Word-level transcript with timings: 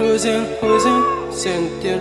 өзен 0.00 0.44
өзен 0.62 1.02
сен 1.32 1.68
тер 1.82 2.00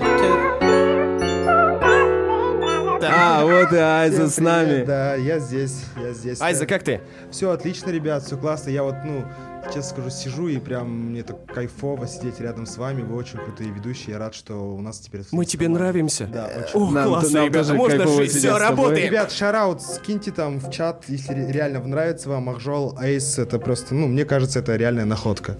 А, 3.08 3.44
вот 3.44 3.72
и 3.72 3.78
Айза 3.78 4.28
с 4.30 4.40
нами. 4.40 4.84
Да, 4.84 5.16
я 5.16 5.40
здесь, 5.40 5.84
я 6.02 6.12
здесь. 6.14 6.42
Айза, 6.42 6.66
как 6.66 6.84
ты? 6.84 7.02
Все 7.32 7.52
отлично, 7.52 7.92
ребят, 7.92 8.24
все 8.24 8.36
классно. 8.38 8.72
Я 8.72 8.84
вот, 8.84 8.96
ну, 9.06 9.24
честно 9.68 9.84
скажу, 9.84 10.10
сижу 10.10 10.48
и 10.48 10.58
прям 10.58 11.12
мне 11.12 11.22
так 11.24 11.46
кайфово 11.54 12.08
сидеть 12.08 12.40
рядом 12.40 12.66
с 12.66 12.78
вами. 12.78 13.04
Вы 13.04 13.16
очень 13.16 13.38
крутые 13.38 13.72
ведущие. 13.72 14.14
Я 14.14 14.20
рад, 14.20 14.34
что 14.34 14.56
у 14.76 14.82
нас 14.82 15.00
теперь... 15.00 15.22
Мы 15.32 15.46
тебе 15.46 15.68
нравимся. 15.70 16.26
Да, 16.26 16.46
очень. 16.48 16.80
Ох, 16.82 16.92
Нам- 16.92 17.10
классно, 17.10 17.40
нам 17.40 17.48
ребята, 17.48 17.74
можно 17.74 18.08
жить, 18.08 18.32
все, 18.32 18.58
работаем. 18.58 19.06
Ребят, 19.12 19.32
шараут, 19.32 19.82
скиньте 19.82 20.32
там 20.32 20.60
в 20.60 20.72
чат, 20.72 21.04
если 21.08 21.34
ре- 21.34 21.52
реально 21.52 21.80
нравится 21.84 22.30
вам 22.30 22.44
Махжол, 22.44 22.96
Айс, 22.98 23.38
это 23.38 23.60
просто, 23.60 23.94
ну, 23.94 24.08
мне 24.08 24.26
кажется, 24.26 24.60
это 24.60 24.76
реальная 24.76 25.06
находка. 25.06 25.58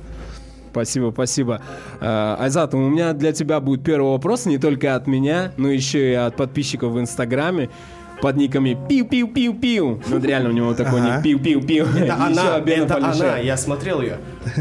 Спасибо, 0.76 1.12
спасибо. 1.14 1.62
Э, 2.02 2.36
Айзат, 2.38 2.74
у 2.74 2.78
меня 2.78 3.14
для 3.14 3.32
тебя 3.32 3.62
будет 3.62 3.82
первый 3.82 4.12
вопрос, 4.12 4.46
не 4.46 4.58
только 4.58 4.96
от 4.96 5.08
меня, 5.08 5.54
но 5.56 5.70
еще 5.70 6.12
и 6.12 6.14
от 6.14 6.36
подписчиков 6.36 6.92
в 6.92 7.00
Инстаграме 7.00 7.70
под 8.22 8.36
никами 8.36 8.78
пиу-пиу-пиу-пиу. 8.90 10.02
Ну, 10.06 10.20
реально 10.20 10.50
у 10.50 10.52
него 10.52 10.74
такой 10.74 11.00
ник 11.00 11.24
пиу-пиу-пиу. 11.24 11.86
Это 11.98 12.16
она, 12.16 12.58
это 12.58 12.98
она, 12.98 13.38
я 13.38 13.56
смотрел 13.56 14.02
ее. 14.02 14.18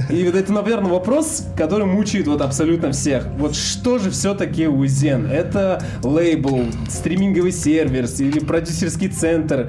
И 0.09 0.25
вот 0.25 0.37
это, 0.37 0.53
наверное, 0.53 0.93
вопрос, 0.93 1.49
который 1.57 1.87
мучает 1.87 2.29
вот 2.29 2.41
абсолютно 2.41 2.93
всех. 2.93 3.27
Вот 3.37 3.57
что 3.57 3.99
же 3.99 4.11
все-таки 4.11 4.69
Узен? 4.69 5.27
Это 5.27 5.83
лейбл, 6.05 6.63
стриминговый 6.89 7.51
сервер 7.51 8.07
или 8.21 8.39
продюсерский 8.39 9.09
центр? 9.09 9.69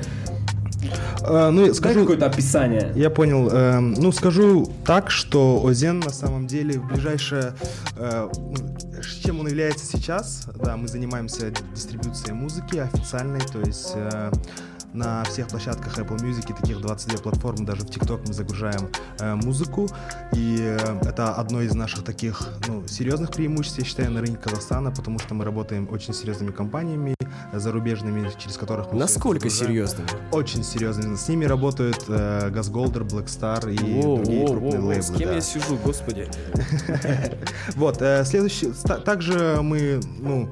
А, 1.22 1.52
ну, 1.52 1.74
скажу, 1.74 2.02
какое-то 2.02 2.26
описание. 2.26 2.92
Я 2.96 3.10
понял. 3.10 3.50
Эм, 3.50 3.94
ну, 3.94 4.12
скажу 4.12 4.72
так, 4.86 5.12
что 5.12 5.62
Озен 5.62 6.00
на 6.00 6.12
самом 6.12 6.48
деле 6.48 6.80
в 6.80 6.88
ближайшее... 6.88 7.54
э, 7.98 8.30
ну, 8.36 8.56
чем 9.26 9.40
он 9.40 9.48
является 9.48 9.86
сейчас? 9.86 10.48
Да, 10.64 10.78
мы 10.78 10.88
занимаемся 10.88 11.52
дистрибуцией 11.74 12.34
музыки 12.34 12.78
официальной, 12.78 13.42
то 13.42 13.60
есть... 13.60 13.94
э, 13.96 14.32
на 14.94 15.24
всех 15.26 15.48
площадках 15.48 15.98
Apple 15.98 16.18
Music 16.18 16.52
и 16.52 16.54
таких 16.54 16.80
22 16.80 17.20
платформ, 17.20 17.66
даже 17.66 17.82
в 17.82 17.86
TikTok 17.86 18.24
мы 18.28 18.34
загружаем 18.34 18.90
э, 19.20 19.36
музыку. 19.36 19.90
И 20.34 20.58
э, 20.60 20.78
это 21.02 21.34
одно 21.34 21.62
из 21.62 21.74
наших 21.76 22.04
таких 22.04 22.48
ну, 22.68 22.88
серьезных 22.88 23.32
преимуществ, 23.32 23.80
я 23.80 23.86
считаю, 23.86 24.12
на 24.12 24.22
рынке 24.22 24.38
Казахстана, 24.42 24.92
потому 24.92 25.20
что 25.20 25.34
мы 25.34 25.44
работаем 25.46 25.88
очень 25.92 26.14
серьезными 26.14 26.52
компаниями 26.52 27.16
э, 27.52 27.60
зарубежными, 27.60 28.32
через 28.38 28.58
которых 28.58 28.92
мы 28.92 29.00
Насколько 29.00 29.50
серьезными? 29.50 30.08
Очень 30.32 30.64
серьезно. 30.64 31.18
С 31.18 31.28
ними 31.28 31.46
работают 31.46 32.06
э, 32.08 32.50
Газголдер, 32.50 33.04
Black 33.04 33.26
Star 33.26 33.72
и 33.72 34.02
Воу, 34.02 34.18
другие 34.18 34.42
воу, 34.42 34.48
крупные 34.48 34.80
воу, 34.80 34.90
лейблы. 34.90 35.04
С 35.04 35.18
кем 35.18 35.30
да. 35.30 35.36
я 35.36 35.42
сижу, 35.42 35.78
господи? 35.84 36.28
Вот, 37.76 38.02
э, 38.02 38.24
следующий... 38.26 38.72
Также 39.04 39.60
мы, 39.62 40.00
ну, 40.20 40.50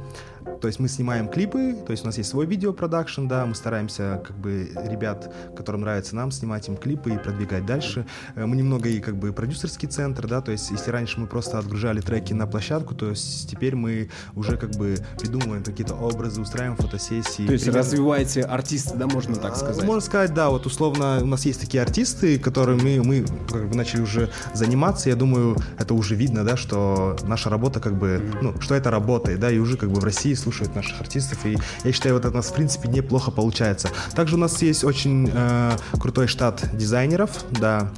то 0.63 0.67
есть 0.67 0.79
мы 0.79 0.87
снимаем 0.87 1.27
клипы, 1.27 1.75
то 1.85 1.91
есть 1.91 2.03
у 2.03 2.05
нас 2.05 2.17
есть 2.17 2.29
свой 2.29 2.45
видеопродакшн, 2.45 3.27
да, 3.27 3.45
мы 3.45 3.53
стараемся 3.53 4.23
как 4.25 4.37
бы 4.37 4.69
ребят, 4.89 5.29
которым 5.57 5.81
нравится 5.81 6.15
нам, 6.15 6.31
снимать 6.31 6.69
им 6.69 6.77
клипы 6.77 7.09
и 7.11 7.17
продвигать 7.17 7.65
дальше. 7.65 8.05
Э, 8.35 8.45
Мы 8.45 8.55
немного 8.55 8.87
и 8.87 9.01
как 9.01 9.17
бы 9.17 9.33
продюсерский 9.33 9.89
центр, 9.89 10.25
да, 10.25 10.39
то 10.39 10.53
есть 10.53 10.71
если 10.71 10.89
раньше 10.89 11.19
мы 11.19 11.27
просто 11.27 11.59
отгружали 11.59 11.99
треки 11.99 12.31
на 12.31 12.47
площадку, 12.47 12.95
то 12.95 13.09
есть 13.09 13.51
теперь 13.51 13.75
мы 13.75 14.09
уже 14.35 14.55
как 14.55 14.69
бы 14.77 14.95
придумываем 15.19 15.65
какие-то 15.65 15.95
образы, 15.95 16.39
устраиваем 16.39 16.77
фотосессии. 16.77 17.45
То 17.45 17.51
есть 17.51 17.65
примерно- 17.65 17.79
развиваете 17.79 18.43
артиста, 18.43 18.95
да, 18.95 19.07
можно 19.07 19.35
так 19.35 19.51
А, 19.51 19.55
сказать? 19.57 19.83
Можно 19.83 19.99
сказать, 19.99 20.33
да, 20.33 20.49
вот 20.49 20.65
условно 20.65 21.19
у 21.21 21.25
нас 21.25 21.45
есть 21.45 21.59
такие 21.59 21.83
артисты, 21.83 22.39
которыми 22.39 22.99
мы 22.99 23.25
как 23.51 23.67
бы 23.67 23.75
начали 23.75 23.99
уже 23.99 24.29
заниматься. 24.53 25.09
Я 25.09 25.17
думаю, 25.17 25.57
это 25.77 25.93
уже 25.93 26.15
видно, 26.15 26.45
да, 26.45 26.55
что 26.55 27.17
наша 27.23 27.49
работа 27.49 27.81
как 27.81 27.95
бы, 27.99 28.21
ну, 28.41 28.53
что 28.61 28.75
это 28.75 28.91
работает, 28.91 29.41
да, 29.41 29.51
и 29.51 29.57
уже 29.57 29.75
как 29.75 29.91
бы 29.91 29.99
в 29.99 30.03
России 30.05 30.33
слушают 30.35 30.52
наших 30.75 30.99
артистов. 31.01 31.45
И 31.45 31.57
я 31.83 31.91
считаю, 31.91 32.15
вот 32.15 32.25
это 32.25 32.33
у 32.33 32.37
нас 32.37 32.47
в 32.47 32.53
принципе 32.53 32.89
неплохо 32.89 33.31
получается. 33.31 33.89
Также 34.15 34.35
у 34.35 34.39
нас 34.39 34.61
есть 34.61 34.83
очень 34.83 35.29
э, 35.33 35.71
крутой 35.99 36.27
штат 36.27 36.69
дизайнеров, 36.73 37.31
да, 37.51 37.91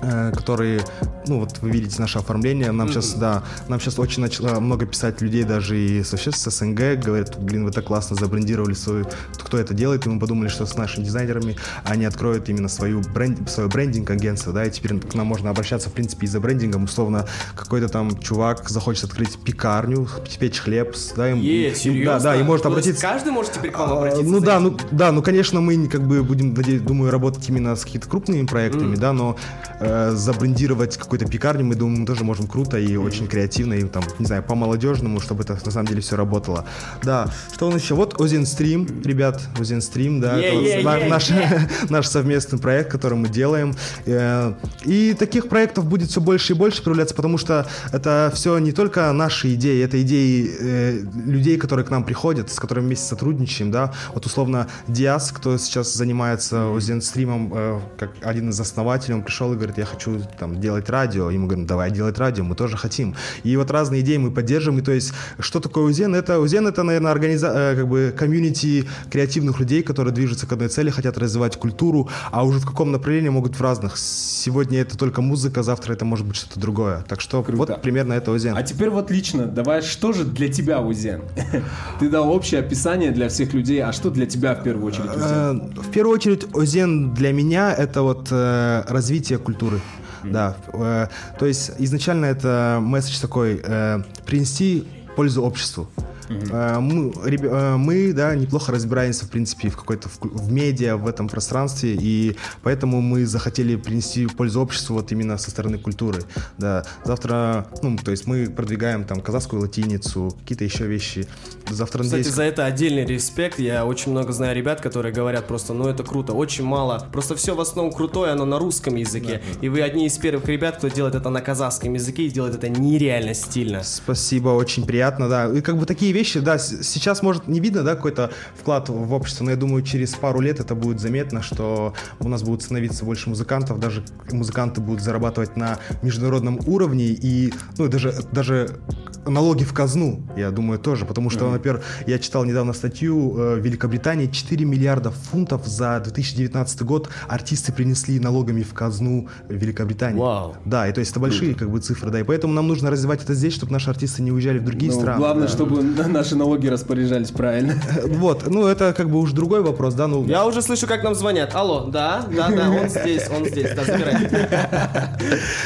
э, 0.00 0.32
которые, 0.34 0.84
ну 1.26 1.40
вот 1.40 1.58
вы 1.60 1.70
видите 1.70 2.00
наше 2.00 2.18
оформление, 2.18 2.72
нам 2.72 2.88
сейчас, 2.88 3.14
да, 3.14 3.42
нам 3.68 3.80
сейчас 3.80 3.98
очень 3.98 4.22
начало 4.22 4.60
много 4.60 4.86
писать 4.86 5.20
людей 5.20 5.44
даже 5.44 5.78
и 5.78 6.02
вообще 6.02 6.32
с 6.32 6.50
СНГ, 6.50 7.04
говорят, 7.04 7.38
блин, 7.38 7.64
вы 7.64 7.72
так 7.72 7.84
классно 7.84 8.16
забрендировали 8.16 8.74
свою, 8.74 9.06
кто 9.52 9.58
это 9.58 9.74
делает, 9.74 10.06
и 10.06 10.08
мы 10.08 10.18
подумали, 10.18 10.48
что 10.48 10.64
с 10.64 10.78
нашими 10.78 11.04
дизайнерами 11.04 11.56
они 11.84 12.06
откроют 12.06 12.48
именно 12.48 12.68
свою 12.68 13.02
бренд, 13.02 13.50
свое 13.50 13.68
брендинг-агентство, 13.68 14.50
да, 14.50 14.64
и 14.64 14.70
теперь 14.70 14.98
к 14.98 15.12
нам 15.14 15.26
можно 15.26 15.50
обращаться, 15.50 15.90
в 15.90 15.92
принципе, 15.92 16.24
и 16.24 16.28
за 16.30 16.40
брендингом, 16.40 16.84
условно, 16.84 17.26
какой-то 17.54 17.90
там 17.90 18.18
чувак 18.18 18.70
захочет 18.70 19.04
открыть 19.04 19.36
пекарню, 19.44 20.08
печь 20.40 20.60
хлеб, 20.60 20.96
да, 21.16 21.32
им- 21.32 21.40
Е, 21.42 21.70
и- 21.70 21.74
серьезно? 21.74 22.14
да, 22.18 22.20
да, 22.20 22.36
и 22.36 22.42
может 22.42 22.62
То 22.62 22.70
обратиться... 22.70 23.02
Каждый 23.02 23.30
может 23.30 23.52
теперь 23.52 23.72
к 23.72 23.78
вам 23.78 23.92
А, 23.92 23.96
обратиться? 23.98 24.24
Ну 24.24 24.38
за 24.40 24.46
да, 24.46 24.58
ну 24.58 24.74
да, 24.90 25.12
ну 25.12 25.20
конечно 25.22 25.60
мы 25.60 25.86
как 25.86 26.00
бы 26.06 26.22
будем, 26.22 26.54
думаю, 26.82 27.10
работать 27.10 27.46
именно 27.50 27.76
с 27.76 27.84
какими-то 27.84 28.08
крупными 28.08 28.46
проектами, 28.46 28.96
да, 28.96 29.12
но 29.12 29.36
э, 29.80 30.12
забрендировать 30.14 30.96
какую-то 30.96 31.26
пекарню, 31.26 31.66
мы 31.66 31.74
думаем, 31.74 32.00
мы 32.00 32.06
тоже 32.06 32.24
можем 32.24 32.46
круто 32.46 32.78
и 32.78 32.96
очень 32.96 33.26
креативно, 33.26 33.74
и 33.74 33.82
там, 33.84 34.02
не 34.18 34.24
знаю, 34.24 34.42
по-молодежному, 34.44 35.20
чтобы 35.20 35.42
это 35.42 35.58
на 35.62 35.70
самом 35.70 35.88
деле 35.88 36.00
все 36.00 36.16
работало. 36.16 36.64
Да, 37.02 37.30
что 37.52 37.68
у 37.68 37.70
нас 37.70 37.82
еще? 37.82 37.94
Вот 37.96 38.18
Озен 38.18 38.46
Стрим, 38.46 39.02
ребят, 39.04 39.41
Озен 39.58 39.80
Стрим, 39.80 40.20
да, 40.20 40.38
это 40.38 40.54
вот 40.54 40.62
Е-е-е-е. 40.64 40.84
на- 40.84 41.08
наш, 41.08 41.30
наш 41.90 42.06
совместный 42.06 42.58
проект, 42.58 42.90
который 42.90 43.18
мы 43.18 43.28
делаем. 43.28 43.74
Э, 44.06 44.54
И 44.84 45.14
таких 45.14 45.48
проектов 45.48 45.86
будет 45.86 46.10
все 46.10 46.20
больше 46.20 46.52
и 46.52 46.56
больше 46.56 46.82
появляться, 46.82 47.14
потому 47.14 47.38
что 47.38 47.66
это 47.92 48.30
все 48.34 48.58
не 48.58 48.72
только 48.72 49.12
наши 49.12 49.54
идеи, 49.54 49.82
это 49.84 50.00
идеи 50.02 50.50
э, 50.60 51.00
людей, 51.26 51.56
которые 51.58 51.84
к 51.86 51.90
нам 51.90 52.04
приходят, 52.04 52.50
с 52.50 52.58
которыми 52.58 52.86
вместе 52.86 53.06
сотрудничаем, 53.06 53.70
да. 53.70 53.92
Вот 54.14 54.26
условно 54.26 54.66
Диас, 54.88 55.32
кто 55.32 55.56
сейчас 55.58 55.94
занимается 55.94 56.66
Озен 56.68 57.00
стримом, 57.02 57.52
э, 57.54 57.80
как 57.98 58.10
один 58.22 58.50
из 58.50 58.60
основателей, 58.60 59.14
он 59.14 59.22
пришел 59.22 59.52
и 59.52 59.56
говорит, 59.56 59.78
я 59.78 59.84
хочу 59.84 60.20
там 60.38 60.60
делать 60.60 60.88
радио. 60.90 61.30
И 61.30 61.38
мы 61.38 61.46
говорим, 61.46 61.66
давай 61.66 61.90
делать 61.90 62.18
радио, 62.18 62.44
мы 62.44 62.54
тоже 62.54 62.76
хотим. 62.76 63.14
И 63.44 63.56
вот 63.56 63.70
разные 63.70 64.00
идеи 64.00 64.16
мы 64.18 64.30
поддерживаем. 64.30 64.80
И 64.80 64.84
то 64.84 64.92
есть, 64.92 65.12
что 65.38 65.60
такое 65.60 65.84
Узен? 65.84 66.14
Это 66.14 66.38
Узен 66.38 66.66
это, 66.66 66.82
наверное, 66.82 67.12
организа... 67.12 67.74
как 67.76 67.88
бы 67.88 68.14
комьюнити 68.16 68.86
креативных 69.10 69.31
людей, 69.40 69.82
которые 69.82 70.12
движутся 70.14 70.46
к 70.46 70.52
одной 70.52 70.68
цели, 70.68 70.90
хотят 70.90 71.18
развивать 71.18 71.56
культуру, 71.56 72.08
а 72.30 72.44
уже 72.44 72.58
в 72.58 72.66
каком 72.66 72.92
направлении 72.92 73.28
могут 73.28 73.56
в 73.56 73.60
разных. 73.60 73.96
Сегодня 73.98 74.80
это 74.80 74.96
только 74.98 75.22
музыка, 75.22 75.62
завтра 75.62 75.94
это 75.94 76.04
может 76.04 76.26
быть 76.26 76.36
что-то 76.36 76.60
другое. 76.60 77.04
Так 77.08 77.20
что 77.20 77.42
Круто. 77.42 77.56
вот 77.72 77.82
примерно 77.82 78.12
это 78.14 78.30
Узен. 78.30 78.56
А 78.56 78.62
теперь 78.62 78.90
вот 78.90 79.10
лично, 79.10 79.46
давай, 79.46 79.82
что 79.82 80.12
же 80.12 80.24
для 80.24 80.48
тебя 80.48 80.80
Узен? 80.80 81.22
Ты 82.00 82.08
дал 82.08 82.30
общее 82.30 82.60
описание 82.60 83.10
для 83.10 83.28
всех 83.28 83.52
людей, 83.54 83.82
а 83.82 83.92
что 83.92 84.10
для 84.10 84.26
тебя 84.26 84.54
в 84.54 84.62
первую 84.62 84.86
очередь 84.86 85.10
Узен? 85.10 85.72
Э, 85.76 85.80
В 85.80 85.90
первую 85.90 86.14
очередь, 86.14 86.46
Озен 86.54 87.14
для 87.14 87.32
меня 87.32 87.72
это 87.72 88.02
вот 88.02 88.28
э, 88.30 88.82
развитие 88.88 89.38
культуры. 89.38 89.80
Да, 90.24 90.56
э, 90.72 91.08
то 91.38 91.46
есть 91.46 91.72
изначально 91.78 92.26
это 92.26 92.78
месседж 92.80 93.20
такой 93.20 93.60
э, 93.62 94.02
принести 94.24 94.84
пользу 95.16 95.42
обществу. 95.42 95.88
Э, 96.28 96.78
Мы, 96.80 97.12
э, 97.12 97.76
мы, 97.76 98.12
да, 98.12 98.34
неплохо 98.34 98.72
разбираемся, 98.72 99.24
в 99.24 99.30
принципе, 99.30 99.68
в 99.68 99.76
какой-то 99.76 100.08
в, 100.08 100.18
в 100.20 100.52
медиа, 100.52 100.96
в 100.96 101.06
этом 101.06 101.28
пространстве, 101.28 101.96
и 102.00 102.36
поэтому 102.62 103.00
мы 103.00 103.26
захотели 103.26 103.76
принести 103.76 104.26
пользу 104.26 104.60
обществу 104.60 104.96
вот 104.96 105.12
именно 105.12 105.38
со 105.38 105.50
стороны 105.50 105.78
культуры. 105.78 106.22
Да, 106.58 106.84
завтра, 107.04 107.66
ну, 107.82 107.96
то 107.96 108.10
есть 108.10 108.26
мы 108.26 108.48
продвигаем 108.48 109.04
там 109.04 109.20
казахскую 109.20 109.62
латиницу, 109.62 110.36
какие-то 110.40 110.64
еще 110.64 110.86
вещи. 110.86 111.26
Завтра, 111.70 112.02
Кстати, 112.02 112.18
надеюсь, 112.18 112.34
за 112.34 112.42
это 112.42 112.64
отдельный 112.64 113.04
респект. 113.04 113.58
Я 113.58 113.84
очень 113.86 114.12
много 114.12 114.32
знаю 114.32 114.54
ребят, 114.56 114.80
которые 114.80 115.12
говорят 115.12 115.46
просто, 115.46 115.72
ну 115.74 115.88
это 115.88 116.04
круто, 116.04 116.32
очень 116.32 116.64
мало. 116.64 117.08
Просто 117.12 117.34
все 117.36 117.54
в 117.54 117.60
основном 117.60 117.92
крутое, 117.92 118.32
оно 118.32 118.44
на 118.44 118.58
русском 118.58 118.96
языке. 118.96 119.42
И 119.60 119.68
вы 119.68 119.82
одни 119.82 120.06
из 120.06 120.18
первых 120.18 120.46
ребят, 120.48 120.78
кто 120.78 120.88
делает 120.88 121.14
это 121.14 121.30
на 121.30 121.40
казахском 121.40 121.94
языке 121.94 122.24
и 122.24 122.28
делает 122.30 122.54
это 122.54 122.68
нереально 122.68 123.34
стильно. 123.34 123.82
Спасибо, 123.82 124.50
очень 124.50 124.86
приятно, 124.86 125.28
да. 125.28 125.46
И 125.52 125.60
как 125.60 125.76
бы 125.78 125.86
такие 125.86 126.11
вещи, 126.12 126.40
да, 126.40 126.58
сейчас, 126.58 127.22
может, 127.22 127.48
не 127.48 127.60
видно, 127.60 127.82
да, 127.82 127.94
какой-то 127.94 128.30
вклад 128.58 128.88
в 128.88 129.12
общество, 129.12 129.44
но 129.44 129.50
я 129.50 129.56
думаю, 129.56 129.82
через 129.82 130.14
пару 130.14 130.40
лет 130.40 130.60
это 130.60 130.74
будет 130.74 131.00
заметно, 131.00 131.42
что 131.42 131.94
у 132.20 132.28
нас 132.28 132.42
будут 132.42 132.62
становиться 132.62 133.04
больше 133.04 133.28
музыкантов, 133.28 133.78
даже 133.80 134.02
музыканты 134.30 134.80
будут 134.80 135.02
зарабатывать 135.02 135.56
на 135.56 135.78
международном 136.02 136.60
уровне, 136.66 137.06
и, 137.06 137.52
ну, 137.78 137.88
даже, 137.88 138.14
даже 138.32 138.78
налоги 139.26 139.64
в 139.64 139.72
казну, 139.72 140.22
я 140.36 140.50
думаю, 140.50 140.78
тоже, 140.78 141.04
потому 141.06 141.30
что, 141.30 141.50
например, 141.50 141.82
я 142.06 142.18
читал 142.18 142.44
недавно 142.44 142.72
статью, 142.72 143.36
э, 143.38 143.54
в 143.56 143.58
Великобритании 143.64 144.26
4 144.26 144.64
миллиарда 144.64 145.10
фунтов 145.10 145.66
за 145.66 146.00
2019 146.00 146.82
год 146.82 147.08
артисты 147.28 147.72
принесли 147.72 148.18
налогами 148.18 148.62
в 148.62 148.74
казну 148.74 149.28
Великобритании. 149.48 150.18
Вау. 150.20 150.56
Да, 150.64 150.88
и 150.88 150.92
то 150.92 151.00
есть 151.00 151.12
это 151.12 151.20
большие 151.20 151.54
как 151.54 151.70
бы 151.70 151.78
цифры, 151.78 152.10
да, 152.10 152.20
и 152.20 152.22
поэтому 152.24 152.52
нам 152.52 152.66
нужно 152.68 152.90
развивать 152.90 153.22
это 153.22 153.34
здесь, 153.34 153.54
чтобы 153.54 153.72
наши 153.72 153.90
артисты 153.90 154.22
не 154.22 154.32
уезжали 154.32 154.58
в 154.58 154.64
другие 154.64 154.90
Ну, 154.92 154.98
страны. 154.98 155.18
главное, 155.18 155.46
да. 155.46 155.52
чтобы 155.52 155.82
наши 156.08 156.36
налоги 156.36 156.66
распоряжались 156.68 157.30
правильно. 157.30 157.74
Вот, 158.06 158.46
ну 158.48 158.66
это 158.66 158.92
как 158.92 159.10
бы 159.10 159.18
уж 159.18 159.32
другой 159.32 159.62
вопрос, 159.62 159.94
да, 159.94 160.06
ну... 160.06 160.24
Я 160.26 160.46
уже 160.46 160.62
слышу, 160.62 160.86
как 160.86 161.02
нам 161.02 161.14
звонят. 161.14 161.54
Алло, 161.54 161.86
да, 161.86 162.24
да, 162.34 162.48
да, 162.50 162.70
он 162.70 162.88
здесь, 162.88 163.28
он 163.34 163.44
здесь, 163.46 163.70
да, 163.74 163.84
забирай. 163.84 164.28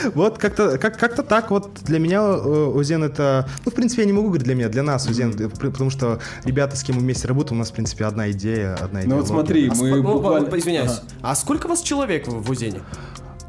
Вот 0.14 0.38
как-то 0.38 0.78
как, 0.78 0.98
как-то 0.98 1.22
так 1.22 1.50
вот 1.50 1.70
для 1.82 1.98
меня 1.98 2.20
э, 2.20 2.72
Озен 2.74 3.04
это... 3.04 3.48
Ну, 3.64 3.70
в 3.70 3.74
принципе, 3.74 4.02
я 4.02 4.06
не 4.06 4.12
могу 4.12 4.28
говорить 4.28 4.44
для 4.44 4.54
меня, 4.54 4.68
для 4.68 4.82
нас 4.82 5.06
Озен, 5.08 5.30
э, 5.38 5.48
пр- 5.48 5.70
потому 5.70 5.90
что 5.90 6.20
ребята, 6.44 6.76
с 6.76 6.82
кем 6.82 6.96
мы 6.96 7.02
вместе 7.02 7.28
работаем, 7.28 7.56
у 7.56 7.60
нас, 7.60 7.70
в 7.70 7.74
принципе, 7.74 8.04
одна 8.04 8.30
идея, 8.30 8.74
одна 8.74 9.00
идея. 9.00 9.10
Ну 9.10 9.16
вот 9.18 9.28
смотри, 9.28 9.70
мы 9.74 9.90
Ну, 10.02 10.02
буквально... 10.02 10.56
извиняюсь. 10.58 11.00
А 11.22 11.34
сколько 11.34 11.66
вас 11.68 11.82
человек 11.82 12.26
в 12.28 12.46
в 12.46 12.50
Узене? 12.50 12.80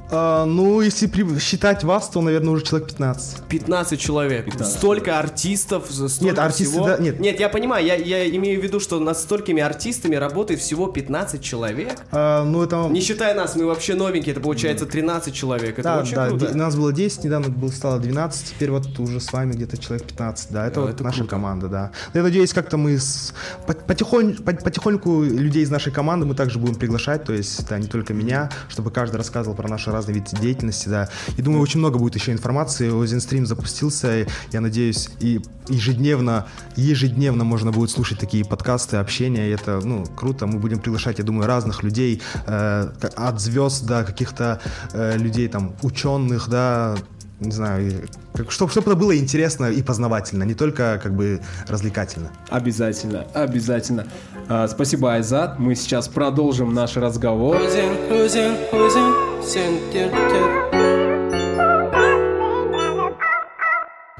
А, 0.09 0.45
ну, 0.45 0.79
если 0.81 1.07
при- 1.07 1.37
считать 1.39 1.83
вас, 1.83 2.09
то, 2.09 2.21
наверное, 2.21 2.51
уже 2.53 2.63
человек 2.63 2.87
15. 2.89 3.43
15 3.49 3.99
человек. 3.99 4.45
15. 4.45 4.77
Столько 4.77 5.19
артистов, 5.19 5.87
столько 5.91 6.23
Нет, 6.23 6.39
артисты, 6.39 6.71
всего. 6.73 6.85
да, 6.87 6.97
нет. 6.97 7.19
Нет, 7.19 7.39
я 7.39 7.49
понимаю, 7.49 7.85
я, 7.85 7.95
я 7.95 8.29
имею 8.29 8.61
в 8.61 8.63
виду, 8.63 8.79
что 8.79 8.99
над 8.99 9.17
столькими 9.17 9.61
артистами 9.61 10.15
работает 10.15 10.61
всего 10.61 10.87
15 10.87 11.41
человек. 11.41 11.97
А, 12.11 12.43
ну, 12.45 12.63
это... 12.63 12.87
Не 12.89 13.01
считая 13.01 13.35
нас, 13.35 13.55
мы 13.55 13.65
вообще 13.65 13.95
новенькие, 13.95 14.31
это 14.31 14.39
получается 14.41 14.85
13 14.85 15.33
человек. 15.33 15.73
Это 15.79 15.83
Да, 15.83 15.99
очень 16.01 16.15
да, 16.15 16.27
круто. 16.29 16.57
нас 16.57 16.75
было 16.75 16.93
10, 16.93 17.25
недавно 17.25 17.49
было, 17.49 17.69
стало 17.69 17.99
12, 17.99 18.51
теперь 18.51 18.71
вот 18.71 18.87
уже 18.99 19.19
с 19.19 19.31
вами 19.33 19.51
где-то 19.53 19.77
человек 19.77 20.07
15, 20.07 20.51
да, 20.51 20.65
это 20.67 20.75
Да, 20.75 20.81
вот 20.81 20.89
это 20.91 21.03
наша 21.03 21.17
круто. 21.19 21.31
команда, 21.31 21.67
да. 21.67 21.91
Я 22.13 22.23
надеюсь, 22.23 22.53
как-то 22.53 22.77
мы 22.77 22.97
с, 22.97 23.33
по- 23.65 23.73
потихонь- 23.73 24.41
по- 24.41 24.53
потихоньку 24.53 25.23
людей 25.23 25.63
из 25.63 25.69
нашей 25.69 25.91
команды 25.91 26.25
мы 26.25 26.33
также 26.33 26.59
будем 26.59 26.75
приглашать, 26.75 27.25
то 27.25 27.33
есть, 27.33 27.67
да, 27.67 27.77
не 27.77 27.87
только 27.87 28.13
меня, 28.13 28.49
чтобы 28.69 28.89
каждый 28.91 29.17
рассказывал 29.17 29.55
про 29.55 29.67
наши 29.67 29.91
разные 29.97 30.15
виды 30.15 30.29
деятельности, 30.39 30.89
да. 30.89 31.09
И 31.37 31.41
думаю, 31.41 31.61
очень 31.61 31.79
много 31.79 31.97
будет 31.97 32.15
еще 32.15 32.31
информации, 32.31 32.89
Озенстрим 32.89 33.45
запустился, 33.45 34.27
я 34.51 34.61
надеюсь, 34.61 35.09
и 35.19 35.41
ежедневно, 35.67 36.47
ежедневно 36.75 37.43
можно 37.43 37.71
будет 37.71 37.89
слушать 37.89 38.19
такие 38.19 38.45
подкасты, 38.45 38.97
общения, 38.97 39.49
и 39.49 39.51
это, 39.51 39.81
ну, 39.83 40.05
круто, 40.15 40.47
мы 40.47 40.59
будем 40.59 40.79
приглашать, 40.79 41.19
я 41.19 41.25
думаю, 41.25 41.47
разных 41.47 41.83
людей, 41.83 42.21
э, 42.45 42.89
от 43.15 43.41
звезд 43.41 43.85
до 43.85 44.03
каких-то 44.03 44.61
э, 44.93 45.17
людей, 45.17 45.47
там, 45.47 45.75
ученых, 45.81 46.47
да, 46.49 46.95
не 47.39 47.51
знаю, 47.51 48.07
как, 48.33 48.51
чтобы, 48.51 48.71
чтобы 48.71 48.91
это 48.91 48.99
было 48.99 49.17
интересно 49.17 49.65
и 49.65 49.83
познавательно, 49.83 50.43
не 50.43 50.55
только 50.55 50.99
как 51.01 51.15
бы 51.15 51.41
развлекательно. 51.67 52.31
Обязательно, 52.49 53.25
обязательно. 53.33 54.07
А, 54.49 54.67
спасибо, 54.67 55.13
Айзат. 55.13 55.59
Мы 55.59 55.75
сейчас 55.75 56.07
продолжим 56.07 56.73
наш 56.73 56.97
разговор. 56.97 57.57
Сен 57.69 58.57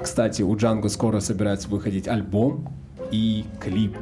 Кстати, 0.01 0.41
у 0.41 0.55
Джанго 0.55 0.89
скоро 0.89 1.19
собирается 1.19 1.69
выходить 1.69 2.07
альбом 2.07 2.73
и 3.11 3.45
клип. 3.59 3.97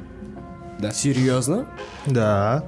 Да. 0.79 0.91
Серьезно? 0.91 1.67
Да. 2.05 2.63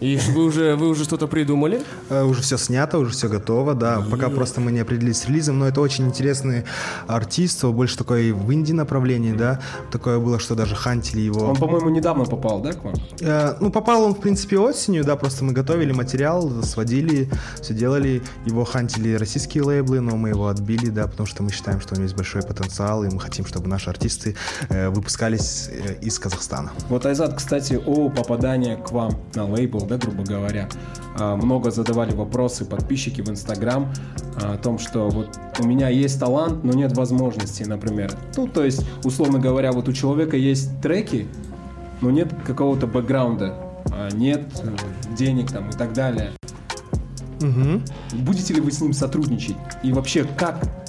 И 0.00 0.18
вы 0.32 0.44
уже, 0.44 0.76
вы 0.76 0.88
уже 0.88 1.04
что-то 1.04 1.26
придумали? 1.26 1.82
Э, 2.08 2.24
Уже 2.24 2.42
все 2.42 2.56
снято, 2.56 2.98
уже 2.98 3.12
все 3.12 3.28
готово, 3.28 3.74
да. 3.74 4.02
Пока 4.10 4.30
просто 4.30 4.60
мы 4.60 4.72
не 4.72 4.80
определились 4.80 5.18
с 5.18 5.26
релизом, 5.26 5.58
но 5.58 5.68
это 5.68 5.80
очень 5.80 6.06
интересный 6.06 6.64
артист, 7.06 7.64
больше 7.64 7.98
такой 7.98 8.32
в 8.32 8.52
инди 8.52 8.72
направлении, 8.72 9.32
да. 9.32 9.60
Такое 9.90 10.18
было, 10.18 10.38
что 10.38 10.54
даже 10.54 10.74
хантили 10.74 11.20
его. 11.20 11.46
Он, 11.48 11.56
по-моему, 11.56 11.90
недавно 11.90 12.24
попал, 12.24 12.60
да, 12.60 12.72
к 12.72 12.82
вам? 12.84 12.94
Э, 13.20 13.56
ну, 13.60 13.70
попал 13.70 14.04
он, 14.04 14.14
в 14.14 14.20
принципе, 14.20 14.58
осенью, 14.58 15.04
да, 15.04 15.16
просто 15.16 15.44
мы 15.44 15.52
готовили 15.52 15.92
материал, 15.92 16.50
сводили, 16.62 17.28
все 17.60 17.74
делали. 17.74 18.22
Его 18.46 18.64
хантили 18.64 19.14
российские 19.14 19.64
лейблы, 19.64 20.00
но 20.00 20.16
мы 20.16 20.30
его 20.30 20.48
отбили, 20.48 20.88
да, 20.88 21.06
потому 21.06 21.26
что 21.26 21.42
мы 21.42 21.50
считаем, 21.52 21.80
что 21.80 21.94
у 21.94 21.96
него 21.96 22.04
есть 22.04 22.16
большой 22.16 22.42
потенциал, 22.42 23.04
и 23.04 23.10
мы 23.10 23.20
хотим, 23.20 23.44
чтобы 23.44 23.68
наши 23.68 23.90
артисты 23.90 24.34
э, 24.70 24.88
выпускались 24.88 25.68
э, 25.70 25.96
из 26.00 26.18
Казахстана. 26.18 26.70
Вот, 26.88 27.04
Айзат, 27.04 27.34
кстати, 27.34 27.78
о 27.84 28.08
попадании 28.08 28.76
к 28.76 28.92
вам 28.92 29.12
на 29.34 29.44
лейбл, 29.44 29.89
да, 29.90 29.98
грубо 29.98 30.22
говоря. 30.22 30.68
А, 31.18 31.36
Много 31.36 31.70
задавали 31.70 32.14
вопросы 32.14 32.64
подписчики 32.64 33.20
в 33.20 33.28
Инстаграм 33.28 33.92
а, 34.40 34.54
о 34.54 34.56
том, 34.56 34.78
что 34.78 35.08
вот 35.08 35.28
у 35.58 35.66
меня 35.66 35.88
есть 35.88 36.18
талант, 36.18 36.64
но 36.64 36.72
нет 36.72 36.96
возможности, 36.96 37.64
например. 37.64 38.12
Ну, 38.36 38.46
то 38.46 38.64
есть, 38.64 38.86
условно 39.04 39.38
говоря, 39.38 39.72
вот 39.72 39.88
у 39.88 39.92
человека 39.92 40.36
есть 40.36 40.80
треки, 40.80 41.26
но 42.00 42.10
нет 42.10 42.32
какого-то 42.46 42.86
бэкграунда, 42.86 43.56
а, 43.92 44.08
нет 44.12 44.42
э, 44.62 45.16
денег 45.16 45.50
там 45.50 45.68
и 45.68 45.72
так 45.72 45.92
далее. 45.92 46.30
Мгм. 47.40 47.82
Будете 48.12 48.54
ли 48.54 48.60
вы 48.60 48.70
с 48.70 48.80
ним 48.80 48.92
сотрудничать? 48.92 49.56
И 49.82 49.92
вообще, 49.92 50.24
как 50.24 50.79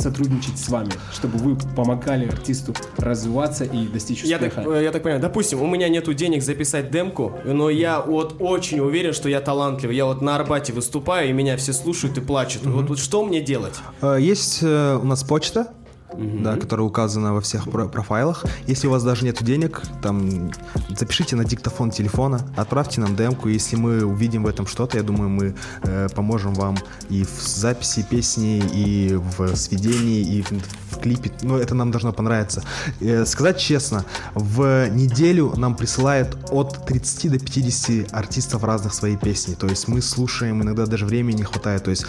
сотрудничать 0.00 0.58
с 0.58 0.68
вами, 0.68 0.90
чтобы 1.12 1.38
вы 1.38 1.56
помогали 1.76 2.26
артисту 2.26 2.74
развиваться 2.96 3.64
и 3.64 3.86
достичь 3.88 4.22
Я 4.24 4.38
так, 4.38 4.48
успеха? 4.56 4.80
я 4.80 4.90
так 4.92 5.02
понимаю, 5.02 5.20
допустим, 5.22 5.60
у 5.62 5.66
меня 5.66 5.88
нету 5.88 6.14
денег 6.14 6.42
записать 6.42 6.90
демку, 6.90 7.32
но 7.44 7.70
я 7.70 8.00
вот 8.00 8.36
очень 8.40 8.80
уверен, 8.80 9.12
что 9.12 9.28
я 9.28 9.40
талантливый. 9.40 9.96
Я 9.96 10.06
вот 10.06 10.22
на 10.22 10.36
Арбате 10.36 10.72
выступаю, 10.72 11.30
и 11.30 11.32
меня 11.32 11.56
все 11.56 11.72
слушают 11.72 12.16
и 12.18 12.20
плачут. 12.20 12.64
Вот, 12.66 12.88
вот 12.88 12.98
что 12.98 13.24
мне 13.24 13.40
делать? 13.40 13.74
Э, 14.02 14.16
Есть 14.20 14.60
э, 14.62 14.96
у 15.00 15.04
нас 15.04 15.22
почта, 15.24 15.72
да, 16.16 16.56
которая 16.56 16.86
указана 16.86 17.34
во 17.34 17.40
всех 17.40 17.70
про- 17.70 17.88
профайлах. 17.88 18.44
Если 18.66 18.86
у 18.86 18.90
вас 18.90 19.04
даже 19.04 19.24
нет 19.24 19.42
денег, 19.42 19.82
там 20.02 20.50
запишите 20.96 21.36
на 21.36 21.44
диктофон 21.44 21.90
телефона, 21.90 22.40
отправьте 22.56 23.00
нам 23.00 23.16
демку. 23.16 23.48
Если 23.48 23.76
мы 23.76 24.04
увидим 24.04 24.44
в 24.44 24.46
этом 24.46 24.66
что-то, 24.66 24.96
я 24.96 25.02
думаю, 25.02 25.28
мы 25.30 25.54
э, 25.82 26.08
поможем 26.14 26.54
вам 26.54 26.76
и 27.10 27.24
в 27.24 27.42
записи 27.42 28.06
песни, 28.08 28.62
и 28.72 29.14
в 29.14 29.54
сведении, 29.56 30.20
и 30.20 30.42
в, 30.42 30.87
в 30.90 30.98
клипе. 31.00 31.30
Ну, 31.42 31.56
это 31.56 31.74
нам 31.74 31.90
должно 31.90 32.12
понравиться. 32.12 32.62
Э, 33.00 33.24
сказать 33.26 33.58
честно, 33.58 34.04
в 34.34 34.88
неделю 34.90 35.52
нам 35.56 35.74
присылает 35.74 36.36
от 36.50 36.86
30 36.86 37.30
до 37.32 37.38
50 37.38 38.12
артистов 38.12 38.64
разных 38.64 38.94
свои 38.94 39.16
песни. 39.16 39.54
То 39.54 39.66
есть 39.66 39.88
мы 39.88 40.02
слушаем, 40.02 40.62
иногда 40.62 40.86
даже 40.86 41.06
времени 41.06 41.38
не 41.38 41.44
хватает. 41.44 41.84
То 41.84 41.90
есть 41.90 42.06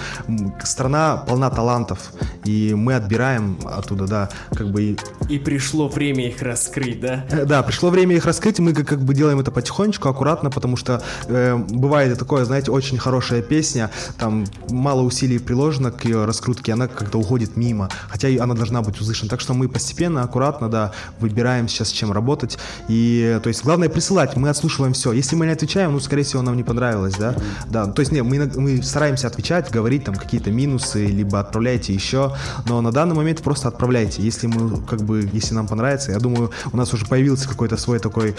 страна 0.63 1.17
полна 1.17 1.49
талантов, 1.49 2.11
и 2.45 2.73
мы 2.73 2.95
отбираем 2.95 3.57
оттуда, 3.65 4.07
да, 4.07 4.29
как 4.53 4.71
бы 4.71 4.95
и 5.29 5.37
пришло 5.37 5.87
время 5.87 6.27
их 6.27 6.41
раскрыть, 6.41 7.01
да? 7.01 7.25
Э, 7.29 7.45
Да, 7.45 7.63
пришло 7.63 7.89
время 7.89 8.15
их 8.15 8.25
раскрыть, 8.25 8.59
и 8.59 8.61
мы 8.61 8.73
как, 8.73 8.87
как 8.87 9.03
бы 9.03 9.13
делаем 9.13 9.39
это 9.39 9.51
потихонечку, 9.51 10.09
аккуратно, 10.09 10.49
потому 10.49 10.77
что 10.77 11.01
э, 11.27 11.55
бывает 11.55 12.15
и 12.15 12.15
такое, 12.15 12.45
знаете, 12.45 12.71
очень 12.71 12.97
хорошая 12.97 13.41
песня, 13.41 13.91
там 14.17 14.45
мало 14.69 15.01
усилий 15.01 15.39
приложено 15.39 15.91
к 15.91 16.05
ее 16.05 16.25
раскрутке, 16.25 16.73
она 16.73 16.87
как-то 16.87 17.17
уходит 17.17 17.57
мимо, 17.57 17.89
хотя 18.07 18.27
она 18.41 18.55
должна 18.55 18.68
быть 18.81 18.99
услышана. 18.99 19.29
Так 19.29 19.41
что 19.41 19.53
мы 19.53 19.67
постепенно, 19.67 20.23
аккуратно, 20.23 20.69
да, 20.69 20.91
выбираем 21.19 21.67
сейчас, 21.67 21.89
с 21.89 21.91
чем 21.91 22.11
работать. 22.11 22.57
И, 22.87 23.39
то 23.43 23.49
есть, 23.49 23.63
главное 23.63 23.89
присылать, 23.89 24.35
мы 24.35 24.49
отслушиваем 24.49 24.93
все. 24.93 25.11
Если 25.11 25.35
мы 25.35 25.45
не 25.45 25.51
отвечаем, 25.51 25.91
ну, 25.91 25.99
скорее 25.99 26.23
всего, 26.23 26.41
нам 26.41 26.55
не 26.55 26.63
понравилось, 26.63 27.15
да. 27.15 27.35
Да, 27.67 27.85
то 27.85 28.01
есть, 28.01 28.11
нет, 28.11 28.23
мы, 28.23 28.51
мы 28.55 28.81
стараемся 28.83 29.27
отвечать, 29.27 29.71
говорить 29.71 30.03
там 30.03 30.15
какие-то 30.15 30.51
минусы, 30.51 31.05
либо 31.05 31.39
отправляйте 31.39 31.93
еще, 31.93 32.35
но 32.65 32.81
на 32.81 32.91
данный 32.91 33.15
момент 33.15 33.41
просто 33.41 33.67
отправляйте. 33.67 34.21
Если 34.21 34.47
мы, 34.47 34.81
как 34.81 35.01
бы, 35.01 35.29
если 35.33 35.53
нам 35.53 35.67
понравится, 35.67 36.11
я 36.11 36.19
думаю, 36.19 36.51
у 36.71 36.77
нас 36.77 36.93
уже 36.93 37.05
появился 37.05 37.47
какой-то 37.47 37.77
свой 37.77 37.99
такой 37.99 38.35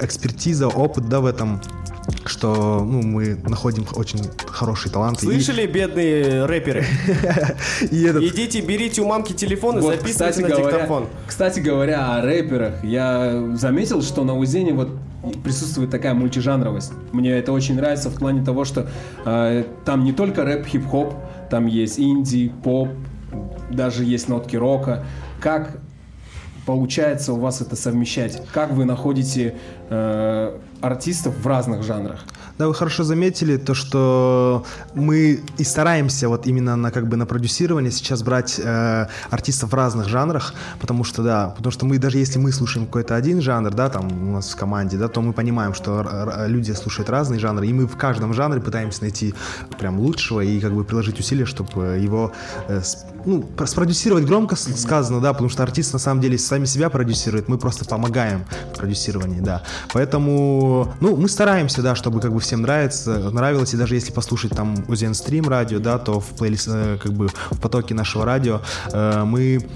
экспертиза, 0.00 0.68
опыт, 0.68 1.08
да, 1.08 1.20
в 1.20 1.26
этом, 1.26 1.60
что, 2.24 2.84
ну, 2.84 3.02
мы 3.02 3.36
находим 3.44 3.86
очень 3.94 4.20
хорошие 4.46 4.92
таланты. 4.92 5.26
И- 5.26 5.28
Слышали, 5.28 5.66
бедные 5.66 6.44
рэперы? 6.46 6.84
И, 7.90 8.04
этот, 8.04 8.22
Идите, 8.22 8.60
берите 8.60 9.02
у 9.02 9.06
мамки 9.06 9.32
телефон 9.32 9.78
и 9.78 9.80
Вот, 9.80 9.96
записывайте 9.96 10.42
на 10.42 10.56
диктофон. 10.56 11.06
кстати 11.26 11.60
говоря, 11.60 12.16
о 12.16 12.22
рэперах, 12.22 12.82
я 12.84 13.54
заметил, 13.54 14.02
что 14.02 14.24
на 14.24 14.36
Узене 14.36 14.72
вот 14.72 14.90
присутствует 15.42 15.90
такая 15.90 16.14
мультижанровость. 16.14 16.92
Мне 17.12 17.30
это 17.30 17.52
очень 17.52 17.76
нравится 17.76 18.10
в 18.10 18.14
плане 18.18 18.44
того, 18.44 18.64
что 18.64 18.88
э, 19.24 19.64
там 19.84 20.04
не 20.04 20.12
только 20.12 20.44
рэп, 20.44 20.66
хип-хоп, 20.66 21.14
там 21.50 21.66
есть 21.66 21.98
инди, 21.98 22.52
поп, 22.62 22.90
даже 23.70 24.04
есть 24.04 24.28
нотки 24.28 24.56
рока. 24.56 25.04
Как 25.40 25.78
получается 26.66 27.32
у 27.32 27.38
вас 27.38 27.60
это 27.60 27.76
совмещать? 27.76 28.42
Как 28.52 28.70
вы 28.72 28.84
находите 28.84 29.54
э, 29.90 30.58
артистов 30.80 31.36
в 31.36 31.46
разных 31.46 31.82
жанрах? 31.82 32.24
Да, 32.56 32.68
вы 32.68 32.74
хорошо 32.74 33.02
заметили 33.02 33.56
то, 33.56 33.74
что 33.74 34.64
мы 34.94 35.40
и 35.58 35.64
стараемся 35.64 36.28
вот 36.28 36.46
именно 36.46 36.76
на 36.76 36.92
как 36.92 37.08
бы 37.08 37.16
на 37.16 37.26
продюсирование 37.26 37.90
сейчас 37.90 38.22
брать 38.22 38.60
э, 38.62 39.08
артистов 39.30 39.72
в 39.72 39.74
разных 39.74 40.08
жанрах, 40.08 40.54
потому 40.80 41.02
что 41.02 41.24
да, 41.24 41.52
потому 41.56 41.72
что 41.72 41.84
мы 41.84 41.98
даже 41.98 42.18
если 42.18 42.38
мы 42.38 42.52
слушаем 42.52 42.86
какой-то 42.86 43.16
один 43.16 43.40
жанр, 43.40 43.72
да, 43.74 43.88
там 43.88 44.06
у 44.28 44.32
нас 44.34 44.50
в 44.50 44.56
команде, 44.56 44.96
да, 44.96 45.08
то 45.08 45.20
мы 45.20 45.32
понимаем, 45.32 45.74
что 45.74 46.46
люди 46.46 46.70
слушают 46.72 47.10
разные 47.10 47.40
жанры, 47.40 47.66
и 47.66 47.72
мы 47.72 47.88
в 47.88 47.96
каждом 47.96 48.32
жанре 48.32 48.60
пытаемся 48.60 49.02
найти 49.02 49.34
прям 49.78 49.98
лучшего 49.98 50.40
и 50.40 50.60
как 50.60 50.72
бы 50.74 50.84
приложить 50.84 51.18
усилия, 51.18 51.46
чтобы 51.46 51.98
его 51.98 52.30
э, 52.68 52.80
ну, 53.24 53.42
про- 53.42 53.66
спродюсировать 53.66 54.26
громко 54.26 54.54
сказано, 54.54 55.20
да, 55.20 55.32
потому 55.32 55.48
что 55.48 55.62
артист 55.62 55.92
на 55.92 55.98
самом 55.98 56.20
деле 56.20 56.38
сами 56.38 56.66
себя 56.66 56.88
продюсирует, 56.90 57.48
мы 57.48 57.58
просто 57.58 57.84
помогаем 57.84 58.44
в 58.72 58.78
продюсировании, 58.78 59.40
да. 59.40 59.62
Поэтому, 59.92 60.94
ну, 61.00 61.16
мы 61.16 61.28
стараемся, 61.28 61.82
да, 61.82 61.94
чтобы 61.94 62.20
как 62.20 62.32
бы 62.32 62.40
всем 62.44 62.62
нравится, 62.62 63.30
нравилось, 63.30 63.74
и 63.74 63.76
даже 63.76 63.94
если 63.94 64.12
послушать 64.12 64.52
там 64.52 64.84
Узен 64.88 65.14
Стрим 65.14 65.48
радио, 65.48 65.78
да, 65.78 65.98
то 65.98 66.20
в 66.20 66.26
плейлист, 66.36 66.68
э, 66.70 66.98
как 67.02 67.12
бы 67.12 67.28
в 67.28 67.60
потоке 67.60 67.94
нашего 67.94 68.24
радио 68.24 68.60
э, 68.92 69.24
мы 69.24 69.66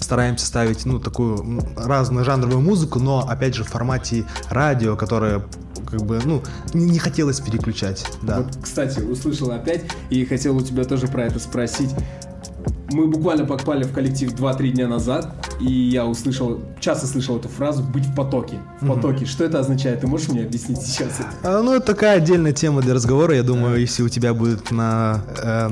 стараемся 0.00 0.46
ставить, 0.46 0.84
ну, 0.86 1.00
такую 1.00 1.38
м, 1.38 1.60
разножанровую 1.76 2.60
музыку, 2.60 3.00
но, 3.00 3.26
опять 3.28 3.54
же, 3.54 3.64
в 3.64 3.68
формате 3.68 4.24
радио, 4.48 4.96
которое, 4.96 5.44
как 5.90 6.02
бы, 6.02 6.20
ну, 6.24 6.42
не, 6.72 6.84
не 6.84 6.98
хотелось 6.98 7.40
переключать, 7.40 8.06
да. 8.22 8.42
Вот, 8.42 8.56
кстати, 8.62 9.00
услышал 9.00 9.50
опять 9.50 9.84
и 10.10 10.24
хотел 10.24 10.56
у 10.56 10.60
тебя 10.60 10.84
тоже 10.84 11.08
про 11.08 11.24
это 11.24 11.38
спросить. 11.38 11.90
Мы 12.92 13.06
буквально 13.06 13.46
попали 13.46 13.82
в 13.84 13.92
коллектив 13.92 14.32
2-3 14.32 14.68
дня 14.70 14.88
назад, 14.88 15.34
и 15.60 15.72
я 15.72 16.04
услышал, 16.04 16.60
часто 16.80 17.06
слышал 17.06 17.38
эту 17.38 17.48
фразу 17.48 17.82
«быть 17.82 18.04
в 18.04 18.14
потоке». 18.14 18.58
В 18.80 18.86
потоке. 18.86 19.24
Что 19.24 19.44
это 19.44 19.60
означает? 19.60 20.00
Ты 20.00 20.06
можешь 20.06 20.28
мне 20.28 20.42
объяснить 20.42 20.82
сейчас 20.82 21.20
это? 21.20 21.30
А, 21.42 21.62
ну, 21.62 21.72
это 21.74 21.86
такая 21.86 22.18
отдельная 22.18 22.52
тема 22.52 22.82
для 22.82 22.94
разговора. 22.94 23.34
Я 23.34 23.42
думаю, 23.42 23.80
если 23.80 24.02
у 24.02 24.08
тебя 24.08 24.34
будет 24.34 24.70
на 24.70 25.24
э, 25.42 25.70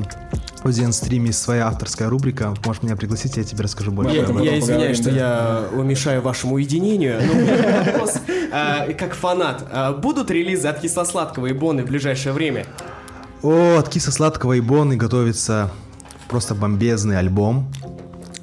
Озен 0.65 0.93
стриме 0.93 1.33
своя 1.33 1.67
авторская 1.67 2.09
рубрика, 2.09 2.55
можешь 2.65 2.83
меня 2.83 2.97
пригласить, 2.97 3.37
я 3.37 3.45
тебе 3.45 3.65
расскажу 3.65 3.93
больше. 3.93 4.15
Я, 4.15 4.41
я 4.41 4.59
извиняюсь, 4.59 4.97
что 4.97 5.11
да. 5.11 5.67
я 5.75 5.83
мешаю 5.83 6.23
вашему 6.23 6.55
уединению. 6.55 7.21
но 7.27 7.33
у 7.33 7.37
меня 7.37 7.85
вопрос, 7.85 8.15
а, 8.53 8.87
как 8.95 9.15
фанат. 9.15 9.67
а, 9.71 9.93
Будут 9.93 10.31
релизы 10.31 10.69
от 10.69 10.81
Кисло-Сладкого 10.81 11.47
и 11.47 11.53
Боны 11.53 11.83
в 11.83 11.87
ближайшее 11.87 12.33
время? 12.33 12.65
О, 13.43 13.77
от 13.79 13.89
Киса 13.89 14.13
Сладкого 14.13 14.53
и 14.53 14.61
Боны 14.61 14.97
готовится 14.97 15.73
просто 16.33 16.55
бомбезный 16.55 17.19
альбом. 17.19 17.71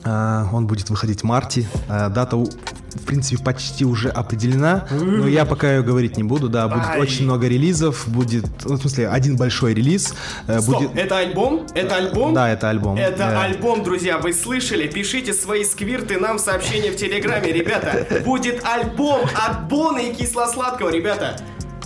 А, 0.05 0.47
Он 0.53 0.67
будет 0.67 0.89
выходить 0.91 1.21
в 1.21 1.23
марте. 1.25 1.67
А, 1.89 2.09
Дата, 2.09 2.37
в 2.37 3.03
принципе, 3.05 3.43
почти 3.43 3.83
уже 3.83 4.09
определена, 4.09 4.87
но 4.91 5.27
я 5.27 5.43
пока 5.45 5.73
ее 5.75 5.81
говорить 5.83 6.15
не 6.17 6.23
буду. 6.23 6.49
Да, 6.49 6.67
будет 6.67 6.85
Ай. 6.87 6.99
очень 7.01 7.25
много 7.25 7.47
релизов. 7.47 8.07
Будет, 8.07 8.45
ну, 8.65 8.75
в 8.75 8.79
смысле, 8.81 9.09
один 9.09 9.35
большой 9.37 9.73
релиз. 9.73 10.13
э, 10.47 10.61
Стоп, 10.61 10.75
будет... 10.83 10.95
это 10.97 11.17
альбом? 11.17 11.65
Это 11.73 11.95
альбом? 11.95 12.33
Да, 12.33 12.47
это 12.49 12.69
альбом. 12.69 12.97
Это 12.97 13.23
Э, 13.23 13.37
альбом, 13.45 13.83
друзья, 13.83 14.19
вы 14.19 14.33
слышали? 14.33 14.87
Пишите 14.87 15.33
свои 15.33 15.63
сквирты 15.65 16.19
нам 16.19 16.37
в 16.37 16.41
сообщения 16.41 16.91
в 16.91 16.95
Телеграме, 16.95 17.51
ребята. 17.51 18.05
Будет 18.23 18.63
альбом 18.65 19.21
от 19.47 19.67
Боны 19.67 20.09
и 20.09 20.13
Кисло-Сладкого, 20.13 20.89
ребята. 20.89 21.35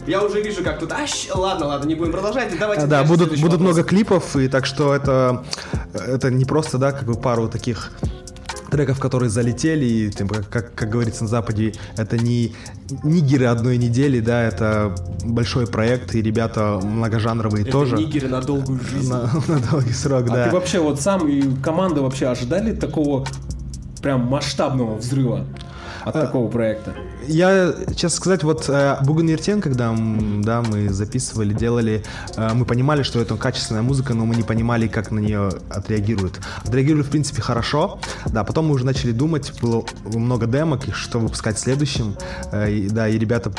Я 0.07 0.21
уже 0.23 0.41
вижу, 0.41 0.63
как 0.63 0.79
тут... 0.79 0.91
А, 0.91 1.05
щ- 1.07 1.31
ладно, 1.33 1.67
ладно, 1.67 1.87
не 1.87 1.95
будем 1.95 2.11
продолжать. 2.11 2.51
Давайте 2.59 2.83
А, 2.83 2.87
Да, 2.87 3.03
будут, 3.03 3.29
будут 3.29 3.41
вопрос. 3.43 3.59
много 3.61 3.83
клипов, 3.83 4.35
и 4.35 4.47
так 4.47 4.65
что 4.65 4.93
это, 4.93 5.43
это 5.93 6.29
не 6.31 6.45
просто, 6.45 6.77
да, 6.77 6.91
как 6.91 7.05
бы 7.05 7.15
пару 7.15 7.47
таких 7.47 7.91
треков, 8.69 8.99
которые 8.99 9.29
залетели, 9.29 9.85
и, 9.85 10.09
тем, 10.11 10.27
как, 10.27 10.49
как, 10.49 10.73
как 10.75 10.89
говорится 10.89 11.23
на 11.23 11.29
Западе, 11.29 11.73
это 11.95 12.17
не 12.17 12.55
нигеры 13.03 13.45
одной 13.45 13.77
недели, 13.77 14.19
да, 14.19 14.41
это 14.43 14.95
большой 15.23 15.67
проект, 15.67 16.15
и 16.15 16.21
ребята 16.21 16.79
многожанровые 16.83 17.61
Это 17.63 17.71
тоже. 17.71 17.95
нигеры 17.95 18.27
на 18.29 18.41
долгую 18.41 18.79
жизнь. 18.81 19.09
На, 19.11 19.29
на 19.47 19.59
долгий 19.71 19.93
срок, 19.93 20.25
А 20.29 20.33
да. 20.33 20.45
ты 20.47 20.51
вообще 20.55 20.79
вот 20.79 20.99
сам 20.99 21.27
и 21.27 21.43
команда 21.61 22.01
вообще 22.01 22.27
ожидали 22.27 22.73
такого 22.73 23.25
прям 24.01 24.21
масштабного 24.21 24.95
взрыва 24.95 25.45
от 26.05 26.13
такого 26.13 26.49
проекта? 26.49 26.93
Я, 27.27 27.73
честно 27.95 28.09
сказать, 28.09 28.43
вот 28.43 28.65
э, 28.67 28.97
Буган 29.05 29.27
Ертен, 29.27 29.61
когда 29.61 29.95
да, 30.41 30.61
мы 30.61 30.89
записывали, 30.89 31.53
делали, 31.53 32.03
э, 32.35 32.53
мы 32.53 32.65
понимали, 32.65 33.03
что 33.03 33.21
это 33.21 33.35
качественная 33.37 33.81
музыка, 33.81 34.13
но 34.13 34.25
мы 34.25 34.35
не 34.35 34.43
понимали, 34.43 34.87
как 34.87 35.11
на 35.11 35.19
нее 35.19 35.49
отреагируют. 35.69 36.41
Отреагировали, 36.63 37.03
в 37.03 37.09
принципе, 37.09 37.41
хорошо. 37.41 37.99
Да, 38.25 38.43
потом 38.43 38.67
мы 38.67 38.75
уже 38.75 38.85
начали 38.85 39.11
думать, 39.11 39.53
было 39.61 39.85
много 40.13 40.47
демок, 40.47 40.81
что 40.93 41.19
выпускать 41.19 41.57
следующим. 41.57 42.15
Э, 42.51 42.69
и, 42.69 42.89
да, 42.89 43.07
и 43.07 43.17
ребята 43.17 43.51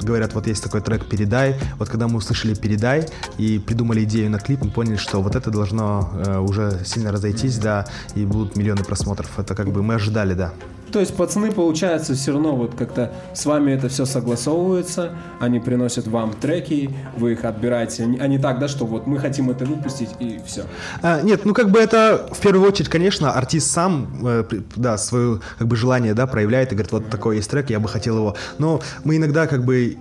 говорят, 0.00 0.34
вот 0.34 0.46
есть 0.46 0.62
такой 0.62 0.80
трек 0.80 1.04
«Передай». 1.04 1.56
Вот 1.78 1.90
когда 1.90 2.08
мы 2.08 2.16
услышали 2.16 2.54
«Передай» 2.54 3.06
и 3.36 3.58
придумали 3.58 4.04
идею 4.04 4.30
на 4.30 4.38
клип, 4.38 4.62
мы 4.64 4.70
поняли, 4.70 4.96
что 4.96 5.20
вот 5.20 5.36
это 5.36 5.50
должно 5.50 6.10
уже 6.40 6.80
сильно 6.86 7.12
разойтись, 7.12 7.58
да, 7.58 7.84
и 8.14 8.24
будут 8.24 8.56
миллионы 8.56 8.82
просмотров. 8.82 9.38
Это 9.38 9.54
как 9.54 9.70
бы 9.70 9.82
мы 9.82 9.96
ожидали, 9.96 10.32
да. 10.32 10.54
То 10.92 11.00
есть 11.00 11.16
пацаны, 11.16 11.52
получается, 11.52 12.14
все 12.14 12.32
равно 12.32 12.56
вот 12.56 12.74
как-то 12.74 13.12
с 13.32 13.46
вами 13.46 13.72
это 13.72 13.88
все 13.88 14.04
согласовывается, 14.04 15.12
они 15.38 15.60
приносят 15.60 16.06
вам 16.06 16.32
треки, 16.32 16.90
вы 17.16 17.32
их 17.32 17.44
отбираете, 17.44 18.04
а 18.20 18.26
не 18.26 18.38
так, 18.38 18.58
да, 18.58 18.68
что 18.68 18.86
вот 18.86 19.06
мы 19.06 19.18
хотим 19.18 19.50
это 19.50 19.64
выпустить 19.64 20.10
и 20.18 20.40
все. 20.44 20.64
А, 21.02 21.20
нет, 21.22 21.44
ну 21.44 21.54
как 21.54 21.70
бы 21.70 21.78
это 21.78 22.28
в 22.32 22.40
первую 22.40 22.66
очередь, 22.68 22.88
конечно, 22.88 23.32
артист 23.32 23.70
сам, 23.70 24.08
э, 24.26 24.44
да, 24.76 24.98
свое 24.98 25.40
как 25.58 25.68
бы 25.68 25.76
желание, 25.76 26.14
да, 26.14 26.26
проявляет 26.26 26.72
и 26.72 26.74
говорит, 26.74 26.92
вот 26.92 27.08
такой 27.08 27.36
есть 27.36 27.50
трек, 27.50 27.70
я 27.70 27.80
бы 27.80 27.88
хотел 27.88 28.16
его. 28.16 28.36
Но 28.58 28.80
мы 29.04 29.16
иногда 29.16 29.46
как 29.46 29.64
бы 29.64 29.96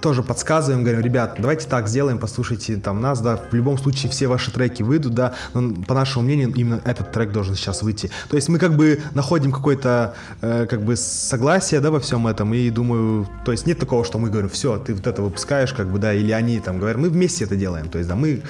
тоже 0.00 0.22
подсказываем, 0.22 0.82
говорим, 0.82 1.02
ребят, 1.02 1.36
давайте 1.38 1.68
так 1.68 1.88
сделаем, 1.88 2.18
послушайте 2.18 2.76
там 2.76 3.00
нас, 3.00 3.20
да, 3.20 3.36
в 3.36 3.54
любом 3.54 3.78
случае 3.78 4.10
все 4.10 4.26
ваши 4.26 4.50
треки 4.50 4.82
выйдут, 4.82 5.14
да, 5.14 5.34
но 5.52 5.74
по 5.84 5.94
нашему 5.94 6.24
мнению 6.24 6.52
именно 6.54 6.80
этот 6.84 7.12
трек 7.12 7.32
должен 7.32 7.54
сейчас 7.54 7.82
выйти. 7.82 8.10
То 8.28 8.36
есть 8.36 8.48
мы 8.48 8.58
как 8.58 8.76
бы 8.76 9.00
находим 9.14 9.52
какое-то 9.52 10.14
э, 10.40 10.66
как 10.68 10.82
бы 10.82 10.96
согласие, 10.96 11.80
да, 11.80 11.90
во 11.90 12.00
всем 12.00 12.26
этом 12.26 12.54
и 12.54 12.70
думаю, 12.70 13.28
то 13.44 13.52
есть 13.52 13.66
нет 13.66 13.78
такого, 13.78 14.04
что 14.04 14.18
мы 14.18 14.30
говорим, 14.30 14.48
все, 14.48 14.78
ты 14.78 14.94
вот 14.94 15.06
это 15.06 15.22
выпускаешь, 15.22 15.72
как 15.72 15.90
бы, 15.90 15.98
да, 15.98 16.12
или 16.12 16.32
они 16.32 16.60
там 16.60 16.78
говорят, 16.78 16.98
мы 16.98 17.08
вместе 17.08 17.44
это 17.44 17.56
делаем, 17.56 17.88
то 17.88 17.98
есть, 17.98 18.08
да, 18.08 18.16
мы 18.16 18.42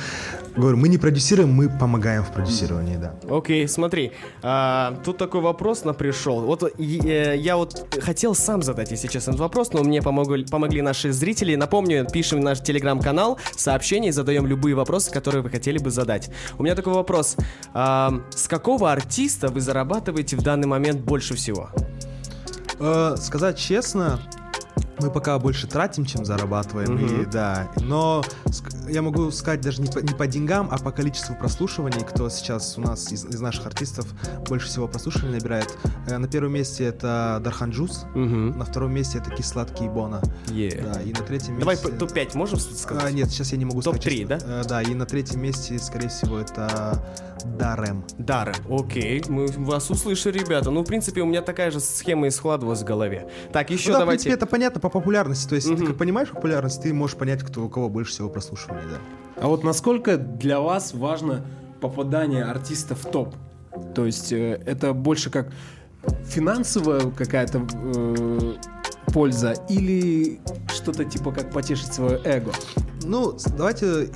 Говорю, 0.57 0.77
мы 0.77 0.89
не 0.89 0.99
продюсируем, 0.99 1.53
мы 1.53 1.69
помогаем 1.69 2.23
в 2.23 2.31
продюсировании, 2.31 2.97
да. 2.97 3.15
Окей, 3.29 3.67
смотри, 3.67 4.13
а, 4.41 4.97
тут 5.05 5.19
такой 5.19 5.41
вопрос 5.41 5.85
на 5.85 5.95
пришел. 5.95 6.43
Вот 6.43 6.63
э, 6.63 7.35
я 7.37 7.57
вот 7.57 7.99
хотел 8.01 8.37
сам 8.37 8.63
задать, 8.63 8.93
если 8.93 9.09
честно, 9.09 9.31
этот 9.31 9.41
вопрос, 9.41 9.73
но 9.73 9.83
мне 9.83 10.01
помогли, 10.01 10.45
помогли 10.45 10.81
наши 10.81 11.11
зрители. 11.11 11.24
Напомню, 11.57 12.07
пишем 12.11 12.41
наш 12.41 12.61
телеграм-канал 12.61 13.39
сообщения 13.57 14.09
и 14.09 14.13
задаем 14.13 14.47
любые 14.47 14.75
вопросы, 14.75 15.11
которые 15.11 15.43
вы 15.43 15.51
хотели 15.51 15.79
бы 15.79 15.91
задать. 15.91 16.31
У 16.59 16.63
меня 16.63 16.75
такой 16.75 16.93
вопрос. 16.93 17.37
А, 17.73 18.13
с 18.31 18.47
какого 18.47 18.93
артиста 18.93 19.49
вы 19.49 19.61
зарабатываете 19.61 20.37
в 20.37 20.43
данный 20.43 20.67
момент 20.67 21.01
больше 21.01 21.35
всего? 21.35 21.71
Э, 22.79 23.17
сказать 23.19 23.59
честно, 23.59 24.21
мы 24.99 25.11
пока 25.11 25.39
больше 25.39 25.67
тратим, 25.67 26.05
чем 26.05 26.25
зарабатываем, 26.25 26.99
и, 26.99 27.25
да. 27.25 27.71
Но 27.81 28.23
я 28.89 29.03
могу 29.03 29.31
сказать 29.31 29.61
даже 29.61 29.81
не 29.83 29.89
по, 29.91 29.99
не 29.99 30.15
по 30.15 30.27
деньгам, 30.27 30.69
а 30.71 30.79
по 30.79 30.91
количеству 30.93 31.35
прослушиваний, 31.35 32.01
кто 32.05 32.29
сейчас 32.29 32.77
у 32.79 32.81
нас 32.81 33.11
из, 33.13 33.25
из 33.25 33.41
наших 33.41 33.67
артистов 33.67 34.07
больше 34.49 34.69
всего 34.69 34.89
прослушиваний 34.89 35.39
набирает. 35.39 35.77
Э, 36.07 36.19
на 36.19 36.29
первом 36.29 36.53
месте 36.53 36.85
это 36.85 37.41
Дархан 37.43 37.71
Джуз, 37.71 38.05
Угу. 38.15 38.19
на 38.59 38.65
втором 38.65 38.93
месте 38.95 39.19
это 39.19 39.31
Кисладкий 39.31 39.89
Бона. 39.89 40.21
Да, 40.49 41.01
и 41.03 41.13
на 41.13 41.21
третьем 41.21 41.59
Давай 41.59 41.75
месте... 41.77 41.89
п- 41.91 41.97
топ-5 41.99 42.37
можем 42.37 42.59
сказать? 42.59 43.05
А, 43.05 43.11
нет, 43.11 43.31
сейчас 43.31 43.53
я 43.53 43.59
не 43.59 43.65
могу 43.65 43.81
сказать. 43.83 44.01
Топ-три, 44.03 44.21
честно. 44.21 44.39
да? 44.39 44.61
Э, 44.61 44.65
да, 44.69 44.83
и 44.83 44.95
на 44.95 45.07
третьем 45.07 45.41
месте, 45.43 45.79
скорее 45.79 46.09
всего, 46.09 46.39
это 46.39 47.03
Дарем. 47.45 48.05
Дары. 48.19 48.55
Окей, 48.71 49.23
мы 49.29 49.47
вас 49.49 49.91
услышали, 49.91 50.39
ребята. 50.39 50.71
Ну, 50.71 50.81
в 50.83 50.85
принципе, 50.87 51.21
у 51.23 51.27
меня 51.27 51.43
такая 51.43 51.71
же 51.71 51.81
схема 51.81 52.27
и 52.27 52.31
складывалась 52.31 52.81
в 52.81 52.85
голове. 52.85 53.29
Так, 53.53 53.71
еще 53.71 53.89
Ну 53.89 53.93
да, 53.95 53.99
в 53.99 54.01
давайте... 54.03 54.23
принципе, 54.25 54.35
это 54.43 54.47
понятно 54.51 54.81
по 54.81 54.89
популярности. 54.89 55.49
То 55.49 55.55
есть, 55.57 55.69
ты 55.77 55.87
как 55.87 55.97
понимаешь 55.97 56.31
популярность, 56.31 56.83
ты 56.83 56.95
можешь 56.95 57.17
понять, 57.17 57.43
кто, 57.43 57.65
у 57.65 57.69
кого 57.69 57.89
больше 57.89 58.13
всего 58.13 58.29
прослушиваний, 58.75 58.99
да. 59.37 59.43
А 59.43 59.49
вот 59.49 59.65
насколько 59.65 60.17
для 60.17 60.61
вас 60.61 60.95
важно 60.95 61.45
попадание 61.81 62.45
артиста 62.45 62.95
в 62.95 63.05
топ? 63.05 63.35
То 63.95 64.07
есть 64.07 64.33
э, 64.33 64.61
это 64.67 64.93
больше 64.93 65.31
как 65.31 65.53
финансовая 66.25 67.11
какая-то 67.11 67.67
э, 67.73 68.55
польза 69.07 69.55
или 69.69 70.41
что-то 70.69 71.05
типа 71.05 71.33
как 71.33 71.51
потешить 71.51 71.93
свое 71.93 72.21
эго? 72.25 72.53
Ну, 73.03 73.37
давайте... 73.57 74.11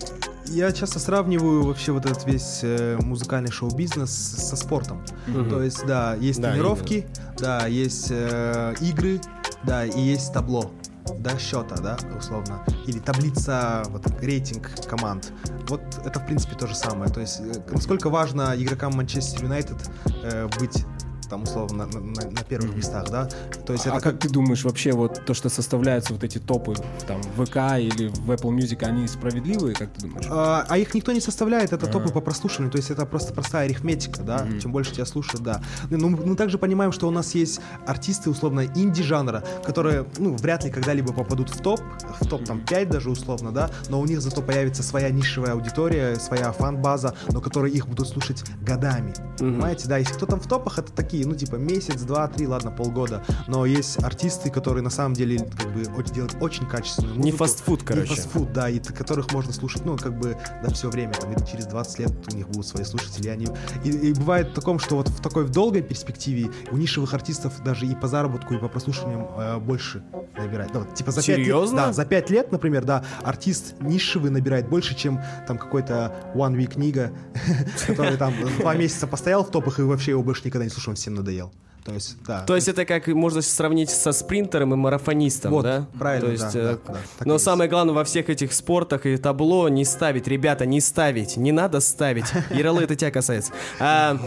Я 0.50 0.72
часто 0.72 0.98
сравниваю 0.98 1.62
вообще 1.62 1.92
вот 1.92 2.06
этот 2.06 2.24
весь 2.24 2.60
э, 2.62 2.96
музыкальный 3.02 3.50
шоу-бизнес 3.50 4.10
со 4.10 4.56
спортом. 4.56 5.04
То 5.50 5.62
есть, 5.62 5.84
да, 5.86 6.14
есть 6.14 6.40
Да, 6.40 6.52
тренировки, 6.52 7.06
да, 7.38 7.66
есть 7.66 8.06
э, 8.08 8.74
игры, 8.80 9.20
да, 9.64 9.84
и 9.84 10.00
есть 10.00 10.32
табло, 10.32 10.70
да, 11.18 11.38
счета, 11.38 11.76
да, 11.76 11.96
условно. 12.16 12.64
Или 12.86 12.98
таблица, 12.98 13.82
вот 13.88 14.06
рейтинг 14.20 14.70
команд. 14.86 15.32
Вот 15.68 15.82
это, 16.04 16.20
в 16.20 16.26
принципе, 16.26 16.56
то 16.56 16.66
же 16.66 16.74
самое. 16.74 17.10
То 17.10 17.20
есть, 17.20 17.40
э, 17.40 17.52
насколько 17.70 18.10
важно 18.10 18.54
игрокам 18.56 18.94
Манчестер 18.94 19.44
Юнайтед 19.44 19.78
э, 20.22 20.48
быть 20.58 20.84
там, 21.28 21.42
условно, 21.42 21.86
на, 21.86 22.00
на- 22.00 22.30
на 22.30 22.42
первых 22.44 22.74
местах, 22.76 23.10
да? 23.10 23.28
То 23.66 23.72
есть 23.72 23.86
а 23.86 23.90
это 23.90 24.00
как 24.00 24.18
ты 24.20 24.28
думаешь, 24.28 24.64
вообще 24.64 24.92
вот 24.92 25.24
то, 25.24 25.34
что 25.34 25.48
составляются 25.48 26.12
вот 26.12 26.24
эти 26.24 26.38
топы 26.38 26.74
там 27.06 27.20
в 27.36 27.44
ВК 27.44 27.56
или 27.78 28.08
в 28.08 28.30
Apple 28.30 28.54
Music, 28.56 28.84
они 28.84 29.06
справедливые, 29.08 29.74
как 29.74 29.92
ты 29.92 30.06
думаешь? 30.06 30.26
А, 30.30 30.64
а 30.68 30.78
их 30.78 30.94
никто 30.94 31.12
не 31.12 31.20
составляет, 31.20 31.72
это 31.72 31.86
топы 31.86 32.08
по 32.10 32.20
прослушиванию, 32.20 32.70
то 32.70 32.78
есть 32.78 32.90
это 32.90 33.04
просто 33.06 33.32
простая 33.32 33.66
арифметика, 33.66 34.22
да, 34.22 34.46
чем 34.60 34.72
больше 34.72 34.92
тебя 34.92 35.04
слушают, 35.06 35.42
да. 35.42 35.62
Но 35.90 36.08
мы, 36.08 36.16
мы 36.24 36.36
также 36.36 36.58
понимаем, 36.58 36.92
что 36.92 37.08
у 37.08 37.10
нас 37.10 37.34
есть 37.34 37.60
артисты, 37.86 38.30
условно, 38.30 38.64
инди-жанра, 38.74 39.44
которые, 39.64 40.06
ну, 40.18 40.34
вряд 40.36 40.64
ли 40.64 40.70
когда-либо 40.70 41.12
попадут 41.12 41.50
в 41.50 41.60
топ, 41.60 41.80
в 42.20 42.26
топ 42.26 42.44
там 42.44 42.60
5 42.64 42.90
даже 42.90 43.10
условно, 43.10 43.52
да, 43.52 43.70
но 43.88 44.00
у 44.00 44.06
них 44.06 44.20
зато 44.20 44.42
появится 44.42 44.82
своя 44.82 45.10
нишевая 45.10 45.52
аудитория, 45.52 46.16
своя 46.16 46.52
фан-база, 46.52 47.14
но 47.30 47.40
которые 47.40 47.74
их 47.74 47.86
будут 47.86 48.08
слушать 48.08 48.44
годами, 48.62 49.12
понимаете, 49.38 49.88
да, 49.88 49.98
если 49.98 50.14
кто 50.14 50.26
там 50.26 50.40
в 50.40 50.46
топах, 50.46 50.78
это 50.78 50.92
такие 50.92 51.17
такие, 51.18 51.26
ну, 51.26 51.34
типа, 51.34 51.56
месяц, 51.56 52.02
два, 52.02 52.28
три, 52.28 52.46
ладно, 52.46 52.70
полгода. 52.70 53.24
Но 53.48 53.66
есть 53.66 54.02
артисты, 54.02 54.50
которые 54.50 54.82
на 54.82 54.90
самом 54.90 55.14
деле, 55.14 55.38
как 55.38 55.72
бы, 55.72 55.84
делают 56.12 56.36
очень 56.40 56.66
качественную 56.66 57.16
музыку. 57.16 57.26
Не 57.26 57.32
фастфуд, 57.32 57.82
короче. 57.82 58.10
Не 58.10 58.16
фастфуд, 58.16 58.52
да, 58.52 58.68
и 58.68 58.78
которых 58.78 59.32
можно 59.32 59.52
слушать, 59.52 59.84
ну, 59.84 59.96
как 59.96 60.18
бы, 60.18 60.36
да, 60.62 60.70
все 60.72 60.88
время, 60.88 61.12
там, 61.14 61.32
и 61.32 61.46
через 61.50 61.66
20 61.66 61.98
лет 61.98 62.12
у 62.32 62.36
них 62.36 62.48
будут 62.48 62.66
свои 62.66 62.84
слушатели, 62.84 63.28
они... 63.28 63.46
И, 63.84 63.90
и 63.90 64.12
бывает 64.12 64.50
в 64.50 64.54
таком, 64.54 64.78
что 64.78 64.96
вот 64.96 65.08
в 65.08 65.20
такой 65.20 65.44
в 65.44 65.50
долгой 65.50 65.82
перспективе 65.82 66.50
у 66.70 66.76
нишевых 66.76 67.14
артистов 67.14 67.52
даже 67.64 67.86
и 67.86 67.94
по 67.94 68.06
заработку, 68.06 68.54
и 68.54 68.58
по 68.58 68.68
прослушиваниям 68.68 69.28
э, 69.36 69.58
больше 69.58 70.02
набирает. 70.36 70.72
Ну, 70.72 70.84
типа, 70.94 71.10
за 71.10 71.20
пять 71.20 71.28
лет- 71.28 71.38
Серьезно? 71.38 71.76
да, 71.76 71.92
за 71.92 72.04
5 72.04 72.30
лет, 72.30 72.52
например, 72.52 72.84
да, 72.84 73.04
артист 73.22 73.74
нишевый 73.80 74.30
набирает 74.30 74.68
больше, 74.68 74.94
чем 74.94 75.20
там 75.46 75.58
какой-то 75.58 76.14
One 76.34 76.56
Week 76.56 76.78
Нига, 76.78 77.12
который 77.86 78.16
там 78.16 78.34
два 78.58 78.74
месяца 78.74 79.06
постоял 79.06 79.44
в 79.44 79.50
топах 79.50 79.78
и 79.78 79.82
вообще 79.82 80.12
его 80.12 80.22
больше 80.22 80.42
никогда 80.44 80.64
не 80.64 80.70
слушал, 80.70 80.90
он 80.90 80.96
всем 81.08 81.14
надоел. 81.14 81.52
То 81.88 81.94
есть, 81.94 82.16
да. 82.26 82.40
То 82.42 82.54
есть 82.54 82.68
это 82.68 82.84
как 82.84 83.06
можно 83.08 83.40
сравнить 83.42 83.90
со 83.90 84.12
спринтером 84.12 84.74
и 84.74 84.76
марафонистом, 84.76 85.52
Вот, 85.52 85.62
да? 85.62 85.86
правильно, 85.98 86.26
То 86.26 86.32
есть, 86.32 86.52
да, 86.52 86.58
э, 86.60 86.76
да, 86.86 86.92
да, 86.94 86.98
но 87.24 87.32
есть. 87.34 87.44
самое 87.44 87.70
главное 87.70 87.94
во 87.94 88.04
всех 88.04 88.28
этих 88.28 88.52
спортах 88.52 89.06
и 89.06 89.16
табло 89.16 89.68
не 89.68 89.84
ставить, 89.84 90.28
ребята, 90.28 90.66
не 90.66 90.80
ставить, 90.80 91.36
не 91.36 91.50
надо 91.52 91.80
ставить. 91.80 92.26
Яралы, 92.50 92.82
это 92.82 92.94
тебя 92.94 93.10
касается. 93.10 93.52
А, 93.80 94.18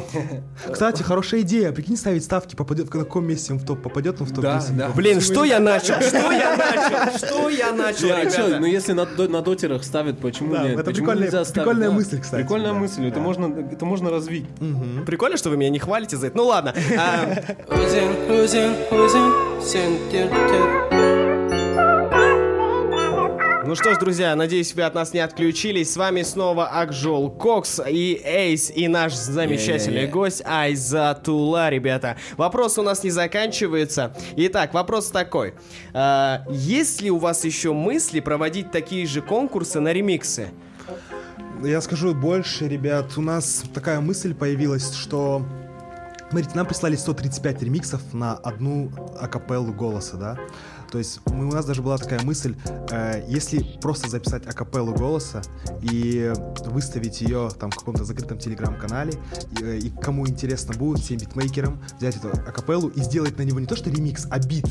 Кстати, 0.72 1.03
хорошая 1.03 1.41
идея. 1.41 1.72
Прикинь, 1.72 1.98
ставить 1.98 2.24
ставки, 2.24 2.56
попадет, 2.56 2.88
в 2.88 2.89
каком 2.89 3.25
месте 3.25 3.53
он 3.53 3.60
в 3.60 3.65
топ 3.65 3.82
попадет, 3.82 4.20
он 4.22 4.27
в 4.27 4.32
топ 4.34 4.41
Да, 4.44 4.60
10. 4.60 4.77
да. 4.77 4.89
блин, 4.89 5.22
что 5.22 5.44
я 5.44 5.60
начал? 5.60 5.96
Что 6.01 6.32
я 6.32 6.56
начал? 6.56 7.18
Что 7.18 7.50
я 7.50 7.72
начал, 7.72 8.08
Я, 8.08 8.30
чё, 8.30 8.60
ну 8.60 8.65
если 8.65 8.94
на, 8.94 9.06
на 9.06 9.41
дотерах 9.41 9.84
ставят, 9.84 10.20
почему 10.20 10.53
Да, 10.53 10.63
нет? 10.63 10.74
это 10.75 10.84
почему 10.84 11.06
прикольная- 11.08 11.25
нельзя 11.25 11.46
ставить? 11.46 11.63
прикольная 11.68 11.89
Да. 11.89 11.96
мысль, 11.96 12.20
кстати, 12.22 12.41
Прикольная 12.41 12.74
да. 12.74 12.80
мысль, 12.80 13.06
это, 13.06 13.15
Да. 13.18 13.22
можно, 13.22 13.46
это 13.72 13.86
можно 13.86 14.10
развить. 14.10 14.46
Прикольно, 15.06 15.38
что 15.38 15.50
вы 15.50 15.58
меня 15.58 15.70
не 15.70 15.80
хвалите 15.80 16.18
за 16.18 16.27
это. 16.27 16.38
Ну 16.38 16.46
ладно. 16.46 16.74
А, 16.98 17.50
Өзен, 17.51 18.12
өзен, 18.29 18.75
өзен, 18.91 19.31
сен 19.62 19.98
Ну 23.67 23.75
что 23.75 23.93
ж, 23.93 23.98
друзья, 24.00 24.36
надеюсь, 24.36 24.74
вы 24.74 24.84
от 24.84 24.96
нас 24.96 25.13
не 25.13 25.20
отключились. 25.20 25.91
С 25.91 25.98
вами 25.98 26.22
снова 26.22 26.67
Акжол 26.67 27.29
Кокс 27.29 27.81
и 27.86 28.22
Эйс, 28.24 28.72
и 28.74 28.88
наш 28.88 29.13
замечательный 29.13 29.96
Е-е-е. 29.96 30.12
гость 30.12 30.41
Айзатула, 30.46 31.70
ребята. 31.70 32.15
Вопрос 32.38 32.77
у 32.77 32.84
нас 32.84 33.03
не 33.03 33.10
заканчивается. 33.10 34.15
Итак, 34.38 34.74
вопрос 34.74 35.12
такой. 35.12 35.53
А, 35.93 36.46
есть 36.50 37.01
ли 37.01 37.12
у 37.12 37.17
вас 37.17 37.43
еще 37.43 37.74
мысли 37.74 38.22
проводить 38.22 38.72
такие 38.72 39.05
же 39.05 39.22
конкурсы 39.22 39.81
на 39.81 39.91
ремиксы? 39.91 40.51
Я 41.62 41.81
скажу 41.81 42.13
больше, 42.13 42.70
ребят. 42.70 43.17
У 43.17 43.22
нас 43.22 43.63
такая 43.74 44.00
мысль 44.00 44.34
появилась, 44.34 44.93
что... 44.93 45.46
Смотрите, 46.32 46.56
нам 46.56 46.66
прислали 46.66 46.96
135 46.96 47.62
ремиксов 47.62 48.14
на 48.14 48.36
одну 48.36 48.90
акапеллу 49.20 49.74
голоса, 49.74 50.16
да? 50.16 50.38
То 50.92 50.98
есть 50.98 51.22
у 51.26 51.34
нас 51.34 51.66
даже 51.66 51.82
была 51.82 51.98
такая 51.98 52.22
мысль, 52.22 52.56
э, 52.90 53.24
если 53.28 53.60
просто 53.82 54.10
записать 54.10 54.46
акапеллу 54.46 54.94
голоса 54.94 55.42
и 55.82 56.34
выставить 56.66 57.22
ее 57.22 57.50
там 57.60 57.72
в 57.72 57.76
каком-то 57.78 58.04
закрытом 58.04 58.38
телеграм-канале, 58.38 59.14
и, 59.62 59.88
и 59.88 59.90
кому 59.90 60.28
интересно 60.28 60.74
будет, 60.74 61.00
всем 61.04 61.18
битмейкерам, 61.18 61.82
взять 61.98 62.18
эту 62.18 62.30
акапеллу 62.30 62.90
и 62.90 63.00
сделать 63.02 63.38
на 63.38 63.44
него 63.44 63.60
не 63.60 63.66
то 63.68 63.76
что 63.76 63.90
ремикс, 63.90 64.28
а 64.30 64.40
бит. 64.40 64.66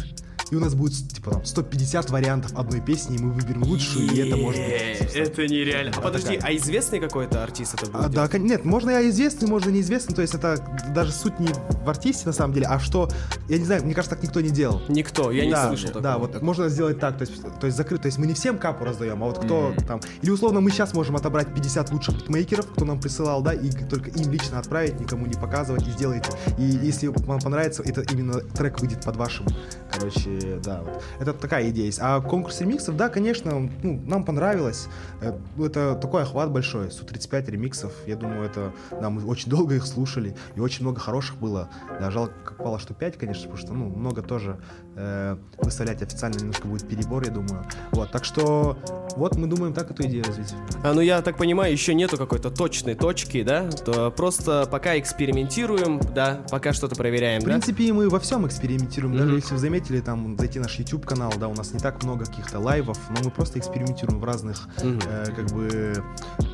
И 0.50 0.56
у 0.56 0.58
нас 0.58 0.74
будет, 0.74 0.94
типа, 1.08 1.30
там, 1.30 1.44
150 1.44 2.10
вариантов 2.10 2.50
одной 2.56 2.80
песни, 2.80 3.16
и 3.16 3.22
мы 3.22 3.30
выберем 3.32 3.62
лучшую, 3.62 4.10
и 4.10 4.18
это 4.18 4.36
может 4.36 4.60
быть... 4.60 5.14
Это 5.14 5.46
нереально. 5.46 5.92
А 5.96 6.00
подожди, 6.00 6.40
а 6.42 6.52
известный 6.56 6.98
какой-то 6.98 7.44
артист 7.44 7.74
это 7.74 7.86
А, 7.92 8.02
будет? 8.02 8.10
да, 8.10 8.26
кон- 8.26 8.44
нет, 8.44 8.64
можно 8.64 9.00
и 9.00 9.10
известный, 9.10 9.46
можно 9.46 9.70
и 9.70 9.74
неизвестный, 9.74 10.12
то 10.12 10.22
есть 10.22 10.34
это 10.34 10.56
даже 10.92 11.12
суть 11.12 11.38
не 11.38 11.46
в 11.52 11.88
артисте 11.88 12.26
на 12.26 12.32
самом 12.32 12.52
деле, 12.52 12.66
а 12.66 12.80
что, 12.80 13.08
я 13.48 13.58
не 13.58 13.64
знаю, 13.64 13.84
мне 13.84 13.94
кажется, 13.94 14.16
так 14.16 14.24
никто 14.24 14.40
не 14.40 14.50
делал. 14.50 14.82
Никто, 14.88 15.30
я 15.30 15.44
не 15.44 15.52
да, 15.52 15.68
слышал 15.68 15.86
такого. 15.86 16.02
Да, 16.10 16.18
вот 16.18 16.42
можно 16.42 16.68
сделать 16.68 16.98
так, 16.98 17.18
то 17.18 17.22
есть, 17.22 17.40
то 17.60 17.66
есть 17.66 17.76
закрыто, 17.76 18.02
то 18.02 18.06
есть 18.06 18.18
мы 18.18 18.26
не 18.26 18.34
всем 18.34 18.58
капу 18.58 18.84
раздаем, 18.84 19.22
а 19.22 19.26
вот 19.26 19.38
кто 19.38 19.72
там, 19.86 20.00
или 20.22 20.30
условно 20.30 20.60
мы 20.60 20.72
сейчас 20.72 20.92
можем 20.92 21.14
отобрать 21.14 21.54
50 21.54 21.92
лучших 21.92 22.16
битмейкеров, 22.16 22.66
кто 22.72 22.84
нам 22.84 23.00
присылал, 23.00 23.42
да, 23.42 23.52
и 23.52 23.70
только 23.70 24.10
им 24.10 24.32
лично 24.32 24.58
отправить, 24.58 24.98
никому 24.98 25.26
не 25.26 25.34
показывать 25.34 25.86
и 25.86 25.90
сделайте. 25.92 26.32
И 26.58 26.64
если 26.64 27.06
вам 27.06 27.38
понравится, 27.38 27.84
это 27.84 28.00
именно 28.12 28.40
трек 28.40 28.80
выйдет 28.80 29.04
под 29.04 29.16
вашим, 29.16 29.46
короче, 29.92 30.58
да, 30.64 30.80
вот. 30.82 31.00
Это 31.20 31.32
такая 31.32 31.70
идея 31.70 31.86
есть. 31.86 32.00
А 32.02 32.20
конкурс 32.20 32.60
ремиксов, 32.60 32.96
да, 32.96 33.08
конечно, 33.08 33.70
ну, 33.82 34.02
нам 34.04 34.24
понравилось. 34.24 34.88
Э, 35.20 35.38
ну, 35.56 35.66
Это 35.66 35.94
такой 35.94 36.22
охват 36.22 36.50
большой, 36.50 36.90
135 36.90 37.48
ремиксов. 37.50 37.92
Я 38.06 38.16
думаю, 38.16 38.42
это, 38.42 38.72
да, 39.00 39.10
мы 39.10 39.24
очень 39.26 39.48
долго 39.48 39.76
их 39.76 39.86
слушали, 39.86 40.34
и 40.56 40.60
очень 40.60 40.82
много 40.82 40.98
хороших 40.98 41.36
было. 41.36 41.68
Да, 42.00 42.10
жалко, 42.10 42.34
как 42.44 42.56
попало, 42.56 42.80
что 42.80 42.94
5, 42.94 43.16
конечно, 43.16 43.42
потому 43.42 43.58
что, 43.58 43.72
ну, 43.74 43.84
много 43.88 44.22
тоже 44.22 44.58
э, 44.96 45.36
выставлять 45.58 45.99
официально 46.02 46.38
немножко 46.38 46.66
будет 46.66 46.88
перебор, 46.88 47.24
я 47.24 47.30
думаю. 47.30 47.64
Вот, 47.92 48.10
так 48.10 48.24
что, 48.24 48.76
вот 49.16 49.36
мы 49.36 49.46
думаем 49.46 49.72
так 49.74 49.90
эту 49.90 50.04
идею 50.04 50.24
развить. 50.24 50.54
А, 50.82 50.92
ну 50.94 51.00
я 51.00 51.22
так 51.22 51.36
понимаю, 51.36 51.72
еще 51.72 51.94
нету 51.94 52.16
какой-то 52.16 52.50
точной 52.50 52.94
точки, 52.94 53.42
да? 53.42 53.68
То 53.70 54.10
просто 54.10 54.66
пока 54.70 54.98
экспериментируем, 54.98 56.00
да, 56.14 56.40
пока 56.50 56.72
что-то 56.72 56.96
проверяем, 56.96 57.40
В 57.40 57.44
да? 57.44 57.50
принципе, 57.50 57.92
мы 57.92 58.08
во 58.08 58.18
всем 58.20 58.46
экспериментируем. 58.46 59.14
Даже 59.16 59.26
Мгм. 59.28 59.36
если 59.36 59.52
вы 59.54 59.58
заметили, 59.60 60.00
там, 60.00 60.36
зайти 60.38 60.58
в 60.58 60.62
наш 60.62 60.78
YouTube 60.78 61.06
канал, 61.06 61.32
да, 61.38 61.48
у 61.48 61.54
нас 61.54 61.72
не 61.72 61.78
так 61.80 62.02
много 62.02 62.24
каких-то 62.24 62.58
лайвов, 62.58 62.98
но 63.10 63.16
мы 63.24 63.30
просто 63.30 63.58
экспериментируем 63.58 64.20
в 64.20 64.24
разных, 64.24 64.68
Мгм. 64.82 65.00
э, 65.06 65.26
как 65.34 65.46
бы, 65.52 66.02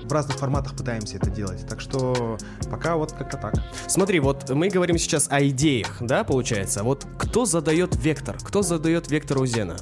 в 0.05 0.13
разных 0.13 0.37
форматах 0.39 0.75
пытаемся 0.77 1.17
это 1.17 1.31
делать. 1.31 1.67
Так 1.69 1.81
что 1.81 2.39
пока 2.71 2.97
вот 2.97 3.13
как-то 3.13 3.37
так. 3.37 3.55
Смотри, 3.89 4.21
вот 4.21 4.49
мы 4.51 4.69
говорим 4.69 4.99
сейчас 4.99 5.27
о 5.31 5.43
идеях, 5.49 5.97
да, 6.01 6.23
получается? 6.25 6.83
Вот 6.85 7.07
кто 7.19 7.45
задает 7.45 7.97
вектор? 7.97 8.37
Кто 8.43 8.63
задает 8.63 9.11
вектор 9.11 9.36
Узена? 9.41 9.77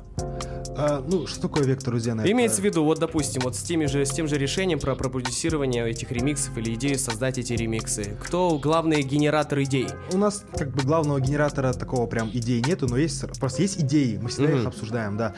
А, 0.76 1.04
ну, 1.06 1.26
что 1.28 1.42
такое 1.42 1.62
вектор 1.62 1.94
Узена? 1.94 2.22
Имеется 2.28 2.60
в 2.60 2.64
виду, 2.64 2.82
вот, 2.84 2.98
допустим, 2.98 3.42
вот 3.42 3.54
с, 3.54 3.62
теми 3.62 3.86
же, 3.86 4.04
с 4.04 4.10
тем 4.10 4.26
же 4.26 4.36
решением 4.38 4.80
про 4.80 4.96
продюсирование 4.96 5.88
этих 5.88 6.10
ремиксов 6.10 6.58
или 6.58 6.74
идею 6.74 6.98
создать 6.98 7.38
эти 7.38 7.52
ремиксы. 7.52 8.16
Кто 8.24 8.58
главный 8.58 9.02
генератор 9.02 9.62
идей? 9.62 9.86
У 10.12 10.16
нас 10.18 10.44
как 10.56 10.70
бы 10.70 10.82
главного 10.82 11.20
генератора 11.20 11.72
такого 11.74 12.06
прям 12.06 12.28
идей 12.32 12.60
нету, 12.66 12.88
но 12.88 12.96
есть 12.96 13.24
просто 13.38 13.62
есть 13.62 13.80
идеи, 13.82 14.18
мы 14.20 14.28
всегда 14.28 14.48
Мгм. 14.50 14.60
их 14.62 14.66
обсуждаем, 14.66 15.16
да. 15.16 15.34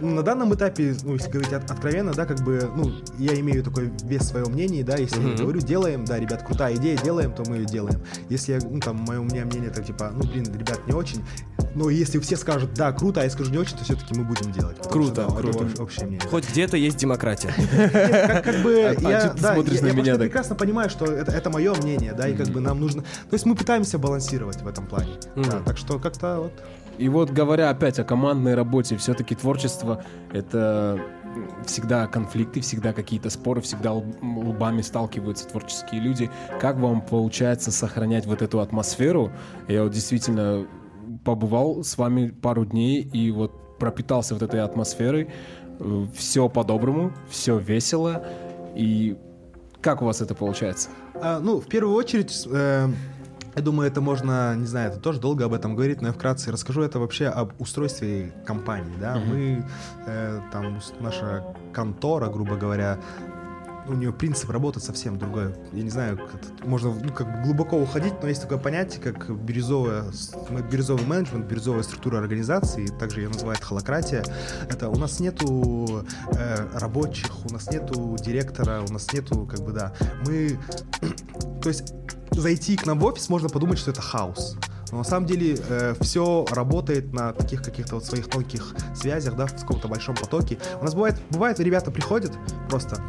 На 0.00 0.22
данном 0.22 0.54
этапе, 0.54 0.96
ну, 1.02 1.12
если 1.14 1.30
говорить 1.30 1.52
от- 1.52 1.70
откровенно, 1.70 2.12
да, 2.14 2.24
как 2.24 2.40
бы, 2.42 2.70
ну, 2.74 2.90
я 3.18 3.38
имею 3.38 3.62
такой 3.62 3.92
вес 4.04 4.22
своего 4.28 4.48
мнения, 4.48 4.82
да, 4.82 4.96
если 4.96 5.18
Мгм. 5.20 5.30
я 5.32 5.36
говорю, 5.36 5.60
делаем, 5.60 6.06
да, 6.06 6.18
ребят, 6.18 6.42
крутая 6.42 6.74
идея, 6.76 6.96
делаем, 6.96 7.34
то 7.34 7.42
мы 7.46 7.56
ее 7.56 7.66
делаем. 7.66 8.00
Если, 8.30 8.52
я, 8.54 8.60
ну, 8.62 8.80
там, 8.80 8.96
мое 9.06 9.20
у 9.20 9.24
меня 9.24 9.44
мнение, 9.44 9.68
так, 9.70 9.84
типа, 9.84 10.10
ну, 10.14 10.22
блин, 10.22 10.44
ребят, 10.54 10.80
не 10.86 10.94
очень, 10.94 11.22
но 11.74 11.90
если 11.90 12.18
все 12.18 12.36
скажут, 12.36 12.72
да, 12.72 12.92
круто, 12.92 13.20
а 13.20 13.24
я 13.24 13.30
скажу 13.30 13.50
не 13.50 13.58
очень, 13.58 13.76
то 13.76 13.84
все-таки 13.84 14.18
мы 14.18 14.24
будем 14.24 14.50
делать. 14.52 14.78
Круто, 14.88 15.22
что, 15.22 15.28
да, 15.34 15.34
это 15.38 15.42
круто. 15.42 15.64
общ- 15.66 15.82
общее 15.82 16.06
мнение. 16.06 16.26
Хоть 16.30 16.48
где-то 16.48 16.78
есть 16.78 16.96
демократия. 16.96 17.52
как, 18.42 18.62
бы 18.62 18.82
А- 18.82 18.94
а 19.06 19.10
я, 19.10 19.28
ты 19.28 19.40
да, 19.42 19.54
я, 19.54 20.16
прекрасно 20.16 20.54
понимаю, 20.54 20.88
что 20.88 21.04
это, 21.04 21.30
это 21.30 21.50
мое 21.50 21.74
мнение, 21.74 22.14
да, 22.14 22.26
и 22.26 22.34
как 22.34 22.48
бы 22.48 22.60
нам 22.60 22.80
нужно. 22.80 23.02
То 23.02 23.34
есть 23.34 23.44
мы 23.44 23.54
пытаемся 23.54 23.98
балансировать 23.98 24.62
в 24.62 24.66
этом 24.66 24.86
плане. 24.86 25.12
Так 25.66 25.76
что 25.76 25.98
как-то 25.98 26.38
вот. 26.40 26.52
И 27.00 27.08
вот 27.08 27.30
говоря 27.30 27.70
опять 27.70 27.98
о 27.98 28.04
командной 28.04 28.54
работе, 28.54 28.94
все-таки 28.98 29.34
творчество— 29.34 30.04
это 30.32 31.00
всегда 31.64 32.06
конфликты, 32.06 32.60
всегда 32.60 32.92
какие-то 32.92 33.30
споры, 33.30 33.62
всегда 33.62 33.92
лб- 33.92 34.18
лбами 34.22 34.82
сталкиваются 34.82 35.48
творческие 35.48 36.02
люди. 36.02 36.30
Как 36.60 36.76
вам 36.76 37.00
получается 37.00 37.70
сохранять 37.72 38.26
вот 38.26 38.42
эту 38.42 38.60
атмосферу? 38.60 39.32
Я 39.66 39.84
вот 39.84 39.92
действительно 39.92 40.66
побывал 41.24 41.84
с 41.84 41.96
вами 41.96 42.28
пару 42.28 42.66
дней 42.66 43.00
и 43.00 43.30
вот 43.30 43.78
пропитался 43.78 44.34
вот 44.34 44.42
этой 44.42 44.60
атмосферой. 44.60 45.30
Все 46.14 46.50
по-доброму, 46.50 47.14
все 47.30 47.56
весело. 47.56 48.26
И 48.76 49.16
как 49.80 50.02
у 50.02 50.04
вас 50.04 50.20
это 50.20 50.34
получается? 50.34 50.90
А, 51.14 51.40
ну, 51.40 51.60
в 51.60 51.66
первую 51.66 51.96
очередь, 51.96 52.46
э, 52.50 52.88
я 53.54 53.62
думаю, 53.62 53.90
это 53.90 54.00
можно, 54.00 54.54
не 54.56 54.66
знаю, 54.66 54.90
это 54.90 55.00
тоже 55.00 55.20
долго 55.20 55.44
об 55.44 55.52
этом 55.52 55.74
говорить, 55.74 56.00
но 56.00 56.08
я 56.08 56.12
вкратце 56.12 56.50
расскажу 56.52 56.82
это 56.82 56.98
вообще 56.98 57.26
об 57.26 57.52
устройстве 57.60 58.32
компании, 58.46 58.94
да. 59.00 59.16
Мы, 59.16 59.64
э, 60.06 60.40
там, 60.52 60.80
наша 61.00 61.44
контора, 61.72 62.28
грубо 62.28 62.56
говоря, 62.56 62.98
у 63.90 63.94
нее 63.94 64.12
принцип 64.12 64.50
работы 64.50 64.80
совсем 64.80 65.18
другой. 65.18 65.54
Я 65.72 65.82
не 65.82 65.90
знаю, 65.90 66.16
как 66.16 66.66
можно 66.66 66.94
ну, 66.94 67.12
как 67.12 67.42
глубоко 67.42 67.76
уходить, 67.76 68.14
но 68.22 68.28
есть 68.28 68.42
такое 68.42 68.58
понятие, 68.58 69.00
как 69.02 69.30
бирюзовая, 69.30 70.04
бирюзовый 70.70 71.04
менеджмент, 71.06 71.46
бирюзовая 71.46 71.82
структура 71.82 72.18
организации, 72.18 72.86
также 72.86 73.22
ее 73.22 73.28
называют 73.28 73.62
холократия. 73.62 74.24
Это 74.68 74.88
у 74.88 74.96
нас 74.96 75.20
нету 75.20 76.04
э, 76.32 76.78
рабочих, 76.78 77.30
у 77.48 77.52
нас 77.52 77.70
нету 77.70 78.16
директора, 78.24 78.82
у 78.88 78.92
нас 78.92 79.12
нету, 79.12 79.46
как 79.46 79.60
бы, 79.60 79.72
да. 79.72 79.92
Мы, 80.24 80.58
то 81.62 81.68
есть, 81.68 81.92
зайти 82.32 82.76
к 82.76 82.86
нам 82.86 82.98
в 82.98 83.04
офис, 83.04 83.28
можно 83.28 83.48
подумать, 83.48 83.78
что 83.78 83.90
это 83.90 84.00
хаос. 84.02 84.56
Но 84.92 84.98
на 84.98 85.04
самом 85.04 85.26
деле 85.26 85.56
все 86.00 86.44
работает 86.50 87.12
на 87.12 87.32
таких 87.32 87.62
каких-то 87.62 87.96
вот 87.96 88.04
своих 88.04 88.28
тонких 88.28 88.74
связях, 88.94 89.36
да, 89.36 89.46
в 89.46 89.54
каком-то 89.54 89.86
большом 89.88 90.16
потоке. 90.16 90.58
У 90.80 90.84
нас 90.84 90.94
бывает, 90.94 91.20
бывает, 91.30 91.60
ребята 91.60 91.90
приходят 91.90 92.32
просто 92.68 93.00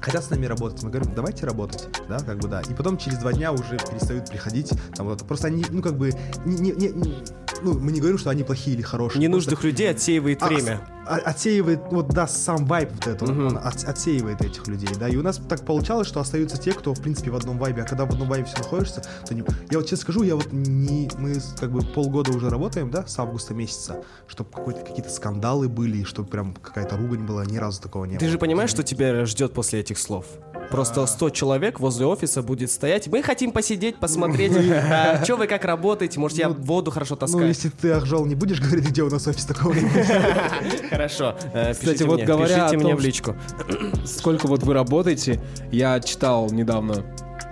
хотят 0.00 0.22
с 0.22 0.28
нами 0.30 0.44
работать. 0.46 0.82
Мы 0.82 0.90
говорим, 0.90 1.14
давайте 1.14 1.46
работать, 1.46 1.88
да, 2.08 2.18
как 2.18 2.38
бы 2.38 2.46
да. 2.48 2.60
И 2.60 2.74
потом 2.74 2.98
через 2.98 3.18
два 3.18 3.32
дня 3.32 3.52
уже 3.52 3.78
перестают 3.78 4.28
приходить. 4.28 4.70
Там 4.94 5.06
вот 5.06 5.26
просто 5.26 5.46
они, 5.46 5.64
ну 5.70 5.80
как 5.80 5.96
бы, 5.96 6.10
не- 6.44 6.72
не- 6.72 6.88
не- 6.90 7.14
ну 7.62 7.78
мы 7.78 7.90
не 7.90 8.00
говорим, 8.00 8.18
что 8.18 8.28
они 8.28 8.42
плохие 8.44 8.76
или 8.76 8.82
хорошие. 8.82 9.22
Ненужных 9.22 9.54
Просто- 9.54 9.66
людей 9.68 9.90
отсеивает 9.90 10.42
а, 10.42 10.46
время. 10.46 10.86
А- 11.06 11.16
отсеивает, 11.24 11.80
вот 11.90 12.08
да, 12.08 12.26
сам 12.26 12.64
вайб 12.66 12.90
вот 12.92 13.06
это, 13.06 13.24
он 13.24 13.56
от- 13.58 13.84
отсеивает 13.84 14.40
этих 14.42 14.66
людей, 14.68 14.88
да, 14.98 15.08
и 15.08 15.16
у 15.16 15.22
нас 15.22 15.40
так 15.48 15.64
получалось, 15.64 16.06
что 16.08 16.20
остаются 16.20 16.56
те, 16.58 16.72
кто, 16.72 16.94
в 16.94 17.00
принципе, 17.00 17.30
в 17.30 17.36
одном 17.36 17.58
вайбе, 17.58 17.82
а 17.82 17.84
когда 17.84 18.04
в 18.04 18.10
одном 18.10 18.28
вайбе 18.28 18.46
все 18.46 18.58
находишься, 18.58 19.02
то 19.26 19.34
не... 19.34 19.44
Я 19.70 19.78
вот 19.78 19.82
честно 19.84 19.96
скажу, 19.98 20.22
я 20.22 20.36
вот 20.36 20.52
не... 20.52 21.10
Мы 21.18 21.36
как 21.58 21.70
бы 21.72 21.80
полгода 21.82 22.32
уже 22.32 22.48
работаем, 22.50 22.90
да, 22.90 23.06
с 23.06 23.18
августа 23.18 23.54
месяца, 23.54 24.02
чтобы 24.26 24.50
какие-то 24.50 25.10
скандалы 25.10 25.68
были, 25.68 25.98
и 25.98 26.04
чтобы 26.04 26.28
прям 26.28 26.54
какая-то 26.54 26.96
ругань 26.96 27.24
была, 27.24 27.44
ни 27.44 27.56
разу 27.56 27.80
такого 27.82 28.04
не 28.04 28.14
Ты 28.16 28.24
было. 28.24 28.32
же 28.32 28.38
понимаешь, 28.38 28.70
что 28.70 28.82
тебя 28.82 29.24
ждет 29.26 29.52
после 29.52 29.80
этих 29.80 29.98
слов? 29.98 30.26
Просто 30.70 31.04
100 31.06 31.30
человек 31.30 31.78
возле 31.78 32.06
офиса 32.06 32.42
будет 32.42 32.70
стоять. 32.70 33.06
Мы 33.08 33.22
хотим 33.22 33.52
посидеть, 33.52 33.96
посмотреть, 33.96 34.52
что 35.24 35.36
вы 35.36 35.46
как 35.46 35.64
работаете. 35.64 36.18
Может, 36.18 36.38
я 36.38 36.48
воду 36.48 36.90
хорошо 36.90 37.14
Ну, 37.14 37.18
таскаю. 37.20 37.46
если 37.48 37.68
ты, 37.68 37.90
Ахжал, 37.92 38.24
не 38.24 38.34
будешь 38.34 38.60
говорить, 38.60 38.88
где 38.88 39.02
у 39.02 39.10
нас 39.10 39.26
офис 39.26 39.44
такого 39.44 39.74
не 39.74 39.80
будет. 39.82 40.06
Хорошо. 40.94 41.36
Э, 41.52 41.72
Кстати, 41.72 42.02
вот 42.02 42.16
мне, 42.16 42.26
говоря 42.26 42.66
о 42.66 42.72
мне 42.72 42.82
том, 42.82 42.96
в 42.96 43.00
личку. 43.00 43.36
Сколько 44.04 44.46
вот 44.46 44.62
вы 44.62 44.74
работаете, 44.74 45.40
я 45.70 46.00
читал 46.00 46.50
недавно, 46.50 47.04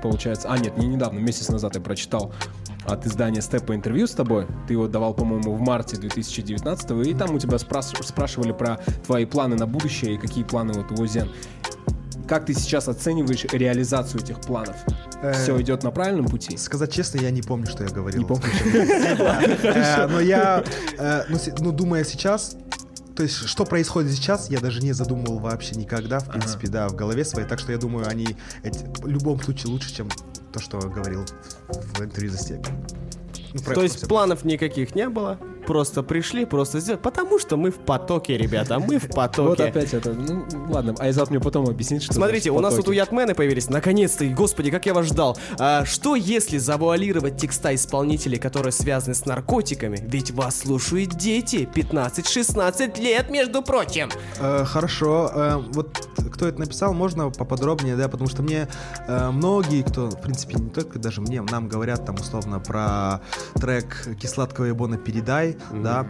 получается, 0.02 0.48
а 0.50 0.58
нет, 0.58 0.76
не 0.78 0.86
недавно, 0.86 1.18
месяц 1.18 1.48
назад 1.48 1.74
я 1.74 1.80
прочитал 1.80 2.32
от 2.86 3.06
издания 3.06 3.40
Степа 3.40 3.74
интервью 3.74 4.06
с 4.06 4.12
тобой. 4.12 4.46
Ты 4.66 4.74
его 4.74 4.88
давал, 4.88 5.14
по-моему, 5.14 5.54
в 5.54 5.60
марте 5.60 5.96
2019 5.96 7.06
и 7.06 7.14
там 7.14 7.34
у 7.34 7.38
тебя 7.38 7.58
спрашивали 7.58 8.52
про 8.52 8.78
твои 9.06 9.24
планы 9.24 9.56
на 9.56 9.66
будущее 9.66 10.14
и 10.14 10.18
какие 10.18 10.44
планы 10.44 10.72
вот 10.72 10.98
у 10.98 11.02
Озен. 11.02 11.30
Как 12.28 12.46
ты 12.46 12.54
сейчас 12.54 12.88
оцениваешь 12.88 13.44
реализацию 13.52 14.22
этих 14.22 14.40
планов? 14.40 14.76
Э, 15.22 15.32
Все 15.34 15.60
идет 15.60 15.82
на 15.82 15.90
правильном 15.90 16.26
пути? 16.26 16.56
Сказать 16.56 16.92
честно, 16.92 17.20
я 17.20 17.30
не 17.30 17.42
помню, 17.42 17.66
что 17.66 17.84
я 17.84 17.90
говорил. 17.90 18.22
Не 18.22 18.26
помню. 18.26 18.44
Э, 19.62 20.06
Но 20.06 20.20
я, 20.20 20.64
ну, 21.28 21.38
ну, 21.58 21.72
думая 21.72 22.04
сейчас, 22.04 22.56
то 23.14 23.22
есть, 23.22 23.34
что 23.48 23.64
происходит 23.64 24.12
сейчас, 24.12 24.50
я 24.50 24.60
даже 24.60 24.80
не 24.80 24.92
задумывал 24.92 25.38
вообще 25.38 25.74
никогда, 25.74 26.18
в 26.18 26.28
принципе, 26.28 26.68
да, 26.68 26.88
в 26.88 26.94
голове 26.94 27.24
своей. 27.24 27.46
Так 27.46 27.58
что 27.58 27.72
я 27.72 27.78
думаю, 27.78 28.08
они 28.08 28.36
эти- 28.62 28.86
в 29.02 29.06
любом 29.06 29.40
случае 29.40 29.72
лучше, 29.72 29.94
чем 29.94 30.08
то, 30.52 30.60
что 30.60 30.78
говорил 30.78 31.24
в, 31.68 31.98
в 31.98 32.02
интервью 32.02 32.30
за 32.32 32.38
степи. 32.38 32.70
Ну, 33.54 33.60
То 33.74 33.82
есть 33.82 34.08
планов 34.08 34.44
никаких 34.44 34.94
не 34.94 35.08
было. 35.08 35.38
Просто 35.72 36.02
пришли, 36.02 36.44
просто 36.44 36.80
сделать. 36.80 37.00
Потому 37.00 37.38
что 37.38 37.56
мы 37.56 37.70
в 37.70 37.76
потоке, 37.76 38.36
ребята. 38.36 38.78
Мы 38.78 38.98
в 38.98 39.04
Вот 39.04 39.14
потоке. 39.14 39.64
опять 39.64 39.94
это, 39.94 40.12
ну 40.12 40.44
ладно, 40.68 40.94
Айзат 40.98 41.30
мне 41.30 41.40
потом 41.40 41.66
объяснит, 41.66 42.02
что 42.02 42.12
Смотрите, 42.12 42.50
у 42.50 42.60
нас 42.60 42.74
тут 42.74 42.84
потоки. 42.84 42.96
уятмены 42.96 43.34
появились. 43.34 43.70
Наконец-то, 43.70 44.26
и, 44.26 44.28
господи, 44.34 44.70
как 44.70 44.84
я 44.84 44.92
вас 44.92 45.06
ждал. 45.06 45.38
А, 45.58 45.86
что 45.86 46.14
если 46.14 46.58
завуалировать 46.58 47.38
текста 47.38 47.74
исполнителей, 47.74 48.38
которые 48.38 48.72
связаны 48.72 49.14
с 49.14 49.24
наркотиками? 49.24 49.98
Ведь 50.02 50.30
вас 50.32 50.58
слушают 50.58 51.14
дети, 51.14 51.66
15-16 51.74 53.00
лет, 53.00 53.30
между 53.30 53.62
прочим. 53.62 54.10
Э, 54.40 54.64
хорошо. 54.66 55.30
Э, 55.34 55.56
вот 55.72 56.06
кто 56.34 56.48
это 56.48 56.58
написал, 56.60 56.92
можно 56.92 57.30
поподробнее, 57.30 57.96
да, 57.96 58.08
потому 58.10 58.28
что 58.28 58.42
мне 58.42 58.68
э, 59.08 59.30
многие, 59.30 59.82
кто, 59.82 60.10
в 60.10 60.20
принципе, 60.20 60.56
не 60.56 60.68
только 60.68 60.98
даже 60.98 61.22
мне, 61.22 61.40
нам 61.40 61.66
говорят 61.66 62.04
там 62.04 62.16
условно 62.16 62.60
про 62.60 63.22
трек 63.54 64.06
«Кисладкого 64.20 64.66
ебона 64.66 64.98
передай», 64.98 65.56
да. 65.70 66.06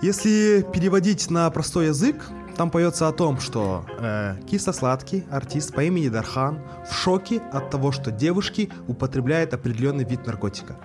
Если 0.00 0.64
переводить 0.72 1.30
на 1.30 1.50
простой 1.50 1.86
язык, 1.86 2.24
там 2.58 2.70
поется 2.70 3.06
о 3.06 3.12
том, 3.12 3.38
что 3.38 3.86
э, 4.00 4.34
кисло-сладкий 4.50 5.24
артист 5.30 5.72
по 5.72 5.84
имени 5.84 6.08
Дархан 6.08 6.58
в 6.90 6.92
шоке 6.92 7.40
от 7.52 7.70
того, 7.70 7.92
что 7.92 8.10
девушки 8.10 8.68
употребляют 8.88 9.54
определенный 9.54 10.04
вид 10.04 10.26
наркотика. 10.26 10.76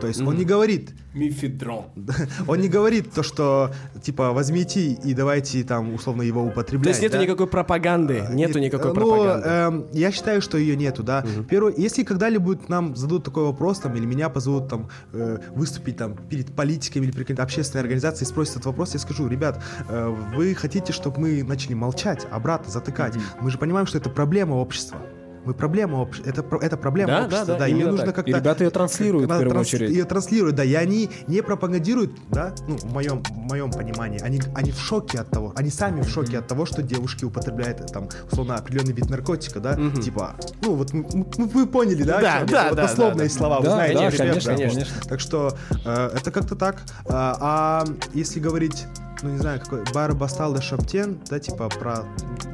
То 0.00 0.08
есть 0.08 0.20
он 0.20 0.36
не 0.36 0.44
говорит, 0.44 0.90
Мифедрон. 1.14 1.84
он 2.48 2.60
не 2.60 2.68
говорит 2.68 3.12
то, 3.12 3.22
что 3.22 3.70
типа 4.02 4.32
возьмите 4.32 4.92
и 4.92 5.14
давайте 5.14 5.62
там 5.62 5.94
условно 5.94 6.22
его 6.22 6.42
употреблять. 6.42 6.84
То 6.84 6.88
есть 6.88 7.02
нету 7.02 7.16
да? 7.16 7.22
никакой 7.22 7.46
пропаганды, 7.46 8.24
нету 8.30 8.58
Нет, 8.58 8.72
никакой 8.72 8.90
э, 8.90 8.94
пропаганды. 8.94 9.48
Ну, 9.48 9.54
эм, 9.54 9.86
я 9.92 10.10
считаю, 10.10 10.40
что 10.40 10.56
ее 10.56 10.74
нету, 10.74 11.02
да. 11.02 11.24
Первое, 11.48 11.74
если 11.76 12.02
когда-либо 12.02 12.58
нам 12.68 12.96
зададут 12.96 13.24
такой 13.24 13.44
вопрос, 13.44 13.80
там, 13.80 13.94
или 13.94 14.06
меня 14.06 14.28
позовут 14.30 14.68
там 14.68 14.88
э, 15.12 15.38
выступить 15.54 15.98
там 15.98 16.16
перед 16.16 16.54
политиками 16.54 17.04
или 17.04 17.12
перед 17.12 17.26
какой-то 17.26 17.42
общественной 17.42 17.82
организацией 17.82 18.26
и 18.26 18.30
спросят 18.30 18.54
этот 18.54 18.66
вопрос, 18.66 18.94
я 18.94 19.00
скажу, 19.00 19.28
ребят, 19.28 19.62
э, 19.88 20.16
вы 20.34 20.54
хотите, 20.54 20.92
чтобы 20.92 21.11
мы 21.18 21.42
начали 21.42 21.74
молчать, 21.74 22.26
обратно 22.30 22.70
затыкать? 22.70 23.14
Мы 23.40 23.50
же 23.50 23.58
понимаем, 23.58 23.86
что 23.86 23.98
это 23.98 24.10
проблема 24.10 24.54
общества. 24.54 24.98
Мы 25.44 25.54
проблема 25.54 25.96
общества. 25.96 26.28
Это, 26.30 26.44
это 26.60 26.76
проблема 26.76 27.08
Да, 27.12 27.24
общества, 27.24 27.46
да, 27.46 27.58
да, 27.58 27.68
и 27.68 27.74
мне 27.74 27.86
нужно 27.86 28.12
как-то... 28.12 28.30
И 28.30 28.34
ребята 28.34 28.64
ее 28.64 28.70
транслируют 28.70 29.26
в 29.26 29.28
первую 29.28 29.50
транс- 29.50 29.66
очередь. 29.66 29.90
Ее 29.90 30.04
транслируют, 30.04 30.54
да, 30.56 30.64
и 30.64 30.74
они 30.74 31.10
не 31.26 31.42
пропагандируют, 31.42 32.12
да, 32.30 32.54
ну, 32.68 32.76
в 32.76 32.92
моем, 32.92 33.22
в 33.24 33.30
моем 33.32 33.70
понимании, 33.72 34.20
они, 34.22 34.40
они 34.54 34.70
в 34.70 34.78
шоке 34.78 35.18
от 35.18 35.30
того, 35.30 35.52
они 35.56 35.70
сами 35.70 36.00
в 36.02 36.08
шоке 36.08 36.38
от 36.38 36.46
того, 36.46 36.64
что 36.64 36.82
девушки 36.82 37.24
употребляют, 37.24 37.80
э, 37.80 37.84
там, 37.86 38.08
условно, 38.30 38.54
определенный 38.54 38.92
вид 38.92 39.10
наркотика, 39.10 39.58
да, 39.60 39.74
типа, 40.00 40.36
ну, 40.62 40.74
вот, 40.76 40.94
м- 40.94 41.06
м- 41.12 41.48
вы 41.48 41.66
поняли, 41.66 42.02
да, 42.04 42.20
Да, 42.20 42.44
да? 42.44 42.68
Вот 42.68 42.76
да, 42.76 42.82
дословные 42.82 43.28
да, 43.28 43.34
да. 43.34 43.38
слова, 43.38 43.58
вы 43.58 43.64
Да, 43.64 43.70
знаете, 43.72 43.94
да, 43.98 44.10
ребят, 44.10 44.18
конечно, 44.18 44.52
да. 44.52 44.56
конечно. 44.58 45.00
Так 45.08 45.20
что 45.20 45.56
э, 45.84 46.10
это 46.14 46.30
как-то 46.30 46.54
так. 46.54 46.82
А, 47.08 47.36
а 47.40 47.84
если 48.14 48.38
говорить, 48.38 48.86
ну, 49.22 49.30
не 49.30 49.38
знаю, 49.38 49.60
какой, 49.60 49.82
бар 49.92 50.14
бастал 50.14 50.54
де 50.54 50.60
шаптен, 50.60 51.18
да, 51.28 51.38
типа, 51.40 51.68
про 51.68 52.04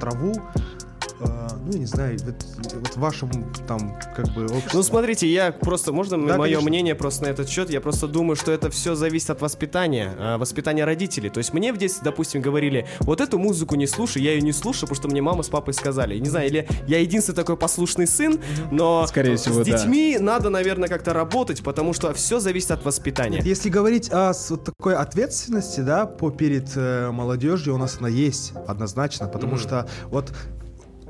траву, 0.00 0.34
э, 1.20 1.48
ну, 1.64 1.72
я 1.72 1.78
не 1.78 1.86
знаю, 1.86 2.18
вот, 2.24 2.46
вот 2.74 2.96
вашем, 2.96 3.30
там, 3.66 3.98
как 4.16 4.28
бы, 4.34 4.44
обществе. 4.44 4.70
Ну, 4.72 4.82
смотрите, 4.82 5.26
я 5.30 5.52
просто, 5.52 5.92
можно 5.92 6.16
Да, 6.16 6.36
мое 6.36 6.54
конечно. 6.54 6.68
мнение 6.68 6.94
просто 6.94 7.24
на 7.24 7.28
этот 7.28 7.48
счет? 7.48 7.70
Я 7.70 7.80
просто 7.80 8.06
думаю, 8.06 8.36
что 8.36 8.52
это 8.52 8.70
все 8.70 8.94
зависит 8.94 9.30
от 9.30 9.40
воспитания, 9.40 10.14
а, 10.18 10.38
воспитания 10.38 10.84
родителей. 10.84 11.30
То 11.30 11.38
есть 11.38 11.52
мне 11.52 11.72
в 11.72 11.76
детстве, 11.76 12.02
допустим, 12.04 12.40
говорили, 12.40 12.86
вот 13.00 13.20
эту 13.20 13.38
музыку 13.38 13.74
не 13.74 13.86
слушай, 13.86 14.22
я 14.22 14.32
ее 14.32 14.40
не 14.42 14.52
слушаю, 14.52 14.82
потому 14.88 14.96
что 14.96 15.08
мне 15.08 15.22
мама 15.22 15.42
с 15.42 15.48
папой 15.48 15.74
сказали. 15.74 16.18
Не 16.18 16.28
знаю, 16.28 16.48
или 16.48 16.68
я 16.86 16.98
единственный 17.00 17.36
такой 17.36 17.56
послушный 17.56 18.06
сын, 18.06 18.40
но 18.70 19.06
Скорее 19.06 19.36
всего, 19.36 19.62
с 19.62 19.66
да. 19.66 19.78
детьми 19.78 20.18
надо, 20.20 20.50
наверное, 20.50 20.88
как-то 20.88 21.12
работать, 21.12 21.62
потому 21.62 21.92
что 21.92 22.12
все 22.14 22.40
зависит 22.40 22.70
от 22.70 22.84
воспитания. 22.84 23.38
Нет, 23.38 23.46
если 23.46 23.68
говорить 23.68 24.10
о 24.12 24.32
вот 24.50 24.64
такой 24.64 24.94
ответственности, 24.96 25.80
да, 25.80 26.06
по 26.06 26.30
перед 26.30 26.70
э, 26.76 27.10
молодежью, 27.10 27.74
у 27.74 27.78
нас 27.78 27.96
она 27.98 28.08
есть 28.08 28.52
однозначно, 28.66 29.28
потому 29.28 29.56
что 29.56 29.88
вот 30.06 30.32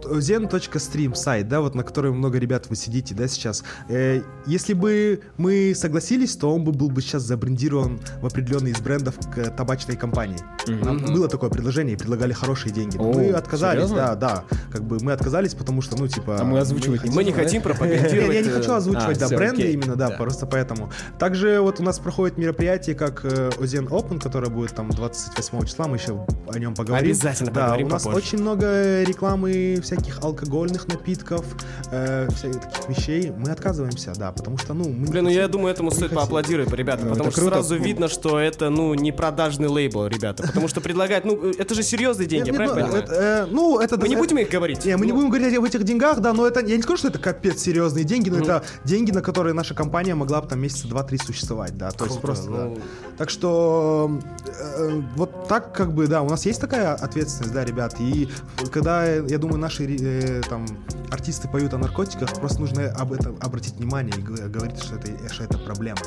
zen.stream 0.04 1.14
сайт, 1.14 1.48
да, 1.48 1.60
вот 1.60 1.74
на 1.74 1.82
который 1.82 2.12
много 2.12 2.38
ребят 2.38 2.66
вы 2.68 2.76
сидите, 2.76 3.14
да, 3.14 3.28
сейчас. 3.28 3.64
Э, 3.88 4.22
если 4.46 4.72
бы 4.74 5.20
мы 5.36 5.72
согласились, 5.74 6.36
то 6.36 6.54
он 6.54 6.64
бы 6.64 6.72
был 6.72 6.90
бы 6.90 7.00
сейчас 7.02 7.22
забрендирован 7.22 8.00
в 8.20 8.26
определенный 8.26 8.70
из 8.70 8.80
брендов 8.80 9.16
к 9.34 9.50
табачной 9.50 9.96
компании. 9.96 10.38
Нам 10.66 10.98
было 10.98 11.28
такое 11.28 11.50
предложение, 11.50 11.96
предлагали 11.96 12.32
хорошие 12.32 12.72
деньги. 12.72 12.96
О, 12.98 13.12
мы 13.12 13.30
отказались, 13.30 13.88
серьезно? 13.88 13.96
да, 13.96 14.14
да. 14.14 14.44
Как 14.70 14.84
бы 14.84 14.98
мы 15.00 15.12
отказались, 15.12 15.54
потому 15.54 15.82
что, 15.82 15.96
ну, 15.96 16.06
типа... 16.08 16.38
А 16.40 16.44
мы 16.44 16.58
озвучивать 16.58 17.04
не 17.04 17.10
Мы 17.10 17.24
не 17.24 17.32
хотим 17.32 17.62
да? 17.62 17.68
Не, 17.68 17.74
пропагандировать. 17.74 18.34
я 18.34 18.42
не 18.42 18.50
хочу 18.50 18.70
э, 18.72 18.76
озвучивать, 18.76 19.22
а, 19.22 19.28
да, 19.28 19.36
бренды 19.36 19.72
именно, 19.72 19.96
да, 19.96 20.08
Да. 20.08 20.16
просто 20.16 20.46
поэтому. 20.46 20.90
Также 21.18 21.60
вот 21.60 21.80
у 21.80 21.82
нас 21.82 21.98
проходит 21.98 22.38
мероприятие, 22.38 22.94
как 22.96 23.24
э, 23.24 23.50
Озен 23.58 23.86
Open, 23.86 24.20
которое 24.20 24.50
будет 24.50 24.74
там 24.74 24.90
28 24.90 25.66
числа, 25.66 25.86
мы 25.88 25.96
еще 25.96 26.26
о 26.48 26.58
нем 26.58 26.74
поговорим. 26.74 27.10
Обязательно 27.10 27.50
Да, 27.50 27.60
поговорим 27.62 27.86
у 27.86 27.90
нас 27.90 28.06
очень 28.06 28.38
много 28.38 29.02
рекламы 29.02 29.78
всяких 29.88 30.22
алкогольных 30.22 30.86
напитков, 30.88 31.44
э, 31.90 32.28
всяких 32.36 32.60
таких 32.60 32.88
вещей. 32.90 33.32
Мы 33.36 33.50
отказываемся, 33.50 34.12
да, 34.14 34.32
потому 34.32 34.58
что, 34.58 34.74
ну, 34.74 34.88
мы 34.90 35.06
Блин, 35.06 35.24
ну 35.24 35.30
я 35.30 35.48
думаю, 35.48 35.72
этому 35.72 35.90
стоит 35.90 36.10
хотим. 36.10 36.18
поаплодировать, 36.18 36.72
ребята, 36.74 37.04
Ну, 37.04 37.10
потому 37.12 37.30
что 37.30 37.40
круто. 37.40 37.56
сразу 37.56 37.76
видно, 37.76 38.08
что 38.08 38.38
это, 38.38 38.68
ну, 38.68 38.92
не 38.94 39.12
продажный 39.12 39.68
лейбл, 39.68 40.06
ребята. 40.06 40.42
Потому 40.46 40.68
что 40.68 40.82
предлагать, 40.82 41.24
ну, 41.24 41.50
это 41.50 41.74
же 41.74 41.82
серьезные 41.82 42.28
деньги, 42.28 42.50
Нет, 42.50 42.58
нет, 42.58 42.68
правильно 42.68 42.90
ну, 42.90 42.96
это, 42.98 43.12
э, 43.12 43.46
ну, 43.50 43.78
это... 43.80 43.96
Мы 43.96 44.08
не 44.08 44.16
будем 44.16 44.38
их 44.38 44.50
говорить. 44.50 44.84
Не, 44.84 44.96
мы 44.98 45.06
не 45.06 45.12
Ну, 45.12 45.18
будем 45.18 45.30
говорить 45.30 45.56
об 45.56 45.64
этих 45.64 45.84
деньгах, 45.84 46.20
да, 46.20 46.34
но 46.34 46.46
это, 46.46 46.60
я 46.66 46.76
не 46.76 46.82
скажу, 46.82 46.98
что 46.98 47.08
это 47.08 47.18
капец 47.18 47.62
серьезные 47.62 48.04
деньги, 48.04 48.28
но 48.28 48.38
это 48.40 48.64
деньги, 48.84 49.10
на 49.10 49.22
которые 49.22 49.54
наша 49.54 49.74
компания 49.74 50.14
могла 50.14 50.42
бы 50.42 50.48
там 50.48 50.60
месяца 50.60 50.86
два-три 50.86 51.16
существовать, 51.16 51.78
да, 51.78 51.90
то 51.92 52.04
есть 52.04 52.20
просто, 52.20 52.50
да. 52.50 52.64
ну. 52.64 52.78
Так 53.16 53.30
что, 53.30 54.10
э, 54.46 55.02
вот 55.16 55.48
так 55.48 55.72
как 55.72 55.94
бы, 55.94 56.06
да, 56.06 56.20
у 56.20 56.28
нас 56.28 56.44
есть 56.44 56.60
такая 56.60 56.94
ответственность, 56.94 57.54
да, 57.54 57.64
ребят, 57.64 57.96
и 57.98 58.28
когда, 58.70 59.06
э, 59.06 59.24
я 59.28 59.38
думаю, 59.38 59.58
наши 59.58 59.77
э, 59.84 60.40
там 60.48 60.66
артисты 61.10 61.48
поют 61.48 61.74
о 61.74 61.78
наркотиках, 61.78 62.32
просто 62.34 62.60
нужно 62.60 62.90
об 62.90 63.12
этом 63.12 63.36
обратить 63.40 63.74
внимание 63.74 64.14
и 64.16 64.20
говорить, 64.20 64.82
что 64.82 64.96
это, 64.96 65.32
что 65.32 65.44
это 65.44 65.58
проблема. 65.58 65.98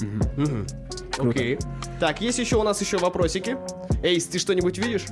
Мгм. 0.00 0.66
Окей. 1.18 1.58
Так, 1.98 2.20
есть 2.20 2.38
еще 2.38 2.56
у 2.56 2.62
нас 2.62 2.80
еще 2.80 2.98
вопросики. 2.98 3.56
Эйс, 4.02 4.24
ты 4.26 4.38
что-нибудь 4.38 4.78
видишь? 4.78 5.04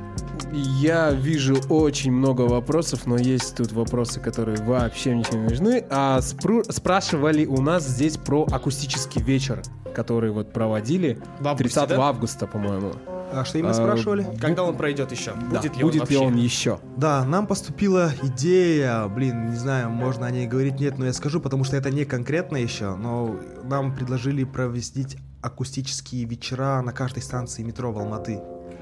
Я 0.80 1.10
вижу 1.10 1.60
очень 1.68 2.10
много 2.10 2.42
вопросов, 2.42 3.04
но 3.06 3.18
есть 3.18 3.56
тут 3.56 3.72
вопросы, 3.72 4.18
которые 4.18 4.56
вообще 4.62 5.14
ничего 5.14 5.38
не 5.38 5.48
нужны. 5.48 5.84
А 5.90 6.20
спру- 6.20 6.64
спрашивали 6.72 7.44
у 7.44 7.60
нас 7.60 7.86
здесь 7.86 8.16
про 8.16 8.44
акустический 8.50 9.20
вечер, 9.22 9.60
который 9.94 10.30
вот 10.30 10.52
проводили 10.54 11.18
В 11.40 11.46
августе, 11.48 11.74
30 11.80 11.88
да? 11.90 12.00
августа, 12.02 12.46
по-моему. 12.46 12.92
А 13.30 13.44
что 13.44 13.58
именно 13.58 13.70
А, 13.72 13.74
спрашивали? 13.74 14.26
Когда 14.40 14.64
он 14.64 14.76
пройдет 14.76 15.12
еще? 15.12 15.32
Да, 15.50 15.60
Будет 15.60 15.76
ли 15.76 15.82
он 15.84 15.90
будет 15.90 15.94
ли 15.94 16.16
вообще? 16.16 16.18
он 16.18 16.36
еще? 16.36 16.78
Да, 16.96 17.24
нам 17.24 17.46
поступила 17.46 18.10
идея, 18.22 19.06
блин, 19.08 19.50
не 19.50 19.56
знаю, 19.56 19.90
можно 19.90 20.26
о 20.26 20.30
ней 20.30 20.46
говорить, 20.46 20.80
нет, 20.80 20.98
но 20.98 21.04
я 21.06 21.12
скажу, 21.12 21.40
потому 21.40 21.64
что 21.64 21.76
это 21.76 21.90
не 21.90 22.04
конкретно 22.04 22.56
еще, 22.56 22.94
но 22.96 23.36
нам 23.64 23.94
предложили 23.94 24.44
провести 24.44 25.06
акустические 25.42 26.24
вечера 26.24 26.80
на 26.82 26.92
каждой 26.92 27.22
станции 27.22 27.62
метро 27.62 27.92
в 27.92 27.98
Алматы. 27.98 28.40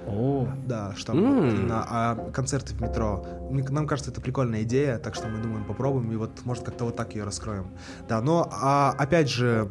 О, 0.09 0.47
Да, 0.67 0.93
что 0.97 1.13
М. 1.15 1.49
именно, 1.49 1.85
а 1.89 2.31
концерты 2.33 2.75
в 2.75 2.81
метро. 2.81 3.27
Нам 3.51 3.89
кажется, 3.89 4.13
это 4.13 4.21
прикольная 4.21 4.63
идея, 4.63 4.99
так 4.99 5.17
что 5.17 5.27
мы 5.27 5.39
думаем, 5.43 5.65
попробуем, 5.65 6.13
и 6.13 6.17
вот, 6.17 6.31
может, 6.45 6.65
как-то 6.65 6.85
вот 6.85 6.95
так 6.97 7.15
ее 7.17 7.25
раскроем. 7.25 7.67
Да, 8.09 8.21
но, 8.21 8.49
а, 8.53 8.95
опять 8.97 9.29
же, 9.29 9.69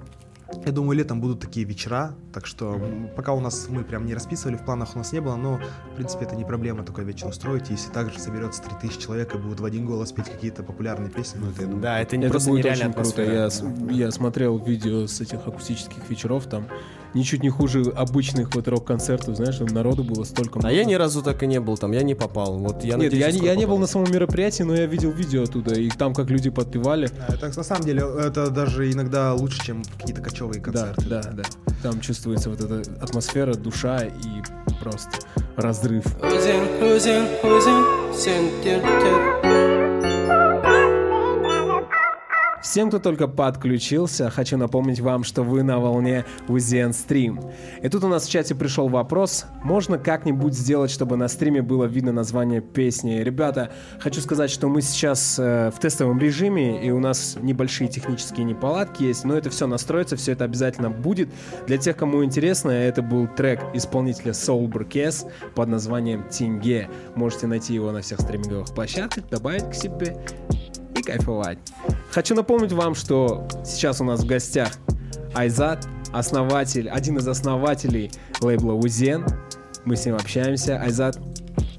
я 0.66 0.72
думаю, 0.72 0.98
летом 0.98 1.22
будут 1.22 1.40
такие 1.40 1.66
вечера, 1.66 2.16
так 2.34 2.46
что 2.46 2.80
пока 3.16 3.34
у 3.34 3.40
нас 3.40 3.68
мы 3.70 3.84
прям 3.84 4.06
не 4.06 4.14
расписывали, 4.14 4.56
в 4.56 4.64
планах 4.66 4.96
у 4.96 4.98
нас 4.98 5.12
не 5.12 5.20
было, 5.20 5.36
но, 5.36 5.60
в 5.92 5.96
принципе, 5.96 6.26
это 6.26 6.36
не 6.36 6.46
проблема 6.46 6.84
такой 6.84 7.04
вечер 7.04 7.28
устроить, 7.28 7.70
если 7.70 7.92
также 7.92 8.20
соберется 8.20 8.62
3000 8.64 9.00
человек 9.00 9.36
и 9.36 9.38
будут 9.38 9.60
в 9.60 9.66
один 9.66 9.86
голос 9.86 10.12
петь 10.12 10.30
какие-то 10.30 10.64
популярные 10.64 11.10
песни, 11.10 11.40
ну, 11.40 11.50
это, 11.50 11.62
я 11.62 11.68
думаю, 11.68 11.82
Да, 11.82 12.00
это 12.00 12.18
не 12.18 12.26
это 12.26 12.32
просто 12.34 12.50
будет 12.50 12.66
очень 12.66 12.82
круто. 12.94 13.00
атмосфера. 13.00 13.34
Я, 13.34 14.06
я 14.06 14.12
смотрел 14.12 14.58
видео 14.60 15.08
с 15.08 15.20
этих 15.22 15.46
акустических 15.48 16.10
вечеров, 16.10 16.46
там 16.46 16.68
ничуть 17.16 17.42
не 17.44 17.50
хуже 17.50 17.82
обычных 17.96 18.54
вот 18.56 18.68
рок-концертов, 18.68 19.36
знаешь, 19.38 19.56
там 19.58 19.68
народу 19.68 20.04
было 20.04 20.24
столько 20.24 20.60
А 20.60 20.64
много. 20.64 20.76
я 20.76 20.84
ни 20.86 20.94
разу 20.94 21.22
так 21.24 21.42
и 21.44 21.48
не 21.48 21.60
был 21.60 21.78
там, 21.78 21.92
я 21.94 22.04
не 22.04 22.14
попал. 22.16 22.58
Вот 22.58 22.84
я 22.84 22.96
Нет, 22.98 23.12
надеюсь, 23.12 23.36
я, 23.36 23.44
я 23.52 23.56
не 23.56 23.66
был 23.66 23.78
на 23.78 23.88
самом 23.88 24.12
мероприятии, 24.12 24.64
но 24.64 24.76
я 24.76 24.86
видел 24.86 25.12
видео 25.12 25.44
оттуда, 25.44 25.74
и 25.74 25.90
там 25.90 26.14
как 26.14 26.30
люди 26.30 26.50
подпевали. 26.50 27.10
Да, 27.28 27.34
это 27.36 27.52
на 27.58 27.64
самом 27.64 27.84
деле 27.86 28.04
это 28.20 28.50
даже 28.52 28.92
иногда 28.92 29.34
лучше, 29.34 29.64
чем 29.66 29.84
какие-то 29.98 30.22
кочевые 30.22 30.62
Да, 30.62 30.72
концерты. 30.72 31.06
да, 31.10 31.22
да. 31.34 31.44
Там 31.82 32.00
чувствуется 32.02 32.50
вот 32.50 32.62
эта 32.62 32.82
атмосфера, 33.02 33.54
душа 33.56 34.00
и 34.04 34.74
просто 34.82 35.10
разрыв. 35.56 36.06
Özün, 36.22 36.62
özün, 36.82 37.24
özün 37.44 37.84
sentirtir 38.14 39.45
Всем, 42.66 42.90
кто 42.90 42.98
только 42.98 43.28
подключился, 43.28 44.32
хочу 44.32 44.58
напомнить 44.58 45.00
вам, 45.00 45.24
что 45.24 45.44
вы 45.44 45.62
на 45.62 45.78
волне 45.78 46.26
Узен 46.48 46.94
Стрим. 46.94 47.40
И 47.84 47.90
тут 47.90 48.04
у 48.04 48.08
нас 48.08 48.26
в 48.26 48.32
чате 48.32 48.56
пришел 48.56 48.88
вопрос, 48.88 49.46
можно 49.64 50.00
как-нибудь 50.00 50.56
сделать, 50.56 50.90
чтобы 50.90 51.16
на 51.16 51.28
стриме 51.28 51.62
было 51.62 51.86
видно 51.86 52.12
название 52.12 52.62
песни. 52.62 53.22
Ребята, 53.22 53.72
хочу 54.00 54.20
сказать, 54.20 54.50
что 54.50 54.68
мы 54.68 54.82
сейчас 54.82 55.38
э, 55.38 55.70
в 55.70 55.80
тестовом 55.80 56.18
режиме, 56.18 56.84
и 56.84 56.90
у 56.90 57.00
нас 57.00 57.38
небольшие 57.40 57.88
технические 57.88 58.46
неполадки 58.46 59.04
есть, 59.04 59.26
но 59.26 59.38
это 59.38 59.52
все 59.52 59.68
настроится, 59.68 60.16
все 60.16 60.32
это 60.32 60.44
обязательно 60.44 60.90
будет. 60.90 61.30
Для 61.68 61.78
тех, 61.78 61.96
кому 61.96 62.26
интересно, 62.26 62.72
это 62.72 63.04
был 63.04 63.28
трек 63.28 63.62
исполнителя 63.76 64.32
Soul 64.32 64.68
Burkes 64.68 65.32
под 65.54 65.70
названием 65.70 66.28
«Тинге». 66.30 66.90
Можете 67.14 67.46
найти 67.46 67.76
его 67.76 67.92
на 67.92 68.02
всех 68.02 68.22
стриминговых 68.22 68.74
площадках, 68.74 69.30
добавить 69.30 69.70
к 69.70 69.76
себе 69.76 70.18
кайфовать. 71.06 71.58
Хочу 72.12 72.36
напомнить 72.36 72.72
вам, 72.72 72.96
что 72.96 73.48
сейчас 73.64 74.02
у 74.02 74.04
нас 74.04 74.22
в 74.22 74.26
гостях 74.26 74.74
Айзат, 75.34 75.88
основатель, 76.14 76.90
один 76.90 77.18
из 77.18 77.28
основателей 77.28 78.12
лейбла 78.42 78.74
Узен. 78.74 79.26
Мы 79.86 79.96
с 79.96 80.06
ним 80.06 80.16
общаемся. 80.16 80.82
Айзат, 80.82 81.20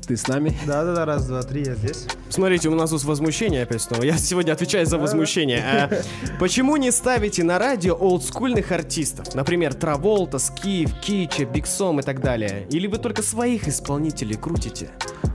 ты 0.06 0.16
с 0.16 0.28
нами? 0.28 0.56
Да-да-да, 0.66 1.04
раз, 1.04 1.26
два, 1.26 1.42
три, 1.42 1.64
я 1.64 1.74
здесь. 1.74 2.06
Смотрите, 2.28 2.68
у 2.68 2.74
нас 2.74 2.90
тут 2.90 3.04
возмущение 3.04 3.62
опять 3.62 3.82
снова. 3.82 4.02
Я 4.02 4.16
сегодня 4.18 4.52
отвечаю 4.52 4.86
за 4.86 4.98
возмущение. 4.98 5.62
А, 5.64 5.90
почему 6.38 6.76
не 6.76 6.90
ставите 6.90 7.44
на 7.44 7.58
радио 7.58 7.94
олдскульных 7.94 8.72
артистов? 8.72 9.34
Например, 9.34 9.74
Траволта, 9.74 10.38
Скиф, 10.38 10.92
Кича, 11.00 11.44
Биксом 11.44 12.00
и 12.00 12.02
так 12.02 12.20
далее. 12.20 12.66
Или 12.70 12.86
вы 12.86 12.98
только 12.98 13.22
своих 13.22 13.68
исполнителей 13.68 14.36
крутите? 14.36 14.90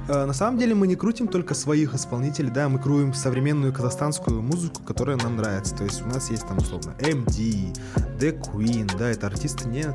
Э, 0.08 0.26
На 0.26 0.34
самом 0.34 0.58
деле 0.60 0.76
мы 0.76 0.88
не 0.88 0.96
крутим 0.96 1.28
только 1.28 1.54
своих 1.56 1.94
исполнителей, 1.96 2.50
да, 2.52 2.68
мы 2.70 2.80
крутим 2.80 3.14
современную 3.14 3.74
казахстанскую 3.74 4.42
музыку, 4.42 4.82
которая 4.84 5.18
нам 5.18 5.38
нравится. 5.38 5.76
То 5.76 5.84
есть 5.86 6.02
у 6.02 6.06
нас 6.06 6.30
есть 6.30 6.48
там 6.48 6.58
условно 6.58 6.94
MD, 7.00 7.74
The 8.20 8.40
Queen, 8.40 8.90
да, 8.98 9.10
это 9.10 9.28
артисты, 9.28 9.68
не, 9.68 9.86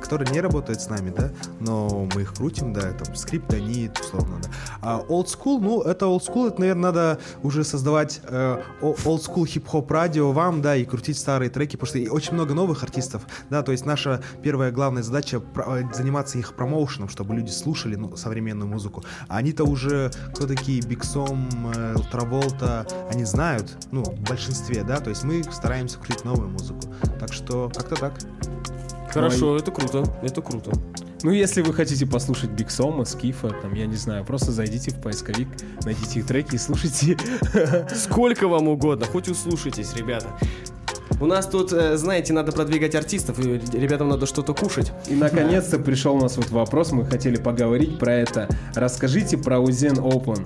которые 0.00 0.30
не 0.30 0.40
работают 0.40 0.80
с 0.80 0.88
нами, 0.88 1.12
да, 1.16 1.30
но 1.60 2.08
мы 2.14 2.22
их 2.22 2.34
крутим, 2.34 2.72
да, 2.72 2.92
там 2.92 3.14
Скриптонит, 3.14 3.98
условно, 3.98 4.40
да. 4.42 4.50
А 4.82 5.00
Old 5.08 5.26
School, 5.26 5.58
ну, 5.60 5.80
это 5.82 6.06
Old 6.06 6.20
School, 6.20 6.33
это, 6.36 6.60
наверное, 6.60 6.82
надо 6.82 7.18
уже 7.42 7.64
создавать 7.64 8.20
э, 8.24 8.62
о- 8.80 8.94
Old 9.04 9.22
School 9.26 9.46
хип-хоп 9.46 9.90
радио 9.90 10.32
вам, 10.32 10.62
да, 10.62 10.76
и 10.76 10.84
крутить 10.84 11.18
старые 11.18 11.50
треки, 11.50 11.76
потому 11.76 11.88
что 12.04 12.12
очень 12.12 12.34
много 12.34 12.54
новых 12.54 12.82
артистов, 12.82 13.22
да, 13.50 13.62
то 13.62 13.72
есть 13.72 13.86
наша 13.86 14.22
первая 14.42 14.70
главная 14.70 15.02
задача 15.02 15.40
э, 15.56 15.82
заниматься 15.92 16.38
их 16.38 16.54
промоушеном, 16.54 17.08
чтобы 17.08 17.34
люди 17.34 17.50
слушали 17.50 17.96
ну, 17.96 18.16
современную 18.16 18.68
музыку. 18.68 19.04
А 19.28 19.36
они-то 19.36 19.64
уже, 19.64 20.10
кто 20.34 20.46
такие 20.46 20.80
Биксом, 20.82 21.48
э, 21.74 21.94
Траволта, 22.10 22.86
они 23.10 23.24
знают, 23.24 23.76
ну, 23.90 24.02
в 24.02 24.20
большинстве, 24.20 24.82
да, 24.84 24.98
то 24.98 25.10
есть 25.10 25.24
мы 25.24 25.42
стараемся 25.44 25.98
крутить 25.98 26.24
новую 26.24 26.48
музыку. 26.48 26.80
Так 27.18 27.32
что 27.32 27.70
как-то 27.74 27.96
так. 27.96 28.14
Хорошо, 29.14 29.56
это 29.56 29.70
круто, 29.70 30.04
это 30.22 30.42
круто. 30.42 30.72
Ну, 31.22 31.30
если 31.30 31.62
вы 31.62 31.72
хотите 31.72 32.04
послушать 32.04 32.50
Биг 32.50 32.70
Сома, 32.70 33.04
Скифа, 33.04 33.48
там, 33.62 33.72
я 33.72 33.86
не 33.86 33.96
знаю, 33.96 34.24
просто 34.24 34.52
зайдите 34.52 34.90
в 34.90 35.00
поисковик, 35.00 35.48
найдите 35.84 36.18
их 36.18 36.26
треки 36.26 36.56
и 36.56 36.58
слушайте. 36.58 37.16
Сколько 37.94 38.46
вам 38.48 38.68
угодно, 38.68 39.06
хоть 39.06 39.28
услушайтесь, 39.28 39.94
ребята. 39.94 40.26
У 41.20 41.26
нас 41.26 41.46
тут, 41.46 41.72
э, 41.72 41.96
знаете, 41.96 42.32
надо 42.32 42.52
продвигать 42.52 42.94
артистов, 42.94 43.38
и 43.38 43.60
ребятам 43.72 44.08
надо 44.08 44.26
что-то 44.26 44.52
кушать. 44.52 44.92
И, 45.08 45.14
наконец-то, 45.14 45.78
пришел 45.78 46.16
у 46.16 46.20
нас 46.20 46.36
вот 46.36 46.50
вопрос, 46.50 46.92
мы 46.92 47.06
хотели 47.06 47.36
поговорить 47.36 47.98
про 47.98 48.12
это. 48.12 48.48
Расскажите 48.74 49.38
про 49.38 49.60
Узен 49.60 49.94
Open. 49.94 50.44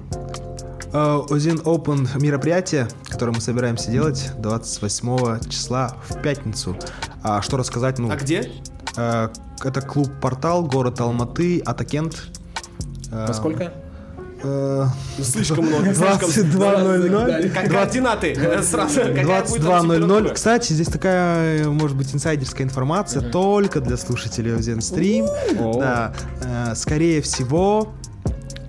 Э, 0.92 1.20
Озин 1.30 1.58
Open 1.58 2.08
мероприятие, 2.20 2.88
которое 3.08 3.32
мы 3.32 3.40
собираемся 3.40 3.90
делать 3.90 4.30
28 4.38 5.48
числа 5.48 5.94
в 6.08 6.20
пятницу. 6.22 6.76
А 7.22 7.42
что 7.42 7.56
рассказать? 7.56 7.98
Ну, 7.98 8.10
А 8.10 8.16
где? 8.16 8.50
э, 8.96 9.28
это 9.64 9.80
клуб 9.82 10.08
«Портал», 10.20 10.64
город 10.64 11.00
Алматы, 11.00 11.60
Атакент. 11.60 12.28
Э, 13.12 13.26
Во 13.26 13.34
сколько? 13.34 13.72
Ну, 14.40 14.86
Слишком 15.20 15.66
много. 15.66 15.86
слишком- 15.94 16.30
22.00. 16.30 17.50
Как 17.50 17.68
координаты 17.68 18.36
сразу. 18.62 19.00
какая 19.00 19.44
будет 19.44 19.62
там 19.66 19.90
22.00. 19.90 19.96
температура? 19.98 20.34
Кстати, 20.34 20.72
здесь 20.74 20.86
такая, 20.86 21.68
может 21.68 21.96
быть, 21.96 22.14
инсайдерская 22.14 22.64
информация 22.64 23.20
только 23.32 23.80
для 23.80 23.96
слушателей 23.96 24.54
Озен 24.54 24.80
Стрим. 24.80 25.26
Да, 25.80 26.12
скорее 26.76 27.20
всего, 27.20 27.88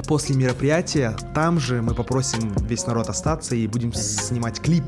после 0.10 0.36
мероприятия 0.36 1.15
там 1.36 1.60
же 1.60 1.84
мы 1.84 1.93
попросим 1.93 2.52
весь 2.67 2.88
народ 2.88 3.10
остаться 3.10 3.56
и 3.56 3.67
будем 3.67 3.93
снимать 3.93 4.60
клип. 4.60 4.86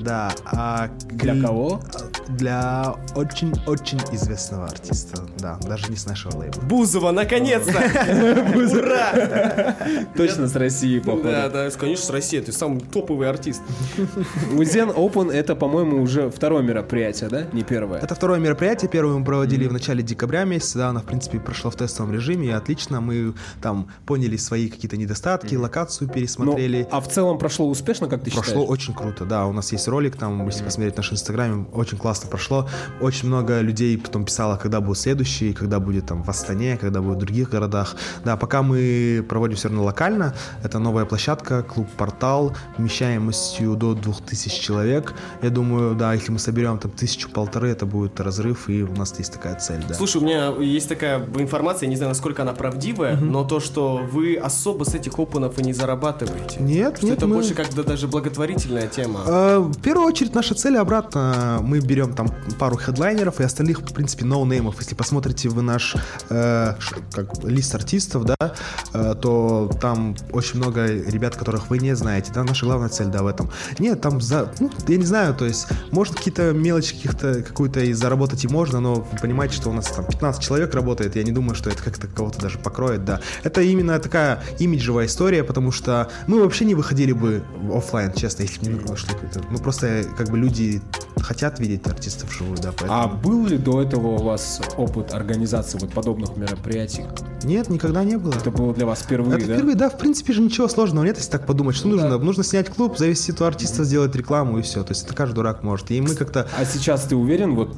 Да, 0.00 0.30
а 0.44 0.90
Для 1.08 1.40
кого? 1.40 1.80
Для 2.28 2.94
очень-очень 3.14 4.00
известного 4.12 4.66
артиста, 4.66 5.22
да, 5.38 5.58
даже 5.66 5.88
не 5.90 5.96
с 5.96 6.06
нашего 6.06 6.36
лейбла. 6.38 6.60
Бузова, 6.62 7.12
наконец-то! 7.12 7.72
Ура! 8.56 9.76
Точно 10.16 10.48
с 10.48 10.56
России, 10.56 10.98
походу. 10.98 11.24
Да, 11.30 11.48
да, 11.48 11.70
конечно, 11.70 12.04
с 12.04 12.10
России, 12.10 12.40
ты 12.40 12.50
самый 12.52 12.80
топовый 12.80 13.28
артист. 13.28 13.62
Узен 14.52 14.90
Open 14.90 15.30
это, 15.32 15.54
по-моему, 15.54 16.02
уже 16.02 16.30
второе 16.30 16.62
мероприятие, 16.62 17.30
да? 17.30 17.46
Не 17.52 17.62
первое. 17.62 18.00
Это 18.00 18.14
второе 18.14 18.40
мероприятие, 18.40 18.90
первое 18.90 19.18
мы 19.18 19.24
проводили 19.24 19.66
в 19.68 19.72
начале 19.72 20.02
декабря 20.02 20.44
месяца, 20.44 20.78
да, 20.78 20.88
оно, 20.88 21.00
в 21.00 21.04
принципе, 21.04 21.38
прошло 21.38 21.70
в 21.70 21.76
тестовом 21.76 22.12
режиме, 22.12 22.48
и 22.48 22.50
отлично, 22.50 23.00
мы 23.00 23.34
там 23.62 23.88
поняли 24.04 24.36
свои 24.36 24.68
какие-то 24.68 24.96
недостатки, 24.96 25.54
локацию 25.54 26.08
Ну, 26.08 26.14
пересмотрели. 26.14 26.88
а 26.90 27.00
в 27.00 27.08
целом 27.08 27.38
прошло 27.38 27.68
успешно, 27.68 28.08
как 28.08 28.24
ты 28.24 28.30
Прошло 28.32 28.44
считаешь? 28.52 28.68
очень 28.70 28.94
круто, 28.94 29.24
да, 29.24 29.46
у 29.46 29.52
нас 29.52 29.70
есть 29.72 29.86
ролик 29.88 30.16
там, 30.16 30.44
если 30.46 30.64
посмотреть 30.64 30.96
наш 30.96 31.12
инстаграм, 31.12 31.68
очень 31.72 31.98
классно 31.98 32.15
прошло. 32.26 32.68
Очень 33.00 33.28
много 33.28 33.60
людей 33.60 33.96
потом 33.98 34.24
писало, 34.24 34.56
когда 34.56 34.80
будет 34.80 34.98
следующий, 34.98 35.52
когда 35.52 35.78
будет 35.80 36.06
там 36.06 36.22
в 36.22 36.28
Астане, 36.28 36.76
когда 36.76 37.00
будет 37.00 37.16
в 37.16 37.20
других 37.20 37.50
городах. 37.50 37.96
Да, 38.24 38.36
пока 38.36 38.62
мы 38.62 39.24
проводим 39.28 39.56
все 39.56 39.68
равно 39.68 39.84
локально, 39.84 40.34
это 40.62 40.78
новая 40.78 41.04
площадка, 41.04 41.62
клуб 41.62 41.88
«Портал», 41.96 42.54
вмещаемостью 42.78 43.74
до 43.76 43.94
2000 43.94 44.60
человек. 44.62 45.14
Я 45.42 45.50
думаю, 45.50 45.94
да, 45.94 46.14
если 46.14 46.32
мы 46.32 46.38
соберем 46.38 46.78
там 46.78 46.90
тысячу-полторы, 46.90 47.68
это 47.70 47.86
будет 47.86 48.18
разрыв, 48.20 48.68
и 48.68 48.82
у 48.82 48.92
нас 48.96 49.14
есть 49.18 49.32
такая 49.32 49.54
цель, 49.56 49.82
да. 49.88 49.94
Слушай, 49.94 50.22
у 50.22 50.24
меня 50.24 50.48
есть 50.60 50.88
такая 50.88 51.24
информация, 51.38 51.88
не 51.88 51.96
знаю, 51.96 52.10
насколько 52.10 52.42
она 52.42 52.52
правдивая, 52.52 53.16
но 53.16 53.44
то, 53.44 53.60
что 53.60 54.00
вы 54.12 54.36
особо 54.36 54.84
с 54.84 54.94
этих 54.94 55.18
опенов 55.18 55.58
и 55.58 55.62
не 55.62 55.72
зарабатываете. 55.72 56.60
Нет, 56.60 56.96
Что 56.98 57.06
нет, 57.06 57.18
это 57.18 57.26
мы- 57.26 57.36
больше 57.36 57.54
как-то 57.54 57.84
даже 57.84 58.06
благотворительная 58.08 58.86
тема. 58.88 59.20
Э, 59.26 59.58
В 59.58 59.80
первую 59.80 60.06
очередь 60.08 60.34
наша 60.34 60.54
цель 60.54 60.76
обратно. 60.76 61.58
Мы 61.62 61.80
берем 61.80 62.05
берем 62.06 62.14
там 62.14 62.28
пару 62.58 62.76
хедлайнеров 62.76 63.40
и 63.40 63.44
остальных, 63.44 63.80
в 63.80 63.92
принципе, 63.92 64.24
ноунеймов. 64.24 64.78
Если 64.80 64.94
посмотрите 64.94 65.48
вы 65.48 65.62
наш 65.62 65.96
э, 66.30 66.74
как, 67.12 67.44
лист 67.44 67.74
артистов, 67.74 68.24
да, 68.24 68.54
э, 68.92 69.14
то 69.20 69.70
там 69.80 70.16
очень 70.32 70.58
много 70.58 70.86
ребят, 70.86 71.36
которых 71.36 71.70
вы 71.70 71.78
не 71.78 71.94
знаете, 71.96 72.32
да, 72.34 72.44
наша 72.44 72.66
главная 72.66 72.88
цель, 72.88 73.06
да, 73.06 73.22
в 73.22 73.26
этом. 73.26 73.50
Нет, 73.78 74.00
там, 74.00 74.20
за, 74.20 74.52
ну, 74.60 74.70
я 74.88 74.96
не 74.96 75.04
знаю, 75.04 75.34
то 75.34 75.44
есть, 75.44 75.66
может, 75.90 76.14
какие-то 76.14 76.52
мелочи 76.52 76.94
каких-то, 76.94 77.42
какую-то 77.42 77.80
и 77.80 77.92
заработать 77.92 78.44
и 78.44 78.48
можно, 78.48 78.80
но 78.80 78.94
вы 78.94 79.18
понимаете, 79.20 79.56
что 79.56 79.70
у 79.70 79.72
нас 79.72 79.86
там 79.86 80.04
15 80.06 80.42
человек 80.42 80.74
работает, 80.74 81.16
я 81.16 81.22
не 81.22 81.32
думаю, 81.32 81.54
что 81.54 81.70
это 81.70 81.82
как-то 81.82 82.06
кого-то 82.06 82.40
даже 82.40 82.58
покроет, 82.58 83.04
да. 83.04 83.20
Это 83.42 83.62
именно 83.62 83.98
такая 83.98 84.42
имиджевая 84.58 85.06
история, 85.06 85.44
потому 85.44 85.72
что 85.72 86.08
мы 86.26 86.42
вообще 86.42 86.64
не 86.64 86.74
выходили 86.74 87.12
бы 87.12 87.42
в 87.60 87.76
оффлайн, 87.76 88.12
честно, 88.12 88.42
если 88.42 88.60
бы 88.60 88.72
не 88.72 88.80
было 88.80 88.96
что 88.96 89.12
то 89.12 89.40
Ну, 89.50 89.58
просто, 89.58 90.04
как 90.16 90.30
бы, 90.30 90.38
люди 90.38 90.82
хотят 91.20 91.58
видеть 91.58 91.82
артистов 91.96 92.30
вживую, 92.30 92.58
да, 92.58 92.72
поэтому... 92.72 92.92
А 92.92 93.06
был 93.08 93.46
ли 93.46 93.56
до 93.56 93.82
этого 93.82 94.08
у 94.08 94.22
вас 94.22 94.60
опыт 94.76 95.12
организации 95.14 95.78
вот 95.78 95.92
подобных 95.92 96.36
мероприятий? 96.36 97.04
Нет, 97.42 97.70
никогда 97.70 98.04
не 98.04 98.16
было. 98.16 98.34
Это 98.34 98.50
было 98.50 98.74
для 98.74 98.86
вас 98.86 99.00
впервые, 99.00 99.38
Это 99.38 99.46
да? 99.46 99.54
впервые, 99.54 99.76
да, 99.76 99.88
в 99.88 99.98
принципе 99.98 100.32
же 100.32 100.42
ничего 100.42 100.68
сложного 100.68 101.04
нет, 101.04 101.16
если 101.16 101.30
так 101.30 101.46
подумать. 101.46 101.76
Что 101.76 101.88
нужно? 101.88 102.18
Нужно 102.18 102.44
снять 102.44 102.68
клуб, 102.68 102.98
завести 102.98 103.32
этого 103.32 103.48
артиста, 103.48 103.84
сделать 103.84 104.14
рекламу 104.14 104.58
и 104.58 104.62
все. 104.62 104.82
То 104.84 104.92
есть 104.92 105.04
это 105.04 105.14
каждый 105.14 105.36
дурак 105.36 105.62
может. 105.62 105.90
И 105.90 106.00
мы 106.00 106.14
как-то... 106.14 106.48
А 106.56 106.64
сейчас 106.64 107.04
ты 107.04 107.16
уверен, 107.16 107.54
вот, 107.54 107.74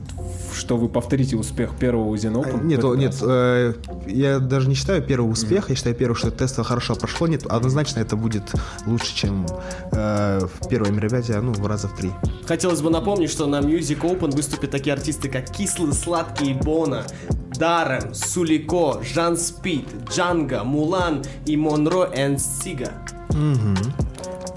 что 0.68 0.76
вы 0.76 0.90
повторите 0.90 1.35
успех 1.35 1.74
первого 1.78 2.09
Узен 2.09 2.37
Open? 2.37 2.62
Нет, 2.62 2.81
этот 2.81 2.98
нет, 2.98 3.12
раз? 3.12 3.22
э, 3.24 3.74
я 4.07 4.38
даже 4.38 4.68
не 4.68 4.74
считаю 4.74 5.02
первый 5.02 5.31
успех, 5.31 5.70
я 5.70 5.74
считаю 5.74 5.96
первый, 5.96 6.14
что 6.14 6.31
тестово 6.31 6.62
хорошо 6.62 6.94
прошло. 6.94 7.26
Нет, 7.26 7.46
однозначно 7.46 8.00
это 8.00 8.16
будет 8.16 8.52
лучше, 8.85 9.16
чем 9.16 9.46
э, 9.92 10.40
в 10.40 10.68
первое 10.68 10.90
мероприятие, 10.90 11.40
ну, 11.40 11.54
в 11.54 11.66
раза 11.66 11.88
в 11.88 11.96
три. 11.96 12.11
Хотелось 12.46 12.83
бы 12.83 12.90
напомнить, 12.90 13.31
что 13.31 13.46
на 13.46 13.61
Music 13.61 14.02
Open 14.02 14.37
выступят 14.37 14.70
такие 14.70 14.92
артисты, 14.92 15.31
как 15.31 15.50
Кислый 15.50 15.94
Сладкий 15.94 16.52
Бона, 16.52 17.07
Даррен, 17.59 18.14
Сулико, 18.14 19.00
Жан 19.02 19.38
Спид, 19.38 19.88
Джанга, 20.11 20.64
Мулан 20.64 21.24
и 21.46 21.57
Монро 21.57 22.11
энд 22.12 22.42
Сига. 22.42 22.92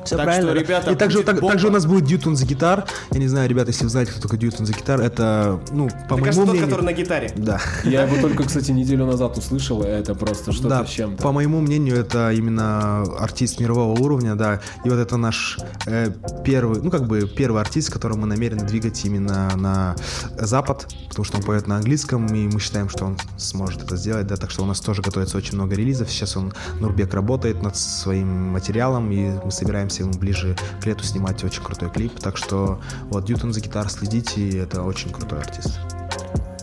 Все 0.05 0.17
Так 0.17 0.33
что, 0.33 0.53
ребята, 0.53 0.91
и 0.91 0.95
также, 0.95 1.23
так- 1.23 1.39
также 1.39 1.67
у 1.67 1.71
нас 1.71 1.85
будет 1.85 2.05
Дьютон 2.05 2.35
за 2.35 2.45
гитар. 2.45 2.85
Я 3.11 3.19
не 3.19 3.27
знаю, 3.27 3.49
ребята, 3.49 3.69
если 3.71 3.83
вы 3.83 3.89
знаете, 3.89 4.11
кто 4.11 4.21
такой 4.21 4.39
Дьютон 4.39 4.65
за 4.65 4.73
гитар, 4.73 4.99
это, 5.01 5.59
ну, 5.71 5.89
по 6.09 6.15
Мне 6.15 6.21
моему 6.21 6.23
кажется, 6.25 6.41
тот, 6.41 6.49
мнению... 6.49 6.69
который 6.69 6.85
на 6.85 6.93
гитаре. 6.93 7.33
Да. 7.35 7.59
Я 7.83 8.03
его 8.03 8.19
только, 8.21 8.43
кстати, 8.43 8.71
неделю 8.71 9.05
назад 9.05 9.37
услышал, 9.37 9.83
и 9.83 9.87
это 9.87 10.15
просто 10.15 10.51
что-то 10.51 10.69
Да, 10.69 10.85
с 10.85 10.89
чем-то. 10.89 11.21
по 11.21 11.31
моему 11.31 11.59
мнению, 11.61 11.97
это 11.97 12.31
именно 12.31 13.01
артист 13.19 13.59
мирового 13.59 13.99
уровня, 13.99 14.35
да. 14.35 14.61
И 14.83 14.89
вот 14.89 14.97
это 14.97 15.17
наш 15.17 15.57
э, 15.85 16.11
первый, 16.43 16.81
ну 16.81 16.89
как 16.89 17.07
бы 17.07 17.27
первый 17.27 17.61
артист, 17.61 17.91
которого 17.91 18.17
мы 18.17 18.27
намерены 18.27 18.65
двигать 18.65 19.03
именно 19.05 19.49
на 19.55 19.95
Запад, 20.37 20.87
потому 21.09 21.25
что 21.25 21.37
он 21.37 21.43
поет 21.43 21.67
на 21.67 21.77
английском, 21.77 22.25
и 22.27 22.47
мы 22.47 22.59
считаем, 22.59 22.89
что 22.89 23.05
он 23.05 23.17
сможет 23.37 23.83
это 23.83 23.95
сделать, 23.97 24.27
да. 24.27 24.35
Так 24.37 24.49
что 24.51 24.63
у 24.63 24.65
нас 24.65 24.79
тоже 24.79 25.01
готовится 25.01 25.37
очень 25.37 25.55
много 25.55 25.75
релизов. 25.75 26.09
Сейчас 26.09 26.35
он 26.37 26.53
Нурбек 26.79 27.13
работает 27.13 27.61
над 27.61 27.75
своим 27.77 28.51
материалом, 28.51 29.11
и 29.11 29.31
мы 29.43 29.51
собираемся 29.51 29.90
ему 29.99 30.13
ближе 30.13 30.55
к 30.81 30.85
лету 30.85 31.03
снимать 31.03 31.43
очень 31.43 31.63
крутой 31.63 31.89
клип. 31.89 32.19
Так 32.19 32.37
что 32.37 32.79
вот 33.09 33.25
Дьютон 33.25 33.53
за 33.53 33.59
гитар 33.61 33.89
следите, 33.89 34.59
это 34.59 34.83
очень 34.83 35.09
крутой 35.11 35.39
артист. 35.39 35.79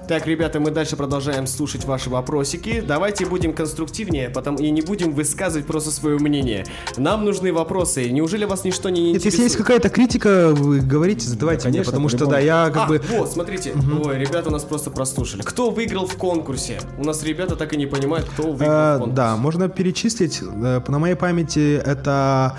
Так, 0.09 0.27
ребята, 0.27 0.59
мы 0.59 0.71
дальше 0.71 0.97
продолжаем 0.97 1.47
слушать 1.47 1.85
ваши 1.85 2.09
вопросики. 2.09 2.81
Давайте 2.81 3.27
будем 3.27 3.53
конструктивнее, 3.53 4.31
потом 4.31 4.57
и 4.57 4.71
не 4.71 4.81
будем 4.81 5.13
высказывать 5.13 5.67
просто 5.67 5.91
свое 5.91 6.17
мнение. 6.19 6.65
Нам 6.97 7.27
нужны 7.27 7.53
вопросы. 7.53 8.09
Неужели 8.09 8.47
вас 8.47 8.65
ничто 8.65 8.89
не 8.89 9.11
интересует? 9.11 9.25
если 9.35 9.43
есть 9.43 9.57
какая-то 9.59 9.91
критика, 9.91 10.55
вы 10.55 10.81
говорите, 10.81 11.29
задавайте 11.29 11.69
мне, 11.69 11.81
конечно, 11.81 11.93
потому 11.93 12.09
что, 12.09 12.25
да, 12.25 12.39
я 12.39 12.71
как 12.71 12.85
а, 12.85 12.87
бы... 12.87 13.03
вот, 13.19 13.31
смотрите. 13.31 13.75
Ой, 14.03 14.19
ребята 14.19 14.49
нас 14.49 14.65
просто 14.65 14.91
прослушали. 14.91 15.43
Кто 15.43 15.69
выиграл 15.69 16.07
в 16.07 16.17
конкурсе? 16.17 16.81
У 16.97 17.05
нас 17.05 17.23
ребята 17.23 17.55
так 17.57 17.75
и 17.75 17.77
не 17.77 17.85
понимают, 17.85 18.27
кто 18.31 18.45
выиграл 18.45 18.71
Э, 18.71 18.95
в 18.95 18.99
конкурсе. 19.01 19.15
да, 19.15 19.37
можно 19.37 19.69
перечислить. 19.69 20.41
Э, 20.41 20.81
На 20.89 20.99
моей 20.99 21.17
памяти 21.17 21.83
это 21.85 22.57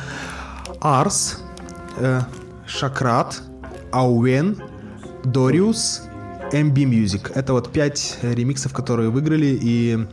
Арс, 0.82 1.40
э, 1.98 2.22
Шакрат, 2.66 3.42
Ауэн, 3.92 4.58
Дориус, 5.24 6.04
MB 6.52 6.74
Music. 6.86 7.32
Это 7.36 7.54
вот 7.54 7.72
пять 7.72 8.18
ремиксов, 8.22 8.74
которые 8.74 9.10
выиграли, 9.10 9.58
и 9.62 10.08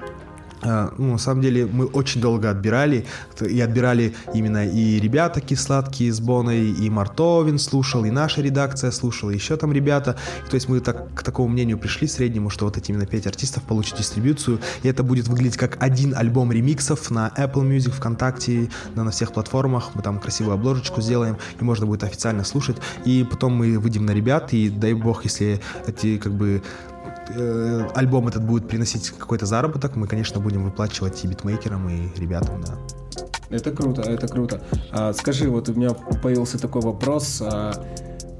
ну, 0.62 1.12
на 1.12 1.18
самом 1.18 1.42
деле 1.42 1.66
мы 1.66 1.86
очень 1.86 2.20
долго 2.20 2.50
отбирали, 2.50 3.06
и 3.40 3.60
отбирали 3.60 4.14
именно 4.34 4.66
и 4.66 4.98
ребята 4.98 5.40
кисладкие 5.40 6.12
с 6.12 6.20
Боной, 6.20 6.70
и 6.70 6.90
Мартовин 6.90 7.58
слушал, 7.58 8.04
и 8.04 8.10
наша 8.10 8.40
редакция 8.40 8.90
слушала, 8.90 9.30
и 9.30 9.34
еще 9.34 9.56
там 9.56 9.72
ребята. 9.72 10.16
То 10.48 10.54
есть 10.54 10.68
мы 10.68 10.80
так, 10.80 11.12
к 11.14 11.22
такому 11.22 11.48
мнению 11.48 11.78
пришли 11.78 12.08
среднему, 12.08 12.50
что 12.50 12.64
вот 12.64 12.76
эти 12.76 12.90
именно 12.90 13.06
пять 13.06 13.26
артистов 13.26 13.62
получат 13.64 13.98
дистрибьюцию, 13.98 14.60
и 14.82 14.88
это 14.88 15.02
будет 15.02 15.28
выглядеть 15.28 15.56
как 15.56 15.82
один 15.82 16.14
альбом 16.16 16.52
ремиксов 16.52 17.10
на 17.10 17.32
Apple 17.36 17.68
Music, 17.68 17.90
ВКонтакте, 17.92 18.70
да, 18.94 19.04
на 19.04 19.10
всех 19.10 19.32
платформах. 19.32 19.94
Мы 19.94 20.02
там 20.02 20.18
красивую 20.18 20.54
обложечку 20.54 21.00
сделаем, 21.00 21.36
и 21.60 21.64
можно 21.64 21.86
будет 21.86 22.04
официально 22.04 22.44
слушать. 22.44 22.76
И 23.04 23.26
потом 23.30 23.54
мы 23.54 23.78
выйдем 23.78 24.06
на 24.06 24.12
ребят, 24.12 24.52
и 24.52 24.68
дай 24.68 24.94
бог, 24.94 25.24
если 25.24 25.60
эти 25.86 26.16
как 26.18 26.32
бы 26.32 26.62
э, 27.28 27.88
альбом 27.94 28.28
этот 28.28 28.44
будет 28.44 28.68
приносить 28.68 29.10
какой-то 29.10 29.46
заработок, 29.46 29.96
мы, 29.96 30.06
конечно, 30.06 30.40
будем 30.40 30.64
выплачивать 30.64 31.24
и 31.24 31.28
битмейкерам, 31.28 31.88
и 31.88 32.20
ребятам, 32.20 32.62
да. 32.62 32.74
Это 33.48 33.70
круто, 33.70 34.02
это 34.02 34.26
круто. 34.26 34.60
А, 34.90 35.12
скажи, 35.12 35.48
вот 35.48 35.68
у 35.68 35.74
меня 35.74 35.90
появился 35.90 36.58
такой 36.58 36.82
вопрос. 36.82 37.40
а, 37.40 37.72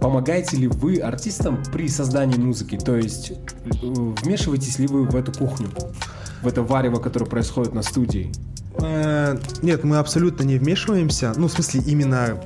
помогаете 0.01 0.57
ли 0.57 0.68
вы 0.68 0.99
артистам 0.99 1.62
при 1.72 1.88
создании 1.88 2.37
музыки? 2.37 2.77
То 2.77 2.96
есть 2.96 3.31
э, 3.31 3.37
вмешиваетесь 3.83 4.79
ли 4.79 4.87
вы 4.87 5.05
в 5.05 5.14
эту 5.14 5.33
кухню? 5.33 5.68
В 6.42 6.49
это 6.49 6.62
варево, 6.62 6.99
которое 6.99 7.27
происходит 7.27 7.72
на 7.72 7.83
студии? 7.83 8.33
Э, 8.81 9.37
Нет, 9.62 9.85
мы 9.85 9.99
абсолютно 9.99 10.42
не 10.42 10.59
вмешиваемся. 10.59 11.33
Ну, 11.37 11.49
в 11.49 11.53
смысле, 11.53 11.83
именно 11.87 12.40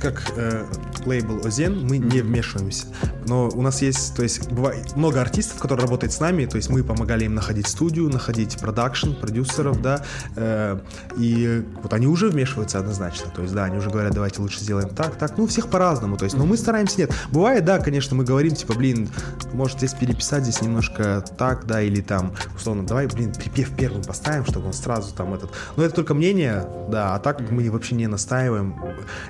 как 0.00 0.32
э, 0.36 0.66
лейбл 1.06 1.46
Озен, 1.46 1.86
мы 1.86 1.98
не 1.98 2.22
вмешиваемся. 2.22 2.86
Но 3.26 3.48
у 3.48 3.62
нас 3.62 3.82
есть, 3.82 4.14
то 4.16 4.22
есть, 4.22 4.50
бывает 4.50 4.96
много 4.96 5.20
артистов, 5.20 5.58
которые 5.58 5.82
работают 5.82 6.12
с 6.12 6.20
нами, 6.20 6.46
то 6.46 6.56
есть 6.56 6.70
мы 6.70 6.82
помогали 6.82 7.24
им 7.24 7.34
находить 7.34 7.66
студию, 7.68 8.08
находить 8.08 8.58
продакшн, 8.58 9.12
продюсеров, 9.12 9.80
да, 9.80 10.02
э, 10.36 10.78
и 11.16 11.64
вот 11.82 11.92
они 11.92 12.06
уже 12.06 12.28
вмешиваются 12.30 12.78
однозначно, 12.78 13.30
то 13.30 13.42
есть, 13.42 13.54
да, 13.54 13.64
они 13.64 13.78
уже 13.78 13.90
говорят, 13.90 14.14
давайте 14.14 14.40
лучше 14.40 14.60
сделаем 14.60 14.88
так, 14.88 15.16
так, 15.16 15.36
ну, 15.38 15.46
всех 15.46 15.68
по-разному, 15.68 16.16
то 16.16 16.24
есть, 16.24 16.36
но 16.36 16.46
мы 16.46 16.56
стараемся, 16.56 16.98
нет. 16.98 17.14
Бывает, 17.30 17.64
да, 17.64 17.78
конечно, 17.78 18.16
мы 18.16 18.24
говорим, 18.24 18.54
типа, 18.54 18.74
блин, 18.74 19.08
может 19.52 19.78
здесь 19.78 19.94
переписать, 19.94 20.42
здесь 20.42 20.60
немножко 20.60 21.24
так, 21.36 21.66
да, 21.66 21.80
или 21.80 22.00
там, 22.00 22.32
условно, 22.56 22.84
давай, 22.86 23.06
блин, 23.06 23.32
припев 23.32 23.70
первым 23.76 24.02
поставим, 24.02 24.44
чтобы 24.46 24.66
он 24.66 24.72
сразу 24.72 25.14
там 25.14 25.34
этот, 25.34 25.50
но 25.76 25.84
это 25.84 25.94
только 25.94 26.14
мнение, 26.14 26.66
да, 26.90 27.14
а 27.14 27.18
так 27.18 27.50
мы 27.50 27.70
вообще 27.70 27.94
не 27.94 28.06
настаиваем, 28.06 28.76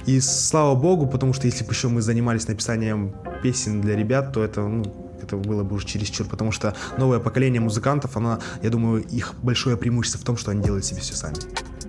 и 0.06 0.20
слава 0.20 0.74
богу, 0.74 1.06
потому 1.06 1.32
что 1.32 1.46
если 1.46 1.64
бы 1.64 1.72
еще 1.72 1.88
мы 1.88 2.00
занимались 2.00 2.48
написанием 2.48 3.14
песен 3.42 3.81
для 3.82 3.96
ребят, 3.96 4.32
то 4.32 4.42
это, 4.42 4.62
ну, 4.62 4.84
это 5.22 5.36
было 5.36 5.62
бы 5.62 5.76
уже 5.76 5.86
чересчур, 5.86 6.26
потому 6.26 6.52
что 6.52 6.74
новое 6.98 7.20
поколение 7.20 7.60
музыкантов, 7.60 8.16
оно, 8.16 8.38
я 8.62 8.70
думаю, 8.70 9.02
их 9.02 9.34
большое 9.42 9.76
преимущество 9.76 10.20
в 10.20 10.24
том, 10.24 10.36
что 10.36 10.50
они 10.50 10.62
делают 10.62 10.84
себе 10.84 11.00
все 11.00 11.14
сами. 11.14 11.36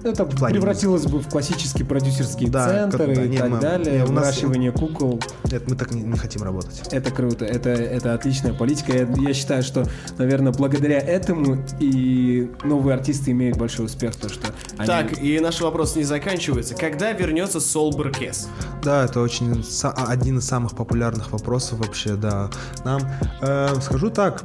Это 0.04 0.26
плане 0.26 0.56
превратилось 0.56 1.06
бы 1.06 1.20
в 1.20 1.30
классический 1.30 1.84
продюсерский 1.84 2.50
Да, 2.50 2.68
центр 2.68 2.98
как- 2.98 3.14
да, 3.16 3.24
и 3.24 3.30
не, 3.30 3.38
так 3.38 3.50
мы- 3.50 3.60
далее, 3.60 3.98
не, 4.00 4.04
у 4.04 4.12
нас- 4.12 4.26
выращивание 4.26 4.72
кукол. 4.72 5.20
Это 5.46 5.70
мы 5.70 5.76
так 5.76 5.92
не, 5.92 6.02
не 6.02 6.18
хотим 6.18 6.44
работать. 6.44 6.82
Это 6.92 7.12
круто, 7.12 7.46
это, 7.46 7.70
это 7.70 8.14
отличная 8.14 8.54
политика. 8.54 8.92
Я, 8.98 9.08
я 9.30 9.34
считаю, 9.34 9.64
что, 9.64 9.86
наверное, 10.18 10.52
благодаря 10.52 11.00
этому 11.00 11.64
и 11.80 12.50
новые 12.64 12.96
артисты 12.96 13.32
имеют 13.32 13.58
большой 13.58 13.86
успех, 13.86 14.16
то 14.16 14.30
что 14.30 14.48
они... 14.78 14.88
Так, 14.88 15.22
и 15.22 15.40
наш 15.40 15.62
вопрос 15.62 15.96
не 15.96 16.04
заканчивается. 16.04 16.76
Когда 16.76 17.12
вернется 17.12 17.60
Солберкес? 17.60 18.50
Да, 18.84 19.06
это 19.06 19.22
очень 19.22 19.64
а, 19.84 20.06
один 20.08 20.40
из 20.40 20.46
самых 20.46 20.76
популярных 20.76 21.32
вопросов 21.32 21.80
вообще, 21.80 22.16
да. 22.16 22.50
Нам, 22.84 23.02
э, 23.42 23.70
скажу 23.82 24.10
так, 24.10 24.44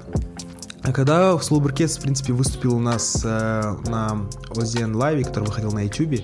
а 0.83 0.93
когда 0.93 1.39
Слуберкес, 1.39 1.99
в 1.99 2.03
принципе, 2.03 2.33
выступил 2.33 2.77
у 2.77 2.79
нас 2.79 3.23
э, 3.25 3.77
на 3.89 4.27
Озен 4.51 4.95
Лайве, 4.95 5.25
который 5.25 5.45
выходил 5.45 5.73
на 5.73 5.85
YouTube, 5.85 6.21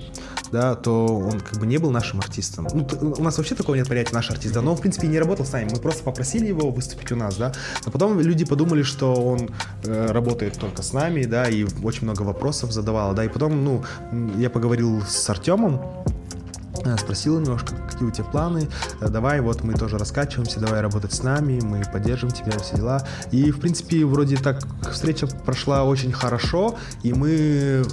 да, 0.52 0.74
то 0.76 1.06
он 1.06 1.40
как 1.40 1.58
бы 1.58 1.66
не 1.66 1.78
был 1.78 1.90
нашим 1.90 2.20
артистом. 2.20 2.68
Ну, 2.72 2.86
у 3.18 3.22
нас 3.22 3.36
вообще 3.36 3.54
такого 3.54 3.74
нет 3.74 3.88
понятия 3.88 4.14
наш 4.14 4.30
артист, 4.30 4.54
да, 4.54 4.62
но 4.62 4.70
он, 4.70 4.76
в 4.76 4.80
принципе, 4.80 5.08
не 5.08 5.18
работал 5.18 5.44
с 5.44 5.52
нами. 5.52 5.68
Мы 5.72 5.78
просто 5.78 6.04
попросили 6.04 6.46
его 6.46 6.70
выступить 6.70 7.10
у 7.12 7.16
нас, 7.16 7.36
да. 7.36 7.52
Но 7.84 7.90
потом 7.90 8.20
люди 8.20 8.44
подумали, 8.44 8.82
что 8.82 9.14
он 9.14 9.50
э, 9.82 10.06
работает 10.12 10.58
только 10.58 10.82
с 10.82 10.92
нами, 10.92 11.24
да, 11.24 11.48
и 11.48 11.66
очень 11.82 12.04
много 12.04 12.22
вопросов 12.22 12.72
задавал, 12.72 13.14
да. 13.14 13.24
И 13.24 13.28
потом, 13.28 13.64
ну, 13.64 13.84
я 14.36 14.50
поговорил 14.50 15.02
с 15.02 15.28
Артемом, 15.28 15.80
Э, 16.84 16.96
Спросил 16.98 17.38
немножко, 17.40 17.74
какие 17.90 18.08
у 18.08 18.10
тебя 18.10 18.24
планы, 18.24 18.68
Э, 19.00 19.08
давай, 19.08 19.40
вот 19.40 19.62
мы 19.62 19.74
тоже 19.74 19.98
раскачиваемся, 19.98 20.60
давай 20.60 20.80
работать 20.80 21.12
с 21.12 21.22
нами, 21.22 21.60
мы 21.62 21.82
поддержим 21.92 22.30
тебя, 22.30 22.58
все 22.58 22.76
дела. 22.76 23.06
И, 23.30 23.50
в 23.50 23.60
принципе, 23.60 24.04
вроде 24.04 24.36
так 24.36 24.62
встреча 24.90 25.26
прошла 25.26 25.84
очень 25.84 26.12
хорошо, 26.12 26.76
и 27.02 27.12
мы 27.12 27.84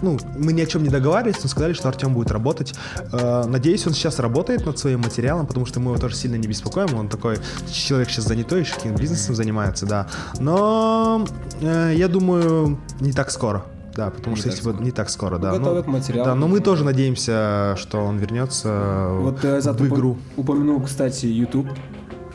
ну, 0.00 0.16
мы 0.36 0.52
ни 0.52 0.60
о 0.60 0.66
чем 0.66 0.84
не 0.84 0.90
договаривались, 0.90 1.42
но 1.42 1.48
сказали, 1.48 1.72
что 1.72 1.88
Артем 1.88 2.14
будет 2.14 2.30
работать. 2.30 2.72
Э, 3.12 3.44
надеюсь, 3.46 3.84
он 3.86 3.94
сейчас 3.94 4.20
работает 4.20 4.64
над 4.64 4.78
своим 4.78 5.00
материалом, 5.00 5.46
потому 5.46 5.66
что 5.66 5.80
мы 5.80 5.90
его 5.90 6.00
тоже 6.00 6.14
сильно 6.14 6.36
не 6.36 6.46
беспокоим. 6.46 6.94
Он 6.94 7.08
такой 7.08 7.38
человек 7.72 8.08
сейчас 8.08 8.26
занятой, 8.26 8.60
еще 8.60 8.74
каким 8.74 8.94
бизнесом 8.94 9.34
занимается, 9.34 9.86
да. 9.86 10.06
Но 10.38 11.26
я 11.60 12.06
думаю, 12.06 12.78
не 13.00 13.12
так 13.12 13.32
скоро. 13.32 13.64
Да, 13.98 14.10
потому 14.10 14.36
Не 14.36 14.40
что 14.40 14.50
если 14.50 14.70
бы 14.70 14.80
не 14.80 14.92
так 14.92 15.10
скоро, 15.10 15.38
да. 15.38 15.50
Готовят 15.50 15.88
Ну, 15.88 15.92
материал. 15.94 16.24
Да, 16.24 16.34
но 16.36 16.46
мы 16.46 16.60
тоже 16.60 16.84
надеемся, 16.84 17.74
что 17.76 17.98
он 17.98 18.16
вернется 18.18 19.08
Вот 19.18 19.44
Айзат, 19.44 19.80
в 19.80 19.86
игру. 19.88 20.16
упомянул, 20.36 20.80
кстати, 20.80 21.26
YouTube. 21.26 21.66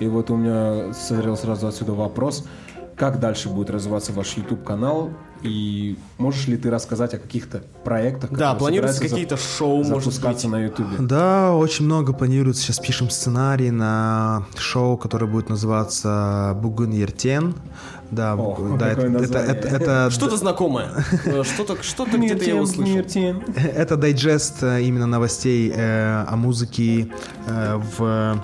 И 0.02 0.08
вот 0.08 0.30
у 0.30 0.36
меня 0.36 0.94
созрел 0.94 1.38
сразу 1.38 1.68
отсюда 1.68 1.94
вопрос. 1.94 2.46
Как 2.98 3.22
дальше 3.22 3.48
будет 3.48 3.70
развиваться 3.70 4.12
ваш 4.12 4.36
YouTube-канал? 4.36 5.12
И 5.44 5.98
можешь 6.18 6.48
ли 6.48 6.56
ты 6.58 6.70
рассказать 6.72 7.14
о 7.14 7.18
каких-то 7.20 7.64
проектах, 7.84 8.30
Да, 8.32 8.36
которые 8.54 8.60
планируются 8.60 8.98
собираются 9.00 9.16
какие-то 9.28 9.38
шоу, 9.58 9.78
может 9.84 9.94
быть. 9.94 10.04
запускаться 10.06 10.48
на 10.48 10.64
YouTube? 10.64 10.88
Да, 11.00 11.54
очень 11.54 11.86
много 11.86 12.14
планируется. 12.14 12.64
Сейчас 12.64 12.80
пишем 12.80 13.10
сценарий 13.10 13.70
на 13.72 14.46
шоу, 14.58 14.98
которое 14.98 15.26
будет 15.28 15.50
называться 15.50 16.58
Бугун 16.62 16.91
Ертен. 16.91 17.56
Да, 18.12 18.36
Бугун- 18.36 18.78
да, 18.78 18.89
какое 18.91 19.10
это, 19.20 19.38
это, 19.39 19.68
это, 19.68 19.68
это- 19.76 20.12
Что-то 20.12 20.38
знакомое. 20.38 20.89
Что-то 21.44 21.82
что-то 21.84 22.18
где-то 22.18 22.46
я 22.46 22.56
услышал. 22.56 23.02
Это 23.56 23.98
дайджест 23.98 24.62
э, 24.64 24.82
именно 24.84 25.08
новостей 25.08 25.72
э, 25.76 26.24
о 26.28 26.36
музыке 26.36 27.10
э, 27.48 27.82
в 27.98 28.38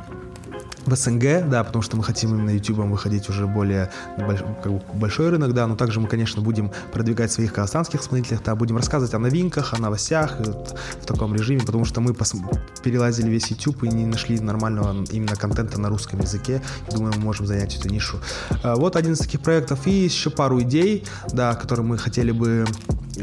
в 0.89 0.95
СНГ, 0.95 1.47
да, 1.49 1.63
потому 1.63 1.81
что 1.81 1.97
мы 1.97 2.03
хотим 2.03 2.31
именно 2.35 2.49
YouTube 2.49 2.77
выходить 2.79 3.29
уже 3.29 3.47
более 3.47 3.89
на 4.17 4.23
больш- 4.23 4.61
как 4.61 4.71
бы 4.71 4.81
большой 4.93 5.29
рынок, 5.29 5.53
да, 5.53 5.67
но 5.67 5.75
также 5.75 5.99
мы, 5.99 6.07
конечно, 6.07 6.41
будем 6.41 6.71
продвигать 6.93 7.31
своих 7.31 7.53
казахстанских 7.53 8.01
исполнителей, 8.01 8.39
да, 8.43 8.55
будем 8.55 8.77
рассказывать 8.77 9.13
о 9.13 9.19
новинках, 9.19 9.73
о 9.73 9.77
новостях 9.77 10.39
и 10.41 10.43
вот 10.43 10.77
в 11.01 11.05
таком 11.05 11.33
режиме, 11.35 11.61
потому 11.61 11.85
что 11.85 12.01
мы 12.01 12.11
пос- 12.11 12.35
перелазили 12.83 13.29
весь 13.29 13.47
YouTube 13.49 13.83
и 13.83 13.87
не 13.89 14.05
нашли 14.05 14.39
нормального 14.39 15.03
именно 15.11 15.35
контента 15.35 15.79
на 15.79 15.89
русском 15.89 16.19
языке. 16.19 16.61
Думаю, 16.91 17.13
мы 17.17 17.23
можем 17.23 17.45
занять 17.47 17.75
эту 17.77 17.89
нишу. 17.89 18.17
А, 18.63 18.75
Вот 18.75 18.95
один 18.95 19.13
из 19.13 19.19
таких 19.19 19.41
проектов 19.41 19.85
и 19.87 19.91
еще 19.91 20.29
пару 20.29 20.61
идей, 20.61 21.03
да, 21.31 21.55
которые 21.55 21.85
мы 21.85 21.97
хотели 21.97 22.31
бы 22.31 22.65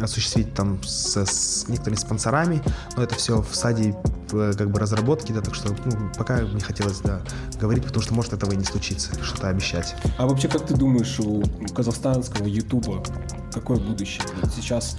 осуществить 0.01 0.53
там 0.55 0.79
с, 0.85 1.17
с 1.17 1.69
некоторыми 1.69 1.99
спонсорами, 1.99 2.63
но 2.97 3.03
это 3.03 3.15
все 3.15 3.41
в 3.41 3.55
стадии 3.55 3.95
э, 4.26 4.26
как 4.31 4.71
бы 4.71 4.79
разработки, 4.79 5.33
да, 5.33 5.41
так 5.41 5.55
что 5.55 5.69
ну, 5.85 6.11
пока 6.17 6.41
не 6.43 6.61
хотелось, 6.61 7.01
да, 7.01 7.21
говорить, 7.61 7.85
потому 7.85 8.03
что 8.03 8.15
может 8.15 8.33
этого 8.33 8.53
и 8.53 8.57
не 8.57 8.65
случиться, 8.65 9.13
что-то 9.23 9.49
обещать. 9.49 9.95
А 10.19 10.27
вообще, 10.27 10.49
как 10.49 10.67
ты 10.67 10.75
думаешь, 10.75 11.19
у 11.21 11.43
казахстанского 11.75 12.47
Ютуба 12.47 13.03
какое 13.53 13.79
будущее? 13.79 14.23
Вот 14.43 14.53
сейчас 14.53 14.99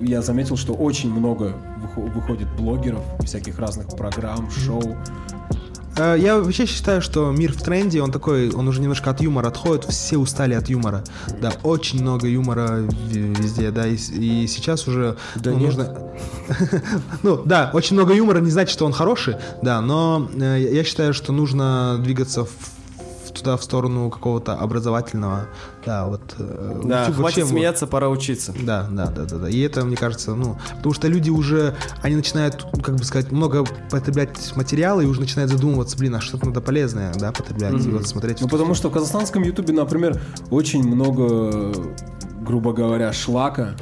я 0.00 0.22
заметил, 0.22 0.56
что 0.56 0.74
очень 0.74 1.12
много 1.12 1.56
выхо- 1.80 2.10
выходит 2.12 2.48
блогеров, 2.56 3.04
всяких 3.24 3.58
разных 3.58 3.88
программ, 3.96 4.50
шоу. 4.50 4.96
Э, 5.96 6.16
Я 6.18 6.38
вообще 6.38 6.66
считаю, 6.66 7.00
что 7.02 7.30
мир 7.30 7.52
в 7.52 7.62
тренде, 7.62 8.02
он 8.02 8.10
такой, 8.12 8.50
он 8.50 8.66
уже 8.68 8.80
немножко 8.80 9.10
от 9.10 9.20
юмора 9.20 9.48
отходит, 9.48 9.84
все 9.84 10.16
устали 10.18 10.54
от 10.54 10.68
юмора. 10.68 11.04
Да, 11.40 11.52
очень 11.62 12.00
много 12.02 12.26
юмора 12.28 12.80
везде, 13.08 13.70
да, 13.70 13.86
и, 13.86 13.94
и 13.96 14.46
сейчас 14.46 14.88
уже 14.88 15.16
Да 15.36 15.50
ну, 15.50 15.58
нет. 15.58 15.66
нужно... 15.66 15.98
Ну, 17.22 17.42
да, 17.44 17.70
очень 17.72 17.94
много 17.96 18.14
юмора 18.14 18.40
не 18.40 18.50
значит, 18.50 18.72
что 18.72 18.86
он 18.86 18.92
хороший, 18.92 19.36
да, 19.62 19.80
но 19.80 20.28
э, 20.34 20.68
я 20.72 20.84
считаю, 20.84 21.14
что 21.14 21.32
нужно 21.32 21.98
двигаться 22.02 22.44
в- 22.44 22.50
туда, 23.34 23.56
в 23.56 23.62
сторону 23.62 24.10
какого-то 24.10 24.54
образовательного, 24.54 25.46
да, 25.84 26.06
вот. 26.06 26.20
э, 26.38 26.80
Да, 26.84 27.00
YouTube 27.02 27.16
хватит 27.16 27.38
вообще, 27.38 27.46
смеяться, 27.46 27.86
пора 27.86 28.08
учиться. 28.08 28.54
да, 28.62 28.86
да, 28.90 29.06
да, 29.06 29.24
да, 29.24 29.36
да. 29.36 29.48
И 29.48 29.60
это, 29.60 29.84
мне 29.84 29.96
кажется, 29.96 30.34
ну, 30.34 30.56
потому 30.76 30.94
что 30.94 31.08
люди 31.08 31.30
уже, 31.30 31.74
они 32.02 32.16
начинают, 32.16 32.66
как 32.82 32.96
бы 32.96 33.04
сказать, 33.04 33.32
много 33.32 33.64
потреблять 33.90 34.54
материала 34.56 35.00
и 35.00 35.06
уже 35.06 35.20
начинают 35.20 35.50
задумываться, 35.50 35.96
блин, 35.98 36.14
а 36.14 36.20
что-то 36.20 36.46
надо 36.46 36.60
полезное, 36.60 37.12
да, 37.14 37.32
потреблять, 37.32 37.84
и 37.84 37.88
вот 37.88 38.06
смотреть. 38.06 38.40
Ну, 38.40 38.48
потому 38.48 38.74
что 38.74 38.88
в 38.88 38.92
казахстанском 38.92 39.42
Ютубе, 39.42 39.74
например, 39.74 40.20
очень 40.50 40.82
много, 40.86 41.72
грубо 42.40 42.72
говоря, 42.72 43.12
шлака, 43.12 43.74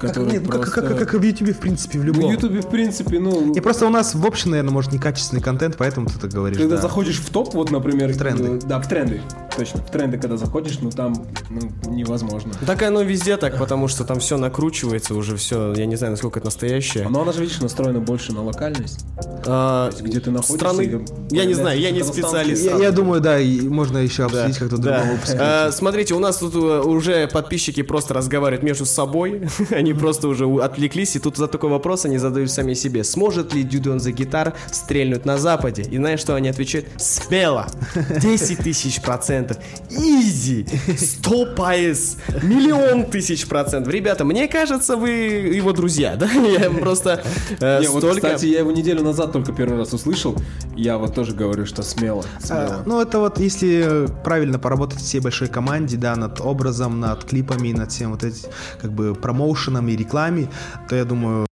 как, 0.00 0.14
который 0.14 0.32
нет, 0.32 0.42
ну, 0.42 0.50
как, 0.50 0.60
просто... 0.62 0.80
как, 0.82 0.98
как 0.98 1.14
и 1.14 1.16
в 1.18 1.22
Ютубе, 1.22 1.52
в 1.52 1.58
принципе, 1.58 1.98
в 1.98 2.04
любом. 2.04 2.28
В 2.28 2.32
Ютубе, 2.32 2.60
в 2.62 2.68
принципе, 2.68 3.20
ну... 3.20 3.52
И 3.52 3.60
просто 3.60 3.86
у 3.86 3.90
нас 3.90 4.14
в 4.14 4.26
общем, 4.26 4.50
наверное, 4.50 4.72
может, 4.72 4.92
некачественный 4.92 5.42
контент, 5.42 5.76
поэтому 5.76 6.06
ты 6.06 6.18
так 6.18 6.30
говоришь. 6.30 6.58
Когда 6.58 6.76
да. 6.76 6.82
заходишь 6.82 7.18
в 7.18 7.28
топ, 7.30 7.52
вот, 7.54 7.70
например... 7.70 8.10
В 8.10 8.16
тренды. 8.16 8.44
э, 8.44 8.58
Да, 8.66 8.80
в 8.80 8.88
тренды. 8.88 9.20
Точно. 9.60 9.82
В 9.82 9.90
тренды, 9.90 10.16
когда 10.16 10.38
заходишь, 10.38 10.78
ну 10.80 10.90
там 10.90 11.26
ну, 11.50 11.90
невозможно. 11.92 12.52
Так 12.66 12.80
оно 12.82 13.02
везде 13.02 13.36
так, 13.36 13.58
потому 13.58 13.88
что 13.88 14.04
там 14.04 14.18
все 14.18 14.38
накручивается 14.38 15.14
уже, 15.14 15.36
все, 15.36 15.74
я 15.74 15.84
не 15.84 15.96
знаю, 15.96 16.12
насколько 16.12 16.38
это 16.38 16.46
настоящее. 16.46 17.06
Но 17.10 17.20
она 17.20 17.32
же, 17.32 17.42
видишь, 17.42 17.60
настроена 17.60 18.00
больше 18.00 18.32
на 18.32 18.42
локальность. 18.42 19.04
А, 19.46 19.90
где 20.00 20.18
ты 20.18 20.30
находишься, 20.30 20.56
Страны, 20.56 21.04
и 21.30 21.36
я 21.36 21.44
не 21.44 21.52
знаю, 21.52 21.78
я 21.78 21.90
не 21.90 22.02
специалист. 22.02 22.64
Я, 22.64 22.76
я 22.76 22.90
думаю, 22.90 23.20
да, 23.20 23.38
и 23.38 23.60
можно 23.68 23.98
еще 23.98 24.28
Да, 24.30 24.44
обсудить 24.44 24.56
как-то 24.58 24.76
в 24.76 24.78
да. 24.78 25.02
выпуске. 25.02 25.38
А, 25.38 25.70
смотрите, 25.72 26.14
у 26.14 26.20
нас 26.20 26.38
тут 26.38 26.54
э, 26.54 26.58
уже 26.58 27.28
подписчики 27.28 27.82
просто 27.82 28.14
разговаривают 28.14 28.62
между 28.62 28.86
собой. 28.86 29.46
они 29.70 29.92
просто 29.92 30.28
уже 30.28 30.46
отвлеклись, 30.46 31.16
и 31.16 31.18
тут 31.18 31.36
за 31.36 31.48
такой 31.48 31.68
вопрос 31.68 32.06
они 32.06 32.16
задают 32.16 32.50
сами 32.50 32.72
себе. 32.72 33.04
Сможет 33.04 33.52
ли 33.52 33.62
Dudeontheguitar 33.62 34.54
стрельнуть 34.72 35.26
на 35.26 35.36
Западе? 35.36 35.82
И 35.82 35.98
знаешь, 35.98 36.20
что 36.20 36.34
они 36.34 36.48
отвечают? 36.48 36.86
Смело! 36.96 37.66
10 38.22 38.58
тысяч 38.64 39.02
процентов! 39.02 39.49
Easy! 39.90 40.66
100 40.96 41.54
пайыз! 41.56 42.18
Миллион 42.42 43.06
тысяч 43.06 43.46
процентов! 43.46 43.92
Ребята, 43.92 44.24
мне 44.24 44.48
кажется, 44.48 44.96
вы 44.96 45.10
его 45.10 45.72
друзья, 45.72 46.16
да? 46.16 46.30
Я 46.30 46.70
просто 46.70 47.22
э, 47.60 47.80
Не, 47.80 47.88
вот, 47.88 47.98
столько... 47.98 48.16
кстати, 48.16 48.46
я 48.46 48.60
его 48.60 48.72
неделю 48.72 49.02
назад 49.02 49.32
только 49.32 49.52
первый 49.52 49.78
раз 49.78 49.92
услышал. 49.92 50.36
Я 50.76 50.98
вот 50.98 51.14
тоже 51.14 51.34
говорю, 51.34 51.66
что 51.66 51.82
смело, 51.82 52.24
смело. 52.40 52.60
А, 52.60 52.82
ну, 52.86 53.00
это 53.00 53.18
вот 53.18 53.38
если 53.38 54.06
правильно 54.24 54.58
поработать 54.58 55.00
всей 55.00 55.20
большой 55.20 55.48
команде, 55.48 55.96
да, 55.96 56.16
над 56.16 56.40
образом, 56.40 57.00
над 57.00 57.24
клипами, 57.24 57.72
над 57.72 57.90
всем 57.90 58.12
вот 58.12 58.24
этим, 58.24 58.48
как 58.80 58.92
бы, 58.92 59.14
промоушеном 59.14 59.88
и 59.88 59.96
рекламе, 59.96 60.48
то 60.88 60.96
я 60.96 61.04
думаю, 61.04 61.46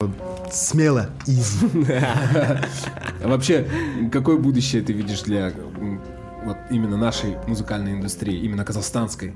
смело, 0.51 1.11
изи. 1.27 1.69
А 1.91 2.59
Вообще, 3.29 3.67
какое 4.13 4.37
будущее 4.37 4.83
ты 4.83 4.93
видишь 4.93 5.23
для 5.23 5.53
вот 6.49 6.57
именно 6.71 6.97
нашей 6.97 7.37
музыкальной 7.47 7.93
индустрии, 7.93 8.39
именно 8.39 8.65
казахстанской? 8.65 9.33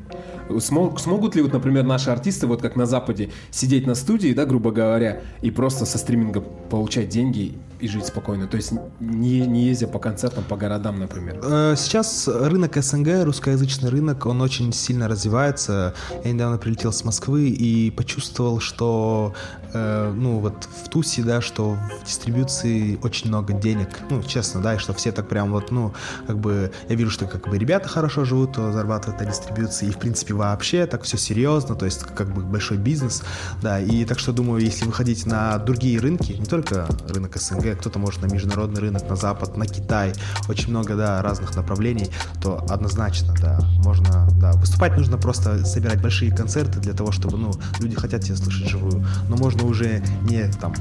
Смог- 0.58 0.98
смогут 0.98 1.34
ли, 1.36 1.42
вот, 1.42 1.52
например, 1.52 1.84
наши 1.84 2.10
артисты, 2.10 2.46
вот 2.46 2.60
как 2.60 2.76
на 2.76 2.86
Западе, 2.86 3.30
сидеть 3.50 3.86
на 3.86 3.94
студии, 3.94 4.32
да, 4.32 4.44
грубо 4.44 4.70
говоря, 4.70 5.20
и 5.40 5.50
просто 5.50 5.86
со 5.86 5.98
стриминга 5.98 6.40
получать 6.40 7.08
деньги 7.08 7.54
и 7.82 7.88
жить 7.88 8.06
спокойно? 8.06 8.46
То 8.46 8.56
есть 8.56 8.72
не, 9.00 9.40
не 9.40 9.64
ездя 9.64 9.88
по 9.88 9.98
концертам, 9.98 10.44
по 10.44 10.56
городам, 10.56 11.00
например. 11.00 11.40
Э, 11.42 11.74
Сейчас 11.76 12.28
рынок 12.28 12.76
СНГ, 12.76 13.24
русскоязычный 13.24 13.90
рынок, 13.90 14.24
он 14.26 14.40
очень 14.40 14.72
сильно 14.72 15.08
развивается. 15.08 15.94
Я 16.24 16.32
недавно 16.32 16.58
прилетел 16.58 16.92
с 16.92 17.04
Москвы 17.04 17.48
и 17.48 17.90
почувствовал, 17.90 18.60
что, 18.60 19.34
э, 19.72 20.12
ну, 20.14 20.38
вот 20.38 20.68
в 20.84 20.88
Тусе, 20.88 21.22
да, 21.22 21.40
что 21.40 21.76
в 22.00 22.04
дистрибьюции 22.06 22.98
очень 23.02 23.28
много 23.28 23.52
денег. 23.52 23.88
Ну, 24.10 24.22
честно, 24.22 24.60
да, 24.60 24.76
и 24.76 24.78
что 24.78 24.94
все 24.94 25.10
так 25.10 25.28
прям 25.28 25.50
вот, 25.50 25.72
ну, 25.72 25.92
как 26.26 26.38
бы, 26.38 26.70
я 26.88 26.94
вижу, 26.94 27.10
что 27.10 27.26
как 27.26 27.48
бы 27.48 27.58
ребята 27.58 27.88
хорошо 27.88 28.24
живут, 28.24 28.56
зарабатывают 28.56 29.20
на 29.20 29.26
дистрибьюции, 29.26 29.88
и 29.88 29.90
в 29.90 29.98
принципе 29.98 30.34
вообще 30.34 30.86
так 30.86 31.02
все 31.02 31.16
серьезно, 31.16 31.74
то 31.74 31.84
есть 31.84 32.04
как 32.04 32.32
бы 32.32 32.42
большой 32.42 32.76
бизнес, 32.76 33.22
да, 33.60 33.80
и 33.80 34.04
так 34.04 34.18
что 34.20 34.32
думаю, 34.32 34.62
если 34.62 34.84
выходить 34.84 35.26
на 35.26 35.58
другие 35.58 35.98
рынки, 35.98 36.32
не 36.32 36.46
только 36.46 36.86
рынок 37.08 37.36
СНГ, 37.36 37.71
кто-то 37.76 37.98
может 37.98 38.22
на 38.22 38.26
международный 38.26 38.80
рынок, 38.80 39.08
на 39.08 39.16
Запад, 39.16 39.56
на 39.56 39.66
Китай, 39.66 40.12
очень 40.48 40.70
много, 40.70 40.94
да, 40.96 41.22
разных 41.22 41.56
направлений, 41.56 42.08
то 42.40 42.64
однозначно, 42.68 43.34
да, 43.40 43.60
можно, 43.84 44.28
да, 44.40 44.52
выступать 44.52 44.96
нужно 44.96 45.18
просто 45.18 45.64
собирать 45.64 46.00
большие 46.00 46.34
концерты 46.34 46.80
для 46.80 46.92
того, 46.92 47.12
чтобы, 47.12 47.38
ну, 47.38 47.52
люди 47.80 47.96
хотят 47.96 48.22
тебя 48.22 48.36
слышать 48.36 48.68
живую, 48.68 49.04
но 49.28 49.36
можно 49.36 49.64
уже 49.64 50.02
не 50.22 50.50
там 50.60 50.74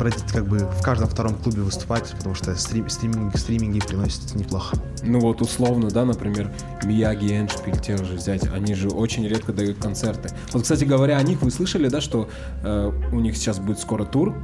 бродить 0.00 0.24
как 0.32 0.46
бы 0.46 0.58
в 0.58 0.82
каждом 0.82 1.08
втором 1.08 1.34
клубе 1.34 1.62
выступать, 1.62 2.10
потому 2.16 2.34
что 2.34 2.54
стрим, 2.56 2.88
стриминги, 2.88 3.36
стриминги 3.36 3.80
приносят 3.80 4.34
неплохо. 4.34 4.76
Ну 5.02 5.20
вот 5.20 5.42
условно, 5.42 5.90
да, 5.90 6.04
например, 6.04 6.50
Мияги 6.84 7.26
и 7.26 7.38
Эншпиль, 7.38 7.78
те 7.78 7.96
же 7.96 8.14
взять, 8.14 8.44
они 8.52 8.74
же 8.74 8.88
очень 8.88 9.26
редко 9.26 9.52
дают 9.52 9.78
концерты. 9.78 10.30
Вот, 10.52 10.62
кстати 10.62 10.84
говоря, 10.84 11.18
о 11.18 11.22
них 11.22 11.42
вы 11.42 11.50
слышали, 11.50 11.88
да, 11.88 12.00
что 12.00 12.28
э, 12.62 12.92
у 13.12 13.20
них 13.20 13.36
сейчас 13.36 13.58
будет 13.58 13.78
скоро 13.78 14.04
тур 14.04 14.34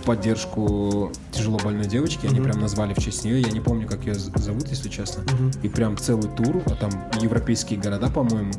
в 0.00 0.04
поддержку 0.04 1.12
тяжело 1.32 1.58
больной 1.58 1.86
девочки. 1.86 2.26
Они 2.26 2.40
прям 2.40 2.60
назвали 2.60 2.94
в 2.94 2.98
честь 2.98 3.24
нее. 3.24 3.40
Я 3.40 3.50
не 3.50 3.60
помню, 3.60 3.86
как 3.86 4.04
ее 4.04 4.14
зовут, 4.14 4.68
если 4.68 4.88
честно. 4.88 5.22
И 5.62 5.68
прям 5.68 5.96
целый 5.96 6.28
тур, 6.36 6.62
а 6.66 6.74
там 6.74 6.90
европейские 7.20 7.80
города, 7.80 8.08
по-моему. 8.08 8.52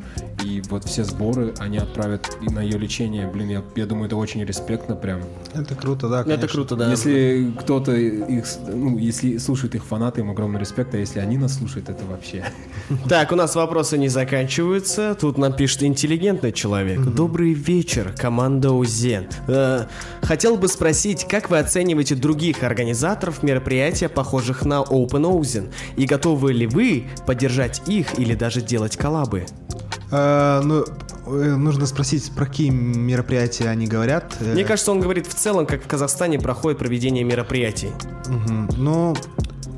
И 0.44 0.62
вот 0.68 0.84
все 0.84 1.04
сборы 1.04 1.54
они 1.58 1.78
отправят 1.78 2.38
и 2.40 2.52
на 2.52 2.60
ее 2.60 2.78
лечение. 2.78 3.26
Блин, 3.26 3.48
я, 3.48 3.62
я 3.76 3.86
думаю, 3.86 4.06
это 4.06 4.16
очень 4.16 4.44
респектно 4.44 4.94
прям. 4.94 5.20
Это 5.54 5.74
круто, 5.74 6.08
да, 6.08 6.20
Это 6.20 6.30
конечно. 6.30 6.48
круто, 6.48 6.76
да. 6.76 6.90
Если 6.90 7.52
кто-то 7.58 7.94
их, 7.94 8.44
ну, 8.68 8.98
если 8.98 9.38
слушают 9.38 9.74
их 9.74 9.84
фанаты, 9.84 10.20
им 10.20 10.30
огромный 10.30 10.60
респект, 10.60 10.94
а 10.94 10.98
если 10.98 11.18
они 11.18 11.38
нас 11.38 11.56
слушают, 11.56 11.88
это 11.88 12.04
вообще. 12.04 12.44
Так, 13.08 13.32
у 13.32 13.36
нас 13.36 13.54
вопросы 13.54 13.98
не 13.98 14.08
заканчиваются. 14.08 15.16
Тут 15.18 15.38
нам 15.38 15.52
пишет 15.54 15.82
интеллигентный 15.82 16.52
человек. 16.52 17.00
Добрый 17.00 17.52
вечер, 17.52 18.14
команда 18.16 18.72
УЗЕН. 18.72 19.26
Э, 19.46 19.86
хотел 20.22 20.56
бы 20.56 20.68
спросить, 20.68 21.24
как 21.28 21.50
вы 21.50 21.58
оцениваете 21.58 22.14
других 22.14 22.62
организаторов 22.62 23.42
мероприятия, 23.42 24.08
похожих 24.08 24.64
на 24.64 24.82
Open 24.82 25.22
Ozen? 25.22 25.72
И 25.96 26.06
готовы 26.06 26.52
ли 26.52 26.66
вы 26.66 27.04
поддержать 27.26 27.82
их 27.86 28.18
или 28.18 28.34
даже 28.34 28.60
делать 28.60 28.96
коллабы? 28.96 29.46
Э, 30.10 30.60
ну, 30.64 30.84
э, 31.26 31.54
нужно 31.56 31.86
спросить, 31.86 32.30
про 32.34 32.46
какие 32.46 32.70
мероприятия 32.70 33.68
они 33.68 33.86
говорят. 33.86 34.36
Э, 34.40 34.54
Мне 34.54 34.64
кажется, 34.64 34.90
он 34.90 35.00
говорит 35.00 35.26
в 35.26 35.34
целом, 35.34 35.66
как 35.66 35.84
в 35.84 35.86
Казахстане 35.86 36.38
проходит 36.38 36.78
проведение 36.78 37.24
мероприятий. 37.24 37.90
Мгм. 38.26 38.70
Ну, 38.76 39.14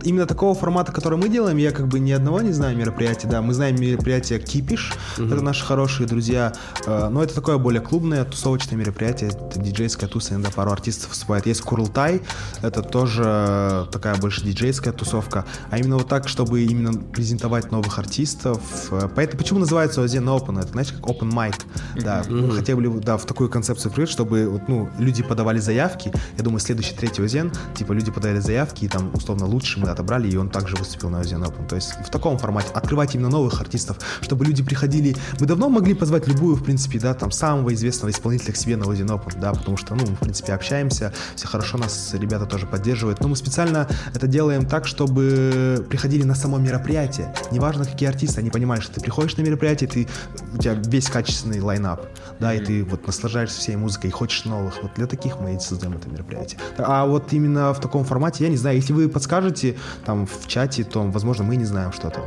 именно 0.05 0.27
такого 0.27 0.55
формата, 0.55 0.93
который 0.93 1.19
мы 1.19 1.29
делаем, 1.29 1.57
я 1.57 1.73
как 1.73 1.89
бы 1.89 1.99
ни 1.99 2.13
одного 2.13 2.41
не 2.41 2.53
знаю 2.53 2.77
мероприятия, 2.77 3.29
да. 3.29 3.43
Мы 3.43 3.55
знаем 3.55 3.81
мероприятие 3.81 4.39
Кипиш, 4.39 4.93
это 5.17 5.41
наши 5.41 5.65
хорошие 5.65 6.07
друзья, 6.07 6.53
э, 6.87 7.09
но 7.09 7.23
это 7.23 7.35
такое 7.35 7.59
более 7.59 7.81
клубное, 7.81 8.25
тусовочное 8.25 8.79
мероприятие, 8.79 9.31
это 9.31 9.59
диджейская 9.61 10.09
туса, 10.09 10.35
иногда 10.35 10.51
пару 10.51 10.71
артистов 10.71 11.11
выступает. 11.11 11.47
Есть 11.47 11.63
Курултай, 11.63 12.23
это 12.63 12.83
тоже 12.83 13.89
такая 13.93 14.17
больше 14.17 14.45
диджейская 14.45 14.93
тусовка, 14.93 15.45
а 15.71 15.79
именно 15.79 15.99
вот 15.99 16.09
так, 16.09 16.29
чтобы 16.29 16.63
именно 16.63 16.93
презентовать 16.93 17.71
новых 17.71 17.99
артистов. 17.99 18.61
э, 18.91 19.09
Поэтому 19.15 19.39
почему 19.39 19.61
называется 19.61 20.01
Озен 20.03 20.29
Open? 20.29 20.59
Это, 20.59 20.69
знаете, 20.69 20.95
как 20.95 21.03
Open 21.05 21.31
Mic, 21.33 21.57
да. 22.03 22.23
Мы 22.29 22.53
хотели 22.53 22.87
бы, 22.87 23.01
да, 23.01 23.17
в 23.17 23.25
такую 23.27 23.49
концепцию 23.51 23.93
привить, 23.93 24.11
чтобы 24.11 24.61
ну, 24.69 24.89
люди 24.99 25.23
подавали 25.23 25.59
заявки. 25.59 26.13
Я 26.37 26.45
думаю, 26.45 26.61
следующий 26.61 26.95
третий 26.95 27.23
Озен, 27.23 27.53
типа 27.75 27.93
люди 27.93 28.11
подали 28.11 28.39
заявки, 28.39 28.85
и 28.85 28.89
там, 28.89 29.11
условно, 29.15 29.47
лучше 29.47 29.81
мы 29.91 29.93
отобрали, 29.93 30.29
и 30.29 30.37
он 30.37 30.49
также 30.49 30.77
выступил 30.77 31.11
на 31.11 31.21
Озен 31.21 31.43
Open. 31.43 31.67
То 31.67 31.77
есть 31.77 31.93
в 32.07 32.11
таком 32.11 32.39
формате 32.39 32.69
открывать 32.73 33.15
именно 33.15 33.29
новых 33.29 33.61
артистов, 33.61 33.99
чтобы 34.21 34.45
люди 34.45 34.63
приходили. 34.63 35.17
Мы 35.41 35.47
давно 35.47 35.69
могли 35.69 35.95
позвать 35.95 36.29
любую, 36.29 36.57
в 36.57 36.63
принципе, 36.63 36.99
да, 36.99 37.15
там, 37.15 37.31
самого 37.31 37.75
известного 37.75 38.11
исполнителя 38.11 38.53
к 38.53 38.57
себе 38.57 38.77
на 38.77 38.87
Озен 38.87 39.11
Open, 39.11 39.41
да, 39.41 39.53
потому 39.53 39.77
что, 39.77 39.95
ну, 39.95 40.07
мы, 40.07 40.15
в 40.15 40.21
принципе, 40.21 40.53
общаемся, 40.53 41.13
все 41.35 41.47
хорошо, 41.47 41.79
нас 41.79 42.15
ребята 42.15 42.47
тоже 42.47 42.67
поддерживают. 42.67 43.21
Но 43.21 43.29
мы 43.29 43.37
специально 43.37 43.89
это 44.15 44.27
делаем 44.27 44.67
так, 44.67 44.87
чтобы 44.87 45.85
приходили 45.89 46.23
на 46.23 46.35
само 46.35 46.59
мероприятие. 46.59 47.35
Неважно, 47.51 47.85
какие 47.85 48.09
артисты, 48.09 48.41
они 48.41 48.51
понимают, 48.51 48.85
что 48.85 48.95
ты 48.95 49.01
приходишь 49.01 49.37
на 49.37 49.43
мероприятие, 49.43 49.89
ты, 49.89 50.09
у 50.55 50.59
тебя 50.59 50.75
весь 50.75 51.09
качественный 51.09 51.61
лайнап, 51.61 52.07
да, 52.39 52.55
и 52.55 52.65
ты 52.65 52.85
вот 52.85 53.07
наслаждаешься 53.07 53.59
всей 53.59 53.77
музыкой 53.77 54.11
и 54.11 54.13
хочешь 54.13 54.45
новых. 54.45 54.83
Вот 54.83 54.93
для 54.95 55.07
таких 55.07 55.41
мы 55.41 55.57
и 55.57 55.59
создаем 55.59 55.97
это 55.97 56.09
мероприятие. 56.09 56.61
А 56.79 57.07
вот 57.07 57.33
именно 57.33 57.73
в 57.75 57.81
таком 57.81 58.05
формате, 58.05 58.45
я 58.45 58.51
не 58.51 58.57
знаю, 58.57 58.77
если 58.77 58.93
вы 58.93 59.09
подскажете 59.09 59.77
там 60.05 60.27
в 60.27 60.47
чате, 60.47 60.85
то, 60.85 61.03
возможно, 61.03 61.45
мы 61.45 61.57
не 61.57 61.65
знаем 61.65 61.93
что-то. 61.93 62.23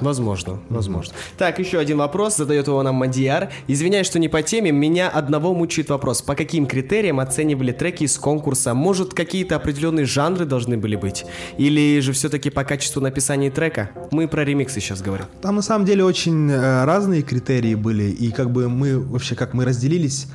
Возможно, 0.00 0.60
возможно. 0.68 1.14
Так, 1.36 1.58
еще 1.58 1.78
один 1.78 1.98
вопрос, 1.98 2.36
задает 2.36 2.68
его 2.68 2.82
нам 2.82 2.94
Мадияр. 2.96 3.50
Извиняюсь, 3.66 4.06
что 4.06 4.18
не 4.18 4.28
по 4.28 4.42
теме, 4.42 4.70
меня 4.70 5.08
одного 5.08 5.54
мучает 5.54 5.90
вопрос. 5.90 6.22
По 6.22 6.34
каким 6.36 6.66
критериям 6.66 7.18
оценивали 7.18 7.72
треки 7.72 8.04
из 8.04 8.16
конкурса? 8.16 8.74
Может, 8.74 9.12
какие-то 9.12 9.56
определенные 9.56 10.06
жанры 10.06 10.44
должны 10.44 10.76
были 10.76 10.94
быть? 10.94 11.24
Или 11.56 11.98
же 12.00 12.12
все-таки 12.12 12.50
по 12.50 12.62
качеству 12.62 13.00
написания 13.00 13.50
трека? 13.50 13.90
Мы 14.12 14.28
про 14.28 14.44
ремиксы 14.44 14.80
сейчас 14.80 15.02
говорим. 15.02 15.26
Там 15.42 15.56
на 15.56 15.62
самом 15.62 15.84
деле 15.84 16.04
очень 16.04 16.48
э, 16.50 16.84
разные 16.84 17.22
критерии 17.22 17.74
были, 17.74 18.04
и 18.04 18.30
как 18.30 18.50
бы 18.52 18.68
мы 18.68 18.98
вообще, 19.00 19.34
как 19.34 19.52
мы 19.52 19.64
разделились, 19.64 20.28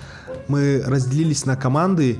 мы 0.49 0.83
разделились 0.85 1.45
на 1.45 1.55
команды, 1.55 2.19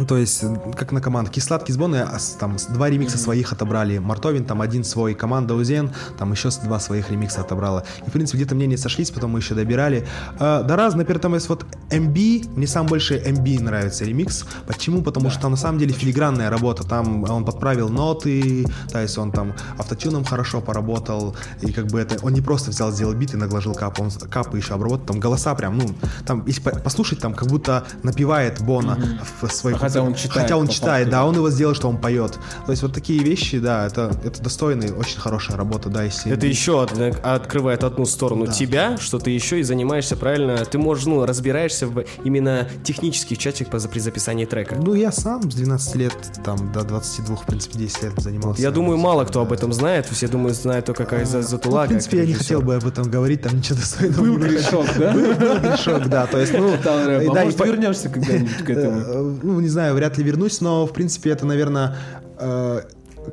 ну, 0.00 0.06
то 0.06 0.16
есть, 0.16 0.42
как 0.76 0.92
на 0.92 1.00
команду. 1.02 1.30
Кисладкий 1.30 1.74
сбон, 1.74 1.94
а 1.94 2.18
там 2.38 2.56
два 2.70 2.88
ремикса 2.88 3.18
своих 3.18 3.52
отобрали. 3.52 3.98
Мартовин 3.98 4.46
там 4.46 4.62
один 4.62 4.82
свой, 4.82 5.14
команда 5.14 5.54
Узен, 5.54 5.90
там 6.18 6.32
еще 6.32 6.48
два 6.64 6.80
своих 6.80 7.10
ремикса 7.10 7.42
отобрала. 7.42 7.84
И, 8.06 8.08
в 8.08 8.12
принципе, 8.12 8.38
где-то 8.38 8.54
мнения 8.54 8.78
сошлись, 8.78 9.10
потом 9.10 9.32
мы 9.32 9.40
еще 9.40 9.54
добирали. 9.54 10.06
А, 10.38 10.62
да 10.62 10.76
раз, 10.76 10.94
например, 10.94 11.20
там 11.20 11.34
есть 11.34 11.50
вот 11.50 11.66
MB, 11.90 12.56
мне 12.56 12.66
сам 12.66 12.86
больше 12.86 13.18
MB 13.18 13.60
нравится 13.60 14.04
ремикс. 14.06 14.46
Почему? 14.66 15.02
Потому 15.02 15.28
что 15.28 15.42
там 15.42 15.50
на 15.50 15.56
самом 15.58 15.78
деле 15.78 15.92
филигранная 15.92 16.48
работа. 16.48 16.82
Там 16.82 17.24
он 17.24 17.44
подправил 17.44 17.90
ноты, 17.90 18.64
то 18.90 19.02
есть 19.02 19.18
он 19.18 19.32
там 19.32 19.52
автотюном 19.76 20.24
хорошо 20.24 20.62
поработал. 20.62 21.36
И 21.60 21.72
как 21.72 21.88
бы 21.88 22.00
это, 22.00 22.16
он 22.24 22.32
не 22.32 22.40
просто 22.40 22.70
взял, 22.70 22.90
сделал 22.90 23.12
бит 23.12 23.34
и 23.34 23.36
наложил 23.36 23.74
кап, 23.74 24.00
он 24.00 24.10
капы 24.10 24.56
еще 24.56 24.74
обработал. 24.74 25.06
Там 25.06 25.20
голоса 25.20 25.54
прям, 25.54 25.76
ну, 25.76 25.90
там, 26.24 26.44
если 26.46 26.62
по- 26.62 26.78
послушать, 26.78 27.20
там 27.20 27.34
как 27.34 27.48
будто 27.48 27.84
напевает 28.02 28.62
Бона 28.62 28.98
в 29.40 29.48
своих... 29.48 29.78
А 29.90 29.92
хотя 29.92 30.02
он 30.06 30.14
читает 30.14 30.42
Хотя 30.42 30.56
он 30.56 30.68
читает, 30.68 31.04
факту. 31.06 31.10
да, 31.10 31.24
он 31.26 31.34
его 31.36 31.50
сделал, 31.50 31.74
что 31.74 31.88
он 31.88 31.96
поет. 31.98 32.38
То 32.66 32.72
есть 32.72 32.82
вот 32.82 32.92
такие 32.92 33.20
вещи, 33.22 33.58
да, 33.58 33.86
это, 33.86 34.12
это 34.24 34.42
достойная, 34.42 34.92
очень 34.92 35.18
хорошая 35.18 35.56
работа, 35.56 35.88
да, 35.88 36.04
если... 36.04 36.32
Это 36.32 36.46
еще 36.46 36.82
одна- 36.82 37.08
открывает 37.22 37.84
одну 37.84 38.04
сторону 38.06 38.46
тебя, 38.46 38.96
что 38.98 39.18
ты 39.18 39.30
еще 39.30 39.60
и 39.60 39.62
занимаешься 39.62 40.16
правильно, 40.16 40.56
ты 40.64 40.78
можешь, 40.78 41.06
ну, 41.06 41.24
разбираешься 41.26 41.86
в 41.86 42.04
именно 42.24 42.68
технических 42.84 43.38
по- 43.70 43.78
при 43.88 43.98
записании 43.98 44.44
трека. 44.44 44.76
Ну, 44.76 44.94
я 44.94 45.12
сам 45.12 45.42
с 45.50 45.54
12 45.54 45.94
лет, 45.96 46.12
там, 46.44 46.72
до 46.72 46.82
22, 46.82 47.36
в 47.36 47.46
принципе, 47.46 47.78
10 47.78 48.02
лет 48.04 48.12
занимался. 48.18 48.62
Я 48.62 48.70
думаю, 48.70 48.98
мало 48.98 49.24
кто 49.24 49.40
об 49.42 49.48
Да. 49.50 49.54
этом 49.54 49.72
знает, 49.72 50.06
все 50.06 50.28
думают, 50.28 50.56
знают 50.56 50.86
только 50.86 51.04
как 51.04 51.26
за 51.26 51.38
Ну, 51.38 51.42
Затула. 51.42 51.84
в 51.84 51.88
принципе, 51.88 52.18
я 52.18 52.26
не 52.26 52.34
хотел 52.34 52.60
бы 52.62 52.74
об 52.76 52.86
этом 52.86 53.10
говорить, 53.10 53.42
там 53.42 53.56
ничего 53.56 53.78
достойного 53.78 54.20
Был 54.24 54.36
грешок, 54.38 54.86
да? 54.98 55.12
Был 55.12 55.34
грешок, 55.60 56.08
да, 56.08 56.26
то 56.26 56.38
есть, 56.38 56.52
ну... 56.52 56.72
А 56.74 57.04
да, 57.06 57.22
и 57.22 57.26
может, 57.26 57.60
вернешься 57.66 58.08
когда-нибудь 58.08 58.56
к 58.64 58.70
этому? 58.70 59.00
Э, 59.00 59.36
Ну, 59.42 59.60
не 59.60 59.68
знаю, 59.70 59.94
вряд 59.94 60.18
ли 60.18 60.24
вернусь, 60.24 60.60
но, 60.60 60.86
в 60.86 60.92
принципе, 60.92 61.30
это, 61.30 61.46
наверное, 61.46 61.96
э, 62.38 62.82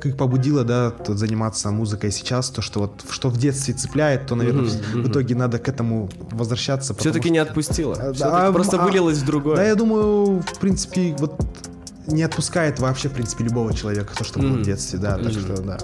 как 0.02 0.16
побудило, 0.16 0.64
да, 0.64 0.90
тут 0.90 1.18
заниматься 1.18 1.70
музыкой 1.70 2.10
сейчас, 2.12 2.50
то, 2.50 2.60
что 2.62 2.80
вот, 2.80 3.04
что 3.10 3.28
в 3.30 3.36
детстве 3.38 3.74
цепляет, 3.74 4.26
то, 4.26 4.34
наверное, 4.34 4.64
в- 4.64 4.94
в 5.04 5.08
итоге 5.10 5.34
надо 5.34 5.58
к 5.58 5.68
этому 5.68 6.08
возвращаться. 6.30 6.94
Все-таки 6.94 7.26
что- 7.28 7.32
не 7.32 7.38
отпустила. 7.38 7.94
А, 7.98 8.12
да, 8.12 8.52
просто 8.52 8.80
а, 8.80 8.84
вылилось 8.84 9.18
в 9.18 9.24
другое. 9.26 9.56
Да, 9.56 9.64
я 9.64 9.74
думаю, 9.74 10.40
в 10.42 10.58
принципе, 10.58 11.16
вот 11.18 11.34
не 12.06 12.22
отпускает 12.22 12.78
вообще, 12.80 13.08
в 13.08 13.12
принципе, 13.12 13.44
любого 13.44 13.72
человека, 13.74 14.14
то, 14.16 14.24
что 14.24 14.38
было 14.40 14.58
в 14.58 14.62
детстве, 14.62 14.98
да, 14.98 15.16
так 15.18 15.32
что, 15.32 15.60
да. 15.62 15.78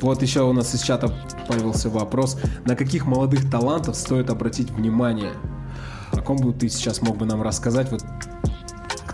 Вот 0.00 0.20
еще 0.22 0.42
у 0.42 0.52
нас 0.52 0.74
из 0.74 0.82
чата 0.82 1.12
появился 1.48 1.88
вопрос. 1.88 2.36
На 2.66 2.74
каких 2.76 3.06
молодых 3.06 3.48
талантов 3.50 3.94
стоит 3.96 4.28
обратить 4.30 4.70
внимание? 4.70 5.32
О 6.12 6.20
ком 6.20 6.36
бы 6.36 6.52
ты 6.52 6.68
сейчас 6.68 7.00
мог 7.02 7.16
бы 7.16 7.24
нам 7.26 7.42
рассказать? 7.42 7.90
Вот 7.90 8.02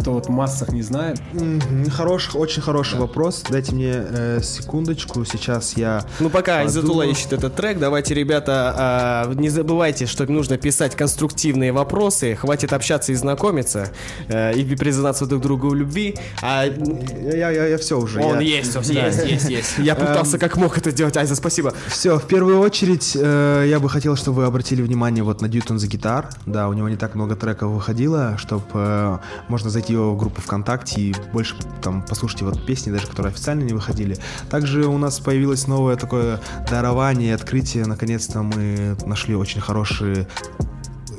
кто 0.01 0.13
вот 0.15 0.27
в 0.27 0.31
массах 0.31 0.71
не 0.73 0.83
знает. 0.83 1.21
Мгм, 1.33 1.91
Хороший, 1.91 2.37
очень 2.41 2.63
хороший 2.63 2.99
вопрос. 2.99 3.45
Дайте 3.49 3.75
мне 3.75 3.93
э, 3.95 4.41
секундочку, 4.43 5.25
сейчас 5.25 5.77
я... 5.77 6.05
Ну, 6.21 6.31
пока 6.31 6.65
Изатула 6.67 6.89
подумаю. 6.89 7.11
ищет 7.11 7.33
этот 7.33 7.55
трек, 7.55 7.79
давайте, 7.79 8.15
ребята, 8.15 8.75
а, 8.77 9.35
не 9.35 9.49
забывайте, 9.51 10.07
что 10.07 10.25
нужно 10.27 10.57
писать 10.57 10.97
конструктивные 10.97 11.73
вопросы, 11.73 12.35
хватит 12.35 12.73
общаться 12.73 13.13
и 13.13 13.15
знакомиться, 13.15 13.91
э, 14.29 14.55
и 14.55 14.75
признаться 14.75 15.27
друг 15.27 15.43
другу 15.43 15.69
в 15.69 15.75
любви, 15.75 16.17
а 16.43 16.65
Я, 16.65 17.51
я, 17.51 17.67
я, 17.67 17.79
все 17.79 17.99
уже. 17.99 18.21
он 18.21 18.41
я- 18.41 18.59
есть, 18.59 18.75
есть, 18.75 19.25
есть, 19.27 19.51
есть. 19.51 19.79
Я 19.79 19.95
пытался 19.95 20.39
как 20.39 20.57
мог 20.57 20.79
это 20.79 20.93
делать, 20.93 21.17
Айза, 21.17 21.35
спасибо. 21.37 21.75
Все, 21.89 22.19
в 22.19 22.27
первую 22.27 22.61
очередь 22.61 23.17
э, 23.21 23.67
я 23.69 23.81
бы 23.81 23.89
хотел, 23.91 24.17
чтобы 24.17 24.39
вы 24.39 24.45
обратили 24.47 24.83
внимание 24.83 25.23
вот 25.25 25.43
на 25.43 25.49
Дьютон 25.49 25.79
за 25.79 25.87
гитар. 25.89 26.31
Да, 26.47 26.69
у 26.69 26.73
него 26.73 26.89
не 26.89 26.97
так 26.97 27.15
много 27.15 27.37
треков 27.37 27.71
выходило, 27.73 28.37
чтобы 28.39 29.21
можно 29.49 29.69
зайти 29.71 29.90
его 29.93 30.17
группу 30.17 30.41
ВКонтакте 30.41 31.01
и 31.01 31.15
больше 31.33 31.55
там 31.83 32.03
послушать 32.03 32.43
вот 32.43 32.67
песни, 32.67 32.91
даже 32.91 33.07
которые 33.07 33.31
официально 33.31 33.63
не 33.63 33.73
выходили. 33.73 34.17
Также 34.51 34.87
у 34.87 34.99
нас 34.99 35.21
появилось 35.21 35.67
новое 35.67 35.97
такое 35.97 36.41
дарование, 36.69 37.35
открытие. 37.35 37.87
Наконец-то 37.87 38.43
мы 38.43 38.97
нашли 39.07 39.35
очень 39.35 39.61
хорошие 39.61 40.27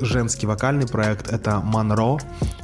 женский 0.04 0.46
вокальный 0.46 0.86
проект, 0.86 1.32
это 1.32 1.60
Монро. 1.60 2.18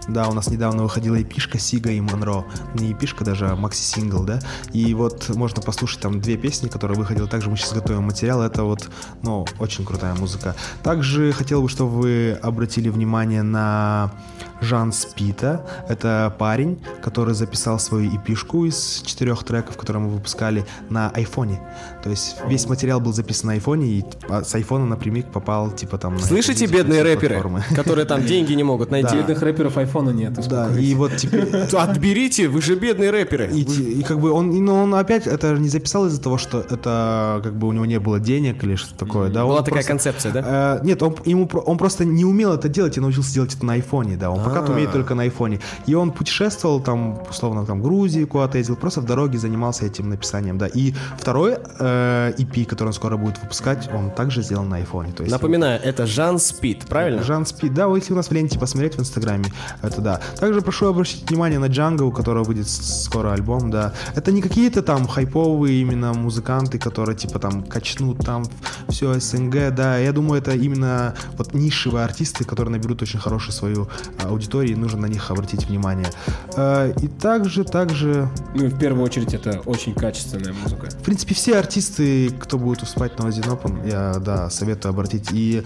Да, 0.09 0.28
у 0.28 0.32
нас 0.32 0.48
недавно 0.48 0.82
выходила 0.82 1.20
эпишка 1.20 1.59
Сига 1.59 1.90
и 1.90 2.00
Монро. 2.00 2.44
Не 2.74 2.92
эпишка 2.92 3.24
даже, 3.24 3.48
а 3.48 3.56
макси-сингл, 3.56 4.24
да. 4.24 4.40
И 4.72 4.94
вот 4.94 5.28
можно 5.30 5.61
послушать 5.61 6.00
там 6.00 6.20
две 6.20 6.36
песни, 6.36 6.68
которые 6.68 6.98
выходили. 6.98 7.26
Также 7.26 7.50
мы 7.50 7.56
сейчас 7.56 7.72
готовим 7.72 8.04
материал. 8.04 8.42
Это 8.42 8.64
вот, 8.64 8.88
ну, 9.22 9.46
очень 9.59 9.84
крутая 9.84 10.14
музыка. 10.14 10.54
Также 10.82 11.32
хотел 11.32 11.62
бы, 11.62 11.68
чтобы 11.68 11.90
вы 11.90 12.38
обратили 12.42 12.88
внимание 12.88 13.42
на 13.42 14.12
Жан 14.61 14.92
Спита. 14.92 15.64
Это 15.88 16.32
парень, 16.38 16.78
который 17.02 17.34
записал 17.34 17.78
свою 17.78 18.14
эпишку 18.16 18.64
из 18.64 19.02
четырех 19.04 19.44
треков, 19.44 19.76
которые 19.76 20.02
мы 20.02 20.11
выпускали 20.11 20.64
на 20.90 21.11
айфоне. 21.11 21.61
То 22.02 22.11
есть 22.11 22.36
весь 22.46 22.68
материал 22.68 23.00
был 23.00 23.12
записан 23.12 23.48
на 23.48 23.52
айфоне, 23.54 23.86
и 23.86 24.04
а, 24.28 24.42
с 24.42 24.54
айфона 24.54 24.86
напрямик 24.86 25.26
попал, 25.26 25.70
типа 25.70 25.98
там... 25.98 26.14
на 26.14 26.20
Слышите, 26.20 26.66
бедные 26.66 27.02
рэперы, 27.02 27.34
платформы. 27.34 27.64
которые 27.74 28.04
там 28.06 28.24
деньги 28.24 28.52
не 28.52 28.62
могут 28.62 28.90
найти. 28.90 29.16
Бедных 29.16 29.42
рэперов 29.42 29.76
айфона 29.76 30.11
нет. 30.11 30.34
Да, 30.48 30.68
и 30.78 30.94
вот 30.94 31.16
теперь... 31.16 31.48
Отберите, 31.72 32.48
вы 32.48 32.62
же 32.62 32.74
бедные 32.76 33.11
рэперы. 33.11 33.50
И, 33.52 34.02
как 34.02 34.20
бы 34.20 34.30
он, 34.30 34.52
и, 34.52 34.61
ну, 34.61 34.74
он 34.82 34.94
опять 34.94 35.26
это 35.26 35.52
не 35.59 35.68
записал 35.68 36.06
из-за 36.06 36.20
того, 36.20 36.38
что 36.38 36.61
это 36.61 37.40
как 37.42 37.54
бы 37.56 37.68
у 37.68 37.72
него 37.72 37.86
не 37.86 37.98
было 37.98 38.20
денег 38.20 38.62
или 38.64 38.76
что 38.76 38.94
такое, 38.94 39.30
да? 39.30 39.44
Была 39.44 39.59
такая 39.59 39.74
просто- 39.74 39.88
концепция, 39.88 40.32
да? 40.32 40.78
Э, 40.80 40.84
нет, 40.84 41.02
он, 41.02 41.16
ему, 41.24 41.48
он 41.66 41.78
просто 41.78 42.04
не 42.04 42.24
умел 42.24 42.52
это 42.52 42.68
делать 42.68 42.96
и 42.96 43.00
научился 43.00 43.34
делать 43.34 43.54
это 43.54 43.64
на 43.66 43.74
айфоне, 43.74 44.16
да. 44.16 44.30
Он 44.30 44.47
пока 44.49 44.61
А. 44.66 44.70
умеет 44.72 44.92
только 44.92 45.14
на 45.14 45.22
айфоне. 45.22 45.61
И 45.86 45.94
он 45.94 46.11
путешествовал 46.11 46.80
там, 46.80 47.18
условно, 47.30 47.64
там, 47.66 47.80
в 47.80 47.82
Грузии 47.82 48.24
куда-то 48.24 48.59
ездил, 48.59 48.76
просто 48.76 49.01
в 49.01 49.05
дороге 49.05 49.38
занимался 49.38 49.84
этим 49.86 50.09
написанием, 50.09 50.59
да. 50.59 50.66
И 50.66 50.94
второй 51.18 51.57
э, 51.78 52.32
EP, 52.38 52.64
который 52.64 52.88
он 52.88 52.92
скоро 52.94 53.16
будет 53.16 53.38
выпускать, 53.42 53.88
он 53.94 54.11
также 54.11 54.42
сделан 54.42 54.68
на 54.68 54.76
айфоне. 54.76 55.12
То 55.12 55.22
есть, 55.22 55.32
Напоминаю, 55.32 55.80
это 55.82 56.07
Жан 56.07 56.38
Спид, 56.38 56.86
правильно? 56.86 57.22
Жан 57.22 57.46
Спид, 57.46 57.74
да, 57.74 57.86
если 57.96 58.12
у 58.12 58.16
нас 58.16 58.28
в 58.28 58.32
ленте 58.32 58.59
посмотреть 58.59 58.96
в 58.96 59.01
Инстаграме, 59.01 59.44
это 59.82 60.01
да. 60.01 60.20
Также 60.40 60.61
прошу 60.61 60.86
обратить 60.86 61.28
внимание 61.30 61.59
на 61.59 61.66
Джанго, 61.66 62.03
у 62.05 62.12
которого 62.12 62.44
выйдет 62.44 62.68
с- 62.68 63.05
скоро 63.05 63.32
альбом, 63.32 63.70
да. 63.70 63.92
Это 64.14 64.32
не 64.32 64.42
какие-то 64.42 64.82
там 64.82 65.07
хайповые 65.07 65.80
именно 65.80 66.12
музыканты, 66.14 66.78
которые 66.78 67.16
типа 67.16 67.38
там 67.38 67.62
качнут 67.62 68.18
там 68.24 68.44
все 68.88 69.18
СНГ, 69.20 69.74
да. 69.74 69.99
Я 69.99 70.12
думаю, 70.12 70.40
это 70.40 70.53
именно 70.53 71.14
вот 71.36 71.55
нишевые 71.55 72.05
артисты, 72.05 72.44
которые 72.44 72.72
наберут 72.72 73.03
очень 73.03 73.18
хорошую 73.18 73.53
свою 73.53 73.88
аудиторию, 74.22 74.38
и 74.62 74.74
нужно 74.74 75.03
на 75.03 75.07
них 75.07 75.30
обратить 75.30 75.66
внимание. 75.68 76.09
Э, 76.57 76.93
И 77.03 77.09
также, 77.09 77.64
также 77.64 78.28
Ну 78.55 78.64
и 78.64 78.68
в 78.68 78.78
первую 78.78 79.05
очередь 79.05 79.34
это 79.34 79.61
очень 79.66 79.95
качественная 79.95 80.53
музыка. 80.53 80.89
в 80.91 81.03
принципе, 81.03 81.34
все 81.34 81.59
артисты, 81.59 82.30
кто 82.30 82.59
будет 82.59 82.80
выступать 82.82 83.18
на 83.18 83.28
Один 83.28 83.45
Open, 83.45 83.89
я, 83.89 84.14
да, 84.20 84.51
советую 84.51 84.91
обратить. 84.91 85.28
И, 85.32 85.62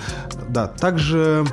да, 0.49 0.66
также 0.66 1.45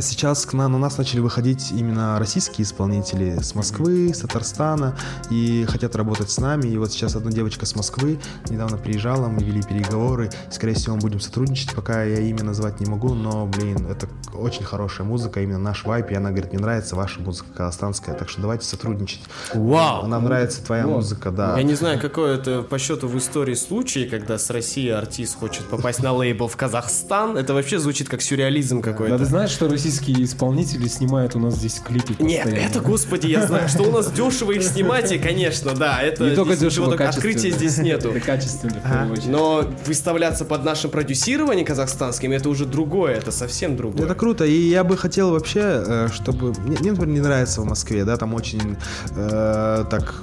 сейчас 0.00 0.46
к 0.46 0.52
нам, 0.52 0.72
на 0.72 0.78
нас 0.78 0.98
начали 0.98 1.20
выходить 1.20 1.72
именно 1.72 2.18
российские 2.18 2.64
исполнители 2.64 3.38
с 3.40 3.54
Москвы, 3.54 4.12
с 4.14 4.18
Татарстана, 4.18 4.96
и 5.30 5.64
хотят 5.68 5.96
работать 5.96 6.30
с 6.30 6.38
нами. 6.38 6.68
И 6.68 6.78
вот 6.78 6.92
сейчас 6.92 7.16
одна 7.16 7.30
девочка 7.30 7.66
с 7.66 7.74
Москвы 7.76 8.18
недавно 8.48 8.76
приезжала, 8.76 9.28
мы 9.28 9.42
вели 9.42 9.62
переговоры. 9.62 10.30
Скорее 10.50 10.74
всего, 10.74 10.96
мы 10.96 11.00
будем 11.02 11.20
сотрудничать, 11.20 11.74
пока 11.74 12.02
я 12.04 12.18
имя 12.20 12.42
назвать 12.44 12.80
не 12.80 12.86
могу, 12.86 13.14
но, 13.14 13.46
блин, 13.46 13.86
это 13.86 14.08
очень 14.34 14.64
хорошая 14.64 15.06
музыка, 15.06 15.40
именно 15.42 15.58
наш 15.58 15.84
вайп, 15.84 16.10
и 16.10 16.14
она 16.14 16.30
говорит, 16.30 16.52
мне 16.52 16.60
нравится 16.62 16.96
ваша 16.96 17.20
музыка 17.20 17.48
казахстанская, 17.56 18.14
так 18.14 18.28
что 18.28 18.40
давайте 18.40 18.66
сотрудничать. 18.66 19.20
Вау! 19.54 20.06
Нам 20.06 20.24
нравится 20.24 20.64
твоя 20.64 20.86
Вот. 20.86 20.96
музыка, 20.96 21.30
да. 21.30 21.56
Я 21.56 21.62
не 21.62 21.74
знаю, 21.74 22.00
какой 22.00 22.34
это 22.34 22.62
по 22.62 22.78
счету 22.78 23.08
в 23.08 23.16
истории 23.18 23.54
случай, 23.54 24.06
когда 24.06 24.38
с 24.38 24.50
России 24.50 24.88
артист 24.88 25.38
хочет 25.38 25.64
попасть 25.66 26.02
на 26.02 26.12
лейбл 26.12 26.48
в 26.48 26.56
Казахстан. 26.56 27.36
Это 27.36 27.54
вообще 27.54 27.78
звучит 27.78 28.08
как 28.08 28.22
сюрреализм 28.22 28.80
Да 28.80 28.88
ты 28.88 28.92
какой-то. 28.92 29.24
знаешь, 29.24 29.50
что 29.62 29.70
российские 29.70 30.24
исполнители 30.24 30.88
снимают 30.88 31.36
у 31.36 31.38
нас 31.38 31.54
здесь 31.54 31.78
клипы 31.78 32.16
Нет, 32.18 32.42
постоянно? 32.42 32.66
это, 32.68 32.80
господи, 32.80 33.28
я 33.28 33.46
знаю, 33.46 33.68
что 33.68 33.84
у 33.84 33.92
нас 33.92 34.10
дешево 34.10 34.50
их 34.50 34.64
снимать, 34.64 35.12
и, 35.12 35.18
конечно, 35.18 35.72
да, 35.72 36.02
это 36.02 36.28
не 36.28 36.34
только 36.34 36.56
дешево, 36.56 36.92
открытия 36.92 37.50
здесь 37.50 37.78
нету. 37.78 38.10
Это 38.10 38.18
качественно, 38.18 38.80
в 38.80 38.82
первую 38.82 39.12
очередь. 39.12 39.28
Но 39.28 39.64
выставляться 39.86 40.44
под 40.44 40.64
нашим 40.64 40.90
продюсированием 40.90 41.64
казахстанским, 41.64 42.32
это 42.32 42.48
уже 42.48 42.66
другое, 42.66 43.14
это 43.14 43.30
совсем 43.30 43.76
другое. 43.76 44.04
Это 44.04 44.16
круто, 44.16 44.44
и 44.44 44.68
я 44.68 44.82
бы 44.82 44.96
хотел 44.96 45.30
вообще, 45.30 45.60
э, 45.62 46.08
чтобы... 46.12 46.54
Мне, 46.62 46.90
например, 46.90 47.06
не 47.06 47.20
нравится 47.20 47.60
в 47.60 47.64
Москве, 47.64 48.04
да, 48.04 48.16
там 48.16 48.34
очень 48.34 48.76
э, 49.10 49.84
так 49.88 50.22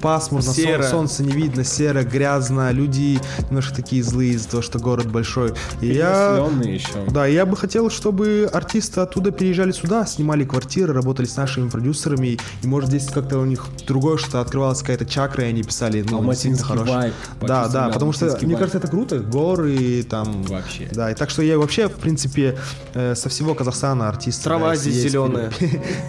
пасмурно, 0.00 0.44
сол- 0.44 0.54
Серо. 0.54 0.82
солнце 0.82 1.22
не 1.22 1.32
видно, 1.32 1.64
серо, 1.64 2.02
грязно, 2.02 2.70
люди 2.72 3.20
немножко 3.48 3.74
такие 3.74 4.02
злые 4.02 4.32
из-за 4.34 4.48
того, 4.48 4.62
что 4.62 4.78
город 4.78 5.10
большой. 5.10 5.52
И 5.80 5.86
я... 5.88 6.46
Еще. 6.64 6.88
Да, 7.10 7.26
я 7.26 7.46
бы 7.46 7.56
хотел, 7.56 7.90
чтобы 7.90 8.48
артисты 8.52 9.00
оттуда 9.00 9.30
переезжали 9.30 9.72
сюда, 9.72 10.06
снимали 10.06 10.44
квартиры, 10.44 10.92
работали 10.92 11.26
с 11.26 11.36
нашими 11.36 11.68
продюсерами, 11.68 12.38
и 12.62 12.66
может 12.66 12.90
здесь 12.90 13.06
как-то 13.06 13.38
у 13.38 13.44
них 13.44 13.66
другое 13.86 14.18
что-то 14.18 14.40
открывалась 14.40 14.80
какая-то 14.80 15.06
чакра, 15.06 15.44
и 15.44 15.48
они 15.48 15.62
писали, 15.62 16.04
ну, 16.08 16.22
действительно 16.30 16.84
вайб. 16.84 17.14
Да, 17.40 17.68
да, 17.68 17.88
потому 17.88 18.12
что, 18.12 18.24
алматинский 18.26 18.46
мне 18.46 18.56
кажется, 18.56 18.78
это 18.78 18.88
круто, 18.88 19.18
горы 19.20 20.02
там... 20.08 20.42
Вообще. 20.44 20.88
Да, 20.92 21.10
и 21.10 21.14
так 21.14 21.30
что 21.30 21.42
я 21.42 21.58
вообще, 21.58 21.88
в 21.88 21.94
принципе, 21.96 22.58
э, 22.94 23.14
со 23.14 23.28
всего 23.28 23.54
Казахстана 23.54 24.08
артисты. 24.08 24.44
Трава 24.44 24.70
да, 24.70 24.76
здесь 24.76 25.12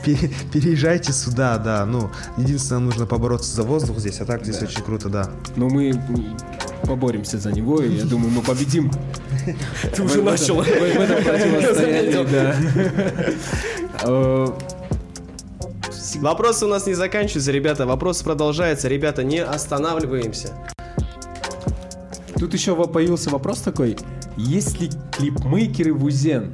пере- 0.03 0.31
Переезжайте 0.51 1.13
сюда, 1.13 1.57
да, 1.57 1.85
ну, 1.85 2.09
единственное, 2.37 2.81
нужно 2.81 3.05
побороться 3.35 3.55
за 3.55 3.63
воздух 3.63 3.99
здесь, 3.99 4.21
а 4.21 4.25
так 4.25 4.43
здесь 4.45 4.61
очень 4.61 4.81
круто, 4.81 5.09
да. 5.09 5.29
Но 5.55 5.67
мы 5.67 5.93
поборемся 6.83 7.37
за 7.37 7.51
него, 7.51 7.81
и 7.81 7.95
я 7.95 8.05
думаю, 8.05 8.31
мы 8.31 8.41
победим. 8.41 8.91
Ты 9.95 10.03
уже 10.03 10.21
начал. 10.21 10.61
В 10.61 10.65
в 10.65 10.69
этом 10.69 11.23
противостоянии, 11.23 12.31
да. 12.31 12.55
Э, 14.03 14.47
Вопросы 16.21 16.65
у 16.65 16.69
нас 16.69 16.87
не 16.87 16.93
заканчиваются, 16.93 17.51
ребята. 17.51 17.85
Вопросы 17.85 18.23
продолжаются. 18.23 18.87
Ребята, 18.87 19.23
не 19.23 19.43
останавливаемся. 19.43 20.53
Тут 22.39 22.53
еще 22.53 22.75
появился 22.87 23.29
вопрос 23.29 23.59
такой. 23.59 23.97
Есть 24.37 24.79
ли 24.79 24.89
клипмейкеры 25.11 25.93
в 25.93 26.05
УЗЕН? 26.05 26.53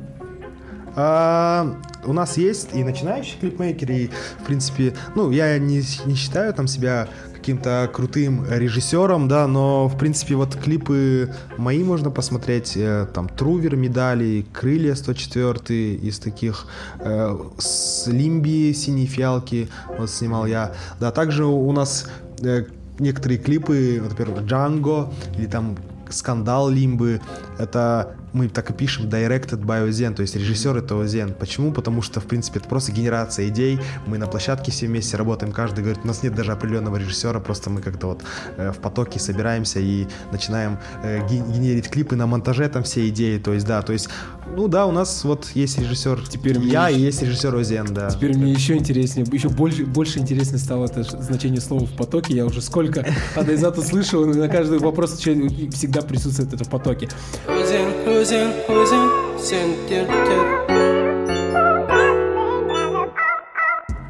А, 0.95 1.75
у 2.05 2.13
нас 2.13 2.37
есть 2.37 2.69
и 2.73 2.83
начинающие 2.83 3.39
клипмейкеры, 3.39 3.95
и, 3.95 4.09
в 4.41 4.45
принципе, 4.45 4.93
ну, 5.15 5.31
я 5.31 5.57
не, 5.59 5.83
не 6.05 6.15
считаю 6.15 6.53
там 6.53 6.67
себя 6.67 7.07
каким-то 7.41 7.89
крутым 7.91 8.45
режиссером, 8.47 9.27
да, 9.27 9.47
но, 9.47 9.87
в 9.87 9.97
принципе, 9.97 10.35
вот 10.35 10.55
клипы 10.55 11.33
мои 11.57 11.83
можно 11.83 12.11
посмотреть, 12.11 12.73
э, 12.75 13.07
там, 13.11 13.27
Трувер 13.29 13.75
медали, 13.75 14.45
Крылья 14.53 14.93
104 14.93 15.95
из 15.95 16.19
таких, 16.19 16.67
э, 16.99 17.35
с 17.57 18.05
Лимби, 18.05 18.71
Синие 18.73 19.07
фиалки, 19.07 19.69
вот 19.97 20.11
снимал 20.11 20.45
я, 20.45 20.73
да, 20.99 21.11
также 21.11 21.45
у 21.45 21.71
нас 21.71 22.07
э, 22.43 22.65
некоторые 22.99 23.39
клипы, 23.39 23.99
например, 24.07 24.41
Джанго, 24.41 25.11
или 25.35 25.47
там 25.47 25.77
скандал 26.11 26.69
Лимбы, 26.69 27.21
это 27.57 28.15
мы 28.33 28.47
так 28.49 28.69
и 28.69 28.73
пишем 28.73 29.07
directed 29.07 29.63
by 29.63 29.87
Озен, 29.87 30.13
то 30.15 30.21
есть 30.21 30.35
режиссер 30.35 30.77
это 30.77 30.95
Озен. 30.95 31.33
Почему? 31.33 31.71
Потому 31.71 32.01
что, 32.01 32.19
в 32.19 32.25
принципе, 32.25 32.59
это 32.59 32.67
просто 32.69 32.91
генерация 32.91 33.47
идей. 33.47 33.79
Мы 34.07 34.17
на 34.17 34.27
площадке 34.27 34.71
все 34.71 34.87
вместе 34.87 35.17
работаем, 35.17 35.51
каждый 35.51 35.81
говорит, 35.81 36.01
у 36.03 36.07
нас 36.07 36.23
нет 36.23 36.35
даже 36.35 36.51
определенного 36.51 36.97
режиссера, 36.97 37.39
просто 37.39 37.69
мы 37.69 37.81
как-то 37.81 38.07
вот 38.07 38.23
э, 38.57 38.71
в 38.71 38.77
потоке 38.79 39.19
собираемся 39.19 39.79
и 39.79 40.07
начинаем 40.31 40.77
э, 41.03 41.27
ге- 41.27 41.43
генерить 41.47 41.89
клипы 41.89 42.15
на 42.15 42.27
монтаже, 42.27 42.67
там 42.69 42.83
все 42.83 43.07
идеи, 43.09 43.37
то 43.37 43.53
есть, 43.53 43.65
да, 43.65 43.81
то 43.81 43.93
есть, 43.93 44.09
ну 44.55 44.67
да, 44.67 44.85
у 44.85 44.91
нас 44.91 45.23
вот 45.23 45.51
есть 45.53 45.79
режиссер 45.79 46.27
Теперь 46.29 46.59
я 46.59 46.89
и 46.89 46.99
есть 46.99 47.21
режиссер 47.21 47.55
Озен, 47.55 47.93
да. 47.93 48.09
Теперь 48.09 48.37
мне 48.37 48.51
еще 48.51 48.75
интереснее, 48.75 49.25
еще 49.31 49.49
больше, 49.49 49.85
больше 49.85 50.19
интереснее 50.19 50.59
стало 50.59 50.85
это 50.85 51.03
значение 51.03 51.61
слова 51.61 51.85
в 51.85 51.91
потоке. 51.95 52.33
Я 52.35 52.45
уже 52.45 52.61
сколько 52.61 53.05
от 53.35 53.49
Айзата 53.49 53.81
слышал, 53.81 54.25
на 54.25 54.47
каждый 54.47 54.79
вопрос 54.79 55.13
всегда 55.17 56.01
присутствует 56.01 56.53
это 56.53 56.63
в 56.63 56.69
потоке. 56.69 57.09
Өзен, 57.47 58.20
өзен, 58.21 58.51
өзен, 58.69 59.07
сен 59.41 59.71
тер 59.89 60.05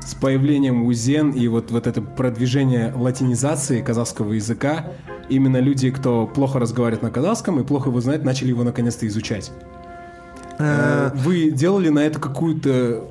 С 0.02 0.16
появлением 0.16 0.84
УЗЕН 0.86 1.32
и 1.32 1.48
вот, 1.48 1.72
вот 1.72 1.88
это 1.88 2.02
продвижение 2.02 2.94
латинизации 2.94 3.82
казахского 3.82 4.34
языка, 4.34 4.88
именно 5.30 5.58
люди, 5.58 5.92
кто 5.92 6.28
плохо 6.28 6.60
разговаривает 6.60 7.04
на 7.04 7.10
казахском 7.10 7.62
и 7.62 7.64
плохо 7.64 7.88
его 7.90 8.02
знает, 8.02 8.26
начали 8.26 8.50
его 8.50 8.64
наконец-то 8.64 9.08
изучать. 9.08 9.52
Э, 10.60 11.12
Вы 11.16 11.52
делали 11.52 11.88
на 11.88 12.00
это 12.00 12.20
какую-то 12.20 13.06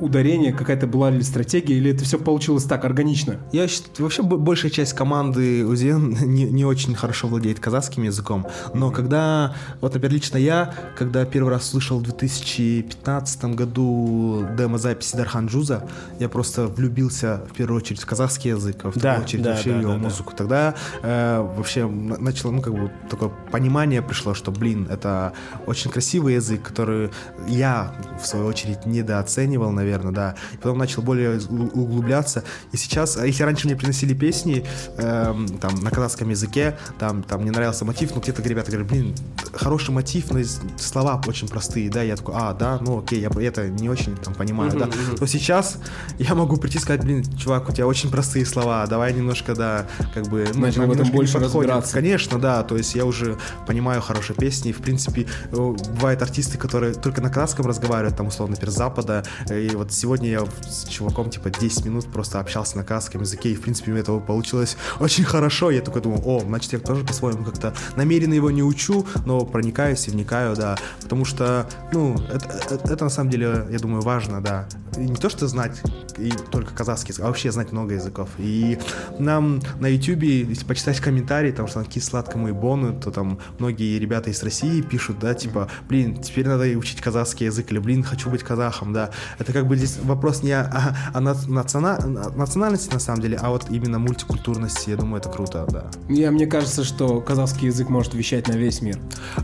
ударение, 0.00 0.52
какая-то 0.52 0.86
была 0.86 1.10
ли 1.10 1.22
стратегия, 1.22 1.76
или 1.76 1.90
это 1.92 2.04
все 2.04 2.18
получилось 2.18 2.64
так, 2.64 2.84
органично? 2.84 3.36
Я 3.52 3.66
считаю, 3.68 3.92
вообще 4.04 4.22
бо- 4.22 4.36
большая 4.36 4.70
часть 4.70 4.92
команды 4.94 5.64
УЗЕН 5.66 6.10
не, 6.26 6.44
не 6.44 6.64
очень 6.64 6.94
хорошо 6.94 7.28
владеет 7.28 7.60
казахским 7.60 8.02
языком, 8.04 8.46
но 8.74 8.90
когда, 8.90 9.54
вот, 9.80 9.94
например, 9.94 10.14
лично 10.14 10.36
я, 10.38 10.74
когда 10.96 11.24
первый 11.24 11.50
раз 11.50 11.68
слышал 11.70 11.98
в 11.98 12.02
2015 12.02 13.44
году 13.56 14.46
демо-записи 14.56 15.16
Дархан 15.16 15.46
Джуза, 15.46 15.86
я 16.18 16.28
просто 16.28 16.66
влюбился 16.66 17.42
в 17.50 17.54
первую 17.54 17.78
очередь 17.80 18.00
в 18.00 18.06
казахский 18.06 18.50
язык, 18.50 18.76
а 18.84 18.90
в 18.90 18.94
Да, 18.94 18.98
вторую 19.00 19.24
очередь 19.24 19.44
да, 19.44 19.50
вообще 19.52 19.70
да, 19.70 19.76
в 19.76 19.80
его 19.80 19.92
да, 19.92 19.98
да. 19.98 20.04
музыку. 20.04 20.32
Тогда 20.36 20.74
э, 21.02 21.40
вообще 21.56 21.86
на- 21.86 22.18
начало, 22.18 22.52
ну, 22.52 22.60
как 22.62 22.74
бы, 22.74 22.90
такое 23.08 23.30
понимание 23.50 24.02
пришло, 24.02 24.34
что, 24.34 24.50
блин, 24.50 24.86
это 24.90 25.32
очень 25.66 25.90
красивый 25.90 26.34
язык, 26.34 26.62
который 26.62 27.10
я, 27.48 27.94
в 28.20 28.26
свою 28.26 28.46
очередь, 28.46 28.86
недооценивал, 28.86 29.69
понял, 29.70 29.72
наверное, 29.72 30.12
да. 30.12 30.34
Потом 30.56 30.78
начал 30.78 31.02
более 31.02 31.40
углубляться. 31.48 32.44
И 32.72 32.76
сейчас, 32.76 33.16
а 33.16 33.26
если 33.26 33.42
раньше 33.44 33.66
мне 33.66 33.76
приносили 33.76 34.14
песни 34.14 34.64
эм, 34.98 35.46
там 35.58 35.74
на 35.80 35.90
казахском 35.90 36.28
языке, 36.30 36.76
там, 36.98 37.22
там 37.22 37.42
мне 37.42 37.50
нравился 37.50 37.84
мотив, 37.84 38.10
ну 38.14 38.20
где-то 38.20 38.42
ребята 38.42 38.70
говорят, 38.70 38.90
блин, 38.90 39.14
хороший 39.52 39.90
мотив, 39.90 40.30
но 40.30 40.40
слова 40.78 41.20
очень 41.26 41.48
простые, 41.48 41.90
да, 41.90 42.02
я 42.02 42.16
такой, 42.16 42.34
а, 42.36 42.52
да, 42.52 42.78
ну 42.80 42.98
окей, 42.98 43.20
я 43.20 43.30
это 43.40 43.68
не 43.68 43.88
очень 43.88 44.16
там 44.16 44.34
понимаю, 44.34 44.72
да. 44.72 44.88
То 45.18 45.26
сейчас 45.26 45.78
я 46.18 46.34
могу 46.34 46.56
прийти 46.56 46.78
и 46.78 46.80
сказать, 46.80 47.02
блин, 47.02 47.24
чувак, 47.36 47.68
у 47.68 47.72
тебя 47.72 47.86
очень 47.86 48.10
простые 48.10 48.46
слова, 48.46 48.86
давай 48.86 49.12
немножко, 49.12 49.54
да, 49.54 49.86
как 50.14 50.28
бы, 50.28 50.46
ну, 50.54 50.60
Начал 50.60 50.86
в 50.86 50.92
этом 50.92 51.10
больше 51.10 51.38
разбираться. 51.38 51.92
Конечно, 51.92 52.38
да, 52.38 52.62
то 52.62 52.76
есть 52.76 52.94
я 52.94 53.04
уже 53.04 53.36
понимаю 53.66 54.00
хорошие 54.00 54.36
песни, 54.36 54.72
в 54.72 54.78
принципе, 54.78 55.26
э, 55.50 55.56
бывают 55.96 56.22
артисты, 56.22 56.58
которые 56.58 56.94
только 56.94 57.20
на 57.20 57.28
казахском 57.28 57.66
разговаривают, 57.66 58.16
там, 58.16 58.26
условно, 58.28 58.54
например, 58.54 58.70
запада, 58.70 59.24
и 59.60 59.70
вот 59.76 59.92
сегодня 59.92 60.28
я 60.30 60.44
с 60.68 60.84
чуваком, 60.88 61.30
типа, 61.30 61.50
10 61.50 61.84
минут 61.84 62.06
просто 62.12 62.40
общался 62.40 62.76
на 62.76 62.84
казахском 62.84 63.20
языке, 63.22 63.50
и, 63.50 63.54
в 63.54 63.60
принципе, 63.62 63.90
у 63.90 63.94
меня 63.94 64.02
это 64.02 64.18
получилось 64.18 64.76
очень 64.98 65.24
хорошо, 65.24 65.70
я 65.70 65.80
такой 65.80 66.02
думал, 66.02 66.22
о, 66.24 66.40
значит, 66.40 66.72
я 66.72 66.78
тоже 66.78 67.04
по-своему 67.04 67.44
как-то 67.44 67.74
намеренно 67.96 68.34
его 68.34 68.50
не 68.50 68.62
учу, 68.62 69.06
но 69.26 69.44
проникаюсь 69.44 70.06
и 70.08 70.10
вникаю, 70.10 70.56
да, 70.56 70.76
потому 71.02 71.24
что, 71.24 71.68
ну, 71.92 72.14
это, 72.32 72.46
это- 72.70 72.92
это 72.92 73.04
на 73.04 73.10
самом 73.10 73.30
деле, 73.30 73.66
я 73.70 73.78
думаю, 73.78 74.02
важно, 74.02 74.40
да, 74.40 74.68
не 74.96 75.14
то, 75.14 75.28
что 75.28 75.46
знать 75.46 75.80
и 76.18 76.30
только 76.50 76.74
казахский 76.74 77.12
язык, 77.12 77.24
а 77.24 77.28
вообще 77.28 77.50
знать 77.50 77.72
много 77.72 77.94
языков, 77.94 78.28
и 78.38 78.78
нам 79.18 79.60
на 79.80 79.86
ютубе, 79.86 80.40
если 80.42 80.64
почитать 80.64 81.00
комментарии, 81.00 81.52
там, 81.52 81.66
что 81.66 81.76
там 81.76 81.84
какие 81.84 82.02
сладкому 82.02 82.48
и 82.48 82.52
бону, 82.52 82.98
то 82.98 83.10
там 83.10 83.38
многие 83.58 83.98
ребята 83.98 84.30
из 84.30 84.42
России 84.42 84.80
пишут, 84.82 85.18
да, 85.18 85.34
типа, 85.34 85.68
блин, 85.88 86.20
теперь 86.20 86.46
надо 86.46 86.64
и 86.64 86.74
учить 86.76 87.00
казахский 87.00 87.46
язык, 87.46 87.70
или, 87.72 87.78
блин, 87.78 88.02
хочу 88.02 88.28
быть 88.30 88.42
казахом, 88.42 88.92
да, 88.92 89.10
это 89.38 89.52
как 89.52 89.66
бы 89.66 89.76
здесь 89.76 89.98
вопрос 90.02 90.42
не 90.42 90.52
о, 90.52 90.94
о 91.14 91.20
на- 91.20 91.32
национа- 91.32 92.36
национальности, 92.36 92.92
на 92.92 93.00
самом 93.00 93.20
деле, 93.22 93.38
а 93.40 93.50
вот 93.50 93.66
именно 93.70 93.98
мультикультурности, 93.98 94.90
я 94.90 94.96
думаю, 94.96 95.20
это 95.20 95.28
круто, 95.28 95.66
да. 95.70 95.86
Я, 96.08 96.30
мне 96.30 96.46
кажется, 96.46 96.84
что 96.84 97.20
казахский 97.20 97.66
язык 97.66 97.88
может 97.88 98.14
вещать 98.14 98.48
на 98.48 98.52
весь 98.52 98.82
мир. 98.82 98.98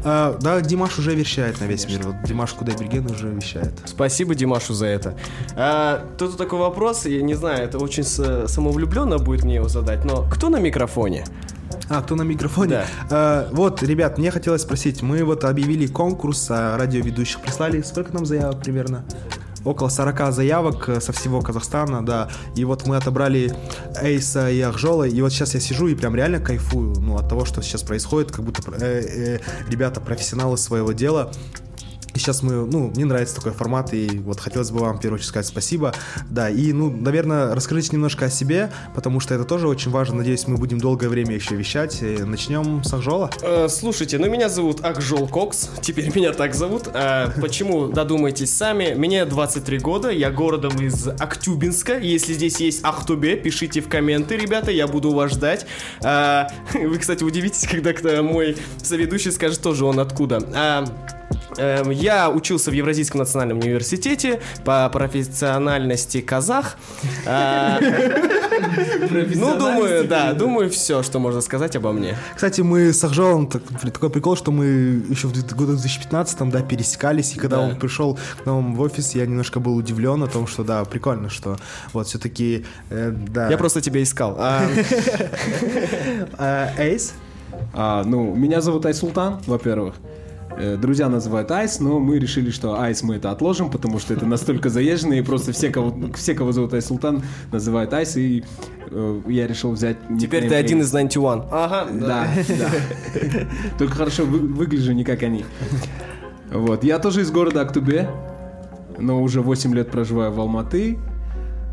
А, 0.05 0.37
да, 0.41 0.61
Димаш 0.61 0.99
уже 0.99 1.15
вещает 1.15 1.61
на 1.61 1.65
весь 1.65 1.87
мир. 1.87 2.01
Вот 2.05 2.17
Димаш 2.25 2.53
Кудайберген 2.53 3.07
уже 3.11 3.31
вещает. 3.31 3.73
Спасибо 3.85 4.35
Димашу 4.35 4.75
за 4.75 4.87
это. 4.87 5.17
А, 5.57 6.07
тут 6.19 6.37
такой 6.37 6.59
вопрос, 6.59 7.07
я 7.07 7.23
не 7.23 7.35
знаю, 7.35 7.65
это 7.65 7.79
очень 7.79 8.05
самовлюбленно 8.05 9.19
будет 9.19 9.45
мне 9.45 9.57
его 9.57 9.69
задать, 9.69 10.05
но 10.05 10.27
кто 10.31 10.49
на 10.49 10.59
микрофоне? 10.59 11.25
А, 11.89 12.03
кто 12.03 12.17
на 12.17 12.23
микрофоне? 12.23 12.71
Да. 12.71 12.87
А, 13.11 13.49
вот, 13.53 13.83
ребят, 13.83 14.19
мне 14.19 14.31
хотелось 14.31 14.63
спросить, 14.63 15.03
мы 15.03 15.23
вот 15.25 15.45
объявили 15.45 15.87
конкурс, 15.87 16.47
а 16.51 16.77
радиоведущих 16.77 17.41
прислали, 17.41 17.83
сколько 17.83 18.13
нам 18.13 18.27
заявок 18.27 18.63
примерно? 18.63 19.05
Около 19.65 19.89
40 19.89 20.33
заявок 20.33 20.89
э, 20.89 21.01
со 21.01 21.13
всего 21.13 21.41
Казахстана, 21.41 22.05
да. 22.07 22.29
И 22.55 22.65
вот 22.65 22.87
мы 22.87 22.97
отобрали 22.97 23.53
Эйса 24.01 24.49
и 24.49 24.61
Ахжола, 24.61 25.05
и 25.05 25.21
вот 25.21 25.33
сейчас 25.33 25.55
я 25.55 25.61
сижу 25.61 25.89
и 25.89 25.97
прям 25.97 26.15
реально 26.15 26.39
кайфую, 26.39 26.95
ну, 27.01 27.17
от 27.17 27.29
того, 27.29 27.45
что 27.45 27.63
сейчас 27.63 27.83
происходит, 27.83 28.31
как 28.31 28.45
будто 28.45 28.63
э, 28.71 28.79
э, 28.81 29.39
ребята 29.69 30.01
профессионалы 30.01 30.57
своего 30.57 30.93
дела. 30.93 31.33
И 32.17 32.19
сейчас 32.19 32.43
мы, 32.43 32.65
ну, 32.65 32.91
мне 32.95 33.05
нравится 33.05 33.35
такой 33.35 33.53
формат, 33.53 33.93
и 33.93 34.09
вот 34.21 34.41
хотелось 34.41 34.71
бы 34.71 34.81
вам 34.81 34.97
в 34.97 35.03
первую 35.03 35.17
очередь 35.17 35.29
сказать 35.29 35.47
спасибо. 35.47 35.93
Да, 36.31 36.49
и, 36.49 36.73
ну, 36.73 36.91
наверное, 36.91 37.55
расскажите 37.55 37.91
немножко 37.93 38.25
о 38.25 38.31
себе, 38.31 38.73
потому 38.95 39.21
что 39.21 39.35
это 39.35 39.45
тоже 39.45 39.69
очень 39.69 39.91
важно. 39.91 40.17
Надеюсь, 40.17 40.47
мы 40.47 40.57
будем 40.57 40.79
долгое 40.79 41.11
время 41.11 41.35
еще 41.35 41.57
вещать. 41.57 42.01
И 42.01 42.23
Начнем 42.23 42.83
с 42.83 42.95
Ахжола. 42.95 43.31
Э, 43.43 43.69
слушайте, 43.69 44.17
ну 44.17 44.31
меня 44.31 44.49
зовут 44.49 44.83
Акжол 44.83 45.29
Кокс, 45.29 45.69
теперь 45.83 46.11
меня 46.17 46.33
так 46.33 46.55
зовут. 46.55 46.85
А, 46.95 47.31
почему, 47.39 47.89
додумайтесь 47.89 48.51
сами. 48.55 48.95
Мне 48.95 49.27
23 49.27 49.79
года, 49.81 50.09
я 50.09 50.31
городом 50.31 50.81
из 50.81 51.07
Актюбинска. 51.07 51.99
Если 51.99 52.33
здесь 52.33 52.59
есть 52.61 52.83
Ахтубе, 52.83 53.37
пишите 53.37 53.83
в 53.83 53.91
комменты, 53.91 54.39
ребята, 54.39 54.71
я 54.71 54.87
буду 54.87 55.13
вас 55.13 55.33
ждать. 55.33 55.67
А, 56.03 56.49
вы, 56.73 56.97
кстати, 56.97 57.23
удивитесь, 57.23 57.69
когда 57.69 58.23
мой 58.23 58.57
соведущий 58.83 59.33
скажет 59.33 59.61
тоже 59.61 59.85
он 59.85 60.01
откуда. 60.01 60.41
А, 60.55 60.87
Эм, 61.59 61.91
Я 62.07 62.31
учился 62.31 62.71
в 62.71 62.75
Евразийском 62.75 63.19
национальном 63.19 63.59
университете 63.59 64.41
по 64.65 64.89
профессиональности 64.91 66.21
казах. 66.21 66.77
А, 67.27 67.81
Ну, 69.35 69.59
думаю, 69.59 70.07
да, 70.07 70.33
думаю, 70.33 70.71
все, 70.71 71.03
что 71.03 71.19
можно 71.19 71.41
сказать 71.41 71.75
обо 71.75 71.91
мне. 71.91 72.17
Кстати, 72.37 72.61
мы 72.61 72.93
с 72.93 73.03
Ахжолом, 73.03 73.49
так- 73.49 73.63
такой 73.93 74.11
прикол, 74.11 74.37
что 74.37 74.53
мы 74.53 74.67
еще 75.11 75.27
в 75.27 75.33
году 75.57 75.73
2015 75.73 76.51
да, 76.53 76.63
пересекались, 76.63 77.35
и 77.35 77.39
когда 77.41 77.57
Да. 77.57 77.63
он 77.63 77.77
пришел 77.77 78.17
к 78.41 78.47
нам 78.47 78.77
в 78.77 78.81
офис, 78.83 79.17
я 79.17 79.27
немножко 79.27 79.59
был 79.59 79.75
удивлен 79.77 80.23
о 80.23 80.29
том, 80.29 80.47
что, 80.47 80.63
да, 80.63 80.85
прикольно, 80.85 81.29
что 81.29 81.57
вот 81.93 82.07
все-таки, 82.07 82.65
да. 82.89 83.51
Я 83.51 83.59
просто 83.59 83.81
тебя 83.81 84.01
искал. 84.01 84.37
А, 84.39 84.63
Э, 86.39 86.69
Эйс? 86.79 87.15
А, 87.75 88.05
ну, 88.05 88.33
меня 88.35 88.61
зовут 88.61 88.87
Айсултан, 88.87 89.41
во-первых. 89.47 89.95
Э, 90.59 90.77
Друзья 90.77 91.09
называют 91.09 91.51
Айс, 91.51 91.81
но 91.81 91.99
мы 92.01 92.19
решили, 92.19 92.51
что 92.51 92.81
Айс 92.81 93.03
мы 93.03 93.17
это 93.17 93.31
отложим, 93.31 93.71
потому 93.71 93.99
что 93.99 94.15
это 94.15 94.25
настолько 94.27 94.69
заезжено, 94.71 95.15
и 95.15 95.23
просто 95.23 95.53
все, 95.53 95.71
кого, 95.71 95.95
все, 96.15 96.35
кого 96.35 96.53
зовут 96.53 96.73
Айсултан, 96.75 97.23
называют 97.53 97.93
Айс, 97.93 98.17
и 98.17 98.43
э, 98.91 99.21
я 99.29 99.47
решил 99.47 99.73
взять... 99.73 99.97
Теперь 100.19 100.49
ты 100.49 100.55
один 100.55 100.81
из 100.81 100.91
91. 100.91 101.45
Ага, 101.51 101.87
Да, 101.93 102.27
да. 102.49 102.71
Только 103.79 103.95
хорошо 103.95 104.25
вы- 104.25 104.39
выгляжу 104.39 104.93
не 104.93 105.05
как 105.05 105.23
они. 105.23 105.45
Вот. 106.51 106.85
Я 106.85 106.99
тоже 107.01 107.21
из 107.23 107.31
города 107.31 107.61
Актубе, 107.61 108.09
но 108.99 109.23
уже 109.23 109.43
8 109.43 109.75
лет 109.75 109.91
проживаю 109.91 110.33
в 110.33 110.41
Алматы. 110.41 110.99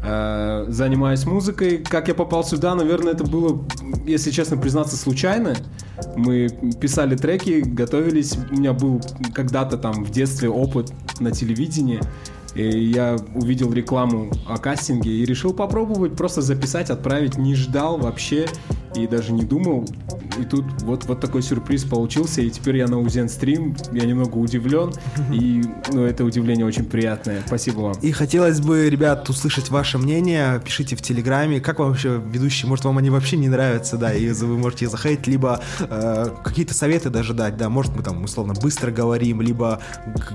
Э, 0.03 0.65
Занимаюсь 0.67 1.25
музыкой. 1.25 1.77
Как 1.77 2.07
я 2.07 2.13
попал 2.13 2.43
сюда, 2.43 2.75
наверное, 2.75 3.13
это 3.13 3.23
было, 3.23 3.65
если 4.05 4.31
честно 4.31 4.57
признаться, 4.57 4.97
случайно. 4.97 5.55
Мы 6.15 6.49
писали 6.79 7.15
треки, 7.15 7.61
готовились. 7.61 8.37
У 8.51 8.55
меня 8.55 8.73
был 8.73 9.01
когда-то 9.33 9.77
там 9.77 10.03
в 10.03 10.11
детстве 10.11 10.49
опыт 10.49 10.91
на 11.19 11.31
телевидении. 11.31 12.01
И 12.55 12.63
я 12.63 13.17
увидел 13.33 13.71
рекламу 13.73 14.29
о 14.47 14.57
кастинге 14.57 15.11
и 15.11 15.25
решил 15.25 15.53
попробовать 15.53 16.15
просто 16.15 16.41
записать, 16.41 16.89
отправить. 16.89 17.37
Не 17.37 17.55
ждал 17.55 17.97
вообще 17.97 18.45
и 18.95 19.07
даже 19.07 19.31
не 19.31 19.43
думал. 19.43 19.85
И 20.39 20.45
тут 20.45 20.65
вот, 20.81 21.05
вот 21.05 21.19
такой 21.19 21.41
сюрприз 21.41 21.83
получился. 21.83 22.41
И 22.41 22.49
теперь 22.49 22.77
я 22.77 22.87
на 22.87 22.99
Узен 22.99 23.29
стрим. 23.29 23.75
Я 23.91 24.05
немного 24.05 24.37
удивлен. 24.37 24.91
И 25.31 25.63
ну, 25.91 26.03
это 26.03 26.23
удивление 26.25 26.65
очень 26.65 26.85
приятное. 26.85 27.43
Спасибо 27.45 27.81
вам. 27.81 27.93
И 28.01 28.11
хотелось 28.11 28.59
бы, 28.59 28.89
ребят, 28.89 29.29
услышать 29.29 29.69
ваше 29.69 29.97
мнение. 29.97 30.61
Пишите 30.63 30.95
в 30.95 31.01
Телеграме. 31.01 31.59
Как 31.59 31.79
вам 31.79 31.89
вообще 31.89 32.21
ведущие? 32.25 32.69
Может, 32.69 32.85
вам 32.85 32.97
они 32.97 33.09
вообще 33.09 33.37
не 33.37 33.49
нравятся, 33.49 33.97
да, 33.97 34.13
и 34.13 34.31
вы 34.31 34.57
можете 34.57 34.87
захейтить, 34.87 35.27
либо 35.27 35.61
э, 35.79 36.27
какие-то 36.43 36.73
советы 36.73 37.09
даже 37.09 37.33
дать, 37.33 37.57
да. 37.57 37.69
Может, 37.69 37.95
мы 37.95 38.03
там, 38.03 38.23
условно, 38.23 38.53
быстро 38.53 38.91
говорим, 38.91 39.41
либо 39.41 39.79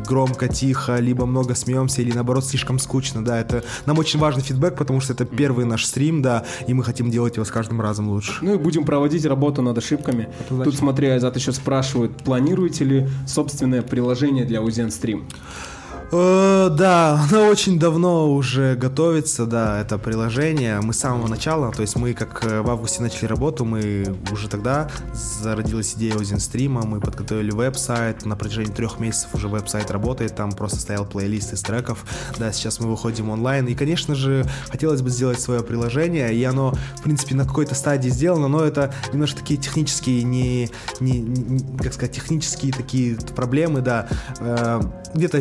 громко, 0.07 0.49
тихо, 0.49 0.99
либо 0.99 1.27
много 1.27 1.55
смеемся, 1.55 2.03
или 2.03 2.13
наоборот, 2.13 2.45
слишком 2.45 2.79
скучно, 2.79 3.25
да. 3.25 3.41
Это 3.41 3.65
нам 3.87 3.99
очень 3.99 4.19
важный 4.19 4.43
фидбэк, 4.43 4.77
потому 4.77 5.01
что 5.01 5.13
это 5.13 5.25
первый 5.25 5.65
наш 5.65 5.85
стрим, 5.85 6.23
да, 6.23 6.45
и 6.67 6.75
мы 6.75 6.85
хотим 6.85 7.11
делать 7.11 7.37
его 7.37 7.45
с 7.45 7.51
каждым 7.51 7.81
разом 7.81 8.09
лучше. 8.09 8.33
Ну 8.43 8.55
и 8.55 8.59
будем 8.59 8.85
проводить 8.85 9.25
работу 9.25 9.63
над 9.63 9.79
ошибками. 9.89 10.29
Тут, 10.49 10.77
смотри, 10.77 11.09
Айзат 11.09 11.37
еще 11.37 11.53
спрашивает, 11.53 12.17
планируете 12.19 12.85
ли 12.85 13.09
собственное 13.27 13.83
приложение 13.83 14.45
для 14.45 14.63
Узен 14.63 14.91
стрим? 14.91 15.27
Э, 16.11 16.69
да, 16.71 17.27
оно 17.29 17.49
очень 17.49 17.79
давно 17.79 18.33
уже 18.33 18.75
готовится, 18.77 19.45
да, 19.47 19.81
это 19.81 19.99
приложение. 19.99 20.81
Мы 20.81 20.95
с 20.95 20.99
самого 20.99 21.29
начала, 21.29 21.71
то 21.71 21.83
есть 21.83 21.97
мы 21.97 22.15
как 22.15 22.45
э, 22.45 22.63
в 22.63 22.71
августе 22.71 23.03
начали 23.03 23.27
работу, 23.27 23.65
мы 23.65 24.17
уже 24.33 24.49
тогда 24.49 24.89
зародилась 25.13 25.95
идея 25.95 26.15
Озинстрима, 26.15 26.83
мы 26.87 27.01
подготовили 27.01 27.51
веб-сайт, 27.51 28.25
на 28.25 28.37
протяжении 28.37 28.73
трех 28.73 28.99
месяцев 28.99 29.35
уже 29.35 29.49
веб-сайт 29.49 29.91
работает, 29.91 30.35
там 30.35 30.53
просто 30.53 30.79
стоял 30.79 31.05
плейлист 31.05 31.53
из 31.53 31.61
треков, 31.61 32.05
да, 32.39 32.53
сейчас 32.53 32.81
мы 32.81 32.91
выходим 32.91 33.29
онлайн, 33.29 33.67
и, 33.67 33.75
конечно 33.75 34.15
же, 34.15 34.47
хотелось 34.71 35.03
бы 35.03 35.11
сделать 35.11 35.41
свое 35.41 35.63
приложение, 35.63 36.35
и 36.35 36.43
оно, 36.45 36.73
в 36.97 37.03
принципе, 37.03 37.35
на 37.35 37.45
какой-то 37.45 37.75
стадии 37.75 38.09
сделано, 38.09 38.49
но 38.49 38.65
это 38.65 38.95
немножко 39.13 39.41
такие 39.41 39.61
технические, 39.61 40.23
не, 40.23 40.71
не, 41.01 41.21
не- 41.21 41.79
как 41.79 41.93
сказать, 41.93 42.15
технические 42.15 42.73
такие 42.73 43.17
проблемы, 43.37 43.81
да, 43.83 44.09
Э, 44.41 44.81
где-то 45.15 45.39
в 45.39 45.41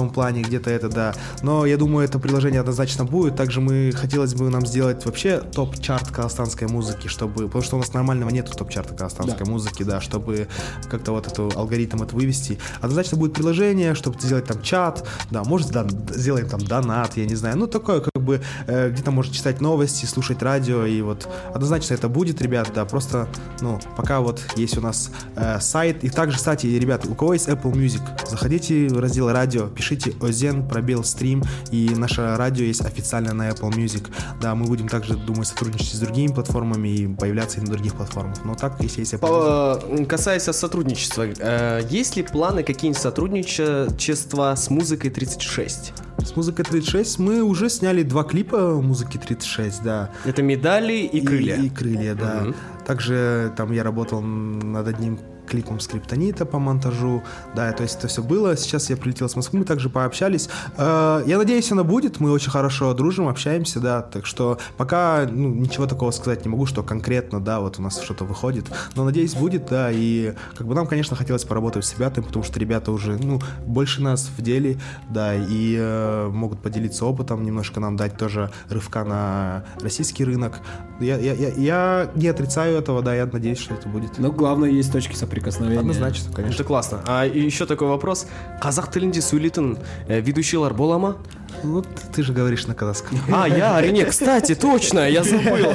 финансовом 0.00 0.10
плане, 0.10 0.42
где-то 0.42 0.70
это, 0.70 0.88
да. 0.88 1.14
Но 1.42 1.66
я 1.66 1.76
думаю, 1.76 2.04
это 2.04 2.18
приложение 2.18 2.60
однозначно 2.60 3.04
будет. 3.04 3.36
Также 3.36 3.60
мы 3.60 3.92
хотелось 3.94 4.34
бы 4.34 4.50
нам 4.50 4.66
сделать 4.66 5.04
вообще 5.04 5.38
топ-чарт 5.38 6.10
казахстанской 6.10 6.68
музыки, 6.68 7.08
чтобы, 7.08 7.46
потому 7.46 7.62
что 7.62 7.76
у 7.76 7.78
нас 7.78 7.92
нормального 7.92 8.30
нету 8.30 8.52
топ-чарта 8.56 8.94
казахстанской 8.94 9.46
музыки, 9.46 9.82
да, 9.82 10.00
чтобы 10.00 10.48
как-то 10.90 11.12
вот 11.12 11.26
эту 11.26 11.52
алгоритм 11.56 12.02
это 12.02 12.14
вывести. 12.14 12.58
Однозначно 12.80 13.18
будет 13.18 13.34
приложение, 13.34 13.94
чтобы 13.94 14.20
сделать 14.20 14.46
там 14.46 14.62
чат, 14.62 15.06
да, 15.30 15.44
может 15.44 15.70
да, 15.70 15.86
сделаем 16.14 16.48
там 16.48 16.60
донат, 16.60 17.16
я 17.16 17.26
не 17.26 17.36
знаю, 17.36 17.56
ну 17.58 17.66
такое 17.66 18.00
как 18.00 18.22
бы 18.22 18.40
э, 18.66 18.90
где-то 18.90 19.10
можно 19.10 19.34
читать 19.34 19.60
новости, 19.60 20.06
слушать 20.06 20.42
радио 20.42 20.86
и 20.86 21.02
вот 21.02 21.28
однозначно 21.54 21.94
это 21.94 22.08
будет, 22.08 22.42
ребят, 22.42 22.70
да, 22.74 22.84
просто, 22.84 23.28
ну, 23.60 23.80
пока 23.96 24.20
вот 24.20 24.40
есть 24.56 24.76
у 24.78 24.80
нас 24.80 25.10
э, 25.36 25.60
сайт 25.60 26.04
и 26.04 26.08
также, 26.08 26.36
кстати, 26.36 26.66
ребят, 26.66 27.06
у 27.06 27.14
кого 27.14 27.34
есть 27.34 27.48
Apple 27.48 27.72
Music, 27.72 28.02
заходите 28.28 28.88
в 28.88 28.98
раздел 28.98 29.30
радио, 29.30 29.66
пишите 29.68 29.89
пишите 29.90 30.16
Озен, 30.20 30.66
пробел 30.66 31.04
стрим, 31.04 31.42
и 31.70 31.90
наше 31.96 32.36
радио 32.36 32.64
есть 32.64 32.84
официально 32.84 33.34
на 33.34 33.50
Apple 33.50 33.70
Music. 33.70 34.08
Да, 34.40 34.54
мы 34.54 34.66
будем 34.66 34.88
также, 34.88 35.14
думаю, 35.14 35.44
сотрудничать 35.44 35.94
с 35.94 35.98
другими 35.98 36.32
платформами 36.32 36.88
и 36.88 37.08
появляться 37.08 37.58
и 37.58 37.62
на 37.62 37.68
других 37.70 37.94
платформах. 37.94 38.44
Но 38.44 38.54
так, 38.54 38.80
если 38.80 39.00
есть 39.00 39.14
Apple 39.14 39.28
Music. 39.28 39.98
По- 39.98 40.04
Касаясь 40.06 40.42
сотрудничества, 40.42 41.26
э, 41.38 41.82
есть 41.90 42.16
ли 42.16 42.22
планы 42.22 42.62
какие-нибудь 42.62 43.00
сотрудничества 43.02 44.54
с 44.56 44.70
музыкой 44.70 45.10
36? 45.10 45.92
С 46.18 46.36
музыкой 46.36 46.64
36 46.64 47.18
мы 47.18 47.42
уже 47.42 47.68
сняли 47.70 48.02
два 48.02 48.24
клипа 48.24 48.80
музыки 48.80 49.16
36, 49.18 49.82
да. 49.82 50.10
Это 50.24 50.42
медали 50.42 50.92
и 50.98 51.20
крылья. 51.20 51.56
И, 51.56 51.68
крылья, 51.70 52.14
да. 52.14 52.40
Мгм. 52.42 52.54
Также 52.86 53.52
там 53.56 53.72
я 53.72 53.82
работал 53.82 54.20
над 54.20 54.86
одним 54.86 55.18
клипом 55.50 55.80
скриптонита 55.80 56.46
по 56.46 56.58
монтажу, 56.58 57.22
да, 57.54 57.72
то 57.72 57.82
есть 57.82 57.98
это 57.98 58.08
все 58.08 58.22
было. 58.22 58.56
Сейчас 58.56 58.88
я 58.88 58.96
прилетел 58.96 59.28
с 59.28 59.36
Москвы, 59.36 59.58
мы 59.58 59.64
также 59.64 59.90
пообщались. 59.90 60.48
Э, 60.76 61.22
Я 61.26 61.38
надеюсь, 61.38 61.70
она 61.72 61.84
будет, 61.84 62.20
мы 62.20 62.30
очень 62.30 62.50
хорошо 62.50 62.94
дружим, 62.94 63.28
общаемся, 63.28 63.80
да, 63.80 64.02
так 64.02 64.26
что 64.26 64.58
пока 64.76 65.28
ну, 65.30 65.48
ничего 65.48 65.86
такого 65.86 66.12
сказать 66.12 66.44
не 66.44 66.50
могу, 66.50 66.66
что 66.66 66.82
конкретно, 66.82 67.40
да, 67.40 67.60
вот 67.60 67.78
у 67.78 67.82
нас 67.82 68.00
что-то 68.00 68.24
выходит, 68.24 68.66
но 68.94 69.04
надеюсь, 69.04 69.34
будет, 69.34 69.66
да, 69.66 69.90
и 69.90 70.34
как 70.56 70.66
бы 70.66 70.74
нам, 70.74 70.86
конечно, 70.86 71.16
хотелось 71.16 71.44
поработать 71.44 71.84
с 71.84 71.94
ребятами, 71.94 72.24
потому 72.24 72.44
что 72.44 72.58
ребята 72.60 72.92
уже, 72.92 73.18
ну, 73.18 73.40
больше 73.66 74.02
нас 74.02 74.30
в 74.36 74.42
деле, 74.42 74.78
да, 75.08 75.34
и 75.34 75.76
э, 75.78 76.28
могут 76.32 76.62
поделиться 76.62 77.04
опытом, 77.04 77.42
немножко 77.44 77.80
нам 77.80 77.96
дать 77.96 78.16
тоже 78.16 78.50
рывка 78.68 79.04
на 79.04 79.64
российский 79.80 80.24
рынок. 80.24 80.60
Я, 81.00 81.16
я, 81.18 81.32
я, 81.32 81.48
я 81.48 82.10
не 82.14 82.28
отрицаю 82.28 82.78
этого, 82.78 83.02
да, 83.02 83.14
я 83.14 83.26
надеюсь, 83.26 83.58
что 83.58 83.74
это 83.74 83.88
будет. 83.88 84.18
Но 84.18 84.30
главное, 84.30 84.70
есть 84.70 84.92
точки 84.92 85.14
соприкосновения 85.14 85.39
Однозначно, 85.79 86.33
конечно. 86.33 86.55
Это 86.55 86.63
классно. 86.63 87.01
А 87.07 87.25
и 87.25 87.39
еще 87.39 87.65
такой 87.65 87.87
вопрос. 87.87 88.25
Қазақ 88.61 88.91
тілінде 88.91 89.21
сөйлейтін 89.21 89.77
э, 90.07 90.21
ведущийлар 90.21 90.73
бола 90.73 90.97
ма? 90.97 91.15
Ну, 91.63 91.81
ты, 91.81 92.01
ты 92.13 92.23
же 92.23 92.33
говоришь 92.33 92.67
на 92.67 92.73
казахском. 92.75 93.17
А, 93.31 93.47
я, 93.47 93.75
Арине, 93.77 94.05
кстати, 94.05 94.55
точно, 94.55 95.07
я 95.09 95.23
забыл. 95.23 95.73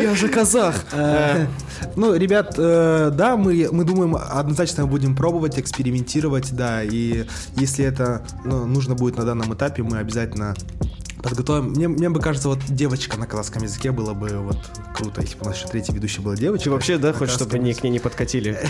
Я 0.00 0.14
же 0.14 0.28
казах. 0.28 0.84
Э, 0.92 1.46
Ну, 1.96 2.14
ребят, 2.14 2.54
э, 2.58 3.10
да, 3.12 3.36
мы, 3.36 3.68
мы 3.70 3.84
думаем, 3.84 4.16
однозначно 4.16 4.86
будем 4.86 5.14
пробовать, 5.14 5.58
экспериментировать, 5.58 6.52
да, 6.52 6.82
и 6.82 7.24
если 7.56 7.84
это 7.84 8.22
ну, 8.44 8.66
нужно 8.66 8.94
будет 8.94 9.16
на 9.16 9.24
данном 9.24 9.54
этапе, 9.54 9.82
мы 9.82 9.98
обязательно 9.98 10.54
подготовим. 11.21 11.71
Мне, 11.71 11.87
мне 11.87 12.09
бы 12.09 12.19
кажется, 12.19 12.49
вот 12.49 12.59
девочка 12.67 13.17
на 13.17 13.25
казахском 13.25 13.63
языке 13.63 13.91
было 13.91 14.13
бы 14.13 14.29
вот 14.39 14.57
круто, 14.95 15.21
если 15.21 15.35
бы 15.37 15.45
у 15.45 15.45
нас 15.49 15.57
еще 15.57 15.67
третий 15.67 15.93
ведущий 15.93 16.21
была 16.21 16.35
девочка. 16.35 16.65
Ты 16.65 16.71
вообще, 16.71 16.97
да, 16.97 17.13
хочешь, 17.13 17.35
чтобы 17.35 17.55
они 17.55 17.73
к 17.73 17.83
ней 17.83 17.89
не 17.89 17.99
подкатили? 17.99 18.59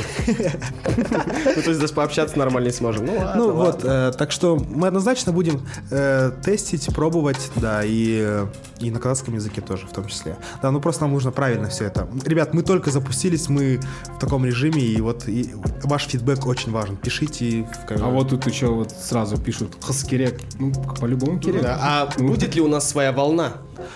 Ну, 0.90 1.62
то 1.64 1.70
есть 1.70 1.80
даже 1.80 1.94
пообщаться 1.94 2.38
нормально 2.38 2.68
не 2.68 2.74
сможем. 2.74 3.06
Ну, 3.06 3.14
Ну 3.36 3.54
вот, 3.54 3.82
э, 3.84 4.12
так 4.18 4.32
что 4.32 4.56
мы 4.56 4.88
однозначно 4.88 5.32
будем 5.32 5.62
э, 5.92 6.32
тестить, 6.44 6.94
пробовать, 6.94 7.52
да, 7.56 7.82
и, 7.84 8.46
и 8.80 8.92
на 8.92 9.00
казахском 9.00 9.36
языке 9.36 9.62
тоже 9.62 9.88
в 9.88 9.92
том 9.92 10.08
числе. 10.08 10.38
Да, 10.62 10.72
ну 10.72 10.80
просто 10.80 11.04
нам 11.04 11.14
нужно 11.14 11.32
правильно 11.32 11.70
все 11.70 11.86
это. 11.86 12.08
Ребят, 12.26 12.54
мы 12.54 12.64
только 12.64 12.92
запустились, 12.92 13.50
мы 13.50 13.80
в 14.16 14.20
таком 14.20 14.46
режиме, 14.46 14.82
и 14.82 15.00
вот 15.02 15.28
и 15.28 15.52
ваш 15.84 16.08
фидбэк 16.08 16.46
очень 16.46 16.72
важен. 16.72 16.98
Пишите 16.98 17.68
в 17.88 18.02
А 18.02 18.10
вот 18.10 18.30
тут 18.30 18.46
еще 18.48 18.68
вот 18.68 18.92
сразу 18.92 19.38
пишут 19.38 19.78
Хаскирек. 19.82 20.40
Ну, 20.60 20.72
по-любому 21.00 21.40
Кирек. 21.40 21.62
Да, 21.64 21.78
А 21.82 22.06
будет 22.40 22.56
ли 22.56 22.62
у 22.62 22.68
нас 22.68 22.90
своя 22.90 23.12
волна? 23.12 23.54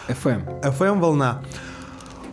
FM. 0.10 0.62
FM 0.62 1.00
волна. 1.00 1.42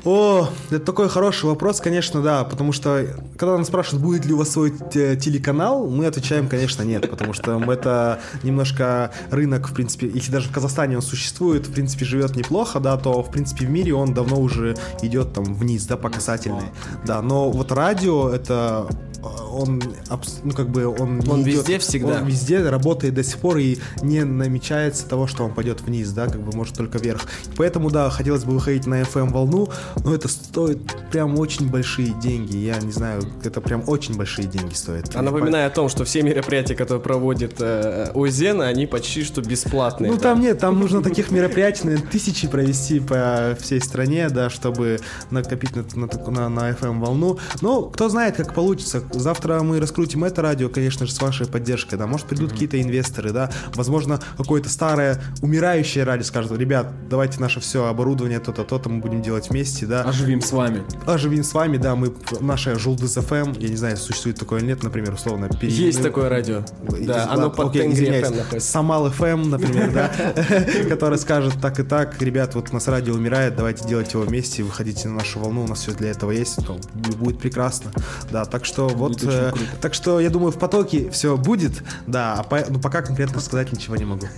О, 0.05 0.49
это 0.71 0.81
такой 0.81 1.09
хороший 1.09 1.45
вопрос, 1.45 1.81
конечно, 1.81 2.23
да, 2.23 2.43
потому 2.45 2.73
что 2.73 3.07
когда 3.37 3.59
нас 3.59 3.67
спрашивают, 3.67 4.03
будет 4.03 4.25
ли 4.25 4.33
у 4.33 4.39
вас 4.39 4.49
свой 4.49 4.73
те- 4.93 5.15
телеканал, 5.15 5.87
мы 5.87 6.07
отвечаем, 6.07 6.49
конечно, 6.49 6.83
нет, 6.83 7.09
потому 7.11 7.35
что 7.35 7.61
это 7.71 8.19
немножко 8.43 9.13
рынок, 9.31 9.69
в 9.69 9.75
принципе, 9.75 10.11
если 10.13 10.33
даже 10.33 10.49
в 10.49 10.53
Казахстане 10.53 10.97
он 10.97 11.03
существует, 11.03 11.67
в 11.67 11.73
принципе, 11.73 12.07
живет 12.07 12.35
неплохо, 12.35 12.81
да, 12.81 12.97
то, 12.97 13.23
в 13.23 13.31
принципе, 13.31 13.67
в 13.67 13.71
мире 13.71 13.95
он 13.95 14.15
давно 14.15 14.41
уже 14.41 14.75
идет 15.03 15.35
там 15.35 15.45
вниз, 15.55 15.85
да, 15.85 15.99
по 15.99 16.09
касательной, 16.09 16.71
да, 17.05 17.21
но 17.21 17.51
вот 17.51 17.71
радио 17.71 18.31
это 18.31 18.89
он, 19.23 19.83
абс- 20.09 20.41
ну, 20.45 20.53
как 20.53 20.69
бы, 20.71 20.87
он, 20.87 21.21
Он 21.29 21.43
идет- 21.43 21.47
везде 21.59 21.79
всегда. 21.79 22.21
он 22.21 22.27
везде 22.27 22.69
работает 22.69 23.15
до 23.15 23.23
сих 23.23 23.39
пор 23.39 23.59
и 23.59 23.79
не 24.03 24.25
намечается 24.25 25.07
того, 25.07 25.27
что 25.27 25.45
он 25.45 25.55
пойдет 25.55 25.81
вниз, 25.83 26.11
да, 26.11 26.27
как 26.27 26.41
бы 26.41 26.57
может 26.57 26.77
только 26.77 26.99
вверх. 26.99 27.23
Поэтому, 27.57 27.91
да, 27.91 28.11
хотелось 28.11 28.45
бы 28.45 28.53
выходить 28.53 28.87
на 28.87 29.03
FM 29.03 29.31
волну, 29.31 29.69
но 30.05 30.15
это 30.15 30.29
стоит 30.29 30.81
прям 31.11 31.39
очень 31.39 31.69
большие 31.69 32.09
деньги. 32.21 32.57
Я 32.57 32.79
не 32.79 32.93
знаю, 32.93 33.23
это 33.45 33.61
прям 33.61 33.83
очень 33.87 34.17
большие 34.17 34.47
деньги 34.49 34.75
стоит. 34.75 35.15
А 35.15 35.23
напоминаю 35.23 35.67
о 35.67 35.71
том, 35.71 35.89
что 35.89 36.05
все 36.05 36.23
мероприятия, 36.23 36.75
которые 36.75 37.03
проводит 37.03 37.57
э, 37.61 38.11
ОЗЕН, 38.15 38.63
они 38.63 38.87
почти 38.87 39.25
что 39.25 39.43
бесплатные. 39.43 40.11
Ну 40.11 40.17
да. 40.17 40.23
там 40.23 40.41
нет, 40.41 40.59
там 40.59 40.79
нужно 40.79 41.03
таких 41.03 41.31
мероприятий, 41.31 41.83
наверное, 41.85 42.09
тысячи 42.09 42.49
провести 42.49 43.01
по 43.01 43.57
всей 43.61 43.81
стране, 43.81 44.29
да, 44.31 44.51
чтобы 44.51 45.01
накопить 45.31 45.75
на, 45.77 45.85
на, 45.95 46.31
на, 46.31 46.49
на 46.49 46.71
FM 46.71 47.01
волну. 47.01 47.39
Но 47.61 47.83
кто 47.83 48.09
знает, 48.09 48.37
как 48.37 48.55
получится. 48.55 49.03
Завтра 49.13 49.63
мы 49.63 49.81
раскрутим 49.81 50.25
это 50.25 50.43
радио, 50.43 50.69
конечно 50.69 51.07
же, 51.07 51.13
с 51.13 51.21
вашей 51.21 51.47
поддержкой, 51.47 51.97
да. 51.97 52.07
Может 52.07 52.27
придут 52.27 52.53
какие-то 52.53 52.81
инвесторы, 52.81 53.33
да. 53.33 53.51
Возможно, 53.75 54.21
какое-то 54.37 54.69
старое 54.69 55.21
умирающее 55.43 56.05
радио 56.05 56.25
скажет, 56.25 56.53
ребят, 56.57 57.09
давайте 57.09 57.41
наше 57.41 57.61
все 57.61 57.87
оборудование, 57.87 58.39
то-то, 58.41 58.65
то-то 58.65 58.89
мы 58.89 59.01
будем 59.01 59.23
делать 59.23 59.51
вместе, 59.51 59.87
да. 59.87 60.03
Оживим 60.03 60.41
с 60.41 60.53
вами. 60.53 60.83
Оживим 61.07 61.43
с 61.45 61.53
вами, 61.55 61.77
да, 61.77 61.97
мы 61.97 62.13
наша 62.41 62.79
Жулдыз 62.79 63.17
FM, 63.17 63.57
я 63.61 63.69
не 63.69 63.77
знаю, 63.77 63.97
существует 63.97 64.39
такое 64.39 64.61
или 64.61 64.67
нет, 64.69 64.83
например, 64.83 65.13
условно. 65.15 65.49
пере- 65.49 65.73
Есть 65.73 66.03
такое 66.03 66.29
радио. 66.29 66.63
Да, 66.83 67.17
Ладно, 67.17 67.33
оно 67.33 67.51
под 67.51 67.71
окей, 67.71 67.93
извиняюсь. 67.93 68.31
Находится. 68.31 68.61
Самал 68.71 69.09
FM, 69.09 69.47
например, 69.47 69.91
да, 69.93 70.11
который 70.89 71.19
скажет 71.19 71.55
так 71.61 71.81
и 71.81 71.83
так, 71.83 72.21
ребят, 72.23 72.55
вот 72.55 72.71
у 72.71 72.75
нас 72.75 72.87
радио 72.89 73.15
умирает, 73.15 73.57
давайте 73.57 73.87
делать 73.89 74.13
его 74.13 74.23
вместе, 74.23 74.63
выходите 74.63 75.09
на 75.09 75.15
нашу 75.17 75.41
волну, 75.41 75.65
у 75.65 75.69
нас 75.69 75.81
все 75.81 75.93
для 75.93 76.11
этого 76.11 76.31
есть, 76.31 76.57
то 76.67 76.79
бу- 76.95 77.17
будет 77.17 77.39
прекрасно, 77.39 77.91
да, 78.31 78.45
так 78.45 78.65
что 78.65 78.89
вот, 79.01 79.23
э, 79.25 79.53
так 79.81 79.95
что 79.95 80.21
я 80.21 80.31
думаю 80.31 80.53
в 80.53 80.59
потоке 80.59 81.11
все 81.11 81.37
будет, 81.37 81.83
да, 82.07 82.35
а 82.35 82.43
по- 82.43 82.65
ну 82.69 82.79
пока 82.81 83.03
конкретно 83.03 83.41
сказать 83.41 83.73
ничего 83.73 83.97
не 83.97 84.05
могу. 84.05 84.27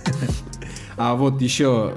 А 0.95 1.15
вот 1.15 1.41
еще 1.41 1.95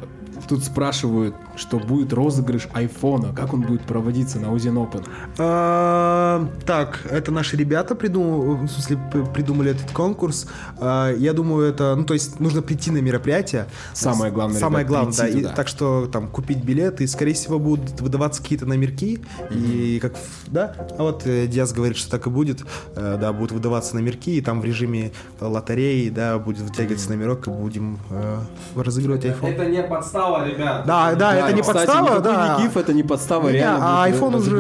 тут 0.49 0.65
спрашивают, 0.65 1.35
что 1.57 1.79
будет 1.79 2.13
розыгрыш 2.13 2.69
айфона. 2.73 3.33
Как 3.35 3.53
он 3.55 3.63
будет 3.63 3.83
проводиться 3.83 4.39
на 4.39 4.53
Узен 4.53 4.77
Open? 4.79 5.05
А, 5.39 6.47
Так, 6.67 7.01
это 7.11 7.33
наши 7.33 7.57
ребята 7.57 7.95
придумали, 7.95 8.67
в 8.67 8.69
смысле, 8.69 8.99
придумали 9.35 9.71
этот 9.73 9.91
конкурс. 9.93 10.47
А, 10.79 11.13
Я 11.13 11.33
думаю, 11.33 11.69
это, 11.69 11.95
ну, 11.97 12.05
то 12.05 12.15
есть 12.15 12.41
нужно 12.41 12.63
прийти 12.63 12.91
на 12.91 12.99
мероприятие. 12.99 13.67
Самое 13.95 14.33
главное, 14.33 14.59
Самое 14.59 14.85
ребят, 14.85 15.03
главное, 15.03 15.17
да. 15.17 15.27
И 15.29 15.43
так 15.55 15.69
что 15.69 16.07
там 16.07 16.29
купить 16.29 16.63
билеты, 16.63 17.05
и, 17.05 17.07
скорее 17.07 17.33
всего, 17.35 17.59
будут 17.59 18.01
выдаваться 18.01 18.43
какие-то 18.43 18.67
номерки. 18.67 19.21
И 19.51 19.99
как, 20.01 20.15
да? 20.47 20.75
А 20.99 21.03
вот 21.03 21.27
э, 21.27 21.47
Диас 21.47 21.73
говорит, 21.73 21.97
что 21.97 22.11
так 22.11 22.27
и 22.27 22.31
будет. 22.31 22.61
Э, 22.95 23.17
Да, 23.21 23.33
будут 23.33 23.53
выдаваться 23.53 23.95
номерки, 23.95 24.37
и 24.37 24.41
там 24.41 24.61
в 24.61 24.65
режиме 24.65 25.13
лотереи, 25.41 26.11
да, 26.11 26.39
будет 26.39 26.61
вытягиваться 26.61 27.09
номерок, 27.11 27.47
и 27.47 27.51
будем 27.51 27.99
э, 28.11 28.39
разыгрывать 28.77 29.25
iPhone. 29.25 29.49
Это 29.55 29.65
не 29.67 29.83
подстава, 29.83 30.47
ребят. 30.47 30.85
Да, 30.87 31.15
да, 31.15 31.46
это 31.47 31.57
не 31.57 31.63
кстати, 31.63 31.87
подстава, 31.87 32.05
никакой 32.05 32.23
да. 32.23 32.59
гиф, 32.61 32.77
это 32.77 32.93
не 32.93 33.03
подстава, 33.03 33.49
реально. 33.51 34.03
а 34.03 34.09
iPhone 34.09 34.37
уже, 34.37 34.57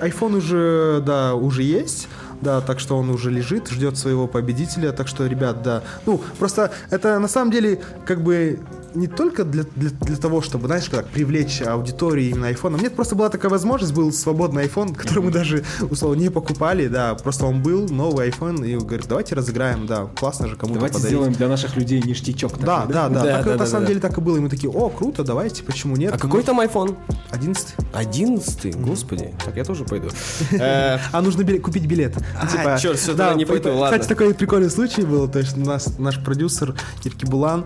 iPhone 0.00 0.36
уже, 0.36 1.02
да, 1.04 1.34
уже 1.34 1.62
есть. 1.62 2.08
Да, 2.40 2.62
так 2.62 2.80
что 2.80 2.96
он 2.96 3.10
уже 3.10 3.30
лежит, 3.30 3.68
ждет 3.68 3.98
своего 3.98 4.26
победителя. 4.26 4.92
Так 4.92 5.08
что, 5.08 5.26
ребят, 5.26 5.62
да. 5.62 5.82
Ну, 6.06 6.22
просто 6.38 6.70
это 6.88 7.18
на 7.18 7.28
самом 7.28 7.50
деле 7.50 7.80
как 8.06 8.22
бы 8.22 8.60
не 8.94 9.06
только 9.06 9.44
для, 9.44 9.64
для, 9.76 9.90
для 9.90 10.16
того, 10.16 10.40
чтобы, 10.42 10.66
знаешь, 10.66 10.88
как 10.88 11.06
привлечь 11.08 11.62
аудиторию 11.62 12.30
именно 12.30 12.46
iPhone. 12.46 12.80
Нет, 12.80 12.94
просто 12.96 13.14
была 13.14 13.28
такая 13.28 13.50
возможность, 13.50 13.92
был 13.92 14.12
свободный 14.12 14.64
iPhone, 14.66 14.94
который 15.00 15.24
мы 15.24 15.30
даже, 15.30 15.64
условно, 15.90 16.20
не 16.20 16.30
покупали, 16.30 16.88
да, 16.88 17.14
просто 17.14 17.46
он 17.46 17.62
был, 17.62 17.88
новый 17.88 18.28
iPhone, 18.30 18.66
и 18.66 18.76
говорит, 18.76 19.06
давайте 19.08 19.34
разыграем, 19.34 19.86
да, 19.86 20.06
классно 20.18 20.48
же 20.48 20.56
кому-то 20.56 20.74
Давайте 20.80 20.94
подарить. 20.94 21.10
сделаем 21.16 21.32
для 21.34 21.48
наших 21.48 21.76
людей 21.76 22.02
ништячок. 22.02 22.52
такой, 22.52 22.66
Да, 22.66 22.86
да, 22.86 23.08
да, 23.08 23.22
Да, 23.22 23.36
так 23.36 23.44
да, 23.44 23.50
на 23.52 23.58
да, 23.58 23.66
самом 23.66 23.82
да. 23.82 23.88
деле 23.88 24.00
так 24.00 24.18
и 24.18 24.20
было, 24.20 24.36
и 24.36 24.40
мы 24.40 24.48
такие, 24.48 24.70
о, 24.70 24.88
круто, 24.90 25.24
давайте, 25.24 25.62
почему 25.62 25.96
нет? 25.96 26.14
А 26.14 26.18
какой 26.18 26.42
там 26.42 26.60
iPhone? 26.60 26.96
11 27.30 27.74
Одиннадцатый? 27.92 28.72
Господи. 28.72 29.34
Так, 29.44 29.56
я 29.56 29.64
тоже 29.64 29.84
пойду. 29.84 30.08
Э, 30.52 30.98
А 31.12 31.22
нужно 31.22 31.44
купить 31.58 31.86
билет. 31.86 32.14
А, 32.64 32.78
чёрт, 32.78 32.98
всё, 32.98 33.08
тогда 33.08 33.34
не 33.34 33.44
пойду, 33.44 33.70
ладно. 33.74 33.98
Кстати, 33.98 34.08
такой 34.08 34.34
прикольный 34.34 34.70
случай 34.70 35.02
был. 35.02 35.28
То 35.28 35.38
есть 35.38 35.56
наш 35.56 36.22
продюсер 36.24 36.74
Ирки 37.04 37.24
Булан, 37.24 37.64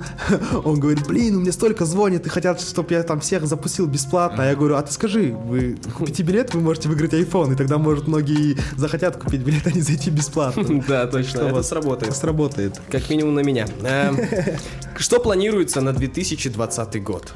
он 0.64 0.78
говорит, 0.78 1.06
блин, 1.14 1.36
у 1.36 1.40
меня 1.40 1.52
столько 1.52 1.84
звонят 1.84 2.26
и 2.26 2.28
хотят, 2.28 2.60
чтобы 2.60 2.92
я 2.92 3.02
там 3.04 3.20
всех 3.20 3.46
запустил 3.46 3.86
бесплатно. 3.86 4.42
А 4.42 4.46
я 4.46 4.56
говорю, 4.56 4.74
а 4.74 4.82
ты 4.82 4.92
скажи, 4.92 5.32
вы 5.32 5.78
купите 5.96 6.24
билет, 6.24 6.52
вы 6.54 6.60
можете 6.60 6.88
выиграть 6.88 7.12
iPhone, 7.12 7.52
и 7.52 7.56
тогда, 7.56 7.78
может, 7.78 8.08
многие 8.08 8.56
захотят 8.76 9.16
купить 9.16 9.42
билет, 9.42 9.64
а 9.66 9.70
не 9.70 9.80
зайти 9.80 10.10
бесплатно. 10.10 10.64
Да, 10.88 11.06
точно, 11.06 11.40
это 11.40 11.62
сработает. 11.62 12.16
Сработает. 12.16 12.80
Как 12.90 13.08
минимум 13.08 13.34
на 13.34 13.40
меня. 13.40 13.66
Эм, 13.84 14.18
Что 14.96 15.20
планируется 15.20 15.80
на 15.80 15.92
2020 15.92 17.02
год? 17.02 17.32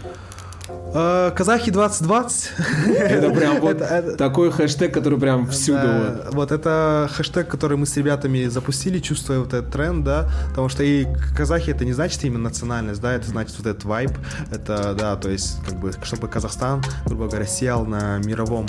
Э, 0.94 1.30
Казахи 1.36 1.70
2020. 1.70 2.50
Это 2.98 3.30
прям 3.30 3.60
вот 3.60 4.16
такой 4.16 4.50
хэштег, 4.50 4.94
который 4.94 5.18
прям 5.18 5.46
всюду. 5.48 5.88
Вот. 6.32 6.52
это 6.52 7.10
хэштег, 7.12 7.48
который 7.48 7.76
мы 7.76 7.86
с 7.86 7.96
ребятами 7.96 8.46
запустили, 8.46 8.98
чувствуя 8.98 9.40
вот 9.40 9.52
этот 9.52 9.70
тренд, 9.70 10.04
да, 10.04 10.30
потому 10.48 10.68
что 10.68 10.82
и 10.82 11.06
казахи 11.36 11.70
это 11.70 11.84
не 11.84 11.92
значит 11.92 12.24
именно 12.24 12.44
национальность, 12.44 13.00
да, 13.00 13.12
это 13.12 13.28
значит 13.28 13.56
вот 13.58 13.66
этот 13.66 13.84
вайб, 13.84 14.12
это, 14.50 14.94
да, 14.94 15.16
то 15.16 15.28
есть, 15.28 15.62
как 15.64 15.78
бы, 15.78 15.92
чтобы 16.02 16.28
Казахстан, 16.28 16.82
грубо 17.04 17.26
говоря, 17.26 17.46
сел 17.46 17.84
на 17.84 18.18
мировом, 18.18 18.66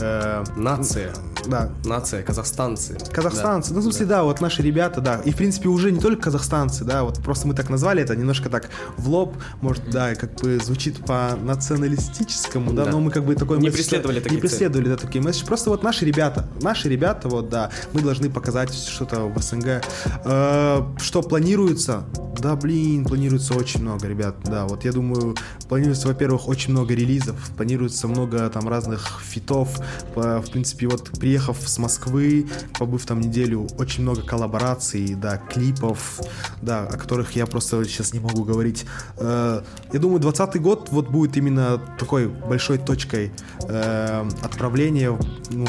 э, 0.00 0.44
Нация. 0.56 1.12
да, 1.46 1.70
Нация, 1.84 2.22
казахстанцы. 2.22 2.98
Казахстанцы, 3.12 3.72
ну, 3.72 3.80
в 3.80 3.82
смысле, 3.82 4.06
да, 4.06 4.22
вот 4.24 4.40
наши 4.40 4.62
ребята, 4.62 5.00
да. 5.00 5.20
И, 5.24 5.30
в 5.30 5.36
принципе, 5.36 5.68
уже 5.68 5.90
не 5.90 6.00
только 6.00 6.24
казахстанцы, 6.24 6.84
да, 6.84 7.02
вот 7.02 7.22
просто 7.22 7.48
мы 7.48 7.54
так 7.54 7.70
назвали 7.70 8.02
это 8.02 8.14
немножко 8.14 8.48
так 8.50 8.68
в 8.96 9.08
лоб, 9.08 9.34
может, 9.60 9.88
да, 9.90 10.14
как 10.14 10.34
бы 10.34 10.58
звучит 10.58 11.04
по 11.04 11.36
националистическому, 11.62 12.72
да, 12.72 12.84
Да. 12.84 12.90
но 12.92 13.00
мы 13.00 13.10
как 13.10 13.24
бы 13.24 13.34
такой 13.34 13.58
Не 13.58 13.68
месседж- 13.68 13.72
преследовали 13.72 14.20
такие 14.20 14.36
Не 14.36 14.40
преследовали, 14.40 14.88
да, 14.88 14.96
такие 14.96 15.22
месседжи. 15.22 15.46
Просто 15.46 15.70
вот 15.70 15.82
наши 15.82 16.04
ребята, 16.04 16.48
наши 16.60 16.88
ребята, 16.88 17.28
вот, 17.28 17.48
да, 17.48 17.70
мы 17.92 18.00
должны 18.02 18.30
показать 18.30 18.72
что-то 18.74 19.26
в 19.26 19.40
СНГ. 19.40 19.82
Э, 20.24 20.82
Что 20.98 21.22
планируется? 21.22 22.04
Да, 22.38 22.56
блин, 22.56 23.04
планируется 23.04 23.54
очень 23.54 23.82
много, 23.82 24.08
ребят, 24.08 24.36
да, 24.44 24.66
вот 24.66 24.84
я 24.84 24.92
думаю, 24.92 25.36
планируется, 25.68 26.08
во-первых, 26.08 26.48
очень 26.48 26.72
много 26.72 26.94
релизов, 26.94 27.36
планируется 27.56 28.08
много 28.08 28.48
там 28.50 28.68
разных 28.68 29.20
фитов, 29.22 29.78
в 30.14 30.44
принципе, 30.50 30.88
вот 30.88 31.10
приехав 31.20 31.56
с 31.64 31.78
Москвы, 31.78 32.46
побыв 32.78 33.04
там 33.06 33.20
неделю, 33.20 33.68
очень 33.78 34.02
много 34.02 34.22
коллабораций, 34.22 35.14
да, 35.14 35.36
клипов, 35.36 36.20
да, 36.62 36.80
о 36.84 36.96
которых 36.96 37.36
я 37.36 37.46
просто 37.46 37.84
сейчас 37.84 38.12
не 38.12 38.20
могу 38.20 38.44
говорить. 38.44 38.86
Э, 39.18 39.62
Я 39.92 39.98
думаю, 40.00 40.20
20 40.20 40.58
год 40.60 40.88
вот 40.90 41.08
будет 41.10 41.36
именно 41.36 41.51
такой 41.98 42.28
большой 42.28 42.78
точкой 42.78 43.32
э, 43.68 44.28
отправления, 44.42 45.16
ну, 45.50 45.66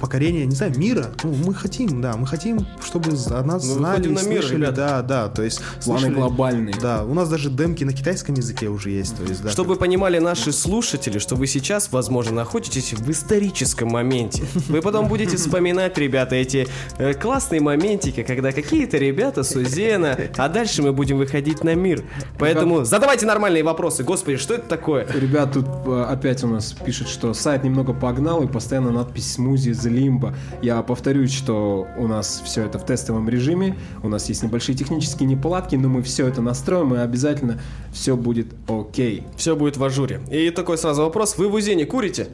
покорение, 0.00 0.46
не 0.46 0.54
знаю, 0.54 0.76
мира. 0.78 1.06
Ну, 1.22 1.32
мы 1.46 1.54
хотим, 1.54 2.00
да, 2.00 2.16
мы 2.16 2.26
хотим, 2.26 2.66
чтобы 2.84 3.10
о 3.30 3.42
нас 3.42 3.64
Мы 3.66 3.74
знали, 3.74 4.08
на 4.08 4.22
мир, 4.22 4.42
слышали, 4.42 4.56
ребята. 4.62 4.76
да, 4.76 5.02
да, 5.02 5.28
то 5.28 5.42
есть 5.42 5.60
Планы 5.84 6.00
слышали- 6.00 6.14
глобальные. 6.14 6.74
Да, 6.80 7.04
у 7.04 7.14
нас 7.14 7.28
даже 7.28 7.50
демки 7.50 7.84
на 7.84 7.92
китайском 7.92 8.34
языке 8.34 8.68
уже 8.68 8.90
есть, 8.90 9.16
то 9.16 9.22
есть, 9.24 9.42
да. 9.42 9.50
Чтобы 9.50 9.76
понимали 9.76 10.18
наши 10.18 10.52
слушатели, 10.52 11.18
что 11.18 11.36
вы 11.36 11.46
сейчас, 11.46 11.92
возможно, 11.92 12.32
находитесь 12.34 12.92
в 12.92 13.10
историческом 13.10 13.88
моменте. 13.88 14.42
Вы 14.68 14.80
потом 14.80 15.08
будете 15.08 15.36
вспоминать, 15.36 15.96
ребята, 15.98 16.34
эти 16.36 16.66
э, 16.98 17.14
классные 17.14 17.60
моментики, 17.60 18.22
когда 18.22 18.52
какие-то 18.52 18.96
ребята 18.98 19.42
с 19.42 19.54
Узена, 19.54 20.16
а 20.36 20.48
дальше 20.48 20.82
мы 20.82 20.92
будем 20.92 21.18
выходить 21.18 21.62
на 21.64 21.74
мир. 21.74 22.02
Поэтому 22.38 22.84
задавайте 22.84 23.26
нормальные 23.26 23.62
вопросы. 23.62 24.02
Господи, 24.04 24.36
что 24.38 24.54
это 24.54 24.68
такое? 24.68 25.06
Ребят, 25.12 25.52
тут 25.52 25.66
э, 25.86 26.04
опять 26.08 26.42
у 26.44 26.46
нас 26.48 26.72
пишут, 26.72 27.08
что 27.08 27.34
сайт 27.34 27.64
немного 27.64 27.92
погнал 27.92 28.42
и 28.42 28.46
постоянно 28.46 28.90
надпись 28.90 29.32
смузи 29.34 29.70
the 29.70 29.89
limbo. 29.90 30.34
Я 30.62 30.82
повторюсь, 30.82 31.32
что 31.32 31.86
у 31.96 32.06
нас 32.06 32.42
все 32.44 32.64
это 32.64 32.78
в 32.78 32.86
тестовом 32.86 33.28
режиме, 33.28 33.76
у 34.02 34.08
нас 34.08 34.28
есть 34.28 34.42
небольшие 34.42 34.76
технические 34.76 35.28
неполадки, 35.28 35.76
но 35.76 35.88
мы 35.88 36.02
все 36.02 36.26
это 36.26 36.42
настроим 36.42 36.94
и 36.94 36.98
обязательно 36.98 37.60
все 37.92 38.16
будет 38.16 38.48
окей. 38.68 39.24
Все 39.36 39.56
будет 39.56 39.76
в 39.76 39.84
ажуре. 39.84 40.20
И 40.30 40.50
такой 40.50 40.78
сразу 40.78 41.02
вопрос. 41.02 41.36
Вы 41.36 41.48
в 41.48 41.54
Узене 41.54 41.86
курите? 41.86 42.28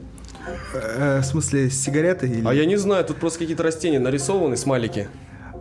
Э, 0.74 1.20
в 1.20 1.24
смысле, 1.24 1.70
сигареты 1.70 2.28
или... 2.28 2.46
А 2.46 2.54
я 2.54 2.66
не 2.66 2.76
знаю, 2.76 3.04
тут 3.04 3.16
просто 3.16 3.40
какие-то 3.40 3.62
растения 3.62 3.98
нарисованы, 3.98 4.56
смайлики. 4.56 5.08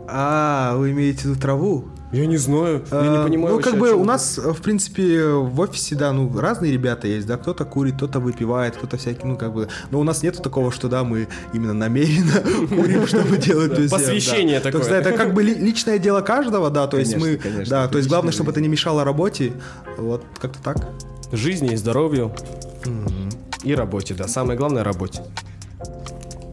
А, 0.08 0.76
вы 0.76 0.92
имеете 0.92 1.22
в 1.22 1.24
виду 1.26 1.40
траву? 1.40 1.84
Я 2.12 2.26
не 2.26 2.36
знаю, 2.36 2.84
я 2.92 3.02
не 3.02 3.16
Э, 3.18 3.24
понимаю. 3.24 3.56
Ну, 3.56 3.60
как 3.60 3.76
бы 3.78 3.92
у 3.92 4.04
нас, 4.04 4.38
э, 4.38 4.52
в 4.52 4.62
принципе, 4.62 5.24
в 5.26 5.58
офисе, 5.60 5.96
да, 5.96 6.12
ну, 6.12 6.32
разные 6.38 6.72
ребята 6.72 7.08
есть, 7.08 7.26
да, 7.26 7.36
кто-то 7.36 7.64
курит, 7.64 7.96
кто-то 7.96 8.20
выпивает, 8.20 8.76
кто-то 8.76 8.96
всякий, 8.96 9.26
ну, 9.26 9.36
как 9.36 9.52
бы, 9.52 9.68
но 9.90 9.98
у 9.98 10.04
нас 10.04 10.22
нету 10.22 10.40
такого, 10.40 10.70
что, 10.70 10.88
да, 10.88 11.02
мы 11.02 11.26
именно 11.52 11.74
намеренно 11.74 12.40
курим, 12.68 13.06
чтобы 13.08 13.36
делать 13.38 13.74
да. 13.74 13.88
Посвящение 13.96 14.60
То 14.60 14.70
такое. 14.70 14.88
да, 14.88 14.96
это 14.98 15.12
как 15.12 15.34
бы 15.34 15.42
ли- 15.42 15.54
личное 15.54 15.98
дело 15.98 16.20
каждого, 16.20 16.70
да, 16.70 16.86
то 16.86 16.96
есть 16.96 17.16
мы, 17.16 17.40
да, 17.68 17.88
то 17.88 17.98
есть 17.98 18.08
главное, 18.08 18.32
чтобы 18.32 18.52
это 18.52 18.60
не 18.60 18.68
мешало 18.68 19.02
работе, 19.04 19.52
вот, 19.98 20.24
как-то 20.40 20.62
так. 20.62 20.76
Жизни 21.32 21.72
и 21.72 21.76
здоровью. 21.76 22.32
И 23.64 23.74
работе, 23.74 24.14
да. 24.14 24.28
Самое 24.28 24.56
главное 24.56 24.84
работе. 24.84 25.22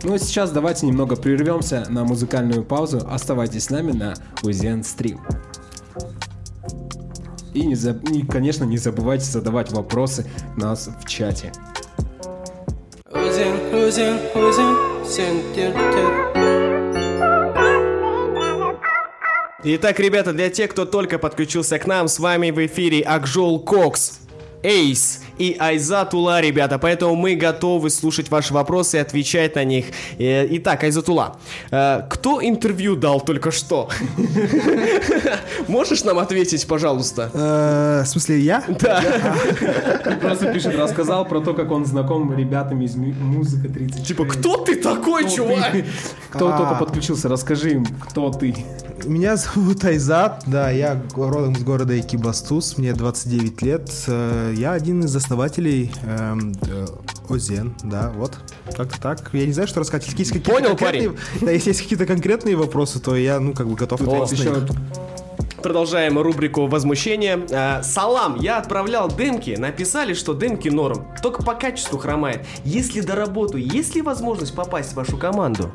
Ну 0.03 0.15
а 0.15 0.19
сейчас 0.19 0.51
давайте 0.51 0.85
немного 0.85 1.15
прервемся 1.15 1.85
на 1.89 2.03
музыкальную 2.03 2.63
паузу. 2.63 3.01
Оставайтесь 3.09 3.65
с 3.65 3.69
нами 3.69 3.93
на 3.93 4.13
Узен 4.43 4.83
Стрим. 4.83 5.21
И, 7.53 7.65
не 7.65 7.75
заб- 7.75 8.11
и, 8.11 8.25
конечно, 8.25 8.65
не 8.65 8.77
забывайте 8.77 9.25
задавать 9.25 9.71
вопросы 9.71 10.25
нас 10.57 10.89
в 11.01 11.07
чате. 11.07 11.51
Сен 15.05 15.41
тер 15.53 15.71
тер 15.71 16.33
Итак, 19.65 19.99
ребята, 19.99 20.33
для 20.33 20.49
тех, 20.49 20.71
кто 20.71 20.85
только 20.85 21.17
подключился 21.17 21.79
к 21.79 21.87
нам, 21.87 22.09
с 22.09 22.19
вами 22.19 22.51
в 22.51 22.65
эфире 22.65 23.01
Акжол 23.01 23.63
Кокс, 23.63 24.19
Эйс 24.61 25.22
и 25.43 25.55
Айзатула, 25.59 26.39
ребята. 26.41 26.77
Поэтому 26.79 27.15
мы 27.15 27.35
готовы 27.35 27.89
слушать 27.89 28.29
ваши 28.31 28.53
вопросы 28.53 28.97
и 28.97 28.99
отвечать 29.01 29.55
на 29.55 29.63
них. 29.65 29.85
Э, 30.17 30.47
Итак, 30.57 30.83
Айзатула, 30.83 31.35
э, 31.71 32.01
кто 32.09 32.39
интервью 32.41 32.95
дал 32.95 33.19
только 33.21 33.51
что? 33.51 33.89
Можешь 35.67 36.03
нам 36.03 36.19
ответить, 36.19 36.65
пожалуйста? 36.67 37.29
Э, 37.33 38.03
В 38.03 38.07
смысле, 38.07 38.39
я? 38.39 38.61
Просто 40.21 40.53
пишет, 40.53 40.75
рассказал 40.77 41.25
про 41.25 41.39
то, 41.41 41.53
как 41.53 41.71
он 41.71 41.85
знаком 41.85 42.35
ребятам 42.37 42.81
из 42.81 42.95
Му- 42.95 43.13
Музыка 43.13 43.67
30. 43.69 44.07
Типа, 44.07 44.25
кто 44.25 44.57
ты 44.57 44.75
такой, 44.75 45.29
чувак? 45.29 45.73
Кто 46.29 46.47
А. 46.53 46.57
только 46.57 46.75
подключился, 46.75 47.29
расскажи 47.29 47.71
им, 47.71 47.85
кто 47.85 48.29
ты. 48.31 48.55
Меня 49.05 49.35
зовут 49.37 49.83
Айзат, 49.83 50.43
да, 50.45 50.69
я 50.71 51.01
родом 51.15 51.53
из 51.53 51.63
города 51.63 51.99
Экибастуз, 51.99 52.77
мне 52.77 52.93
29 52.93 53.61
лет, 53.61 53.91
э, 54.07 54.53
я 54.55 54.73
один 54.73 55.01
из 55.01 55.15
основателей 55.15 55.91
эм, 56.03 56.53
э, 56.67 56.85
Озен, 57.29 57.75
да, 57.83 58.11
вот, 58.15 58.37
как-то 58.75 58.99
так. 59.01 59.29
Я 59.33 59.45
не 59.45 59.53
знаю, 59.53 59.67
что 59.67 59.79
рассказать. 59.79 60.05
Если 60.07 60.19
есть 60.19 60.31
какие-то 60.31 60.51
Понял, 60.51 60.75
конкретные- 60.75 61.15
Да, 61.41 61.51
если 61.51 61.69
есть 61.69 61.81
какие-то 61.81 62.05
конкретные 62.05 62.55
вопросы, 62.55 62.99
то 62.99 63.15
я, 63.15 63.39
ну, 63.39 63.53
как 63.53 63.67
бы 63.67 63.75
готов 63.75 64.01
ответить 64.01 64.39
Еще. 64.39 64.67
Продолжаем 65.61 66.19
рубрику 66.19 66.67
возмущения. 66.67 67.39
Э, 67.49 67.81
Салам, 67.83 68.37
я 68.39 68.57
отправлял 68.57 69.09
демки, 69.09 69.55
написали, 69.57 70.13
что 70.13 70.33
демки 70.33 70.67
норм, 70.67 71.07
только 71.21 71.41
по 71.43 71.53
качеству 71.53 71.97
хромает. 71.97 72.45
Если 72.65 72.99
доработаю, 72.99 73.65
есть 73.65 73.95
ли 73.95 74.01
возможность 74.01 74.53
попасть 74.53 74.91
в 74.91 74.95
вашу 74.95 75.15
команду? 75.17 75.71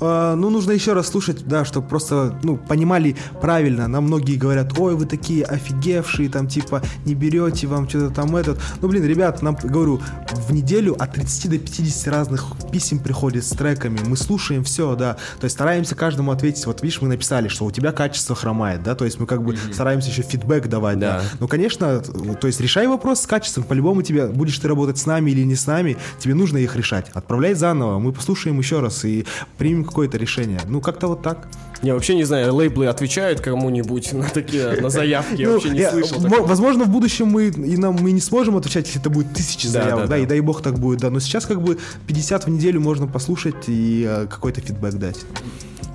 А, 0.00 0.34
ну, 0.34 0.50
нужно 0.50 0.72
еще 0.72 0.92
раз 0.92 1.08
слушать, 1.08 1.46
да, 1.46 1.64
чтобы 1.64 1.88
просто, 1.88 2.38
ну, 2.42 2.56
понимали 2.56 3.16
правильно. 3.40 3.88
Нам 3.88 4.04
многие 4.04 4.36
говорят, 4.36 4.78
ой, 4.78 4.94
вы 4.94 5.06
такие 5.06 5.44
офигевшие, 5.44 6.28
там, 6.28 6.48
типа, 6.48 6.82
не 7.04 7.14
берете 7.14 7.66
вам 7.66 7.88
что-то 7.88 8.14
там 8.14 8.34
этот. 8.36 8.60
Ну, 8.80 8.88
блин, 8.88 9.04
ребят, 9.04 9.42
нам, 9.42 9.56
говорю, 9.62 10.00
в 10.32 10.52
неделю 10.52 10.96
от 10.98 11.12
30 11.12 11.50
до 11.50 11.58
50 11.58 12.08
разных 12.08 12.46
писем 12.72 12.98
приходит 12.98 13.44
с 13.44 13.50
треками. 13.50 13.98
Мы 14.06 14.16
слушаем 14.16 14.64
все, 14.64 14.94
да. 14.94 15.14
То 15.38 15.44
есть 15.44 15.56
стараемся 15.56 15.94
каждому 15.94 16.32
ответить. 16.32 16.66
Вот, 16.66 16.82
видишь, 16.82 17.00
мы 17.02 17.08
написали, 17.08 17.48
что 17.48 17.64
у 17.64 17.70
тебя 17.70 17.92
качество 17.92 18.34
хромает, 18.34 18.82
да, 18.82 18.94
то 18.94 19.04
есть 19.04 19.20
мы 19.20 19.26
как 19.26 19.42
бы 19.42 19.56
стараемся 19.72 20.10
еще 20.10 20.22
фидбэк 20.22 20.68
давать, 20.68 20.98
да. 20.98 21.10
Да. 21.18 21.22
Ну, 21.40 21.48
конечно, 21.48 22.00
то 22.00 22.46
есть 22.46 22.60
решай 22.60 22.86
вопрос 22.86 23.22
с 23.22 23.26
качеством. 23.26 23.64
По-любому 23.64 24.02
тебе, 24.02 24.26
будешь 24.26 24.58
ты 24.58 24.68
работать 24.68 24.98
с 24.98 25.06
нами 25.06 25.30
или 25.30 25.42
не 25.42 25.56
с 25.56 25.66
нами, 25.66 25.96
тебе 26.18 26.34
нужно 26.34 26.58
их 26.58 26.76
решать. 26.76 27.10
Отправляй 27.12 27.54
заново, 27.54 27.98
мы 27.98 28.12
послушаем 28.12 28.58
еще 28.58 28.80
раз 28.80 29.04
и 29.04 29.26
примем 29.58 29.84
какое-то 29.90 30.16
решение. 30.16 30.60
Ну, 30.66 30.80
как-то 30.80 31.08
вот 31.08 31.22
так. 31.22 31.46
Я 31.82 31.94
вообще 31.94 32.14
не 32.14 32.24
знаю, 32.24 32.54
лейблы 32.54 32.86
отвечают 32.88 33.40
кому-нибудь 33.40 34.12
на 34.12 34.28
такие, 34.28 34.80
на 34.80 34.90
заявки, 34.90 35.40
я 35.40 35.48
Ну, 35.48 35.54
вообще 35.54 35.70
не 35.70 35.78
я- 35.80 35.90
слышал. 35.90 36.18
Возможно, 36.20 36.84
в 36.84 36.88
будущем 36.90 37.26
мы 37.28 37.46
и 37.48 37.76
нам 37.76 37.94
мы 38.00 38.12
не 38.12 38.20
сможем 38.20 38.56
отвечать, 38.56 38.86
если 38.86 39.00
это 39.00 39.08
будет 39.10 39.32
тысячи 39.32 39.66
Да, 39.68 39.72
заявок, 39.84 40.04
да, 40.04 40.08
да, 40.10 40.16
да. 40.16 40.18
и 40.18 40.26
дай 40.26 40.40
бог 40.40 40.62
так 40.62 40.78
будет, 40.78 41.00
да. 41.00 41.10
Но 41.10 41.20
сейчас 41.20 41.46
как 41.46 41.62
бы 41.62 41.78
50 42.06 42.44
в 42.44 42.48
неделю 42.50 42.80
можно 42.80 43.06
послушать 43.06 43.64
и 43.68 44.04
э, 44.08 44.26
какой-то 44.26 44.60
фидбэк 44.60 44.94
дать. 44.94 45.20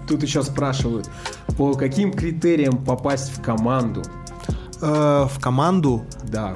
Тут 0.08 0.24
еще 0.24 0.42
спрашивают, 0.44 1.08
по 1.58 1.74
каким 1.74 2.12
критериям 2.14 2.78
попасть 2.84 3.32
в 3.36 3.42
команду? 3.42 4.02
Э, 4.82 5.28
в 5.32 5.40
команду. 5.40 6.04
Да, 6.24 6.56